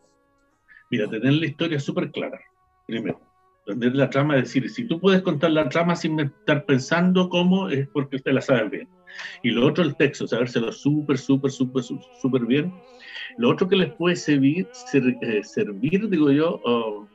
Mira, 0.90 1.08
tener 1.08 1.34
la 1.34 1.46
historia 1.46 1.78
súper 1.78 2.10
clara, 2.10 2.40
primero. 2.86 3.20
Tener 3.66 3.94
la 3.94 4.08
trama, 4.08 4.36
es 4.36 4.44
decir, 4.44 4.70
si 4.70 4.84
tú 4.84 4.98
puedes 4.98 5.20
contar 5.20 5.50
la 5.50 5.68
trama 5.68 5.94
sin 5.94 6.18
estar 6.20 6.64
pensando 6.64 7.28
cómo, 7.28 7.68
es 7.68 7.86
porque 7.88 8.16
usted 8.16 8.32
la 8.32 8.40
sabe 8.40 8.68
bien. 8.70 8.88
Y 9.42 9.50
lo 9.50 9.66
otro, 9.66 9.84
el 9.84 9.96
texto, 9.96 10.26
sabérselo 10.26 10.72
súper, 10.72 11.18
súper, 11.18 11.50
súper, 11.50 11.82
súper 11.82 12.46
bien. 12.46 12.72
Lo 13.36 13.50
otro 13.50 13.68
que 13.68 13.76
les 13.76 13.92
puede 13.92 14.16
servir, 14.16 14.66
eh, 14.94 15.44
servir 15.44 16.08
digo 16.08 16.30
yo, 16.30 17.07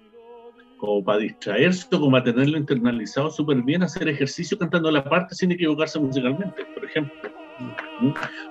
como 0.84 1.02
para 1.02 1.20
distraerse 1.20 1.88
o 1.96 2.00
como 2.02 2.12
para 2.12 2.26
tenerlo 2.26 2.58
internalizado 2.58 3.32
súper 3.32 3.62
bien, 3.62 3.84
hacer 3.84 4.10
ejercicio 4.10 4.58
cantando 4.58 4.92
la 4.92 5.02
parte 5.02 5.34
sin 5.34 5.54
equivocarse 5.54 5.98
musicalmente, 5.98 6.66
por 6.76 6.84
ejemplo. 6.84 7.16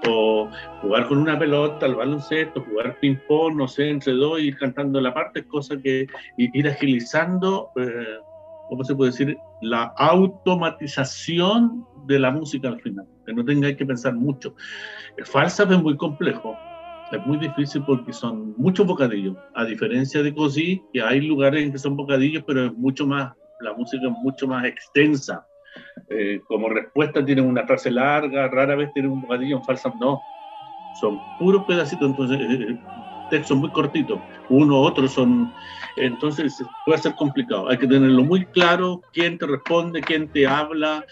O 0.08 0.48
jugar 0.80 1.08
con 1.08 1.18
una 1.18 1.38
pelota, 1.38 1.84
al 1.84 1.94
baloncesto, 1.94 2.62
jugar 2.62 2.96
ping-pong, 3.00 3.56
no 3.56 3.68
sé, 3.68 3.90
entre 3.90 4.14
dos, 4.14 4.40
ir 4.40 4.56
cantando 4.56 4.98
la 4.98 5.12
parte, 5.12 5.46
cosa 5.46 5.76
que 5.76 6.06
ir 6.38 6.66
agilizando, 6.66 7.68
eh, 7.76 8.16
¿cómo 8.70 8.82
se 8.82 8.94
puede 8.94 9.10
decir? 9.10 9.36
La 9.60 9.92
automatización 9.98 11.86
de 12.06 12.18
la 12.18 12.30
música 12.30 12.68
al 12.68 12.80
final, 12.80 13.06
que 13.26 13.34
no 13.34 13.44
tengáis 13.44 13.76
que 13.76 13.84
pensar 13.84 14.14
mucho. 14.14 14.54
Falsa 15.26 15.64
es 15.64 15.82
muy 15.82 15.98
complejo, 15.98 16.56
Es 17.12 17.26
muy 17.26 17.36
difícil 17.36 17.82
porque 17.84 18.12
son 18.12 18.54
muchos 18.56 18.86
bocadillos, 18.86 19.36
a 19.54 19.66
diferencia 19.66 20.22
de 20.22 20.34
Cosí, 20.34 20.82
que 20.94 21.02
hay 21.02 21.20
lugares 21.20 21.62
en 21.62 21.70
que 21.70 21.78
son 21.78 21.94
bocadillos, 21.94 22.42
pero 22.46 22.66
es 22.66 22.72
mucho 22.72 23.06
más, 23.06 23.34
la 23.60 23.74
música 23.74 24.06
es 24.06 24.12
mucho 24.22 24.48
más 24.48 24.64
extensa. 24.64 25.46
Eh, 26.08 26.40
como 26.48 26.70
respuesta 26.70 27.22
tienen 27.22 27.44
una 27.44 27.66
frase 27.66 27.90
larga, 27.90 28.48
rara 28.48 28.76
vez 28.76 28.90
tienen 28.94 29.12
un 29.12 29.20
bocadillo 29.20 29.58
en 29.58 29.64
falsa, 29.64 29.92
no. 30.00 30.20
Son 31.00 31.18
puros 31.38 31.64
pedacitos, 31.64 32.08
entonces 32.08 32.40
eh, 32.40 32.66
eh, 32.70 32.78
textos 33.28 33.58
muy 33.58 33.70
cortitos. 33.70 34.18
Uno, 34.48 34.80
otro 34.80 35.06
son. 35.06 35.52
Entonces 35.96 36.62
puede 36.86 36.98
ser 36.98 37.14
complicado. 37.14 37.68
Hay 37.68 37.76
que 37.76 37.86
tenerlo 37.86 38.24
muy 38.24 38.46
claro: 38.46 39.02
quién 39.12 39.36
te 39.36 39.46
responde, 39.46 40.00
quién 40.00 40.28
te 40.28 40.46
habla, 40.46 41.04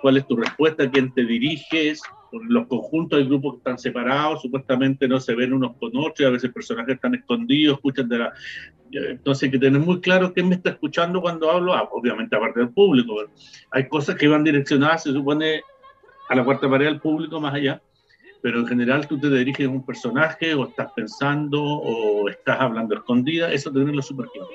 cuál 0.00 0.16
es 0.16 0.26
tu 0.26 0.36
respuesta, 0.36 0.88
quién 0.90 1.12
te 1.12 1.24
diriges. 1.24 2.02
Los 2.48 2.66
conjuntos 2.66 3.18
hay 3.18 3.26
grupos 3.26 3.54
que 3.54 3.58
están 3.58 3.78
separados, 3.78 4.42
supuestamente 4.42 5.06
no 5.06 5.20
se 5.20 5.34
ven 5.34 5.52
unos 5.52 5.76
con 5.76 5.90
otros, 5.96 6.26
a 6.26 6.30
veces 6.30 6.52
personajes 6.52 6.94
están 6.94 7.14
escondidos, 7.14 7.76
escuchan 7.76 8.08
de 8.08 8.18
la. 8.18 8.32
Entonces 8.90 9.44
hay 9.44 9.50
que 9.50 9.58
tener 9.58 9.80
muy 9.80 10.00
claro 10.00 10.32
quién 10.32 10.48
me 10.48 10.56
está 10.56 10.70
escuchando 10.70 11.20
cuando 11.20 11.50
hablo, 11.50 11.72
ah, 11.72 11.88
obviamente 11.92 12.36
aparte 12.36 12.60
del 12.60 12.70
público. 12.70 13.14
Pero 13.16 13.30
hay 13.70 13.88
cosas 13.88 14.16
que 14.16 14.28
van 14.28 14.44
direccionadas, 14.44 15.04
se 15.04 15.12
supone, 15.12 15.62
a 16.28 16.34
la 16.34 16.44
cuarta 16.44 16.68
pared 16.68 16.86
del 16.86 17.00
público 17.00 17.40
más 17.40 17.54
allá 17.54 17.80
pero 18.42 18.58
en 18.58 18.66
general 18.66 19.06
tú 19.06 19.18
te 19.18 19.30
diriges 19.30 19.66
a 19.66 19.70
un 19.70 19.86
personaje 19.86 20.52
o 20.54 20.68
estás 20.68 20.92
pensando 20.94 21.62
o 21.62 22.28
estás 22.28 22.60
hablando 22.60 22.96
escondida, 22.96 23.52
eso 23.52 23.72
tenerlo 23.72 24.02
súper 24.02 24.26
claro. 24.26 24.50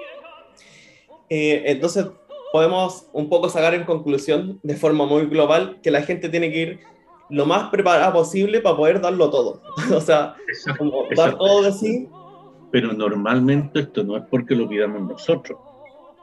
Eh, 1.29 1.63
entonces, 1.65 2.05
podemos 2.51 3.07
un 3.13 3.29
poco 3.29 3.49
sacar 3.49 3.73
en 3.73 3.85
conclusión, 3.85 4.59
de 4.61 4.75
forma 4.75 5.05
muy 5.05 5.25
global, 5.25 5.79
que 5.81 5.89
la 5.89 6.01
gente 6.01 6.27
tiene 6.27 6.51
que 6.51 6.61
ir 6.61 6.79
lo 7.29 7.45
más 7.45 7.69
preparada 7.69 8.11
posible 8.13 8.61
para 8.61 8.75
poder 8.75 9.01
darlo 9.01 9.29
todo. 9.29 9.61
o 9.93 10.01
sea, 10.01 10.35
como 10.77 11.05
dar 11.15 11.37
todo 11.37 11.63
de 11.63 11.71
sí. 11.71 12.09
Pero 12.71 12.93
normalmente 12.93 13.81
esto 13.81 14.03
no 14.03 14.17
es 14.17 14.23
porque 14.29 14.55
lo 14.55 14.67
pidamos 14.67 15.01
nosotros. 15.01 15.57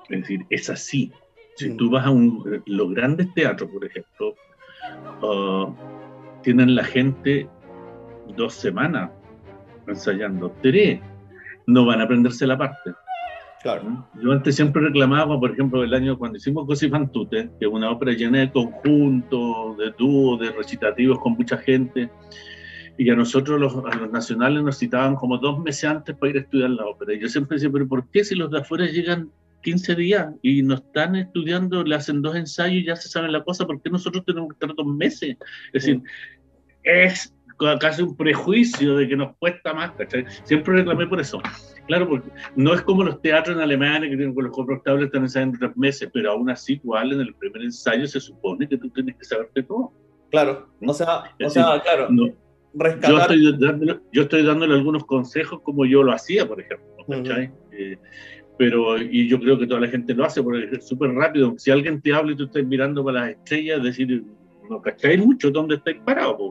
Es 0.09 0.21
decir, 0.21 0.41
es 0.51 0.69
así. 0.71 1.13
Si 1.57 1.71
mm. 1.71 1.77
tú 1.77 1.91
vas 1.91 2.07
a 2.07 2.11
un, 2.11 2.63
los 2.67 2.95
grandes 2.95 3.33
teatros, 3.35 3.71
por 3.71 3.85
ejemplo, 3.85 4.35
uh, 5.23 5.73
tienen 6.43 6.75
la 6.75 6.85
gente 6.85 7.49
dos 8.37 8.55
semanas 8.55 9.11
ensayando, 9.87 10.55
tres, 10.63 11.01
no 11.67 11.87
van 11.87 12.01
a 12.01 12.05
aprenderse 12.05 12.47
la 12.47 12.59
parte. 12.59 12.93
Claro. 13.65 14.07
Yo 14.23 14.31
antes 14.31 14.57
siempre 14.57 14.83
reclamaba, 14.83 15.41
por 15.41 15.51
ejemplo, 15.51 15.83
el 15.83 15.95
año 15.95 16.19
cuando 16.19 16.37
hicimos 16.37 16.67
Così 16.67 16.91
fan 16.91 17.11
tutte, 17.11 17.49
que 17.59 17.65
es 17.65 17.73
una 17.73 17.91
ópera 17.91 18.13
llena 18.13 18.41
de 18.41 18.53
conjuntos, 18.53 19.79
de 19.79 19.91
dúos, 19.99 20.39
de 20.39 20.53
recitativos 20.53 21.19
con 21.21 21.33
mucha 21.33 21.57
gente, 21.57 22.11
y 22.99 23.09
a 23.09 23.17
nosotros 23.17 23.59
los, 23.59 23.75
a 23.75 23.97
los 23.97 24.13
nacionales 24.13 24.63
nos 24.63 24.77
citaban 24.77 25.17
como 25.17 25.39
dos 25.39 25.61
meses 25.61 25.85
antes 25.85 26.15
para 26.15 26.29
ir 26.29 26.37
a 26.37 26.41
estudiar 26.41 26.71
la 26.73 26.85
ópera. 26.85 27.15
Y 27.15 27.21
yo 27.21 27.29
siempre 27.31 27.57
decía, 27.57 27.71
pero 27.73 27.89
¿por 27.89 28.07
qué 28.11 28.23
si 28.23 28.35
los 28.35 28.51
de 28.51 28.59
afuera 28.59 28.85
llegan 28.85 29.31
15 29.63 29.95
días 29.95 30.29
y 30.43 30.63
no 30.63 30.75
están 30.75 31.17
estudiando, 31.17 31.83
le 31.85 31.95
hacen 31.95 32.21
dos 32.21 32.37
ensayos 32.37 32.83
y 32.83 32.85
ya 32.85 32.97
se 32.97 33.09
saben 33.09 33.33
la 33.33 33.45
cosa, 33.45 33.65
¿por 33.65 33.81
qué 33.81 33.89
nosotros 33.89 34.27
tenemos 34.27 34.51
que 34.51 34.57
estar 34.57 34.77
dos 34.77 34.87
meses? 34.87 35.39
Es 35.73 35.85
decir, 35.85 36.03
es 36.83 37.33
casi 37.81 38.03
un 38.03 38.17
prejuicio 38.17 38.97
de 38.97 39.09
que 39.09 39.17
nos 39.17 39.37
cuesta 39.37 39.73
más, 39.73 39.93
¿cachai? 39.93 40.25
Siempre 40.45 40.75
reclamé 40.75 41.07
por 41.07 41.21
eso. 41.21 41.41
Claro, 41.87 42.09
porque 42.09 42.31
no 42.57 42.75
es 42.75 42.83
como 42.83 43.05
los 43.05 43.21
teatros 43.21 43.57
en 43.57 43.63
Alemania 43.63 44.09
que 44.09 44.17
tienen 44.17 44.35
con 44.35 44.45
los 44.45 44.53
cobros 44.53 44.79
estables 44.79 45.07
están 45.07 45.23
ensayando 45.23 45.59
tres 45.59 45.77
meses, 45.77 46.11
pero 46.13 46.33
aún 46.33 46.51
así, 46.51 46.75
igual 46.75 47.13
en 47.13 47.21
el 47.21 47.35
primer 47.35 47.63
ensayo 47.63 48.07
se 48.07 48.21
supone 48.21 48.69
que 48.69 48.79
tú 48.79 48.89
tienes 48.91 49.17
que 49.17 49.25
saberte 49.25 49.63
todo. 49.63 49.93
Claro, 50.31 50.69
o 50.85 50.95
sea, 50.95 51.25
o 51.45 51.51
sea 51.51 51.81
claro, 51.83 52.09
rescatar... 52.75 53.37
yo, 53.37 53.51
estoy 53.51 53.59
dándole, 53.59 54.01
yo 54.13 54.23
estoy 54.23 54.43
dándole 54.43 54.75
algunos 54.75 55.05
consejos 55.05 55.61
como 55.63 55.85
yo 55.85 56.03
lo 56.03 56.13
hacía, 56.13 56.49
por 56.49 56.61
ejemplo, 56.61 57.05
¿cachai? 57.09 57.53
Eh, 57.73 57.99
pero 58.57 58.99
y 58.99 59.29
yo 59.29 59.39
creo 59.41 59.59
que 59.59 59.67
toda 59.67 59.81
la 59.81 59.89
gente 59.89 60.15
lo 60.15 60.25
hace 60.25 60.43
porque 60.43 60.69
es 60.73 60.87
súper 60.87 61.13
rápido. 61.13 61.55
Si 61.59 61.71
alguien 61.71 62.01
te 62.01 62.15
habla 62.15 62.33
y 62.33 62.37
tú 62.37 62.45
estás 62.45 62.65
mirando 62.65 63.05
para 63.05 63.21
las 63.21 63.31
estrellas, 63.31 63.83
decir, 63.83 64.25
no 64.71 64.81
cacháis 64.81 65.25
mucho 65.25 65.51
dónde 65.51 65.77
estáis 65.77 65.99
parados. 66.05 66.49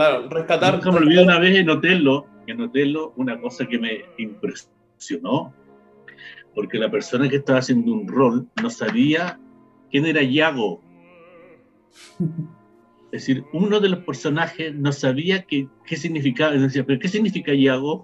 Claro, 0.00 0.30
rescatar. 0.30 0.76
Nunca 0.76 0.92
me 0.92 0.96
olvidé 0.96 1.22
una 1.22 1.38
vez 1.38 1.58
en 1.58 1.68
Otelo, 1.68 2.26
en 2.46 2.58
Otelo, 2.62 3.12
una 3.16 3.38
cosa 3.38 3.66
que 3.66 3.78
me 3.78 4.06
impresionó, 4.16 5.52
porque 6.54 6.78
la 6.78 6.90
persona 6.90 7.28
que 7.28 7.36
estaba 7.36 7.58
haciendo 7.58 7.92
un 7.92 8.08
rol 8.08 8.48
no 8.62 8.70
sabía 8.70 9.38
quién 9.90 10.06
era 10.06 10.22
Yago. 10.22 10.80
Es 13.12 13.26
decir, 13.26 13.44
uno 13.52 13.78
de 13.78 13.90
los 13.90 13.98
personajes 13.98 14.74
no 14.74 14.90
sabía 14.90 15.42
qué, 15.42 15.68
qué 15.84 15.96
significaba. 15.96 16.52
Decía, 16.52 16.86
¿pero 16.86 16.98
qué 16.98 17.08
significa 17.08 17.52
Yago? 17.52 18.02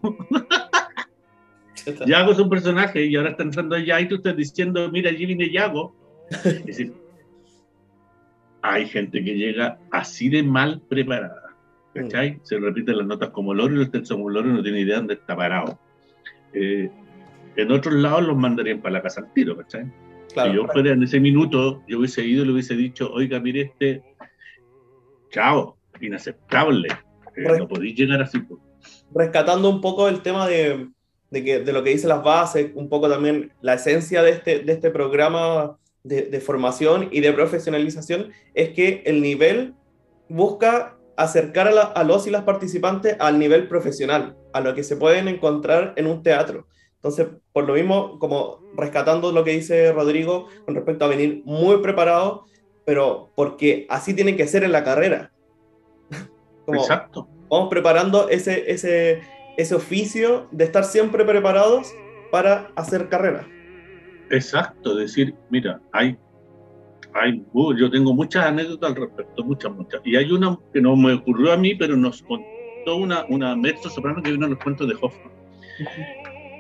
Yago 2.06 2.32
es 2.32 2.39
un 2.39 2.51
personaje 2.51 3.06
y 3.06 3.16
ahora 3.16 3.31
está 3.31 3.43
entrando 3.43 3.74
allá 3.74 4.02
y 4.02 4.09
tú 4.09 4.16
estás 4.16 4.36
diciendo, 4.36 4.90
mira, 4.93 5.09
allí 5.09 5.24
viene 5.24 5.51
Yago. 5.51 5.97
Es 6.44 6.66
decir, 6.66 6.93
hay 8.60 8.86
gente 8.86 9.24
que 9.24 9.35
llega 9.35 9.78
así 9.90 10.28
de 10.28 10.43
mal 10.43 10.82
preparada. 10.90 11.45
¿Cachai? 11.97 12.39
Se 12.43 12.59
repiten 12.59 12.98
las 12.98 13.06
notas 13.06 13.31
como 13.31 13.55
loro 13.55 13.74
y 13.74 13.78
los 13.78 13.90
textos 13.90 14.16
como 14.16 14.31
loro 14.31 14.48
y 14.51 14.52
no 14.52 14.62
tiene 14.62 14.81
idea 14.81 14.97
dónde 14.97 15.14
está 15.14 15.36
parado. 15.36 15.78
Eh, 16.52 16.90
en 17.56 17.73
otros 17.73 17.94
lados 17.94 18.27
los 18.27 18.36
mandarían 18.36 18.81
para 18.81 18.94
la 18.94 19.02
casa 19.02 19.20
al 19.20 19.32
tiro, 19.32 19.56
¿cachai? 19.56 19.90
si 20.28 20.55
yo 20.55 20.66
fuera 20.66 20.93
en 20.93 21.02
ese 21.02 21.18
minuto, 21.18 21.82
yo 21.89 21.98
hubiese 21.98 22.24
ido 22.24 22.43
y 22.43 22.47
le 22.47 22.52
hubiese 22.52 22.74
dicho, 22.74 23.10
oiga, 23.12 23.40
mire 23.40 23.62
este, 23.62 24.02
chao, 25.31 25.77
inaceptable, 26.01 26.89
eh, 27.36 27.59
no 27.59 27.66
podéis 27.66 27.97
llegar 27.97 28.20
así. 28.23 28.39
Pues". 28.40 28.60
Rescatando 29.14 29.70
un 29.70 29.81
poco 29.81 30.09
el 30.09 30.20
tema 30.20 30.47
de, 30.47 30.89
de, 31.31 31.44
que, 31.44 31.60
de 31.60 31.73
lo 31.73 31.82
que 31.82 31.90
dice 31.90 32.06
las 32.06 32.23
bases, 32.23 32.70
un 32.74 32.89
poco 32.89 33.09
también 33.09 33.52
la 33.62 33.74
esencia 33.74 34.23
de 34.23 34.31
este, 34.31 34.59
de 34.60 34.73
este 34.73 34.90
programa 34.90 35.78
de, 36.02 36.23
de 36.23 36.40
formación 36.40 37.09
y 37.10 37.20
de 37.20 37.32
profesionalización, 37.32 38.31
es 38.55 38.70
que 38.70 39.02
el 39.06 39.23
nivel 39.23 39.74
busca 40.28 40.95
acercar 41.16 41.68
a, 41.68 42.05
los 42.05 42.26
y 42.26 42.30
las 42.30 42.43
participantes 42.43 43.16
al 43.18 43.38
nivel 43.38 43.68
profesional, 43.68 44.36
a 44.52 44.60
lo 44.60 44.74
que 44.74 44.82
se 44.82 44.97
pueden 44.97 45.28
encontrar 45.28 45.94
en 45.97 46.06
un 46.06 46.22
teatro. 46.22 46.66
Entonces, 46.97 47.28
por 47.52 47.66
lo 47.66 47.74
mismo, 47.74 48.18
como 48.18 48.60
rescatando 48.76 49.32
lo 49.32 49.44
que 49.44 49.52
dice 49.52 49.93
Rodrigo 49.93 50.48
con 50.64 50.74
respecto 50.74 51.05
a 51.05 51.09
venir 51.09 51.43
muy 51.44 51.78
preparado, 51.78 52.44
pero 52.84 53.30
porque 53.34 53.86
así 53.88 54.14
tiene 54.14 54.36
que 54.36 54.47
ser 54.47 54.64
en 54.64 54.72
la 54.72 54.84
carrera. 54.84 55.32
Exacto. 56.68 57.28
Vamos 57.48 57.68
preparando 57.68 58.28
ese, 58.28 58.70
ese, 58.70 59.22
ese 59.56 59.74
oficio 59.74 60.48
de 60.51 60.64
estar 60.64 60.84
siempre 60.84 61.24
preparados 61.24 61.93
para 62.30 62.72
hacer 62.74 63.09
carrera. 63.09 63.47
Exacto, 64.30 64.97
decir, 64.97 65.36
mira, 65.51 65.80
hay 65.93 66.18
Uh, 67.52 67.74
yo 67.74 67.90
tengo 67.90 68.14
muchas 68.14 68.47
anécdotas 68.47 68.90
al 68.90 68.97
respecto, 68.97 69.44
muchas, 69.44 69.72
muchas. 69.72 70.01
Y 70.05 70.16
hay 70.16 70.30
una 70.30 70.59
que 70.72 70.80
no 70.80 70.97
me 70.97 71.14
ocurrió 71.14 71.52
a 71.52 71.56
mí, 71.56 71.74
pero 71.74 71.97
nos 71.97 72.22
contó 72.22 72.97
una, 72.97 73.24
una 73.28 73.56
maestra 73.56 73.90
soprano 73.90 74.22
que 74.22 74.32
vino 74.32 74.47
a 74.47 74.51
los 74.51 74.59
cuentos 74.59 74.86
de 74.88 74.94
Hoffman. 75.01 75.32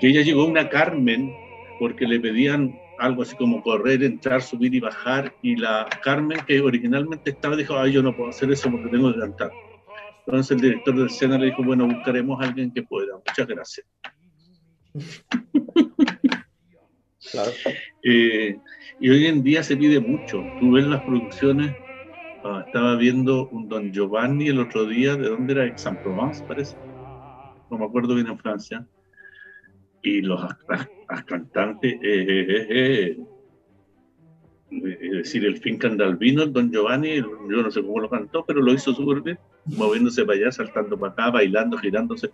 Que 0.00 0.08
ella 0.08 0.22
llegó 0.22 0.42
a 0.42 0.46
una 0.46 0.68
Carmen 0.68 1.32
porque 1.78 2.06
le 2.06 2.20
pedían 2.20 2.78
algo 2.98 3.22
así 3.22 3.36
como 3.36 3.62
correr, 3.62 4.02
entrar, 4.02 4.42
subir 4.42 4.74
y 4.74 4.80
bajar. 4.80 5.34
Y 5.42 5.56
la 5.56 5.86
Carmen, 6.02 6.38
que 6.46 6.60
originalmente 6.60 7.30
estaba, 7.30 7.56
dijo, 7.56 7.76
ay, 7.76 7.92
yo 7.92 8.02
no 8.02 8.16
puedo 8.16 8.30
hacer 8.30 8.50
eso 8.50 8.70
porque 8.70 8.88
tengo 8.88 9.12
que 9.12 9.20
cantar. 9.20 9.50
Entonces 10.26 10.56
el 10.56 10.60
director 10.62 10.96
de 10.96 11.06
escena 11.06 11.38
le 11.38 11.46
dijo, 11.46 11.62
bueno, 11.62 11.86
buscaremos 11.86 12.40
a 12.40 12.48
alguien 12.48 12.72
que 12.72 12.82
pueda. 12.82 13.16
Muchas 13.16 13.46
gracias. 13.46 13.86
Claro. 17.30 17.50
Eh, 18.04 18.56
y 18.98 19.10
hoy 19.10 19.26
en 19.26 19.42
día 19.42 19.62
se 19.62 19.76
pide 19.76 20.00
mucho. 20.00 20.52
Tú 20.56 20.72
ves 20.72 20.86
las 20.86 21.02
producciones, 21.02 21.76
ah, 22.42 22.62
estaba 22.64 22.96
viendo 22.96 23.48
un 23.48 23.68
Don 23.68 23.92
Giovanni 23.92 24.48
el 24.48 24.60
otro 24.60 24.86
día, 24.86 25.16
¿de 25.16 25.28
dónde 25.28 25.52
era? 25.52 25.64
Aix-en-Provence, 25.64 26.44
parece. 26.46 26.78
No 27.68 27.78
me 27.78 27.84
acuerdo 27.84 28.14
bien 28.14 28.28
en 28.28 28.38
Francia. 28.38 28.86
Y 30.02 30.22
los 30.22 30.40
cantantes, 31.26 31.94
eh, 31.94 31.98
eh, 32.02 32.66
eh, 32.70 33.18
es 34.70 35.12
decir, 35.12 35.44
el 35.44 35.58
Fincan 35.58 35.96
Dalvino, 35.96 36.42
el 36.42 36.52
Don 36.52 36.70
Giovanni, 36.70 37.16
yo 37.16 37.62
no 37.62 37.70
sé 37.70 37.82
cómo 37.82 38.00
lo 38.00 38.10
cantó, 38.10 38.44
pero 38.46 38.60
lo 38.60 38.72
hizo 38.72 38.94
súper 38.94 39.20
bien, 39.22 39.38
moviéndose 39.64 40.24
para 40.24 40.38
allá, 40.38 40.52
saltando 40.52 40.98
para 40.98 41.12
acá, 41.12 41.30
bailando, 41.30 41.78
girándose. 41.78 42.30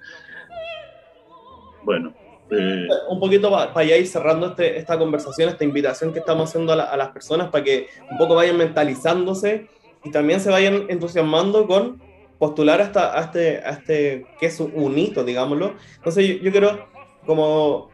Bueno, 1.84 2.14
eh, 2.50 2.88
un 3.08 3.18
poquito 3.18 3.50
para 3.50 3.84
ya 3.84 3.96
ir 3.96 4.06
cerrando 4.06 4.48
este, 4.48 4.76
esta 4.76 4.98
conversación, 4.98 5.48
esta 5.48 5.64
invitación 5.64 6.12
que 6.12 6.18
estamos 6.18 6.50
haciendo 6.50 6.72
a, 6.72 6.96
las 6.96 7.08
personas 7.10 7.48
para 7.48 7.64
que 7.64 7.86
un 8.10 8.18
poco 8.18 8.34
vayan 8.34 8.58
mentalizándose 8.58 9.68
y 10.04 10.10
también 10.10 10.40
se 10.40 10.50
vayan 10.50 10.86
entusiasmando 10.88 11.66
con 11.66 12.02
postular 12.38 12.80
hasta, 12.80 13.16
a, 13.18 13.22
este, 13.22 13.58
a 13.58 13.70
este, 13.70 14.26
que 14.38 14.46
es 14.46 14.60
un 14.60 14.98
hito, 14.98 15.24
digámoslo. 15.24 15.74
Entonces 15.96 16.40
yo, 16.42 16.50
quiero 16.50 16.86
como 17.24 17.88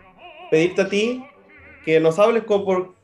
pedirte 0.50 0.82
a 0.82 0.88
ti 0.88 1.24
que 1.84 2.00
nos 2.00 2.18
hables 2.18 2.44
por, 2.44 2.94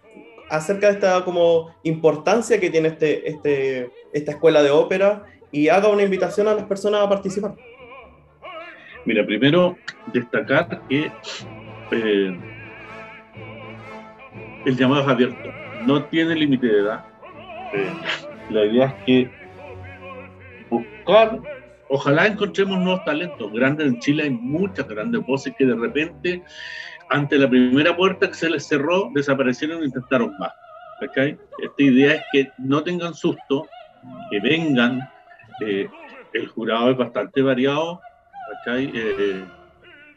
acerca 0.48 0.88
de 0.88 0.94
esta 0.94 1.24
como 1.24 1.74
importancia 1.82 2.58
que 2.58 2.70
tiene 2.70 2.88
este, 2.88 3.28
este, 3.28 3.90
esta 4.12 4.32
escuela 4.32 4.62
de 4.62 4.70
ópera 4.70 5.24
y 5.52 5.68
haga 5.68 5.88
una 5.88 6.02
invitación 6.02 6.48
a 6.48 6.54
las 6.54 6.64
personas 6.64 7.02
a 7.02 7.08
participar. 7.08 7.54
Mira, 9.06 9.24
primero 9.26 9.76
destacar 10.12 10.82
que 10.88 11.10
eh, 11.90 12.38
el 14.64 14.76
llamado 14.76 15.02
es 15.02 15.08
abierto, 15.08 15.50
no 15.86 16.04
tiene 16.04 16.34
límite 16.34 16.66
de 16.66 16.78
edad. 16.80 17.04
Eh, 17.74 17.92
la 18.50 18.64
idea 18.64 18.86
es 18.86 19.04
que 19.04 19.30
buscar, 20.70 21.38
ojalá 21.88 22.26
encontremos 22.26 22.78
nuevos 22.78 23.04
talentos. 23.04 23.52
Grandes 23.52 23.86
en 23.86 23.98
Chile 24.00 24.24
hay 24.24 24.30
muchas 24.30 24.88
grandes 24.88 25.24
voces 25.26 25.54
que 25.58 25.66
de 25.66 25.74
repente, 25.74 26.42
ante 27.10 27.38
la 27.38 27.48
primera 27.48 27.94
puerta 27.94 28.28
que 28.28 28.34
se 28.34 28.48
les 28.48 28.66
cerró, 28.66 29.10
desaparecieron 29.14 29.82
e 29.82 29.86
intentaron 29.86 30.32
más. 30.38 30.52
¿okay? 31.06 31.36
Esta 31.62 31.82
idea 31.82 32.14
es 32.14 32.22
que 32.32 32.50
no 32.58 32.82
tengan 32.82 33.14
susto, 33.14 33.66
que 34.30 34.40
vengan. 34.40 35.00
Eh, 35.60 35.88
el 36.32 36.48
jurado 36.48 36.90
es 36.90 36.96
bastante 36.96 37.42
variado. 37.42 38.00
¿Okay? 38.66 38.90
Eh, 38.94 39.44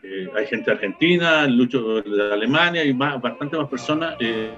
eh, 0.10 0.30
hay 0.36 0.45
gente 0.48 0.72
argentina, 0.72 1.48
Lucho 1.48 2.02
de 2.02 2.34
Alemania 2.34 2.86
y 2.86 2.94
más, 2.94 3.22
bastante 3.22 3.57
más 3.57 3.68
personas. 3.68 4.15
Eh, 4.19 4.53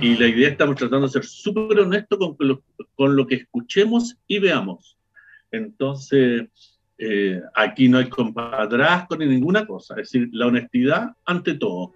y 0.00 0.16
la 0.16 0.28
idea 0.28 0.48
estamos 0.48 0.76
tratando 0.76 1.06
de 1.06 1.12
ser 1.12 1.24
súper 1.24 1.80
honestos 1.80 2.18
con, 2.18 2.48
lo, 2.48 2.62
con 2.94 3.14
lo 3.14 3.26
que 3.26 3.36
escuchemos 3.36 4.16
y 4.26 4.38
veamos. 4.38 4.96
Entonces, 5.50 6.48
eh, 6.96 7.40
aquí 7.54 7.88
no 7.88 7.98
hay 7.98 8.08
compadrazgo 8.08 9.16
ni 9.16 9.26
ninguna 9.26 9.66
cosa, 9.66 9.94
es 9.94 10.10
decir, 10.10 10.30
la 10.32 10.46
honestidad 10.46 11.14
ante 11.24 11.54
todo. 11.54 11.92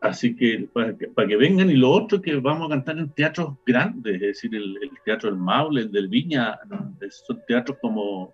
así 0.00 0.36
que 0.36 0.68
para, 0.72 0.96
que 0.96 1.36
vengan 1.36 1.70
y 1.70 1.74
lo 1.74 1.90
otro 1.90 2.20
que 2.20 2.36
vamos 2.36 2.66
a 2.66 2.70
cantar 2.70 2.98
en 2.98 3.10
teatros 3.10 3.54
grandes, 3.66 4.14
es 4.14 4.20
decir, 4.20 4.54
el, 4.54 4.76
el 4.82 4.90
Teatro 5.04 5.30
del 5.30 5.38
Maule, 5.38 5.82
el 5.82 5.90
del 5.90 6.08
Viña, 6.08 6.58
son 7.26 7.40
teatros 7.48 7.78
como 7.80 8.32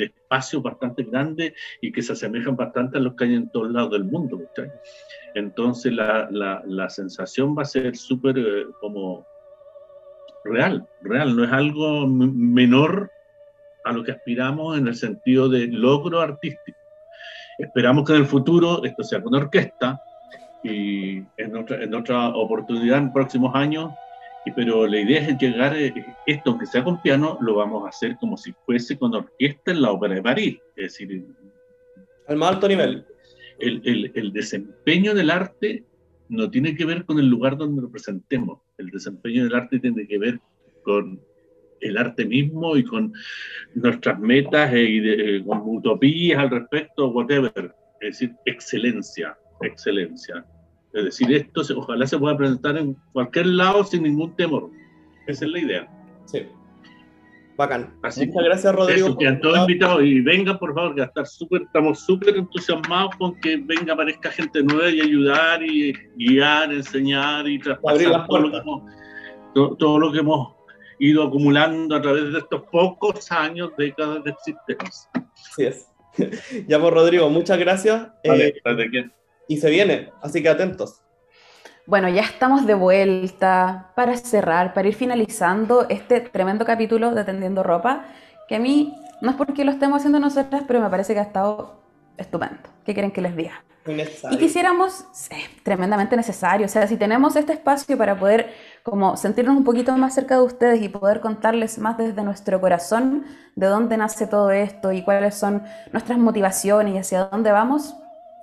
de 0.00 0.06
espacios 0.06 0.62
bastante 0.62 1.04
grandes 1.04 1.52
y 1.80 1.92
que 1.92 2.02
se 2.02 2.12
asemejan 2.12 2.56
bastante 2.56 2.98
a 2.98 3.00
los 3.00 3.14
que 3.14 3.24
hay 3.24 3.34
en 3.34 3.50
todos 3.50 3.70
lados 3.70 3.92
del 3.92 4.04
mundo. 4.04 4.40
Entonces 5.34 5.92
la, 5.92 6.28
la, 6.30 6.62
la, 6.66 6.90
sensación 6.90 7.56
va 7.56 7.62
a 7.62 7.66
ser 7.66 7.96
súper 7.96 8.38
eh, 8.38 8.66
como 8.80 9.26
real, 10.44 10.86
real, 11.02 11.36
no 11.36 11.44
es 11.44 11.52
algo 11.52 12.06
menor 12.06 13.10
a 13.84 13.92
lo 13.92 14.02
que 14.02 14.12
aspiramos 14.12 14.78
en 14.78 14.88
el 14.88 14.94
sentido 14.94 15.48
de 15.48 15.66
logro 15.66 16.20
artístico. 16.20 16.78
Esperamos 17.58 18.04
que 18.04 18.14
en 18.14 18.20
el 18.20 18.26
futuro 18.26 18.82
esto 18.84 19.02
sea 19.02 19.22
con 19.22 19.34
orquesta 19.34 20.00
y 20.62 21.18
en 21.36 21.56
otra, 21.56 21.82
en 21.82 21.94
otra 21.94 22.28
oportunidad 22.28 22.98
en 22.98 23.12
próximos 23.12 23.54
años 23.54 23.90
pero 24.56 24.86
la 24.86 25.00
idea 25.00 25.20
es 25.20 25.38
llegar, 25.38 25.76
eh, 25.76 25.92
esto 26.26 26.50
aunque 26.50 26.66
sea 26.66 26.82
con 26.82 27.00
piano, 27.02 27.38
lo 27.40 27.56
vamos 27.56 27.84
a 27.84 27.90
hacer 27.90 28.16
como 28.18 28.36
si 28.36 28.52
fuese 28.64 28.98
con 28.98 29.14
orquesta 29.14 29.70
en 29.70 29.82
la 29.82 29.92
ópera 29.92 30.14
de 30.14 30.22
París. 30.22 30.58
Es 30.76 30.98
decir, 30.98 31.24
al 32.28 32.36
más 32.36 32.54
alto 32.54 32.68
nivel. 32.68 33.04
El, 33.58 33.82
el, 33.84 34.12
el, 34.14 34.32
desempeño 34.32 35.14
del 35.14 35.30
arte 35.30 35.84
no 36.30 36.50
tiene 36.50 36.74
que 36.74 36.86
ver 36.86 37.04
con 37.04 37.18
el 37.18 37.26
lugar 37.26 37.58
donde 37.58 37.82
lo 37.82 37.90
presentemos. 37.90 38.60
El 38.78 38.88
desempeño 38.88 39.44
del 39.44 39.54
arte 39.54 39.78
tiene 39.78 40.06
que 40.06 40.18
ver 40.18 40.40
con 40.82 41.20
el 41.80 41.98
arte 41.98 42.24
mismo 42.24 42.76
y 42.76 42.84
con 42.84 43.12
nuestras 43.74 44.18
metas 44.18 44.72
y 44.74 45.00
de, 45.00 45.44
con 45.44 45.60
utopías 45.64 46.38
al 46.38 46.50
respecto, 46.50 47.08
whatever. 47.08 47.74
Es 48.00 48.18
decir, 48.18 48.34
excelencia, 48.46 49.36
excelencia. 49.60 50.44
Es 50.92 51.04
decir, 51.04 51.32
esto 51.32 51.62
ojalá 51.76 52.06
se 52.06 52.18
pueda 52.18 52.36
presentar 52.36 52.76
en 52.76 52.96
cualquier 53.12 53.46
lado 53.46 53.84
sin 53.84 54.02
ningún 54.02 54.34
temor. 54.34 54.70
Esa 55.26 55.44
es 55.44 55.50
la 55.50 55.58
idea. 55.58 55.88
Sí. 56.26 56.46
Bacán. 57.56 57.94
Así 58.02 58.26
Muchas 58.26 58.44
gracias, 58.44 58.74
Rodrigo. 58.74 59.16
Eso, 59.20 59.38
todos 59.40 59.58
invitados 59.58 60.02
y 60.02 60.20
vengan, 60.20 60.58
por 60.58 60.74
favor, 60.74 60.94
que 60.94 61.02
estar 61.02 61.26
súper, 61.26 61.62
estamos 61.62 62.00
súper 62.00 62.36
entusiasmados 62.36 63.14
con 63.16 63.38
que 63.40 63.56
venga, 63.56 63.92
aparezca 63.92 64.30
gente 64.30 64.62
nueva 64.62 64.88
y 64.88 65.00
ayudar 65.00 65.62
y 65.62 65.92
guiar, 66.16 66.72
enseñar 66.72 67.46
y 67.46 67.58
traspasar 67.58 68.26
todo 68.26 68.38
lo, 68.40 68.50
que 68.50 68.58
hemos, 68.58 68.82
todo, 69.78 69.98
lo 69.98 70.12
que 70.12 70.18
hemos 70.18 70.54
ido 70.98 71.22
acumulando 71.22 71.94
a 71.94 72.02
través 72.02 72.32
de 72.32 72.38
estos 72.38 72.62
pocos 72.72 73.30
años, 73.30 73.70
décadas 73.76 74.24
de 74.24 74.30
existencia. 74.30 75.10
Así 75.12 75.64
es. 75.64 75.86
ya, 76.66 76.80
pues, 76.80 76.94
Rodrigo, 76.94 77.28
muchas 77.28 77.58
gracias. 77.58 78.08
Vale, 78.26 78.48
eh, 78.64 79.10
y 79.50 79.56
se 79.56 79.68
viene, 79.68 80.12
así 80.22 80.40
que 80.44 80.48
atentos. 80.48 81.02
Bueno, 81.84 82.08
ya 82.08 82.22
estamos 82.22 82.66
de 82.66 82.74
vuelta 82.74 83.90
para 83.96 84.16
cerrar, 84.16 84.74
para 84.74 84.86
ir 84.86 84.94
finalizando 84.94 85.88
este 85.88 86.20
tremendo 86.20 86.64
capítulo 86.64 87.12
de 87.16 87.24
Tendiendo 87.24 87.64
Ropa, 87.64 88.04
que 88.46 88.54
a 88.54 88.58
mí 88.60 88.94
no 89.20 89.30
es 89.30 89.36
porque 89.36 89.64
lo 89.64 89.72
estemos 89.72 89.98
haciendo 89.98 90.20
nosotras, 90.20 90.62
pero 90.68 90.80
me 90.80 90.88
parece 90.88 91.14
que 91.14 91.18
ha 91.18 91.24
estado 91.24 91.82
estupendo. 92.16 92.60
¿Qué 92.86 92.94
quieren 92.94 93.10
que 93.10 93.20
les 93.20 93.34
diga? 93.34 93.64
Y 94.30 94.36
quisiéramos, 94.36 95.04
tremendamente 95.64 96.16
necesario, 96.16 96.66
o 96.66 96.68
sea, 96.68 96.86
si 96.86 96.96
tenemos 96.96 97.34
este 97.34 97.52
espacio 97.54 97.98
para 97.98 98.16
poder 98.16 98.52
como 98.84 99.16
sentirnos 99.16 99.56
un 99.56 99.64
poquito 99.64 99.96
más 99.96 100.14
cerca 100.14 100.36
de 100.36 100.42
ustedes 100.42 100.80
y 100.80 100.88
poder 100.88 101.20
contarles 101.20 101.76
más 101.78 101.98
desde 101.98 102.22
nuestro 102.22 102.60
corazón 102.60 103.24
de 103.56 103.66
dónde 103.66 103.96
nace 103.96 104.28
todo 104.28 104.52
esto 104.52 104.92
y 104.92 105.02
cuáles 105.02 105.34
son 105.34 105.64
nuestras 105.90 106.18
motivaciones 106.18 106.94
y 106.94 106.98
hacia 106.98 107.24
dónde 107.24 107.50
vamos, 107.50 107.96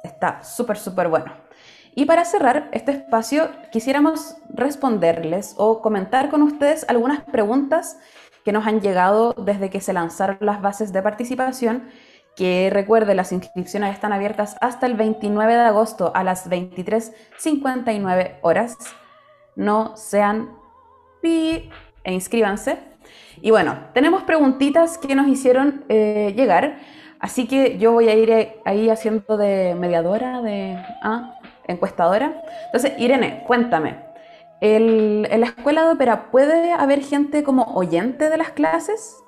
Está 0.04 0.44
súper, 0.44 0.78
súper 0.78 1.08
bueno. 1.08 1.32
Y 1.96 2.06
para 2.06 2.26
cerrar 2.26 2.70
este 2.74 2.92
espacio, 2.92 3.50
quisiéramos 3.72 4.38
responderles 4.50 5.56
o 5.58 5.82
comentar 5.82 6.30
con 6.30 6.44
ustedes 6.44 6.86
algunas 6.88 7.24
preguntas 7.24 7.98
que 8.46 8.52
nos 8.52 8.68
han 8.68 8.82
llegado 8.82 9.34
desde 9.34 9.70
que 9.70 9.82
se 9.82 9.94
lanzaron 9.94 10.38
las 10.42 10.62
bases 10.62 10.94
de 10.94 11.02
participación, 11.02 11.90
que 12.38 12.70
recuerde, 12.72 13.16
las 13.16 13.32
inscripciones 13.32 13.96
están 13.96 14.14
abiertas 14.14 14.58
hasta 14.62 14.86
el 14.86 14.94
29 14.94 15.56
de 15.56 15.62
agosto 15.62 16.12
a 16.14 16.24
las 16.24 16.48
23.59 16.48 18.36
horas. 18.44 18.78
No 19.56 19.98
sean 19.98 20.52
pi 21.20 21.72
e 22.04 22.14
inscríbanse. 22.14 22.78
Y 23.42 23.50
bueno, 23.50 23.80
tenemos 23.96 24.22
preguntitas 24.22 25.00
que 25.00 25.16
nos 25.16 25.28
hicieron 25.28 25.84
eh, 25.90 26.34
llegar. 26.38 26.78
Así 27.20 27.48
que 27.48 27.78
yo 27.78 27.94
voy 27.94 28.10
a 28.10 28.16
ir 28.16 28.30
eh, 28.30 28.62
ahí 28.66 28.90
haciendo 28.90 29.38
de 29.38 29.76
mediadora, 29.76 30.42
de 30.42 30.78
ah, 31.02 31.40
encuestadora. 31.68 32.44
Entonces, 32.66 32.94
Irene, 33.00 33.44
cuéntame, 33.48 33.98
¿en 34.62 35.24
la 35.42 35.48
escuela 35.48 35.86
de 35.86 35.94
ópera 35.94 36.30
puede 36.32 36.72
haber 36.72 37.02
gente 37.02 37.44
como 37.44 37.64
oyente 37.76 38.30
de 38.30 38.38
las 38.38 38.52
clases? 38.52 39.24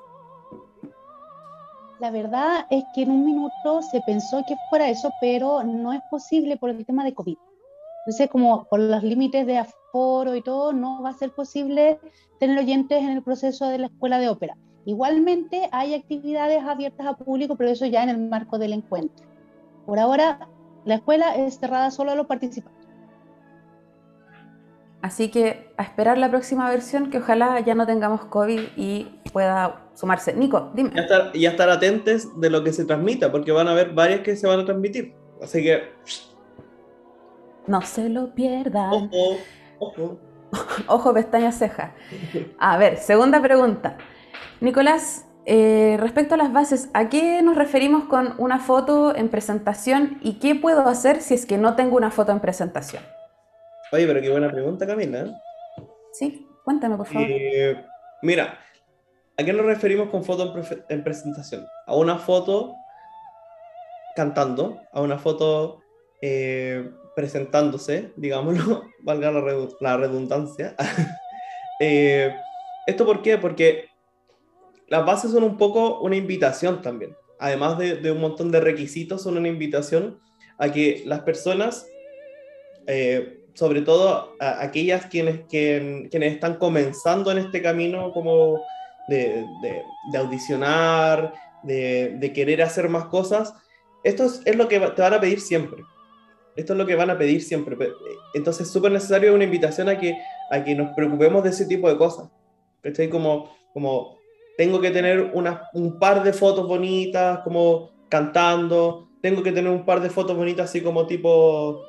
La 2.00 2.12
verdad 2.12 2.66
es 2.70 2.84
que 2.96 3.02
en 3.02 3.12
un 3.12 3.26
minuto 3.26 3.82
se 3.82 4.00
pensó 4.02 4.44
que 4.48 4.56
fuera 4.70 4.90
eso, 4.90 5.12
pero 5.20 5.64
no 5.64 5.92
es 5.92 6.02
posible 6.10 6.56
por 6.56 6.70
el 6.70 6.86
tema 6.86 7.04
de 7.04 7.14
COVID. 7.14 7.36
Entonces, 8.06 8.30
como 8.30 8.64
por 8.66 8.80
los 8.80 9.04
límites 9.04 9.46
de 9.46 9.58
aforo 9.58 10.34
y 10.36 10.42
todo, 10.42 10.72
no 10.72 11.02
va 11.02 11.10
a 11.10 11.14
ser 11.14 11.32
posible 11.32 12.00
tener 12.40 12.58
oyentes 12.58 13.04
en 13.04 13.10
el 13.10 13.22
proceso 13.22 13.68
de 13.68 13.80
la 13.80 13.88
escuela 13.88 14.18
de 14.18 14.30
ópera. 14.30 14.56
Igualmente 14.90 15.70
hay 15.72 15.94
actividades 15.94 16.64
abiertas 16.64 17.06
a 17.06 17.14
público, 17.14 17.56
pero 17.56 17.70
eso 17.70 17.86
ya 17.86 18.02
en 18.02 18.10
el 18.10 18.18
marco 18.18 18.58
del 18.58 18.74
encuentro. 18.74 19.24
Por 19.86 20.00
ahora, 20.00 20.50
la 20.84 20.96
escuela 20.96 21.36
es 21.36 21.60
cerrada 21.60 21.92
solo 21.92 22.10
a 22.10 22.16
los 22.16 22.26
participantes. 22.26 22.88
Así 25.04 25.30
que 25.30 25.72
a 25.78 25.84
esperar 25.84 26.18
la 26.18 26.32
próxima 26.32 26.68
versión, 26.72 27.12
que 27.12 27.20
ojalá 27.20 27.60
ya 27.60 27.76
no 27.76 27.86
tengamos 27.86 28.26
COVID 28.26 28.62
y 28.78 29.04
pueda 29.32 29.80
sumarse. 29.94 30.34
Nico, 30.34 30.72
dime. 30.74 30.90
Y 30.96 31.00
estar, 31.00 31.32
y 31.36 31.46
estar 31.46 31.70
atentos 31.70 32.42
de 32.42 32.50
lo 32.50 32.64
que 32.64 32.74
se 32.74 32.84
transmita, 32.84 33.32
porque 33.32 33.52
van 33.52 33.68
a 33.68 33.74
haber 33.74 33.94
varias 33.94 34.22
que 34.22 34.36
se 34.36 34.48
van 34.48 34.62
a 34.62 34.66
transmitir. 34.66 35.14
Así 35.40 35.62
que... 35.62 35.84
No 37.68 37.84
se 37.84 38.10
lo 38.10 38.34
pierdan. 38.34 38.92
Ojo, 38.92 39.38
ojo. 39.78 40.20
ojo, 40.88 41.14
pestaña, 41.14 41.52
ceja. 41.52 41.94
A 42.58 42.80
ver, 42.80 42.98
segunda 42.98 43.40
pregunta. 43.40 43.96
Nicolás, 44.62 45.26
eh, 45.46 45.98
respecto 46.00 46.36
a 46.36 46.38
las 46.38 46.54
bases, 46.54 46.90
¿a 46.94 47.10
qué 47.10 47.42
nos 47.42 47.56
referimos 47.56 48.04
con 48.04 48.36
una 48.38 48.60
foto 48.60 49.16
en 49.16 49.30
presentación 49.30 50.20
y 50.22 50.34
qué 50.34 50.54
puedo 50.54 50.88
hacer 50.88 51.22
si 51.22 51.34
es 51.34 51.46
que 51.46 51.58
no 51.58 51.76
tengo 51.76 51.98
una 51.98 52.12
foto 52.12 52.32
en 52.32 52.40
presentación? 52.40 53.02
Oye, 53.92 54.06
pero 54.06 54.22
qué 54.22 54.30
buena 54.30 54.52
pregunta, 54.52 54.86
Camila. 54.86 55.42
Sí, 56.14 56.48
cuéntame, 56.64 56.98
por 56.98 57.08
favor. 57.08 57.28
Eh, 57.28 57.84
mira, 58.22 58.60
¿a 59.38 59.44
qué 59.44 59.52
nos 59.52 59.66
referimos 59.66 60.10
con 60.10 60.24
foto 60.24 60.54
en, 60.90 61.04
presentación? 61.04 61.66
A 61.88 61.96
una 61.96 62.20
foto 62.20 62.76
cantando, 64.16 64.80
a 64.92 65.02
una 65.02 65.18
foto 65.18 65.82
eh, 66.22 66.92
presentándose, 67.16 68.14
digámoslo, 68.18 68.84
valga 69.04 69.32
la, 69.32 69.98
redundancia. 69.98 70.76
¿Esto 71.80 73.06
por 73.06 73.24
qué? 73.24 73.40
Porque 73.40 73.90
las 74.90 75.06
bases 75.06 75.32
son 75.32 75.44
un 75.44 75.58
poco 75.58 76.00
una 76.00 76.16
invitación 76.16 76.82
también. 76.82 77.16
Además 77.40 77.78
de, 77.78 78.12
un 78.12 78.20
montón 78.20 78.52
de 78.52 78.60
requisitos, 78.60 79.24
son 79.24 79.38
una 79.38 79.48
invitación 79.48 80.20
a 80.58 80.72
que 80.72 81.04
las 81.06 81.22
personas, 81.22 81.88
eh, 82.86 83.46
sobre 83.54 83.82
todo 83.82 84.36
aquellas 84.40 85.06
quienes, 85.06 85.42
quienes 85.48 86.34
están 86.34 86.56
comenzando 86.56 87.32
en 87.32 87.38
este 87.38 87.62
camino 87.62 88.12
como 88.12 88.62
de, 89.08 89.46
audicionar, 90.18 91.34
de, 91.64 92.32
querer 92.34 92.62
hacer 92.62 92.90
más 92.90 93.06
cosas, 93.06 93.54
esto 94.04 94.26
es, 94.26 94.56
lo 94.56 94.68
que 94.68 94.80
te 94.80 95.02
van 95.02 95.14
a 95.14 95.22
pedir 95.22 95.40
siempre. 95.40 95.84
Esto 96.56 96.74
es 96.74 96.80
lo 96.80 96.86
que 96.86 96.96
van 96.96 97.10
a 97.10 97.18
pedir 97.18 97.42
siempre. 97.42 97.78
Entonces 98.34 98.68
es 98.68 98.74
súper 98.74 98.92
necesario 98.92 99.34
una 99.34 99.46
invitación 99.46 99.88
a 99.88 99.98
que, 99.98 100.18
a 100.52 100.64
que 100.64 100.76
nos 100.76 100.94
preocupemos 100.94 101.44
de 101.44 101.52
ese 101.52 101.66
tipo 101.66 101.88
de 101.88 101.98
cosas. 101.98 102.30
Estoy 102.84 103.10
como, 103.10 103.56
como 103.74 104.19
tengo 104.60 104.82
que 104.82 104.92
tener 104.92 105.32
una, 105.34 105.70
un 105.74 106.00
par 106.00 106.22
de 106.22 106.34
fotos 106.34 106.68
bonitas, 106.68 107.40
como 107.46 107.92
cantando, 108.10 109.08
tengo 109.22 109.42
que 109.42 109.54
tener 109.54 109.72
un 109.72 109.86
par 109.86 110.02
de 110.02 110.10
fotos 110.10 110.36
bonitas 110.36 110.70
así 110.70 110.82
como 110.82 111.08
tipo, 111.08 111.82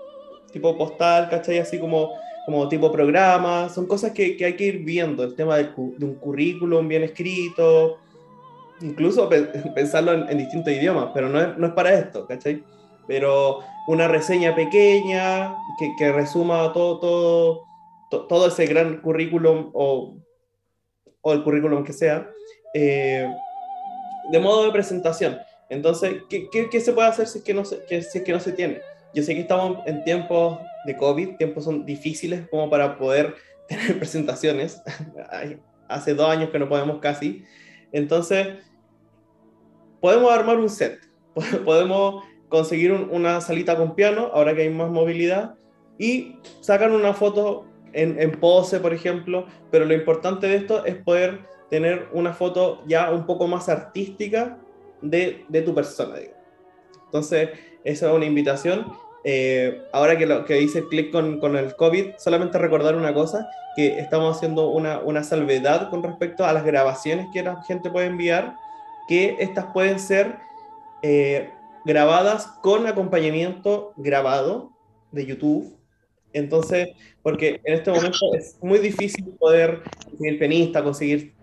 tipo 0.53 0.79
postal, 0.79 1.29
¿cachai? 1.29 1.59
Así 1.59 1.81
como, 1.81 2.13
como 2.47 2.69
tipo 2.69 2.93
programa, 2.93 3.69
son 3.71 3.89
cosas 3.89 4.13
que, 4.13 4.37
que 4.37 4.45
hay 4.45 4.55
que 4.55 4.67
ir 4.67 4.85
viendo, 4.85 5.25
el 5.25 5.35
tema 5.35 5.57
de, 5.57 5.65
de 5.65 6.05
un 6.05 6.15
currículum 6.15 6.87
bien 6.87 7.03
escrito, 7.03 7.99
incluso 8.81 9.29
pensarlo 9.75 10.13
en, 10.13 10.39
distintos 10.39 10.73
idiomas, 10.73 11.11
pero 11.13 11.29
no 11.29 11.41
es, 11.41 11.59
no 11.59 11.67
es, 11.67 11.73
para 11.73 11.93
esto, 11.93 12.25
¿cachai? 12.25 12.63
Pero 13.09 13.63
una 13.89 14.07
reseña 14.07 14.55
pequeña 14.55 15.57
que, 15.77 15.91
que 15.99 16.13
resuma 16.13 16.73
todo, 16.73 17.01
todo, 17.01 18.27
todo 18.29 18.47
ese 18.47 18.67
gran 18.67 18.99
currículum 18.99 19.71
o, 19.73 20.19
o 21.21 21.33
el 21.33 21.43
currículum 21.43 21.83
que 21.83 21.93
sea, 21.93 22.31
eh, 22.75 23.29
de 24.31 24.39
modo 24.39 24.65
de 24.65 24.73
presentación. 24.73 25.39
Entonces, 25.69 26.23
¿qué, 26.29 26.81
se 26.81 26.93
puede 26.93 27.09
hacer 27.09 27.27
si 27.27 27.39
es, 27.39 27.45
que 27.45 27.55
no 27.55 27.65
se, 27.65 28.03
si 28.03 28.25
que 28.25 28.33
no 28.33 28.41
se 28.41 28.53
tiene? 28.53 28.81
Yo 29.15 29.23
sé 29.23 29.35
que 29.35 29.41
estamos 29.41 29.79
en 29.87 30.05
tiempos 30.05 30.59
de 30.85 30.97
COVID, 30.97 31.37
tiempos 31.37 31.65
son 31.65 31.85
difíciles 31.85 32.49
como 32.51 32.69
para 32.69 32.99
poder 32.99 33.35
tener 33.69 33.97
presentaciones. 33.99 34.83
Hace 35.89 36.15
dos 36.15 36.29
años 36.29 36.51
que 36.51 36.59
no 36.59 36.69
podemos 36.69 36.99
casi. 36.99 37.45
Entonces, 37.93 38.49
podemos 40.01 40.33
armar 40.33 40.59
un 40.59 40.69
set. 40.69 41.01
Podemos 41.65 42.25
conseguir 42.49 42.93
una 42.93 43.41
salita 43.41 43.77
con 43.77 43.95
piano, 43.95 44.31
ahora 44.33 44.55
que 44.55 44.63
hay 44.63 44.71
más 44.71 44.91
movilidad, 44.91 45.55
y 45.99 46.37
sacar 46.61 46.91
una 46.91 47.15
foto 47.15 47.67
en 47.93 48.33
pose, 48.33 48.81
por 48.81 48.93
ejemplo. 48.93 49.47
Pero 49.71 49.85
lo 49.85 49.95
importante 49.95 50.49
de 50.49 50.57
esto 50.57 50.85
es 50.85 50.97
poder 50.97 51.41
tener 51.71 52.09
una 52.13 52.33
foto 52.33 52.83
ya 52.87 53.11
un 53.11 53.25
poco 53.25 53.47
más 53.47 53.69
artística 53.69 54.59
de, 55.01 55.45
de 55.49 55.63
tu 55.63 55.75
persona. 55.75 56.17
Entonces, 57.07 57.51
esa 57.85 58.11
es 58.11 58.15
una 58.15 58.27
invitación. 58.27 58.87
Eh, 59.25 59.83
ahora 59.93 60.17
que, 60.17 60.27
lo, 60.27 60.45
que 60.45 60.61
hice 60.61 60.87
clic 60.89 61.11
con, 61.13 61.41
con, 61.41 61.57
el 61.57 61.77
COVID, 61.77 62.13
solamente 62.19 62.59
recordar 62.59 62.97
una 62.97 63.15
cosa, 63.15 63.49
que 63.77 63.99
estamos 63.99 64.37
haciendo 64.37 64.69
una, 64.71 64.99
una, 65.01 65.23
salvedad 65.23 65.91
con 65.91 66.03
respecto 66.03 66.45
a 66.45 66.53
las 66.53 66.65
grabaciones 66.65 67.27
que 67.33 67.43
la 67.43 67.63
gente 67.63 67.91
puede 67.91 68.07
enviar, 68.07 68.57
que 69.09 69.37
estas 69.39 69.67
pueden 69.73 70.01
ser 70.01 70.39
eh, 71.03 71.51
grabadas 71.85 72.47
con 72.63 72.87
acompañamiento 72.87 73.93
grabado 73.97 74.73
de 75.13 75.27
YouTube. 75.27 75.77
Entonces, 76.33 76.89
porque 77.23 77.61
en 77.65 77.75
este 77.75 77.91
momento 77.91 78.19
es 78.37 78.57
muy 78.63 78.79
difícil 78.79 79.25
poder 79.39 79.83
conseguir 80.05 80.39
penista, 80.39 80.83
conseguir 80.83 81.35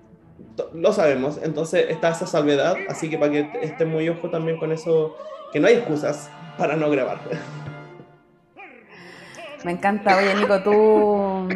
lo 0.74 0.94
sabemos, 0.94 1.40
entonces 1.44 1.86
está 1.90 2.10
esa 2.10 2.28
salvedad, 2.28 2.76
así 2.90 3.10
que 3.10 3.18
para 3.18 3.32
que 3.32 3.50
estén 3.62 3.90
muy 3.90 4.08
ojo 4.10 4.30
también 4.30 4.58
con 4.58 4.72
eso, 4.72 5.16
que 5.52 5.60
no 5.60 5.68
hay 5.68 5.76
excusas 5.76 6.30
para 6.58 6.76
no 6.76 6.90
grabar. 6.90 7.20
Me 9.64 9.72
encanta, 9.72 10.18
oye 10.18 10.36
Nico, 10.36 10.62
tú 10.62 11.48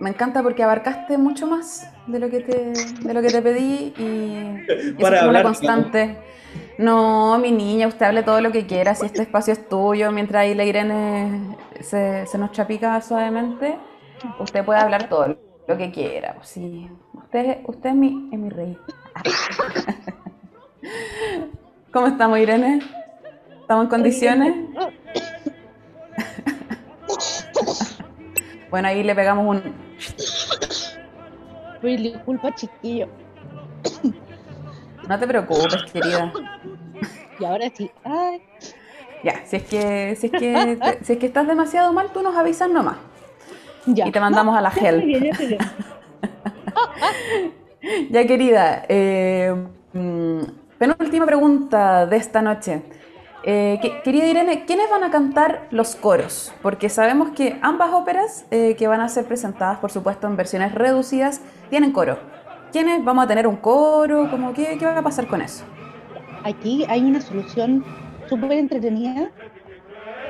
me 0.00 0.10
encanta 0.10 0.42
porque 0.42 0.62
abarcaste 0.62 1.16
mucho 1.16 1.46
más 1.46 1.88
de 2.06 2.18
lo 2.18 2.28
que 2.28 2.40
te, 2.40 2.72
de 2.72 3.14
lo 3.14 3.22
que 3.22 3.28
te 3.28 3.40
pedí 3.40 3.94
y, 3.96 5.00
para 5.00 5.22
hablar, 5.22 5.44
constante. 5.44 6.18
No, 6.76 7.38
mi 7.38 7.52
niña, 7.52 7.86
usted 7.86 8.06
hable 8.06 8.24
todo 8.24 8.40
lo 8.40 8.52
que 8.52 8.66
quiera, 8.66 8.94
si 8.94 9.06
este 9.06 9.22
espacio 9.22 9.52
es 9.52 9.68
tuyo, 9.68 10.10
mientras 10.10 10.42
ahí 10.42 10.54
la 10.54 10.64
Irene 10.64 11.56
se, 11.80 12.26
se 12.26 12.36
nos 12.36 12.50
chapica 12.50 13.00
suavemente, 13.00 13.76
usted 14.40 14.64
puede 14.64 14.80
hablar 14.80 15.08
todo 15.08 15.36
lo 15.66 15.76
que 15.76 15.90
quiera. 15.90 16.34
Pues 16.34 16.46
sí. 16.48 16.88
Usted, 17.12 17.58
usted 17.66 17.90
es, 17.90 17.96
mi, 17.96 18.28
es 18.32 18.38
mi 18.38 18.48
rey. 18.50 18.78
¿Cómo 21.92 22.06
estamos, 22.08 22.38
Irene? 22.38 22.80
¿Estamos 23.60 23.84
en 23.84 23.90
condiciones? 23.90 24.54
bueno, 28.70 28.88
ahí 28.88 29.02
le 29.02 29.14
pegamos 29.14 29.46
un... 29.46 29.62
Disculpa, 31.82 32.54
chiquillo. 32.54 33.08
No 35.08 35.18
te 35.18 35.26
preocupes, 35.26 35.82
querida. 35.92 36.32
Y 37.38 37.44
ahora 37.44 37.70
sí. 37.74 37.90
Ya, 39.22 39.44
si 39.46 39.56
es 39.56 39.62
que, 39.64 40.16
si 40.16 40.26
es 40.26 40.32
que, 40.32 40.78
si 41.02 41.12
es 41.12 41.18
que 41.18 41.26
estás 41.26 41.46
demasiado 41.46 41.92
mal, 41.92 42.10
tú 42.12 42.22
nos 42.22 42.34
avisas 42.36 42.70
nomás. 42.70 42.96
Y 43.86 44.10
te 44.10 44.20
mandamos 44.20 44.56
a 44.56 44.60
la 44.60 44.70
gel. 44.70 45.30
ya, 48.10 48.26
querida. 48.26 48.84
Eh, 48.88 49.54
mm, 49.92 50.40
penúltima 50.78 51.26
pregunta 51.26 52.06
de 52.06 52.16
esta 52.16 52.42
noche. 52.42 52.82
Eh, 53.46 53.78
querida 54.02 54.26
Irene, 54.26 54.64
¿quiénes 54.64 54.88
van 54.88 55.04
a 55.04 55.10
cantar 55.10 55.68
los 55.70 55.96
coros? 55.96 56.54
Porque 56.62 56.88
sabemos 56.88 57.32
que 57.32 57.58
ambas 57.60 57.92
óperas 57.92 58.46
eh, 58.50 58.74
que 58.76 58.88
van 58.88 59.02
a 59.02 59.08
ser 59.10 59.26
presentadas, 59.26 59.78
por 59.80 59.90
supuesto, 59.90 60.26
en 60.26 60.36
versiones 60.36 60.72
reducidas, 60.72 61.42
tienen 61.68 61.92
coro. 61.92 62.18
¿Quiénes 62.72 63.04
vamos 63.04 63.26
a 63.26 63.28
tener 63.28 63.46
un 63.46 63.56
coro? 63.56 64.30
¿Cómo, 64.30 64.54
qué, 64.54 64.78
¿Qué 64.78 64.86
va 64.86 64.98
a 64.98 65.02
pasar 65.02 65.26
con 65.26 65.42
eso? 65.42 65.62
Aquí 66.42 66.86
hay 66.88 67.02
una 67.02 67.20
solución 67.20 67.84
súper 68.28 68.52
entretenida 68.52 69.30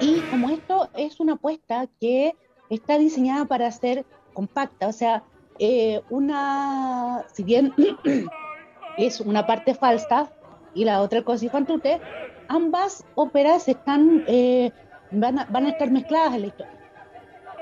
y 0.01 0.21
como 0.31 0.51
esto 0.51 0.89
es 0.97 1.21
una 1.21 1.35
apuesta 1.35 1.87
que 2.01 2.35
está 2.75 2.99
diseñada 2.99 3.45
para 3.45 3.71
ser 3.71 4.05
compacta, 4.33 4.89
o 4.89 4.93
sea, 4.93 5.23
eh, 5.59 6.03
una, 6.11 7.25
si 7.33 7.45
bien 7.45 7.73
es 8.99 9.21
una 9.21 9.47
parte 9.47 9.75
falsa 9.75 10.33
y 10.75 10.85
la 10.85 11.01
otra 11.01 11.23
cosa 11.23 11.45
infantute, 11.45 12.01
ambas 12.49 13.05
óperas 13.15 13.69
están, 13.69 14.25
eh, 14.27 14.73
van, 15.13 15.39
a, 15.39 15.45
van, 15.47 15.67
a, 15.67 15.71
estar 15.71 15.91
mezcladas 15.91 16.35
en 16.35 16.41
la 16.41 16.47
historia. 16.49 16.73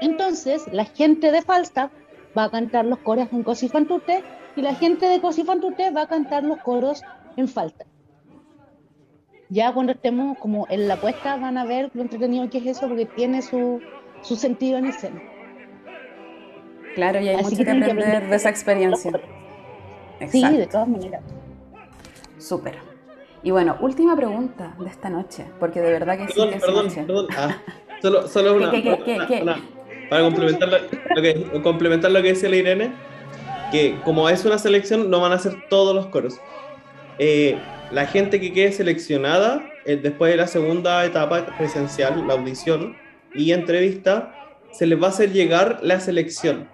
Entonces, 0.00 0.64
la 0.72 0.84
gente 0.86 1.30
de 1.30 1.42
Falstaff 1.42 1.92
va 2.36 2.44
a 2.44 2.50
cantar 2.50 2.86
los 2.86 2.98
coros 2.98 3.28
en 3.30 3.42
Cosifantute 3.42 4.24
y 4.56 4.62
la 4.62 4.74
gente 4.74 5.06
de 5.06 5.20
Cosifantute 5.20 5.90
va 5.90 6.02
a 6.02 6.08
cantar 6.08 6.44
los 6.44 6.58
coros 6.58 7.02
en 7.36 7.48
Falta. 7.48 7.84
Ya 9.48 9.72
cuando 9.74 9.92
estemos 9.92 10.38
como 10.38 10.66
en 10.70 10.88
la 10.88 10.96
puesta 10.96 11.36
van 11.36 11.58
a 11.58 11.64
ver 11.66 11.90
lo 11.92 12.00
entretenido 12.00 12.48
que 12.48 12.58
es 12.58 12.66
eso 12.66 12.88
porque 12.88 13.04
tiene 13.04 13.42
su, 13.42 13.80
su 14.22 14.36
sentido 14.36 14.78
en 14.78 14.86
escena. 14.86 15.20
Claro, 16.94 17.20
y 17.20 17.28
hay 17.28 17.36
mucho 17.36 17.56
que, 17.56 17.70
aprender, 17.70 18.28
de 18.28 18.36
esa 18.36 18.50
experiencia. 18.50 19.12
Sí, 20.28 20.56
de 20.56 20.66
todas 20.66 20.88
maneras. 20.88 21.22
Súper. 22.38 22.76
Y 23.42 23.50
bueno, 23.50 23.76
última 23.80 24.14
pregunta 24.14 24.74
de 24.78 24.88
esta 24.88 25.10
noche, 25.10 25.46
porque 25.58 25.80
de 25.80 25.90
verdad 25.90 26.18
que 26.18 26.26
perdón, 26.26 26.48
sí 26.48 26.54
que 26.54 26.60
perdón, 26.60 26.88
perdón. 27.06 27.26
Ah, 27.36 27.56
solo, 28.02 28.28
solo 28.28 28.54
una, 28.54 28.70
¿Qué, 28.70 28.82
qué, 28.82 29.18
qué, 29.26 29.44
para 30.08 30.22
complementar 30.24 30.68
lo, 30.68 31.22
que, 31.22 31.62
complementar 31.62 32.10
lo 32.10 32.22
que 32.22 32.28
decía 32.28 32.50
la 32.50 32.56
Irene, 32.56 32.92
que 33.72 33.98
como 34.04 34.28
es 34.28 34.44
una 34.44 34.58
selección, 34.58 35.10
no 35.10 35.20
van 35.20 35.32
a 35.32 35.38
ser 35.38 35.66
todos 35.70 35.94
los 35.94 36.06
coros. 36.06 36.38
Eh, 37.18 37.58
la 37.90 38.06
gente 38.06 38.38
que 38.38 38.52
quede 38.52 38.72
seleccionada 38.72 39.64
eh, 39.86 39.96
después 39.96 40.30
de 40.30 40.36
la 40.36 40.46
segunda 40.46 41.04
etapa 41.04 41.46
presencial, 41.56 42.26
la 42.26 42.34
audición, 42.34 42.94
y 43.34 43.52
entrevista, 43.52 44.34
se 44.72 44.86
les 44.86 45.00
va 45.00 45.06
a 45.06 45.10
hacer 45.10 45.32
llegar 45.32 45.80
la 45.82 46.00
selección. 46.00 46.68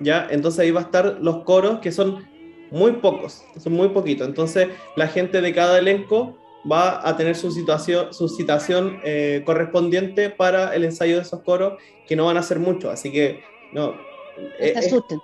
¿Ya? 0.00 0.26
Entonces 0.30 0.60
ahí 0.60 0.70
va 0.70 0.80
a 0.80 0.84
estar 0.84 1.18
los 1.20 1.44
coros 1.44 1.78
que 1.78 1.92
son 1.92 2.26
muy 2.70 2.92
pocos, 2.92 3.44
son 3.58 3.72
muy 3.74 3.88
poquitos. 3.90 4.26
Entonces 4.26 4.68
la 4.96 5.06
gente 5.06 5.40
de 5.40 5.54
cada 5.54 5.78
elenco 5.78 6.36
va 6.70 7.06
a 7.06 7.16
tener 7.16 7.36
su 7.36 7.50
situación, 7.50 8.12
su 8.12 8.28
citación 8.28 9.00
eh, 9.04 9.42
correspondiente 9.44 10.30
para 10.30 10.74
el 10.74 10.84
ensayo 10.84 11.16
de 11.16 11.22
esos 11.22 11.40
coros, 11.42 11.74
que 12.06 12.16
no 12.16 12.26
van 12.26 12.36
a 12.36 12.42
ser 12.42 12.58
muchos. 12.58 12.92
Así 12.92 13.12
que 13.12 13.42
no, 13.72 13.94
eh, 14.58 14.74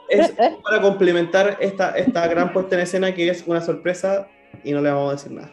es, 0.09 0.33
para 0.63 0.81
complementar 0.81 1.59
esta, 1.61 1.91
esta 1.91 2.27
gran 2.29 2.53
puesta 2.53 2.77
en 2.77 2.83
escena 2.83 3.15
que 3.15 3.29
es 3.29 3.45
una 3.47 3.61
sorpresa 3.61 4.29
y 4.63 4.73
no 4.73 4.81
le 4.81 4.91
vamos 4.91 5.11
a 5.11 5.13
decir 5.17 5.33
nada. 5.33 5.53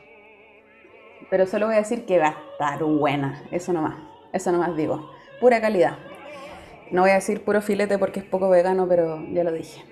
Pero 1.29 1.45
solo 1.45 1.67
voy 1.67 1.75
a 1.75 1.79
decir 1.79 2.05
que 2.05 2.19
va 2.19 2.27
a 2.27 2.37
estar 2.51 2.83
buena, 2.83 3.43
eso 3.51 3.73
nomás. 3.73 4.06
Eso 4.33 4.51
nomás 4.51 4.75
digo. 4.75 5.11
Pura 5.39 5.61
calidad. 5.61 5.97
No 6.91 7.01
voy 7.01 7.11
a 7.11 7.15
decir 7.15 7.43
puro 7.43 7.61
filete 7.61 7.97
porque 7.97 8.19
es 8.19 8.25
poco 8.25 8.49
vegano, 8.49 8.87
pero 8.87 9.23
ya 9.31 9.43
lo 9.43 9.51
dije. 9.51 9.83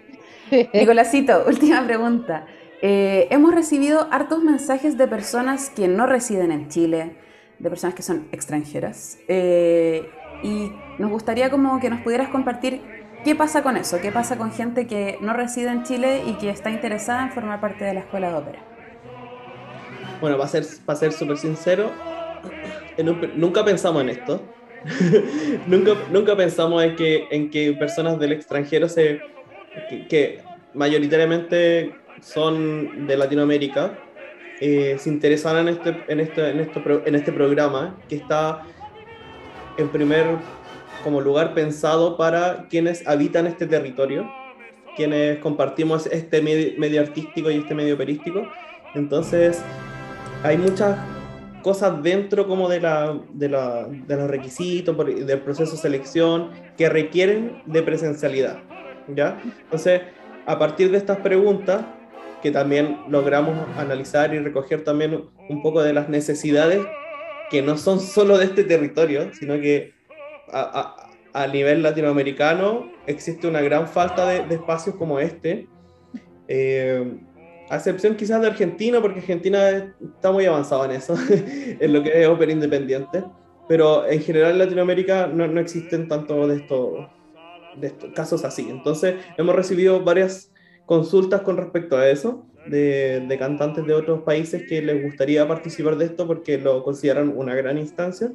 Nicolásito, 0.74 1.44
última 1.48 1.84
pregunta. 1.86 2.46
Eh, 2.82 3.28
hemos 3.32 3.54
recibido 3.54 4.08
hartos 4.12 4.44
mensajes 4.44 4.98
de 4.98 5.08
personas 5.08 5.70
que 5.70 5.88
no 5.88 6.06
residen 6.06 6.52
en 6.52 6.70
Chile, 6.70 7.16
de 7.60 7.70
personas 7.70 7.96
que 7.96 8.04
son 8.04 8.28
extranjeras, 8.32 9.18
eh, 9.28 10.10
y 10.44 10.72
nos 11.00 11.10
gustaría 11.10 11.50
como 11.50 11.80
que 11.80 11.90
nos 11.90 12.02
pudieras 12.02 12.30
compartir 12.30 12.82
qué 13.24 13.34
pasa 13.34 13.64
con 13.64 13.78
eso, 13.78 14.00
qué 14.02 14.12
pasa 14.12 14.38
con 14.38 14.52
gente 14.52 14.88
que 14.88 15.18
no 15.22 15.34
reside 15.34 15.70
en 15.70 15.84
Chile 15.84 16.24
y 16.28 16.34
que 16.34 16.50
está 16.50 16.70
interesada 16.70 17.24
en 17.24 17.32
formar 17.32 17.60
parte 17.60 17.86
de 17.86 17.94
la 17.94 18.02
escuela 18.02 18.30
de 18.30 18.36
ópera. 18.36 18.60
Bueno, 20.22 20.38
para 20.38 20.50
ser, 20.50 20.66
para 20.86 21.00
ser 21.00 21.12
súper 21.12 21.38
sincero, 21.38 21.92
nunca 23.04 23.64
pensamos 23.64 24.02
en 24.04 24.10
esto. 24.10 24.42
nunca, 25.68 25.94
nunca 26.12 26.36
pensamos 26.36 26.84
en 26.84 26.96
que, 26.96 27.28
en 27.32 27.50
que 27.50 27.74
personas 27.74 28.20
del 28.20 28.34
extranjero 28.34 28.88
se, 28.88 29.20
que, 30.10 30.42
mayoritariamente 30.74 31.96
son 32.22 33.08
de 33.08 33.18
Latinoamérica 33.18 33.98
eh, 34.62 34.98
se 35.00 35.10
interesaran 35.10 35.68
en 35.68 35.76
este, 35.76 36.04
en, 36.08 36.20
este, 36.20 36.50
en, 36.50 36.70
en 37.06 37.16
este 37.16 37.32
programa 37.32 37.98
que 38.08 38.16
está 38.16 38.64
en 39.78 39.90
primer 39.90 40.26
como 41.06 41.22
lugar 41.22 41.54
pensado 41.54 42.18
para 42.18 42.68
quienes 42.68 43.08
habitan 43.08 43.46
este 43.46 43.68
territorio, 43.68 44.28
quienes 44.96 45.38
compartimos 45.38 46.08
este 46.08 46.42
medio, 46.42 47.02
artístico 47.02 47.52
y 47.52 47.58
este 47.58 47.76
medio 47.76 47.94
operístico. 47.94 48.42
Entonces, 48.96 49.62
hay 50.42 50.58
muchas 50.58 50.98
cosas 51.66 52.04
dentro 52.04 52.48
como 52.48 52.70
de, 52.70 52.80
la, 52.80 53.20
de, 53.34 53.50
la, 53.50 53.88
de 53.88 54.16
los 54.16 54.30
requisitos, 54.30 54.96
del 55.26 55.40
proceso 55.40 55.72
de 55.72 55.78
selección, 55.80 56.52
que 56.78 56.90
requieren 56.90 57.64
de 57.66 57.82
presencialidad. 57.82 58.60
¿ya? 59.08 59.42
Entonces, 59.64 60.04
a 60.46 60.60
partir 60.60 60.92
de 60.92 60.98
estas 61.00 61.18
preguntas, 61.22 61.84
que 62.44 62.52
también 62.52 63.00
logramos 63.10 63.58
analizar 63.80 64.32
y 64.36 64.38
recoger 64.38 64.84
también 64.84 65.26
un 65.50 65.64
poco 65.64 65.82
de 65.82 65.94
las 65.94 66.08
necesidades 66.08 66.86
que 67.50 67.64
no 67.64 67.78
son 67.78 68.00
solo 68.00 68.38
de 68.38 68.46
este 68.46 68.64
territorio, 68.64 69.34
sino 69.34 69.60
que 69.60 69.96
a, 70.54 71.10
a, 71.34 71.48
nivel 71.48 71.82
latinoamericano 71.82 72.92
existe 73.08 73.48
una 73.48 73.62
gran 73.62 73.88
falta 73.88 74.28
de, 74.28 74.46
de 74.46 74.54
espacios 74.54 74.98
como 74.98 75.20
este. 75.20 75.68
Eh, 76.48 77.12
a 77.70 77.78
excepción 77.78 78.16
quizás 78.16 78.42
de 78.42 78.48
Argentina, 78.48 79.02
porque 79.02 79.20
Argentina 79.20 79.94
está 80.16 80.32
muy 80.32 80.46
avanzado 80.46 80.86
en 80.86 80.92
eso, 80.92 81.16
en 81.30 81.94
lo 81.94 82.04
que 82.04 82.22
es 82.22 82.28
ópera 82.28 82.52
independiente, 82.52 83.24
pero 83.68 84.08
en 84.08 84.22
general 84.22 84.52
en 84.52 84.60
Latinoamérica 84.60 85.28
no, 85.28 85.48
no 85.48 85.60
existen 85.60 86.08
tanto 86.08 86.48
de 86.48 86.58
estos, 86.58 87.08
de 87.78 87.92
casos 88.14 88.46
así. 88.46 88.68
Entonces 88.70 89.16
hemos 89.38 89.56
recibido 89.56 90.04
varias 90.04 90.52
consultas 90.86 91.42
con 91.42 91.58
respecto 91.58 91.98
a 91.98 92.10
eso, 92.10 92.46
de, 92.68 93.24
de, 93.28 93.38
cantantes 93.38 93.86
de 93.86 93.94
otros 93.94 94.24
países 94.24 94.64
que 94.68 94.82
les 94.82 95.04
gustaría 95.04 95.48
participar 95.48 95.98
de 95.98 96.06
esto 96.06 96.26
porque 96.26 96.58
lo 96.58 96.84
consideran 96.84 97.34
una 97.36 97.56
gran 97.56 97.78
instancia. 97.78 98.32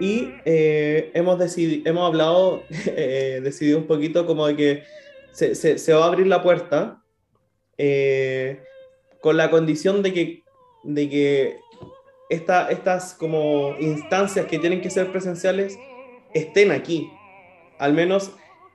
Y 0.00 0.30
eh, 0.44 1.10
hemos, 1.14 1.40
hemos 1.56 2.08
hablado, 2.08 2.62
eh, 2.86 3.40
decidido 3.42 3.78
un 3.78 3.86
poquito 3.86 4.26
como 4.26 4.46
de 4.46 4.56
que 4.56 4.82
se, 5.32 5.54
se, 5.54 5.78
se 5.78 5.92
va 5.92 6.04
a 6.04 6.08
abrir 6.08 6.26
la 6.26 6.42
puerta 6.42 7.01
eh, 7.84 8.62
con 9.20 9.36
la 9.36 9.50
condición 9.50 10.04
de 10.04 10.12
que, 10.12 10.44
de 10.84 11.10
que 11.10 11.56
esta, 12.30 12.70
estas 12.70 13.12
como 13.12 13.74
instancias 13.80 14.46
que 14.46 14.60
tienen 14.60 14.80
que 14.80 14.88
ser 14.88 15.10
presenciales 15.10 15.76
estén 16.32 16.70
aquí, 16.70 17.10
al 17.80 17.92
menos, 17.92 18.30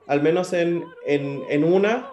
al 0.06 0.20
menos 0.20 0.52
en, 0.52 0.84
en, 1.06 1.40
en 1.48 1.64
una 1.64 2.10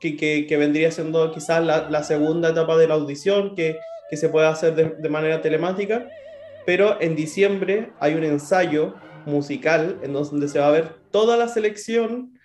que, 0.00 0.16
que, 0.16 0.46
que, 0.46 0.56
vendría 0.56 0.90
siendo 0.90 1.30
quizás 1.32 1.62
la, 1.62 1.90
la, 1.90 2.02
segunda 2.02 2.48
etapa 2.48 2.78
de 2.78 2.88
la 2.88 2.94
audición, 2.94 3.54
que, 3.54 3.76
que 4.08 4.16
se 4.16 4.30
puede 4.30 4.46
hacer 4.46 4.74
de, 4.74 4.84
de, 4.88 5.08
manera 5.10 5.42
telemática, 5.42 6.08
pero 6.64 6.98
en 7.02 7.14
diciembre 7.14 7.90
hay 8.00 8.14
un 8.14 8.24
ensayo 8.24 8.94
musical 9.26 9.98
en 10.02 10.14
donde 10.14 10.48
se 10.48 10.60
va 10.60 10.68
a 10.68 10.78
ver 10.78 10.94
toda 11.10 11.36
la 11.36 11.48
selección 11.48 12.38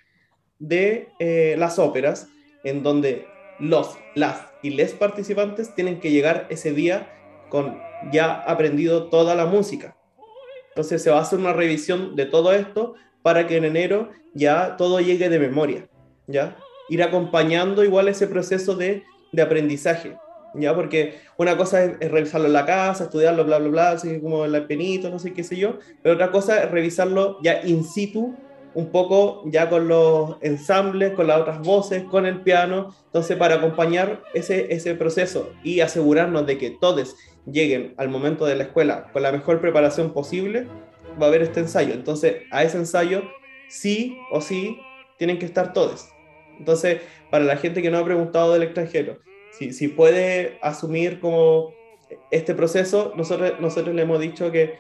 de 0.60 1.08
eh, 1.20 1.56
las 1.58 1.80
óperas, 1.80 2.28
en 2.66 2.84
donde 2.84 3.26
los, 3.60 3.98
las 4.16 4.48
y 4.62 4.72
les 4.72 4.94
participantes 4.94 5.74
tienen 5.76 6.00
que 6.00 6.12
llegar 6.12 6.48
ese 6.50 6.74
día 6.74 7.14
con 7.50 7.80
ya 8.12 8.42
aprendido 8.42 9.10
toda 9.10 9.36
la 9.36 9.46
música. 9.46 9.96
Entonces 10.70 11.02
se 11.02 11.10
va 11.10 11.18
a 11.18 11.22
hacer 11.22 11.40
una 11.40 11.54
revisión 11.54 12.16
de 12.16 12.26
todo 12.26 12.54
esto 12.54 12.96
para 13.22 13.48
que 13.48 13.58
en 13.58 13.66
enero 13.66 14.10
ya 14.34 14.78
todo 14.78 15.00
llegue 15.00 15.30
de 15.30 15.40
memoria, 15.40 15.88
¿ya? 16.28 16.56
Ir 16.90 17.02
acompañando 17.04 17.84
igual 17.84 18.08
ese 18.08 18.28
proceso 18.28 18.76
de, 18.76 19.04
de 19.32 19.42
aprendizaje, 19.42 20.16
¿ya? 20.54 20.76
Porque 20.76 21.16
una 21.38 21.58
cosa 21.58 21.84
es, 21.84 21.98
es, 22.00 22.12
revisarlo 22.12 22.48
en 22.48 22.54
la 22.54 22.66
casa, 22.66 23.06
estudiarlo, 23.06 23.44
bla, 23.44 23.58
bla, 23.58 23.70
bla, 23.70 23.90
así 23.92 24.20
como 24.22 24.46
el 24.46 24.66
penito, 24.68 25.10
no 25.10 25.18
sé 25.18 25.34
qué 25.34 25.44
sé 25.44 25.58
yo, 25.58 25.80
pero 26.04 26.16
otra 26.16 26.32
cosa 26.32 26.64
es 26.64 26.72
revisarlo 26.72 27.40
ya 27.42 27.62
in 27.64 27.84
situ 27.84 28.36
un 28.78 28.92
poco 28.92 29.42
ya 29.46 29.72
con 29.72 29.88
los 29.88 30.38
ensambles, 30.42 31.14
con 31.14 31.26
las 31.26 31.42
otras 31.42 31.62
voces, 31.62 32.04
con 32.04 32.28
el 32.28 32.42
piano, 32.42 32.94
entonces 33.08 33.36
para 33.36 33.56
acompañar 33.56 34.22
ese, 34.36 34.72
ese 34.72 34.94
proceso 34.94 35.52
y 35.64 35.80
asegurarnos 35.80 36.46
de 36.46 36.60
que 36.60 36.70
todos 36.70 37.16
lleguen 37.48 37.96
al 37.98 38.10
momento 38.10 38.46
de 38.46 38.56
la 38.56 38.66
escuela 38.66 39.12
con 39.12 39.24
la 39.24 39.32
mejor 39.32 39.62
preparación 39.62 40.14
posible, 40.14 40.68
va 41.20 41.26
a 41.26 41.30
haber 41.30 41.42
este 41.42 41.60
ensayo. 41.60 41.92
Entonces 41.96 42.44
a 42.52 42.64
ese 42.64 42.78
ensayo 42.78 43.24
sí 43.68 44.16
o 44.32 44.42
sí 44.42 44.80
tienen 45.18 45.40
que 45.40 45.48
estar 45.48 45.74
todos. 45.74 46.10
Entonces, 46.60 47.02
para 47.32 47.46
la 47.46 47.58
gente 47.58 47.82
que 47.82 47.90
no 47.90 47.98
ha 47.98 48.06
preguntado 48.06 48.54
del 48.54 48.62
extranjero, 48.62 49.18
si, 49.54 49.74
si 49.74 49.88
puede 49.88 50.60
asumir 50.62 51.20
como 51.20 51.74
este 52.30 52.54
proceso, 52.54 53.12
nosotros, 53.18 53.54
nosotros 53.60 53.96
le 53.96 54.04
hemos 54.04 54.20
dicho 54.20 54.52
que 54.52 54.78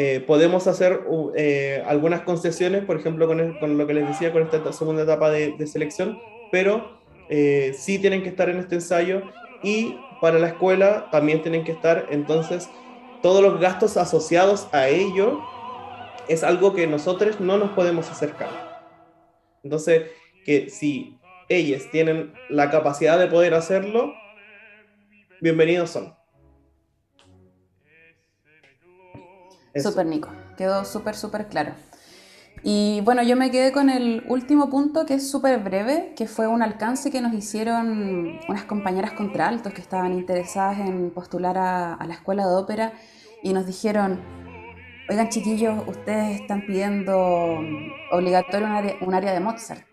eh, 0.00 0.20
podemos 0.20 0.68
hacer 0.68 1.00
eh, 1.34 1.82
algunas 1.84 2.20
concesiones, 2.20 2.84
por 2.84 3.00
ejemplo, 3.00 3.26
con, 3.26 3.40
el, 3.40 3.58
con, 3.58 3.76
lo 3.76 3.84
que 3.84 3.94
les 3.94 4.06
decía, 4.06 4.30
con 4.30 4.42
esta 4.42 4.72
segunda 4.72 5.02
etapa 5.02 5.28
de, 5.28 5.56
de 5.58 5.66
selección, 5.66 6.20
pero 6.52 7.00
eh, 7.28 7.74
sí 7.76 7.98
tienen 7.98 8.22
que 8.22 8.28
estar 8.28 8.48
en 8.48 8.58
este 8.58 8.76
ensayo 8.76 9.22
y 9.60 9.96
para 10.20 10.38
la 10.38 10.50
escuela 10.50 11.08
también 11.10 11.42
tienen 11.42 11.64
que 11.64 11.72
estar, 11.72 12.06
entonces, 12.10 12.70
todos 13.22 13.42
los 13.42 13.60
gastos 13.60 13.96
asociados 13.96 14.68
a 14.70 14.86
ello 14.86 15.40
es 16.28 16.44
algo 16.44 16.74
que 16.76 16.86
nosotros 16.86 17.40
no 17.40 17.58
nos 17.58 17.70
podemos 17.70 18.08
acercar. 18.08 18.50
Entonces, 19.64 20.12
que 20.44 20.70
si 20.70 21.18
ellos 21.48 21.90
tienen 21.90 22.34
la 22.48 22.70
capacidad 22.70 23.18
de 23.18 23.26
poder 23.26 23.52
hacerlo, 23.52 24.14
bienvenidos 25.40 25.90
son. 25.90 26.17
Súper, 29.82 30.06
Nico. 30.06 30.28
Quedó 30.56 30.84
súper, 30.84 31.14
súper 31.14 31.48
claro. 31.48 31.72
Y 32.62 33.00
bueno, 33.02 33.22
yo 33.22 33.36
me 33.36 33.50
quedé 33.50 33.72
con 33.72 33.88
el 33.88 34.24
último 34.28 34.68
punto 34.68 35.06
que 35.06 35.14
es 35.14 35.30
súper 35.30 35.60
breve, 35.60 36.12
que 36.16 36.26
fue 36.26 36.46
un 36.48 36.62
alcance 36.62 37.10
que 37.10 37.20
nos 37.20 37.32
hicieron 37.32 38.40
unas 38.48 38.64
compañeras 38.64 39.12
contraltos 39.12 39.72
que 39.72 39.80
estaban 39.80 40.12
interesadas 40.12 40.80
en 40.80 41.10
postular 41.10 41.56
a, 41.56 41.94
a 41.94 42.06
la 42.06 42.14
escuela 42.14 42.46
de 42.46 42.54
ópera 42.54 42.92
y 43.42 43.52
nos 43.52 43.66
dijeron, 43.66 44.20
oigan 45.08 45.28
chiquillos, 45.28 45.84
ustedes 45.86 46.40
están 46.40 46.66
pidiendo 46.66 47.60
obligatorio 48.10 48.66
un 48.66 48.72
área, 48.72 48.94
un 49.02 49.14
área 49.14 49.32
de 49.32 49.40
Mozart. 49.40 49.86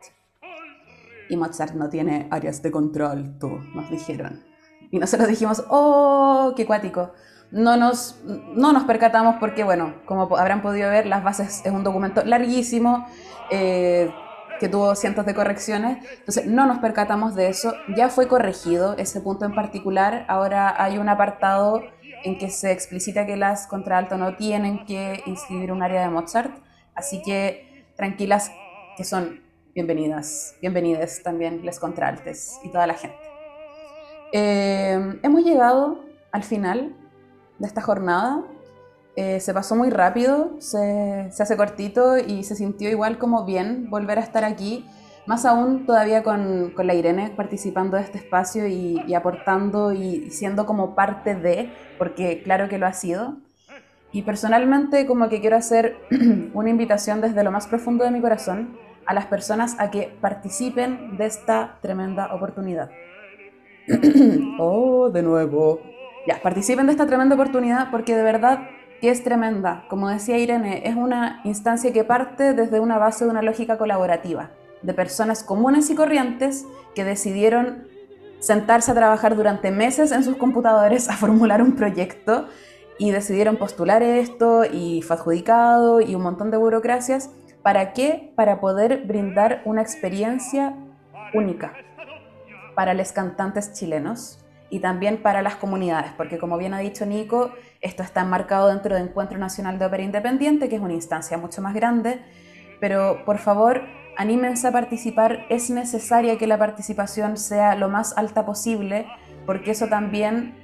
Y 1.29 1.37
Mozart 1.37 1.73
no 1.73 1.89
tiene 1.89 2.27
áreas 2.31 2.61
de 2.61 2.71
contralto, 2.71 3.59
nos 3.73 3.89
dijeron. 3.89 4.43
Y 4.91 4.99
nosotros 4.99 5.27
dijimos, 5.27 5.63
oh, 5.69 6.53
qué 6.55 6.65
cuático 6.65 7.11
no 7.55 7.77
nos, 7.77 8.21
no 8.25 8.73
nos 8.73 8.83
percatamos 8.83 9.37
porque, 9.39 9.63
bueno, 9.63 9.95
como 10.03 10.35
habrán 10.35 10.61
podido 10.61 10.89
ver, 10.89 11.05
las 11.05 11.23
bases 11.23 11.61
es 11.63 11.71
un 11.71 11.85
documento 11.85 12.21
larguísimo 12.25 13.07
eh, 13.49 14.11
que 14.59 14.67
tuvo 14.67 14.93
cientos 14.95 15.25
de 15.25 15.33
correcciones, 15.33 16.05
entonces 16.19 16.47
no 16.47 16.65
nos 16.65 16.79
percatamos 16.79 17.33
de 17.33 17.47
eso, 17.47 17.73
ya 17.95 18.09
fue 18.09 18.27
corregido 18.27 18.97
ese 18.97 19.21
punto 19.21 19.45
en 19.45 19.55
particular, 19.55 20.25
ahora 20.27 20.75
hay 20.83 20.97
un 20.97 21.07
apartado 21.07 21.81
en 22.25 22.37
que 22.37 22.49
se 22.49 22.73
explicita 22.73 23.25
que 23.25 23.37
las 23.37 23.67
contralto 23.67 24.17
no 24.17 24.35
tienen 24.35 24.85
que 24.85 25.23
inscribir 25.25 25.71
un 25.71 25.81
área 25.81 26.01
de 26.01 26.09
Mozart, 26.09 26.51
así 26.93 27.21
que 27.21 27.85
tranquilas 27.95 28.51
que 28.97 29.05
son 29.05 29.39
bienvenidas, 29.73 30.55
bienvenidas 30.59 31.21
también 31.23 31.65
las 31.65 31.79
contraltes 31.79 32.59
y 32.65 32.69
toda 32.69 32.85
la 32.85 32.95
gente. 32.95 33.17
Eh, 34.33 35.19
hemos 35.23 35.41
llegado 35.41 36.03
al 36.33 36.43
final 36.43 36.93
de 37.59 37.67
esta 37.67 37.81
jornada. 37.81 38.43
Eh, 39.15 39.39
se 39.39 39.53
pasó 39.53 39.75
muy 39.75 39.89
rápido, 39.89 40.51
se, 40.59 41.29
se, 41.31 41.43
hace 41.43 41.55
cortito 41.55 42.17
y 42.17 42.43
se 42.43 42.55
sintió 42.55 42.89
igual 42.89 43.17
como 43.17 43.45
bien 43.45 43.89
volver 43.89 44.19
a 44.19 44.21
estar 44.21 44.43
aquí, 44.43 44.85
más 45.25 45.45
aún 45.45 45.85
todavía 45.85 46.21
con, 46.21 46.71
con 46.75 46.85
la 46.85 46.95
Irene 46.95 47.31
participando 47.35 47.95
de 47.95 48.03
este 48.03 48.17
espacio 48.17 48.67
y, 48.67 49.01
y, 49.07 49.13
aportando 49.13 49.93
y 49.93 50.29
siendo 50.31 50.65
como 50.65 50.95
parte 50.95 51.33
de, 51.33 51.71
porque 51.97 52.43
claro 52.43 52.67
que 52.67 52.77
lo 52.77 52.87
ha 52.87 52.93
sido. 52.93 53.37
Y 54.11 54.23
personalmente 54.23 55.05
como 55.05 55.29
que 55.29 55.39
quiero 55.39 55.55
hacer 55.55 55.97
una 56.53 56.69
invitación 56.69 57.21
desde 57.21 57.43
lo 57.43 57.51
más 57.51 57.67
profundo 57.67 58.03
de 58.03 58.11
mi 58.11 58.19
corazón 58.19 58.77
a 59.05 59.13
las 59.13 59.27
personas 59.27 59.75
a 59.79 59.91
que 59.91 60.13
participen 60.19 61.15
de 61.17 61.25
esta 61.25 61.77
tremenda 61.81 62.33
oportunidad. 62.33 62.89
oh, 64.59 65.09
de 65.09 65.21
nuevo. 65.21 65.94
Participen 66.41 66.85
de 66.85 66.91
esta 66.91 67.07
tremenda 67.07 67.35
oportunidad 67.35 67.91
porque 67.91 68.15
de 68.15 68.23
verdad 68.23 68.69
que 69.01 69.09
es 69.09 69.23
tremenda. 69.23 69.85
Como 69.89 70.09
decía 70.09 70.37
Irene, 70.37 70.87
es 70.87 70.95
una 70.95 71.41
instancia 71.43 71.91
que 71.91 72.03
parte 72.03 72.53
desde 72.53 72.79
una 72.79 72.97
base 72.97 73.25
de 73.25 73.31
una 73.31 73.41
lógica 73.41 73.77
colaborativa, 73.77 74.51
de 74.81 74.93
personas 74.93 75.43
comunes 75.43 75.89
y 75.89 75.95
corrientes 75.95 76.65
que 76.93 77.03
decidieron 77.03 77.87
sentarse 78.39 78.91
a 78.91 78.95
trabajar 78.95 79.35
durante 79.35 79.71
meses 79.71 80.11
en 80.11 80.23
sus 80.23 80.37
computadores 80.37 81.09
a 81.09 81.13
formular 81.13 81.61
un 81.61 81.75
proyecto 81.75 82.47
y 82.97 83.11
decidieron 83.11 83.57
postular 83.57 84.03
esto 84.03 84.63
y 84.65 85.01
fue 85.01 85.15
adjudicado 85.15 86.01
y 86.01 86.15
un 86.15 86.21
montón 86.21 86.51
de 86.51 86.57
burocracias. 86.57 87.29
¿Para 87.61 87.93
qué? 87.93 88.31
Para 88.35 88.59
poder 88.59 89.05
brindar 89.05 89.61
una 89.65 89.81
experiencia 89.81 90.75
única 91.33 91.73
para 92.75 92.93
los 92.93 93.11
cantantes 93.11 93.73
chilenos 93.73 94.44
y 94.69 94.79
también 94.79 95.21
para 95.21 95.41
las 95.41 95.55
comunidades, 95.55 96.11
porque 96.17 96.37
como 96.37 96.57
bien 96.57 96.73
ha 96.73 96.79
dicho 96.79 97.05
Nico, 97.05 97.51
esto 97.81 98.03
está 98.03 98.21
enmarcado 98.21 98.69
dentro 98.69 98.95
del 98.95 99.07
Encuentro 99.07 99.37
Nacional 99.37 99.77
de 99.77 99.85
Ópera 99.85 100.03
Independiente, 100.03 100.69
que 100.69 100.75
es 100.75 100.81
una 100.81 100.93
instancia 100.93 101.37
mucho 101.37 101.61
más 101.61 101.73
grande, 101.73 102.21
pero 102.79 103.23
por 103.25 103.37
favor, 103.37 103.83
anímense 104.17 104.67
a 104.67 104.71
participar, 104.71 105.45
es 105.49 105.69
necesaria 105.69 106.37
que 106.37 106.47
la 106.47 106.57
participación 106.57 107.37
sea 107.37 107.75
lo 107.75 107.89
más 107.89 108.17
alta 108.17 108.45
posible, 108.45 109.07
porque 109.45 109.71
eso 109.71 109.87
también 109.87 110.55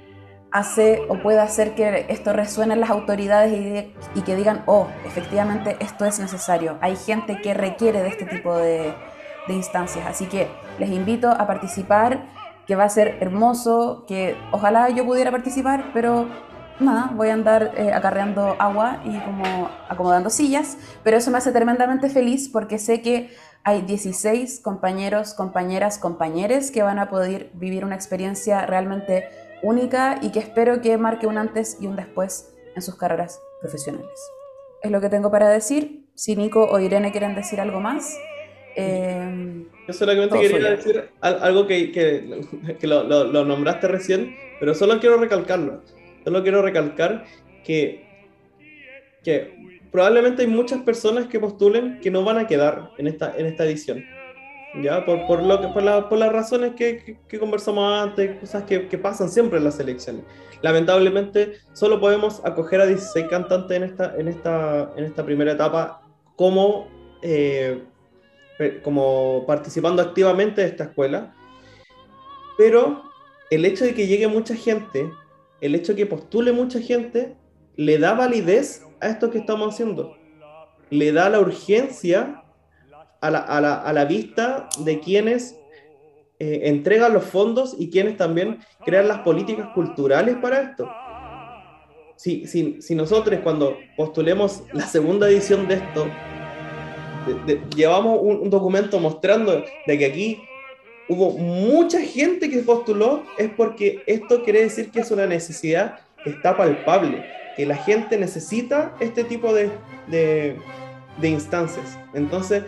hace 0.52 1.02
o 1.08 1.18
puede 1.18 1.40
hacer 1.40 1.74
que 1.74 2.06
esto 2.08 2.32
resuene 2.32 2.74
en 2.74 2.80
las 2.80 2.90
autoridades 2.90 3.90
y, 4.14 4.20
que 4.20 4.36
digan, 4.36 4.62
oh, 4.66 4.86
efectivamente 5.06 5.76
esto 5.80 6.04
es 6.04 6.20
necesario. 6.20 6.78
Hay 6.80 6.96
gente 6.96 7.40
que 7.40 7.54
requiere 7.54 8.02
de 8.02 8.08
este 8.08 8.26
tipo 8.26 8.54
de, 8.54 8.94
instancias. 9.48 10.06
Así 10.06 10.26
que 10.26 10.48
les 10.78 10.90
invito 10.90 11.28
a 11.28 11.46
participar, 11.46 12.26
que 12.66 12.76
va 12.76 12.84
a 12.84 12.88
ser 12.88 13.18
hermoso, 13.20 14.04
que 14.06 14.36
ojalá 14.52 14.88
yo 14.90 15.04
pudiera 15.04 15.30
participar, 15.30 15.90
pero 15.92 16.28
nada, 16.80 17.10
voy 17.14 17.28
a 17.28 17.34
andar 17.34 17.72
eh, 17.76 17.92
acarreando 17.92 18.56
agua 18.58 19.00
y 19.04 19.18
como 19.20 19.70
acomodando 19.88 20.30
sillas, 20.30 20.76
pero 21.02 21.16
eso 21.16 21.30
me 21.30 21.38
hace 21.38 21.52
tremendamente 21.52 22.08
feliz 22.08 22.48
porque 22.48 22.78
sé 22.78 23.02
que 23.02 23.30
hay 23.64 23.82
16 23.82 24.60
compañeros, 24.60 25.34
compañeras, 25.34 25.98
compañeres 25.98 26.70
que 26.70 26.82
van 26.82 26.98
a 26.98 27.08
poder 27.08 27.50
vivir 27.54 27.84
una 27.84 27.94
experiencia 27.94 28.66
realmente 28.66 29.28
única 29.62 30.18
y 30.20 30.30
que 30.30 30.40
espero 30.40 30.80
que 30.80 30.98
marque 30.98 31.26
un 31.26 31.38
antes 31.38 31.78
y 31.80 31.86
un 31.86 31.96
después 31.96 32.52
en 32.74 32.82
sus 32.82 32.96
carreras 32.96 33.40
profesionales. 33.60 34.10
Es 34.82 34.90
lo 34.90 35.00
que 35.00 35.08
tengo 35.08 35.30
para 35.30 35.48
decir. 35.48 36.08
Si 36.14 36.36
Nico 36.36 36.64
o 36.64 36.78
Irene 36.78 37.12
quieren 37.12 37.34
decir 37.34 37.60
algo 37.60 37.80
más. 37.80 38.16
Eh, 38.76 39.66
Yo 39.86 39.92
solamente 39.92 40.38
quería 40.38 40.70
decir 40.70 41.10
algo 41.20 41.66
que, 41.66 41.92
que, 41.92 42.86
lo, 42.86 43.04
lo, 43.04 43.44
nombraste 43.44 43.88
recién, 43.88 44.36
pero 44.60 44.74
solo 44.74 44.98
quiero 45.00 45.18
recalcarlo. 45.18 45.82
Solo 46.24 46.42
quiero 46.42 46.62
recalcar 46.62 47.24
que, 47.64 48.06
que 49.22 49.78
probablemente 49.90 50.42
hay 50.42 50.48
muchas 50.48 50.82
personas 50.82 51.26
que 51.26 51.40
postulen 51.40 52.00
que 52.00 52.10
no 52.10 52.24
van 52.24 52.38
a 52.38 52.46
quedar 52.46 52.90
en 52.98 53.06
esta, 53.06 53.34
en 53.36 53.46
esta 53.46 53.64
edición. 53.64 54.04
¿ya? 54.80 55.04
Por, 55.04 55.26
por, 55.26 55.42
lo 55.42 55.60
que, 55.60 55.68
por, 55.68 55.82
la, 55.82 56.08
por 56.08 56.18
las 56.18 56.32
razones 56.32 56.74
que, 56.74 57.18
que, 57.28 57.38
conversamos 57.38 58.02
antes, 58.02 58.38
cosas 58.38 58.64
que, 58.64 58.88
que, 58.88 58.98
pasan 58.98 59.28
siempre 59.28 59.58
en 59.58 59.64
las 59.64 59.78
elecciones. 59.78 60.24
Lamentablemente, 60.62 61.58
solo 61.72 62.00
podemos 62.00 62.40
acoger 62.44 62.80
a 62.80 62.86
16 62.86 63.26
cantantes 63.28 63.76
en 63.76 63.82
esta, 63.82 64.14
en 64.16 64.28
esta, 64.28 64.92
en 64.96 65.04
esta 65.04 65.24
primera 65.24 65.52
etapa 65.52 66.02
como, 66.36 66.88
eh, 67.22 67.82
como 68.82 69.44
participando 69.46 70.02
activamente 70.02 70.60
de 70.60 70.68
esta 70.68 70.84
escuela, 70.84 71.34
pero 72.56 73.02
el 73.50 73.64
hecho 73.64 73.84
de 73.84 73.94
que 73.94 74.06
llegue 74.06 74.28
mucha 74.28 74.54
gente, 74.54 75.10
el 75.60 75.74
hecho 75.74 75.92
de 75.92 75.98
que 75.98 76.06
postule 76.06 76.52
mucha 76.52 76.80
gente, 76.80 77.36
le 77.76 77.98
da 77.98 78.14
validez 78.14 78.86
a 79.00 79.08
esto 79.08 79.30
que 79.30 79.38
estamos 79.38 79.74
haciendo. 79.74 80.16
Le 80.90 81.12
da 81.12 81.28
la 81.28 81.40
urgencia 81.40 82.42
a 83.20 83.30
la, 83.30 83.38
a 83.38 83.60
la, 83.60 83.74
a 83.74 83.92
la 83.92 84.04
vista 84.04 84.68
de 84.84 85.00
quienes 85.00 85.56
eh, 86.38 86.68
entregan 86.68 87.12
los 87.12 87.24
fondos 87.24 87.76
y 87.78 87.88
quienes 87.88 88.16
también 88.16 88.58
crean 88.84 89.06
las 89.06 89.20
políticas 89.20 89.68
culturales 89.74 90.36
para 90.42 90.60
esto. 90.60 90.90
Si, 92.16 92.46
si, 92.46 92.82
si 92.82 92.94
nosotros 92.94 93.38
cuando 93.44 93.76
postulemos 93.96 94.64
la 94.72 94.86
segunda 94.86 95.28
edición 95.28 95.68
de 95.68 95.74
esto, 95.74 96.06
llevamos 97.74 98.18
un, 98.22 98.42
un, 98.42 98.50
documento 98.50 98.98
mostrando 98.98 99.64
de 99.86 99.98
que 99.98 100.04
aquí 100.06 100.42
hubo 101.08 101.30
mucha 101.32 102.00
gente 102.00 102.48
que 102.48 102.58
postuló, 102.58 103.24
es 103.38 103.50
porque 103.50 104.02
esto 104.06 104.42
quiere 104.44 104.62
decir 104.62 104.90
que 104.90 105.00
es 105.00 105.10
una 105.10 105.26
necesidad 105.26 106.00
que 106.24 106.30
está 106.30 106.56
palpable, 106.56 107.24
que 107.56 107.66
la 107.66 107.76
gente 107.76 108.16
necesita 108.16 108.94
este 109.00 109.24
tipo 109.24 109.52
de, 109.52 109.70
de, 110.08 110.56
de 111.20 111.28
instancias. 111.28 111.98
Entonces, 112.14 112.62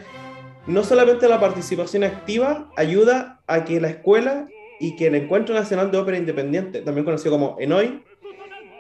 no 0.66 0.82
solamente 0.82 1.28
la 1.28 1.40
participación 1.40 2.04
activa 2.04 2.70
ayuda 2.76 3.40
a 3.46 3.64
que 3.64 3.80
la 3.80 3.88
escuela 3.88 4.46
y 4.80 4.96
que 4.96 5.06
el 5.06 5.14
Encuentro 5.14 5.54
Nacional 5.54 5.90
de 5.90 5.98
Ópera 5.98 6.18
Independiente, 6.18 6.80
también 6.80 7.04
conocido 7.04 7.32
como 7.32 7.56
ENOI, 7.60 8.02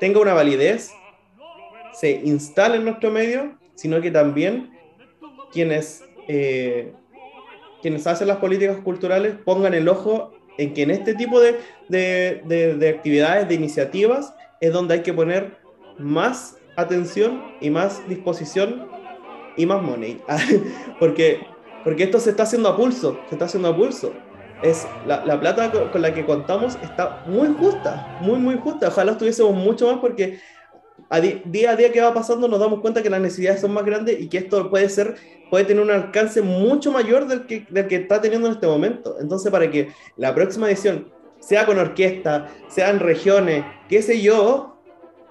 tenga 0.00 0.20
una 0.20 0.34
validez, 0.34 0.92
se 1.92 2.10
instale 2.24 2.76
en 2.76 2.84
nuestro 2.84 3.10
medio, 3.10 3.56
sino 3.74 4.00
que 4.00 4.10
también 4.10 4.73
quienes, 5.54 6.04
eh, 6.28 6.92
quienes 7.80 8.06
hacen 8.06 8.28
las 8.28 8.36
políticas 8.36 8.76
culturales 8.78 9.36
pongan 9.42 9.72
el 9.72 9.88
ojo 9.88 10.32
en 10.58 10.74
que 10.74 10.82
en 10.82 10.90
este 10.90 11.14
tipo 11.14 11.40
de, 11.40 11.58
de, 11.88 12.76
de 12.76 12.88
actividades, 12.90 13.48
de 13.48 13.54
iniciativas, 13.54 14.34
es 14.60 14.72
donde 14.72 14.94
hay 14.94 15.02
que 15.02 15.14
poner 15.14 15.56
más 15.98 16.58
atención 16.76 17.42
y 17.62 17.70
más 17.70 18.06
disposición 18.08 18.86
y 19.56 19.64
más 19.64 19.82
money. 19.82 20.20
Porque 21.00 21.40
porque 21.84 22.04
esto 22.04 22.18
se 22.18 22.30
está 22.30 22.44
haciendo 22.44 22.70
a 22.70 22.76
pulso, 22.76 23.20
se 23.28 23.34
está 23.34 23.44
haciendo 23.44 23.68
a 23.68 23.76
pulso. 23.76 24.12
Es, 24.62 24.88
la, 25.06 25.24
la 25.26 25.38
plata 25.38 25.70
con, 25.70 26.00
la 26.00 26.14
que 26.14 26.24
contamos 26.24 26.78
está 26.82 27.22
muy 27.26 27.48
justa, 27.48 28.18
muy, 28.22 28.38
muy 28.38 28.56
justa. 28.56 28.88
Ojalá 28.88 29.12
estuviésemos 29.12 29.54
mucho 29.54 29.92
más 29.92 30.00
porque 30.00 30.40
a 31.10 31.20
día 31.20 31.70
a 31.70 31.76
día 31.76 31.92
que 31.92 32.00
va 32.00 32.14
pasando 32.14 32.48
nos 32.48 32.58
damos 32.58 32.80
cuenta 32.80 33.02
que 33.02 33.10
las 33.10 33.20
necesidades 33.20 33.60
son 33.60 33.74
más 33.74 33.84
grandes 33.84 34.18
y 34.18 34.28
que 34.28 34.38
esto 34.38 34.70
puede 34.70 34.88
ser 34.88 35.16
puede 35.54 35.66
tener 35.66 35.84
un 35.84 35.90
alcance 35.92 36.42
mucho 36.42 36.90
mayor 36.90 37.28
del 37.28 37.46
que, 37.46 37.64
del 37.70 37.86
que 37.86 37.94
está 37.94 38.20
teniendo 38.20 38.48
en 38.48 38.54
este 38.54 38.66
momento. 38.66 39.20
Entonces, 39.20 39.52
para 39.52 39.70
que 39.70 39.92
la 40.16 40.34
próxima 40.34 40.66
edición 40.66 41.12
sea 41.38 41.64
con 41.64 41.78
orquesta, 41.78 42.48
sea 42.66 42.90
en 42.90 42.98
regiones, 42.98 43.64
qué 43.88 44.02
sé 44.02 44.20
yo, 44.20 44.80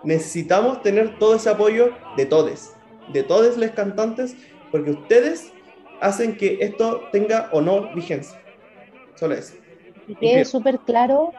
necesitamos 0.01 0.81
tener 0.81 1.19
todo 1.19 1.35
ese 1.35 1.49
apoyo 1.49 1.91
de 2.15 2.25
todos, 2.25 2.71
de 3.11 3.21
todos 3.23 3.57
los 3.57 3.71
cantantes, 3.71 4.37
porque 4.71 4.91
ustedes 4.91 5.51
hacen 5.99 6.37
que 6.37 6.59
esto 6.61 7.01
tenga 7.11 7.49
o 7.51 7.59
no 7.59 7.93
vigencia. 7.93 8.41
Solo 9.15 9.33
eso. 9.33 9.55
Y 10.07 10.15
quede 10.15 10.45
súper 10.45 10.79
claro 10.79 11.33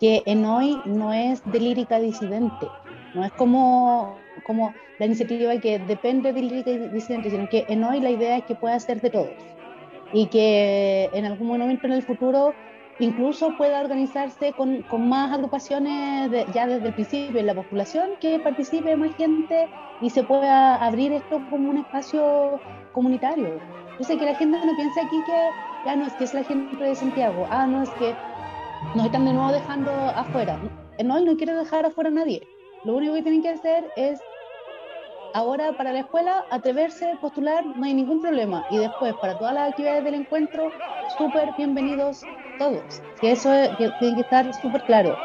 que 0.00 0.22
Enoy 0.24 0.80
no 0.86 1.12
es 1.12 1.42
de 1.44 1.60
lírica 1.60 2.00
disidente, 2.00 2.68
no 3.14 3.22
es 3.22 3.32
como, 3.32 4.18
como 4.46 4.72
la 4.98 5.06
iniciativa 5.06 5.56
que 5.58 5.78
depende 5.78 6.32
de 6.32 6.42
lírica 6.42 6.70
disidente, 6.70 7.30
sino 7.30 7.48
que 7.48 7.64
Enoy 7.68 8.00
la 8.00 8.10
idea 8.10 8.38
es 8.38 8.44
que 8.44 8.54
pueda 8.54 8.78
ser 8.78 9.00
de 9.00 9.10
todos 9.10 9.30
y 10.12 10.26
que 10.26 11.10
en 11.12 11.24
algún 11.24 11.48
momento 11.48 11.86
en 11.86 11.92
el 11.92 12.02
futuro 12.02 12.54
incluso 13.00 13.56
pueda 13.56 13.80
organizarse 13.80 14.52
con, 14.52 14.82
con 14.82 15.08
más 15.08 15.32
agrupaciones 15.32 16.30
ya 16.54 16.66
desde 16.66 16.88
el 16.88 16.94
principio 16.94 17.40
en 17.40 17.46
la 17.46 17.54
población, 17.54 18.10
que 18.20 18.38
participe 18.38 18.94
más 18.96 19.14
gente 19.16 19.68
y 20.00 20.10
se 20.10 20.22
pueda 20.22 20.76
abrir 20.76 21.12
esto 21.12 21.40
como 21.50 21.70
un 21.70 21.78
espacio 21.78 22.60
comunitario. 22.92 23.60
Yo 23.98 24.04
sé 24.04 24.16
que 24.16 24.24
la 24.24 24.34
gente 24.36 24.58
no 24.64 24.76
piensa 24.76 25.00
aquí 25.02 25.16
que 25.26 25.48
ya 25.84 25.96
no 25.96 26.06
es 26.06 26.12
que 26.14 26.24
es 26.24 26.34
la 26.34 26.44
gente 26.44 26.76
de 26.76 26.94
Santiago, 26.94 27.46
ah, 27.50 27.66
no 27.66 27.82
es 27.82 27.90
que 27.90 28.14
nos 28.94 29.06
están 29.06 29.24
de 29.24 29.32
nuevo 29.32 29.52
dejando 29.52 29.90
afuera. 29.90 30.58
No, 31.02 31.18
no 31.18 31.36
quiere 31.36 31.54
dejar 31.54 31.86
afuera 31.86 32.10
a 32.10 32.12
nadie. 32.12 32.46
Lo 32.84 32.96
único 32.96 33.14
que 33.14 33.22
tienen 33.22 33.42
que 33.42 33.48
hacer 33.48 33.84
es 33.96 34.20
ahora 35.34 35.72
para 35.76 35.92
la 35.92 36.00
escuela 36.00 36.46
atreverse, 36.50 37.18
postular, 37.20 37.66
no 37.66 37.84
hay 37.84 37.92
ningún 37.92 38.22
problema. 38.22 38.64
Y 38.70 38.78
después 38.78 39.14
para 39.20 39.36
todas 39.36 39.52
las 39.52 39.70
actividades 39.70 40.04
del 40.04 40.14
encuentro, 40.14 40.70
súper 41.18 41.50
bienvenidos 41.58 42.22
todos. 42.58 43.02
Que 43.20 43.32
eso 43.32 43.50
que 43.76 43.90
tiene 43.98 44.14
que 44.14 44.22
estar 44.22 44.54
súper 44.62 44.82
claro. 44.84 45.16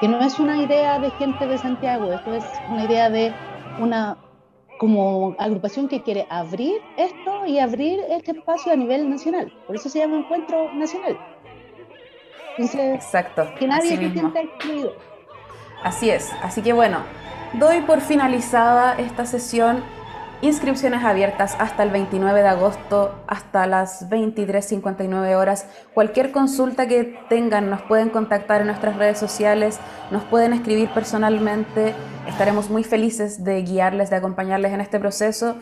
Que 0.00 0.08
no 0.08 0.20
es 0.20 0.38
una 0.38 0.60
idea 0.60 0.98
de 0.98 1.10
gente 1.12 1.46
de 1.46 1.58
Santiago, 1.58 2.12
esto 2.12 2.34
es 2.34 2.44
una 2.70 2.84
idea 2.84 3.10
de 3.10 3.32
una 3.78 4.16
como 4.78 5.34
agrupación 5.38 5.88
que 5.88 6.02
quiere 6.02 6.26
abrir 6.30 6.80
esto 6.96 7.46
y 7.46 7.58
abrir 7.58 8.00
este 8.08 8.30
espacio 8.30 8.72
a 8.72 8.76
nivel 8.76 9.10
nacional. 9.10 9.52
Por 9.66 9.76
eso 9.76 9.88
se 9.88 9.98
llama 9.98 10.18
Encuentro 10.18 10.72
Nacional. 10.74 11.18
Exacto. 12.56 13.48
Que 13.58 13.66
nadie 13.66 13.96
se 13.96 14.10
sienta 14.10 14.40
excluido. 14.40 14.92
Así 15.82 16.10
es. 16.10 16.32
Así 16.42 16.62
que 16.62 16.72
bueno, 16.72 16.98
doy 17.54 17.80
por 17.82 18.00
finalizada 18.00 18.94
esta 18.98 19.26
sesión 19.26 19.82
Inscripciones 20.40 21.02
abiertas 21.02 21.56
hasta 21.58 21.82
el 21.82 21.90
29 21.90 22.42
de 22.42 22.46
agosto, 22.46 23.12
hasta 23.26 23.66
las 23.66 24.08
23.59 24.08 25.34
horas. 25.34 25.66
Cualquier 25.94 26.30
consulta 26.30 26.86
que 26.86 27.18
tengan 27.28 27.68
nos 27.68 27.82
pueden 27.82 28.08
contactar 28.08 28.60
en 28.60 28.68
nuestras 28.68 28.96
redes 28.96 29.18
sociales, 29.18 29.80
nos 30.12 30.22
pueden 30.22 30.52
escribir 30.52 30.90
personalmente. 30.90 31.92
Estaremos 32.28 32.70
muy 32.70 32.84
felices 32.84 33.42
de 33.42 33.62
guiarles, 33.62 34.10
de 34.10 34.16
acompañarles 34.16 34.72
en 34.72 34.80
este 34.80 35.00
proceso 35.00 35.56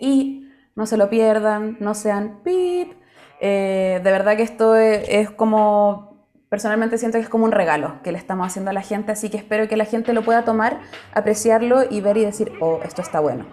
y 0.00 0.48
no 0.76 0.86
se 0.86 0.96
lo 0.96 1.10
pierdan, 1.10 1.76
no 1.80 1.92
sean 1.92 2.40
pip. 2.42 2.94
Eh, 3.38 4.00
de 4.02 4.10
verdad 4.12 4.38
que 4.38 4.44
esto 4.44 4.76
es, 4.76 5.30
como 5.30 6.11
personalmente 6.52 6.98
siento 6.98 7.16
que 7.16 7.22
es 7.22 7.30
como 7.30 7.46
un 7.46 7.50
regalo 7.50 7.94
que 8.04 8.12
le 8.12 8.18
estamos 8.18 8.46
haciendo 8.46 8.72
a 8.72 8.74
la 8.74 8.82
gente, 8.82 9.10
así 9.10 9.30
que 9.30 9.38
espero 9.38 9.68
que 9.68 9.76
la 9.78 9.86
gente 9.86 10.12
lo 10.12 10.20
pueda 10.20 10.44
tomar, 10.44 10.80
apreciarlo 11.14 11.84
y 11.88 12.02
ver 12.02 12.18
y 12.18 12.26
decir, 12.26 12.52
oh, 12.60 12.78
esto 12.84 13.00
está 13.00 13.20
bueno. 13.20 13.46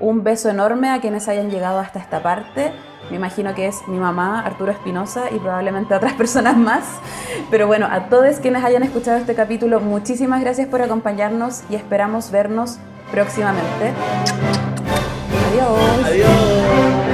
Un 0.00 0.24
beso 0.24 0.48
enorme 0.48 0.88
a 0.88 0.98
quienes 0.98 1.28
hayan 1.28 1.50
llegado 1.50 1.78
hasta 1.78 1.98
esta 1.98 2.22
parte. 2.22 2.72
Me 3.10 3.16
imagino 3.16 3.54
que 3.54 3.66
es 3.66 3.86
mi 3.86 3.98
mamá, 3.98 4.40
Arturo 4.40 4.72
Espinosa, 4.72 5.24
y 5.30 5.38
probablemente 5.38 5.94
otras 5.94 6.12
personas 6.22 6.56
más. 6.56 6.84
Pero 7.50 7.66
bueno, 7.66 7.86
a 7.90 8.08
todos 8.08 8.36
quienes 8.36 8.64
hayan 8.64 8.82
escuchado 8.82 9.18
este 9.18 9.34
capítulo, 9.34 9.80
muchísimas 9.80 10.40
gracias 10.40 10.68
por 10.68 10.80
acompañarnos 10.80 11.64
y 11.68 11.74
esperamos 11.74 12.30
vernos 12.30 12.78
próximamente. 13.10 13.92
Adiós. 15.50 16.06
Adiós. 16.06 17.07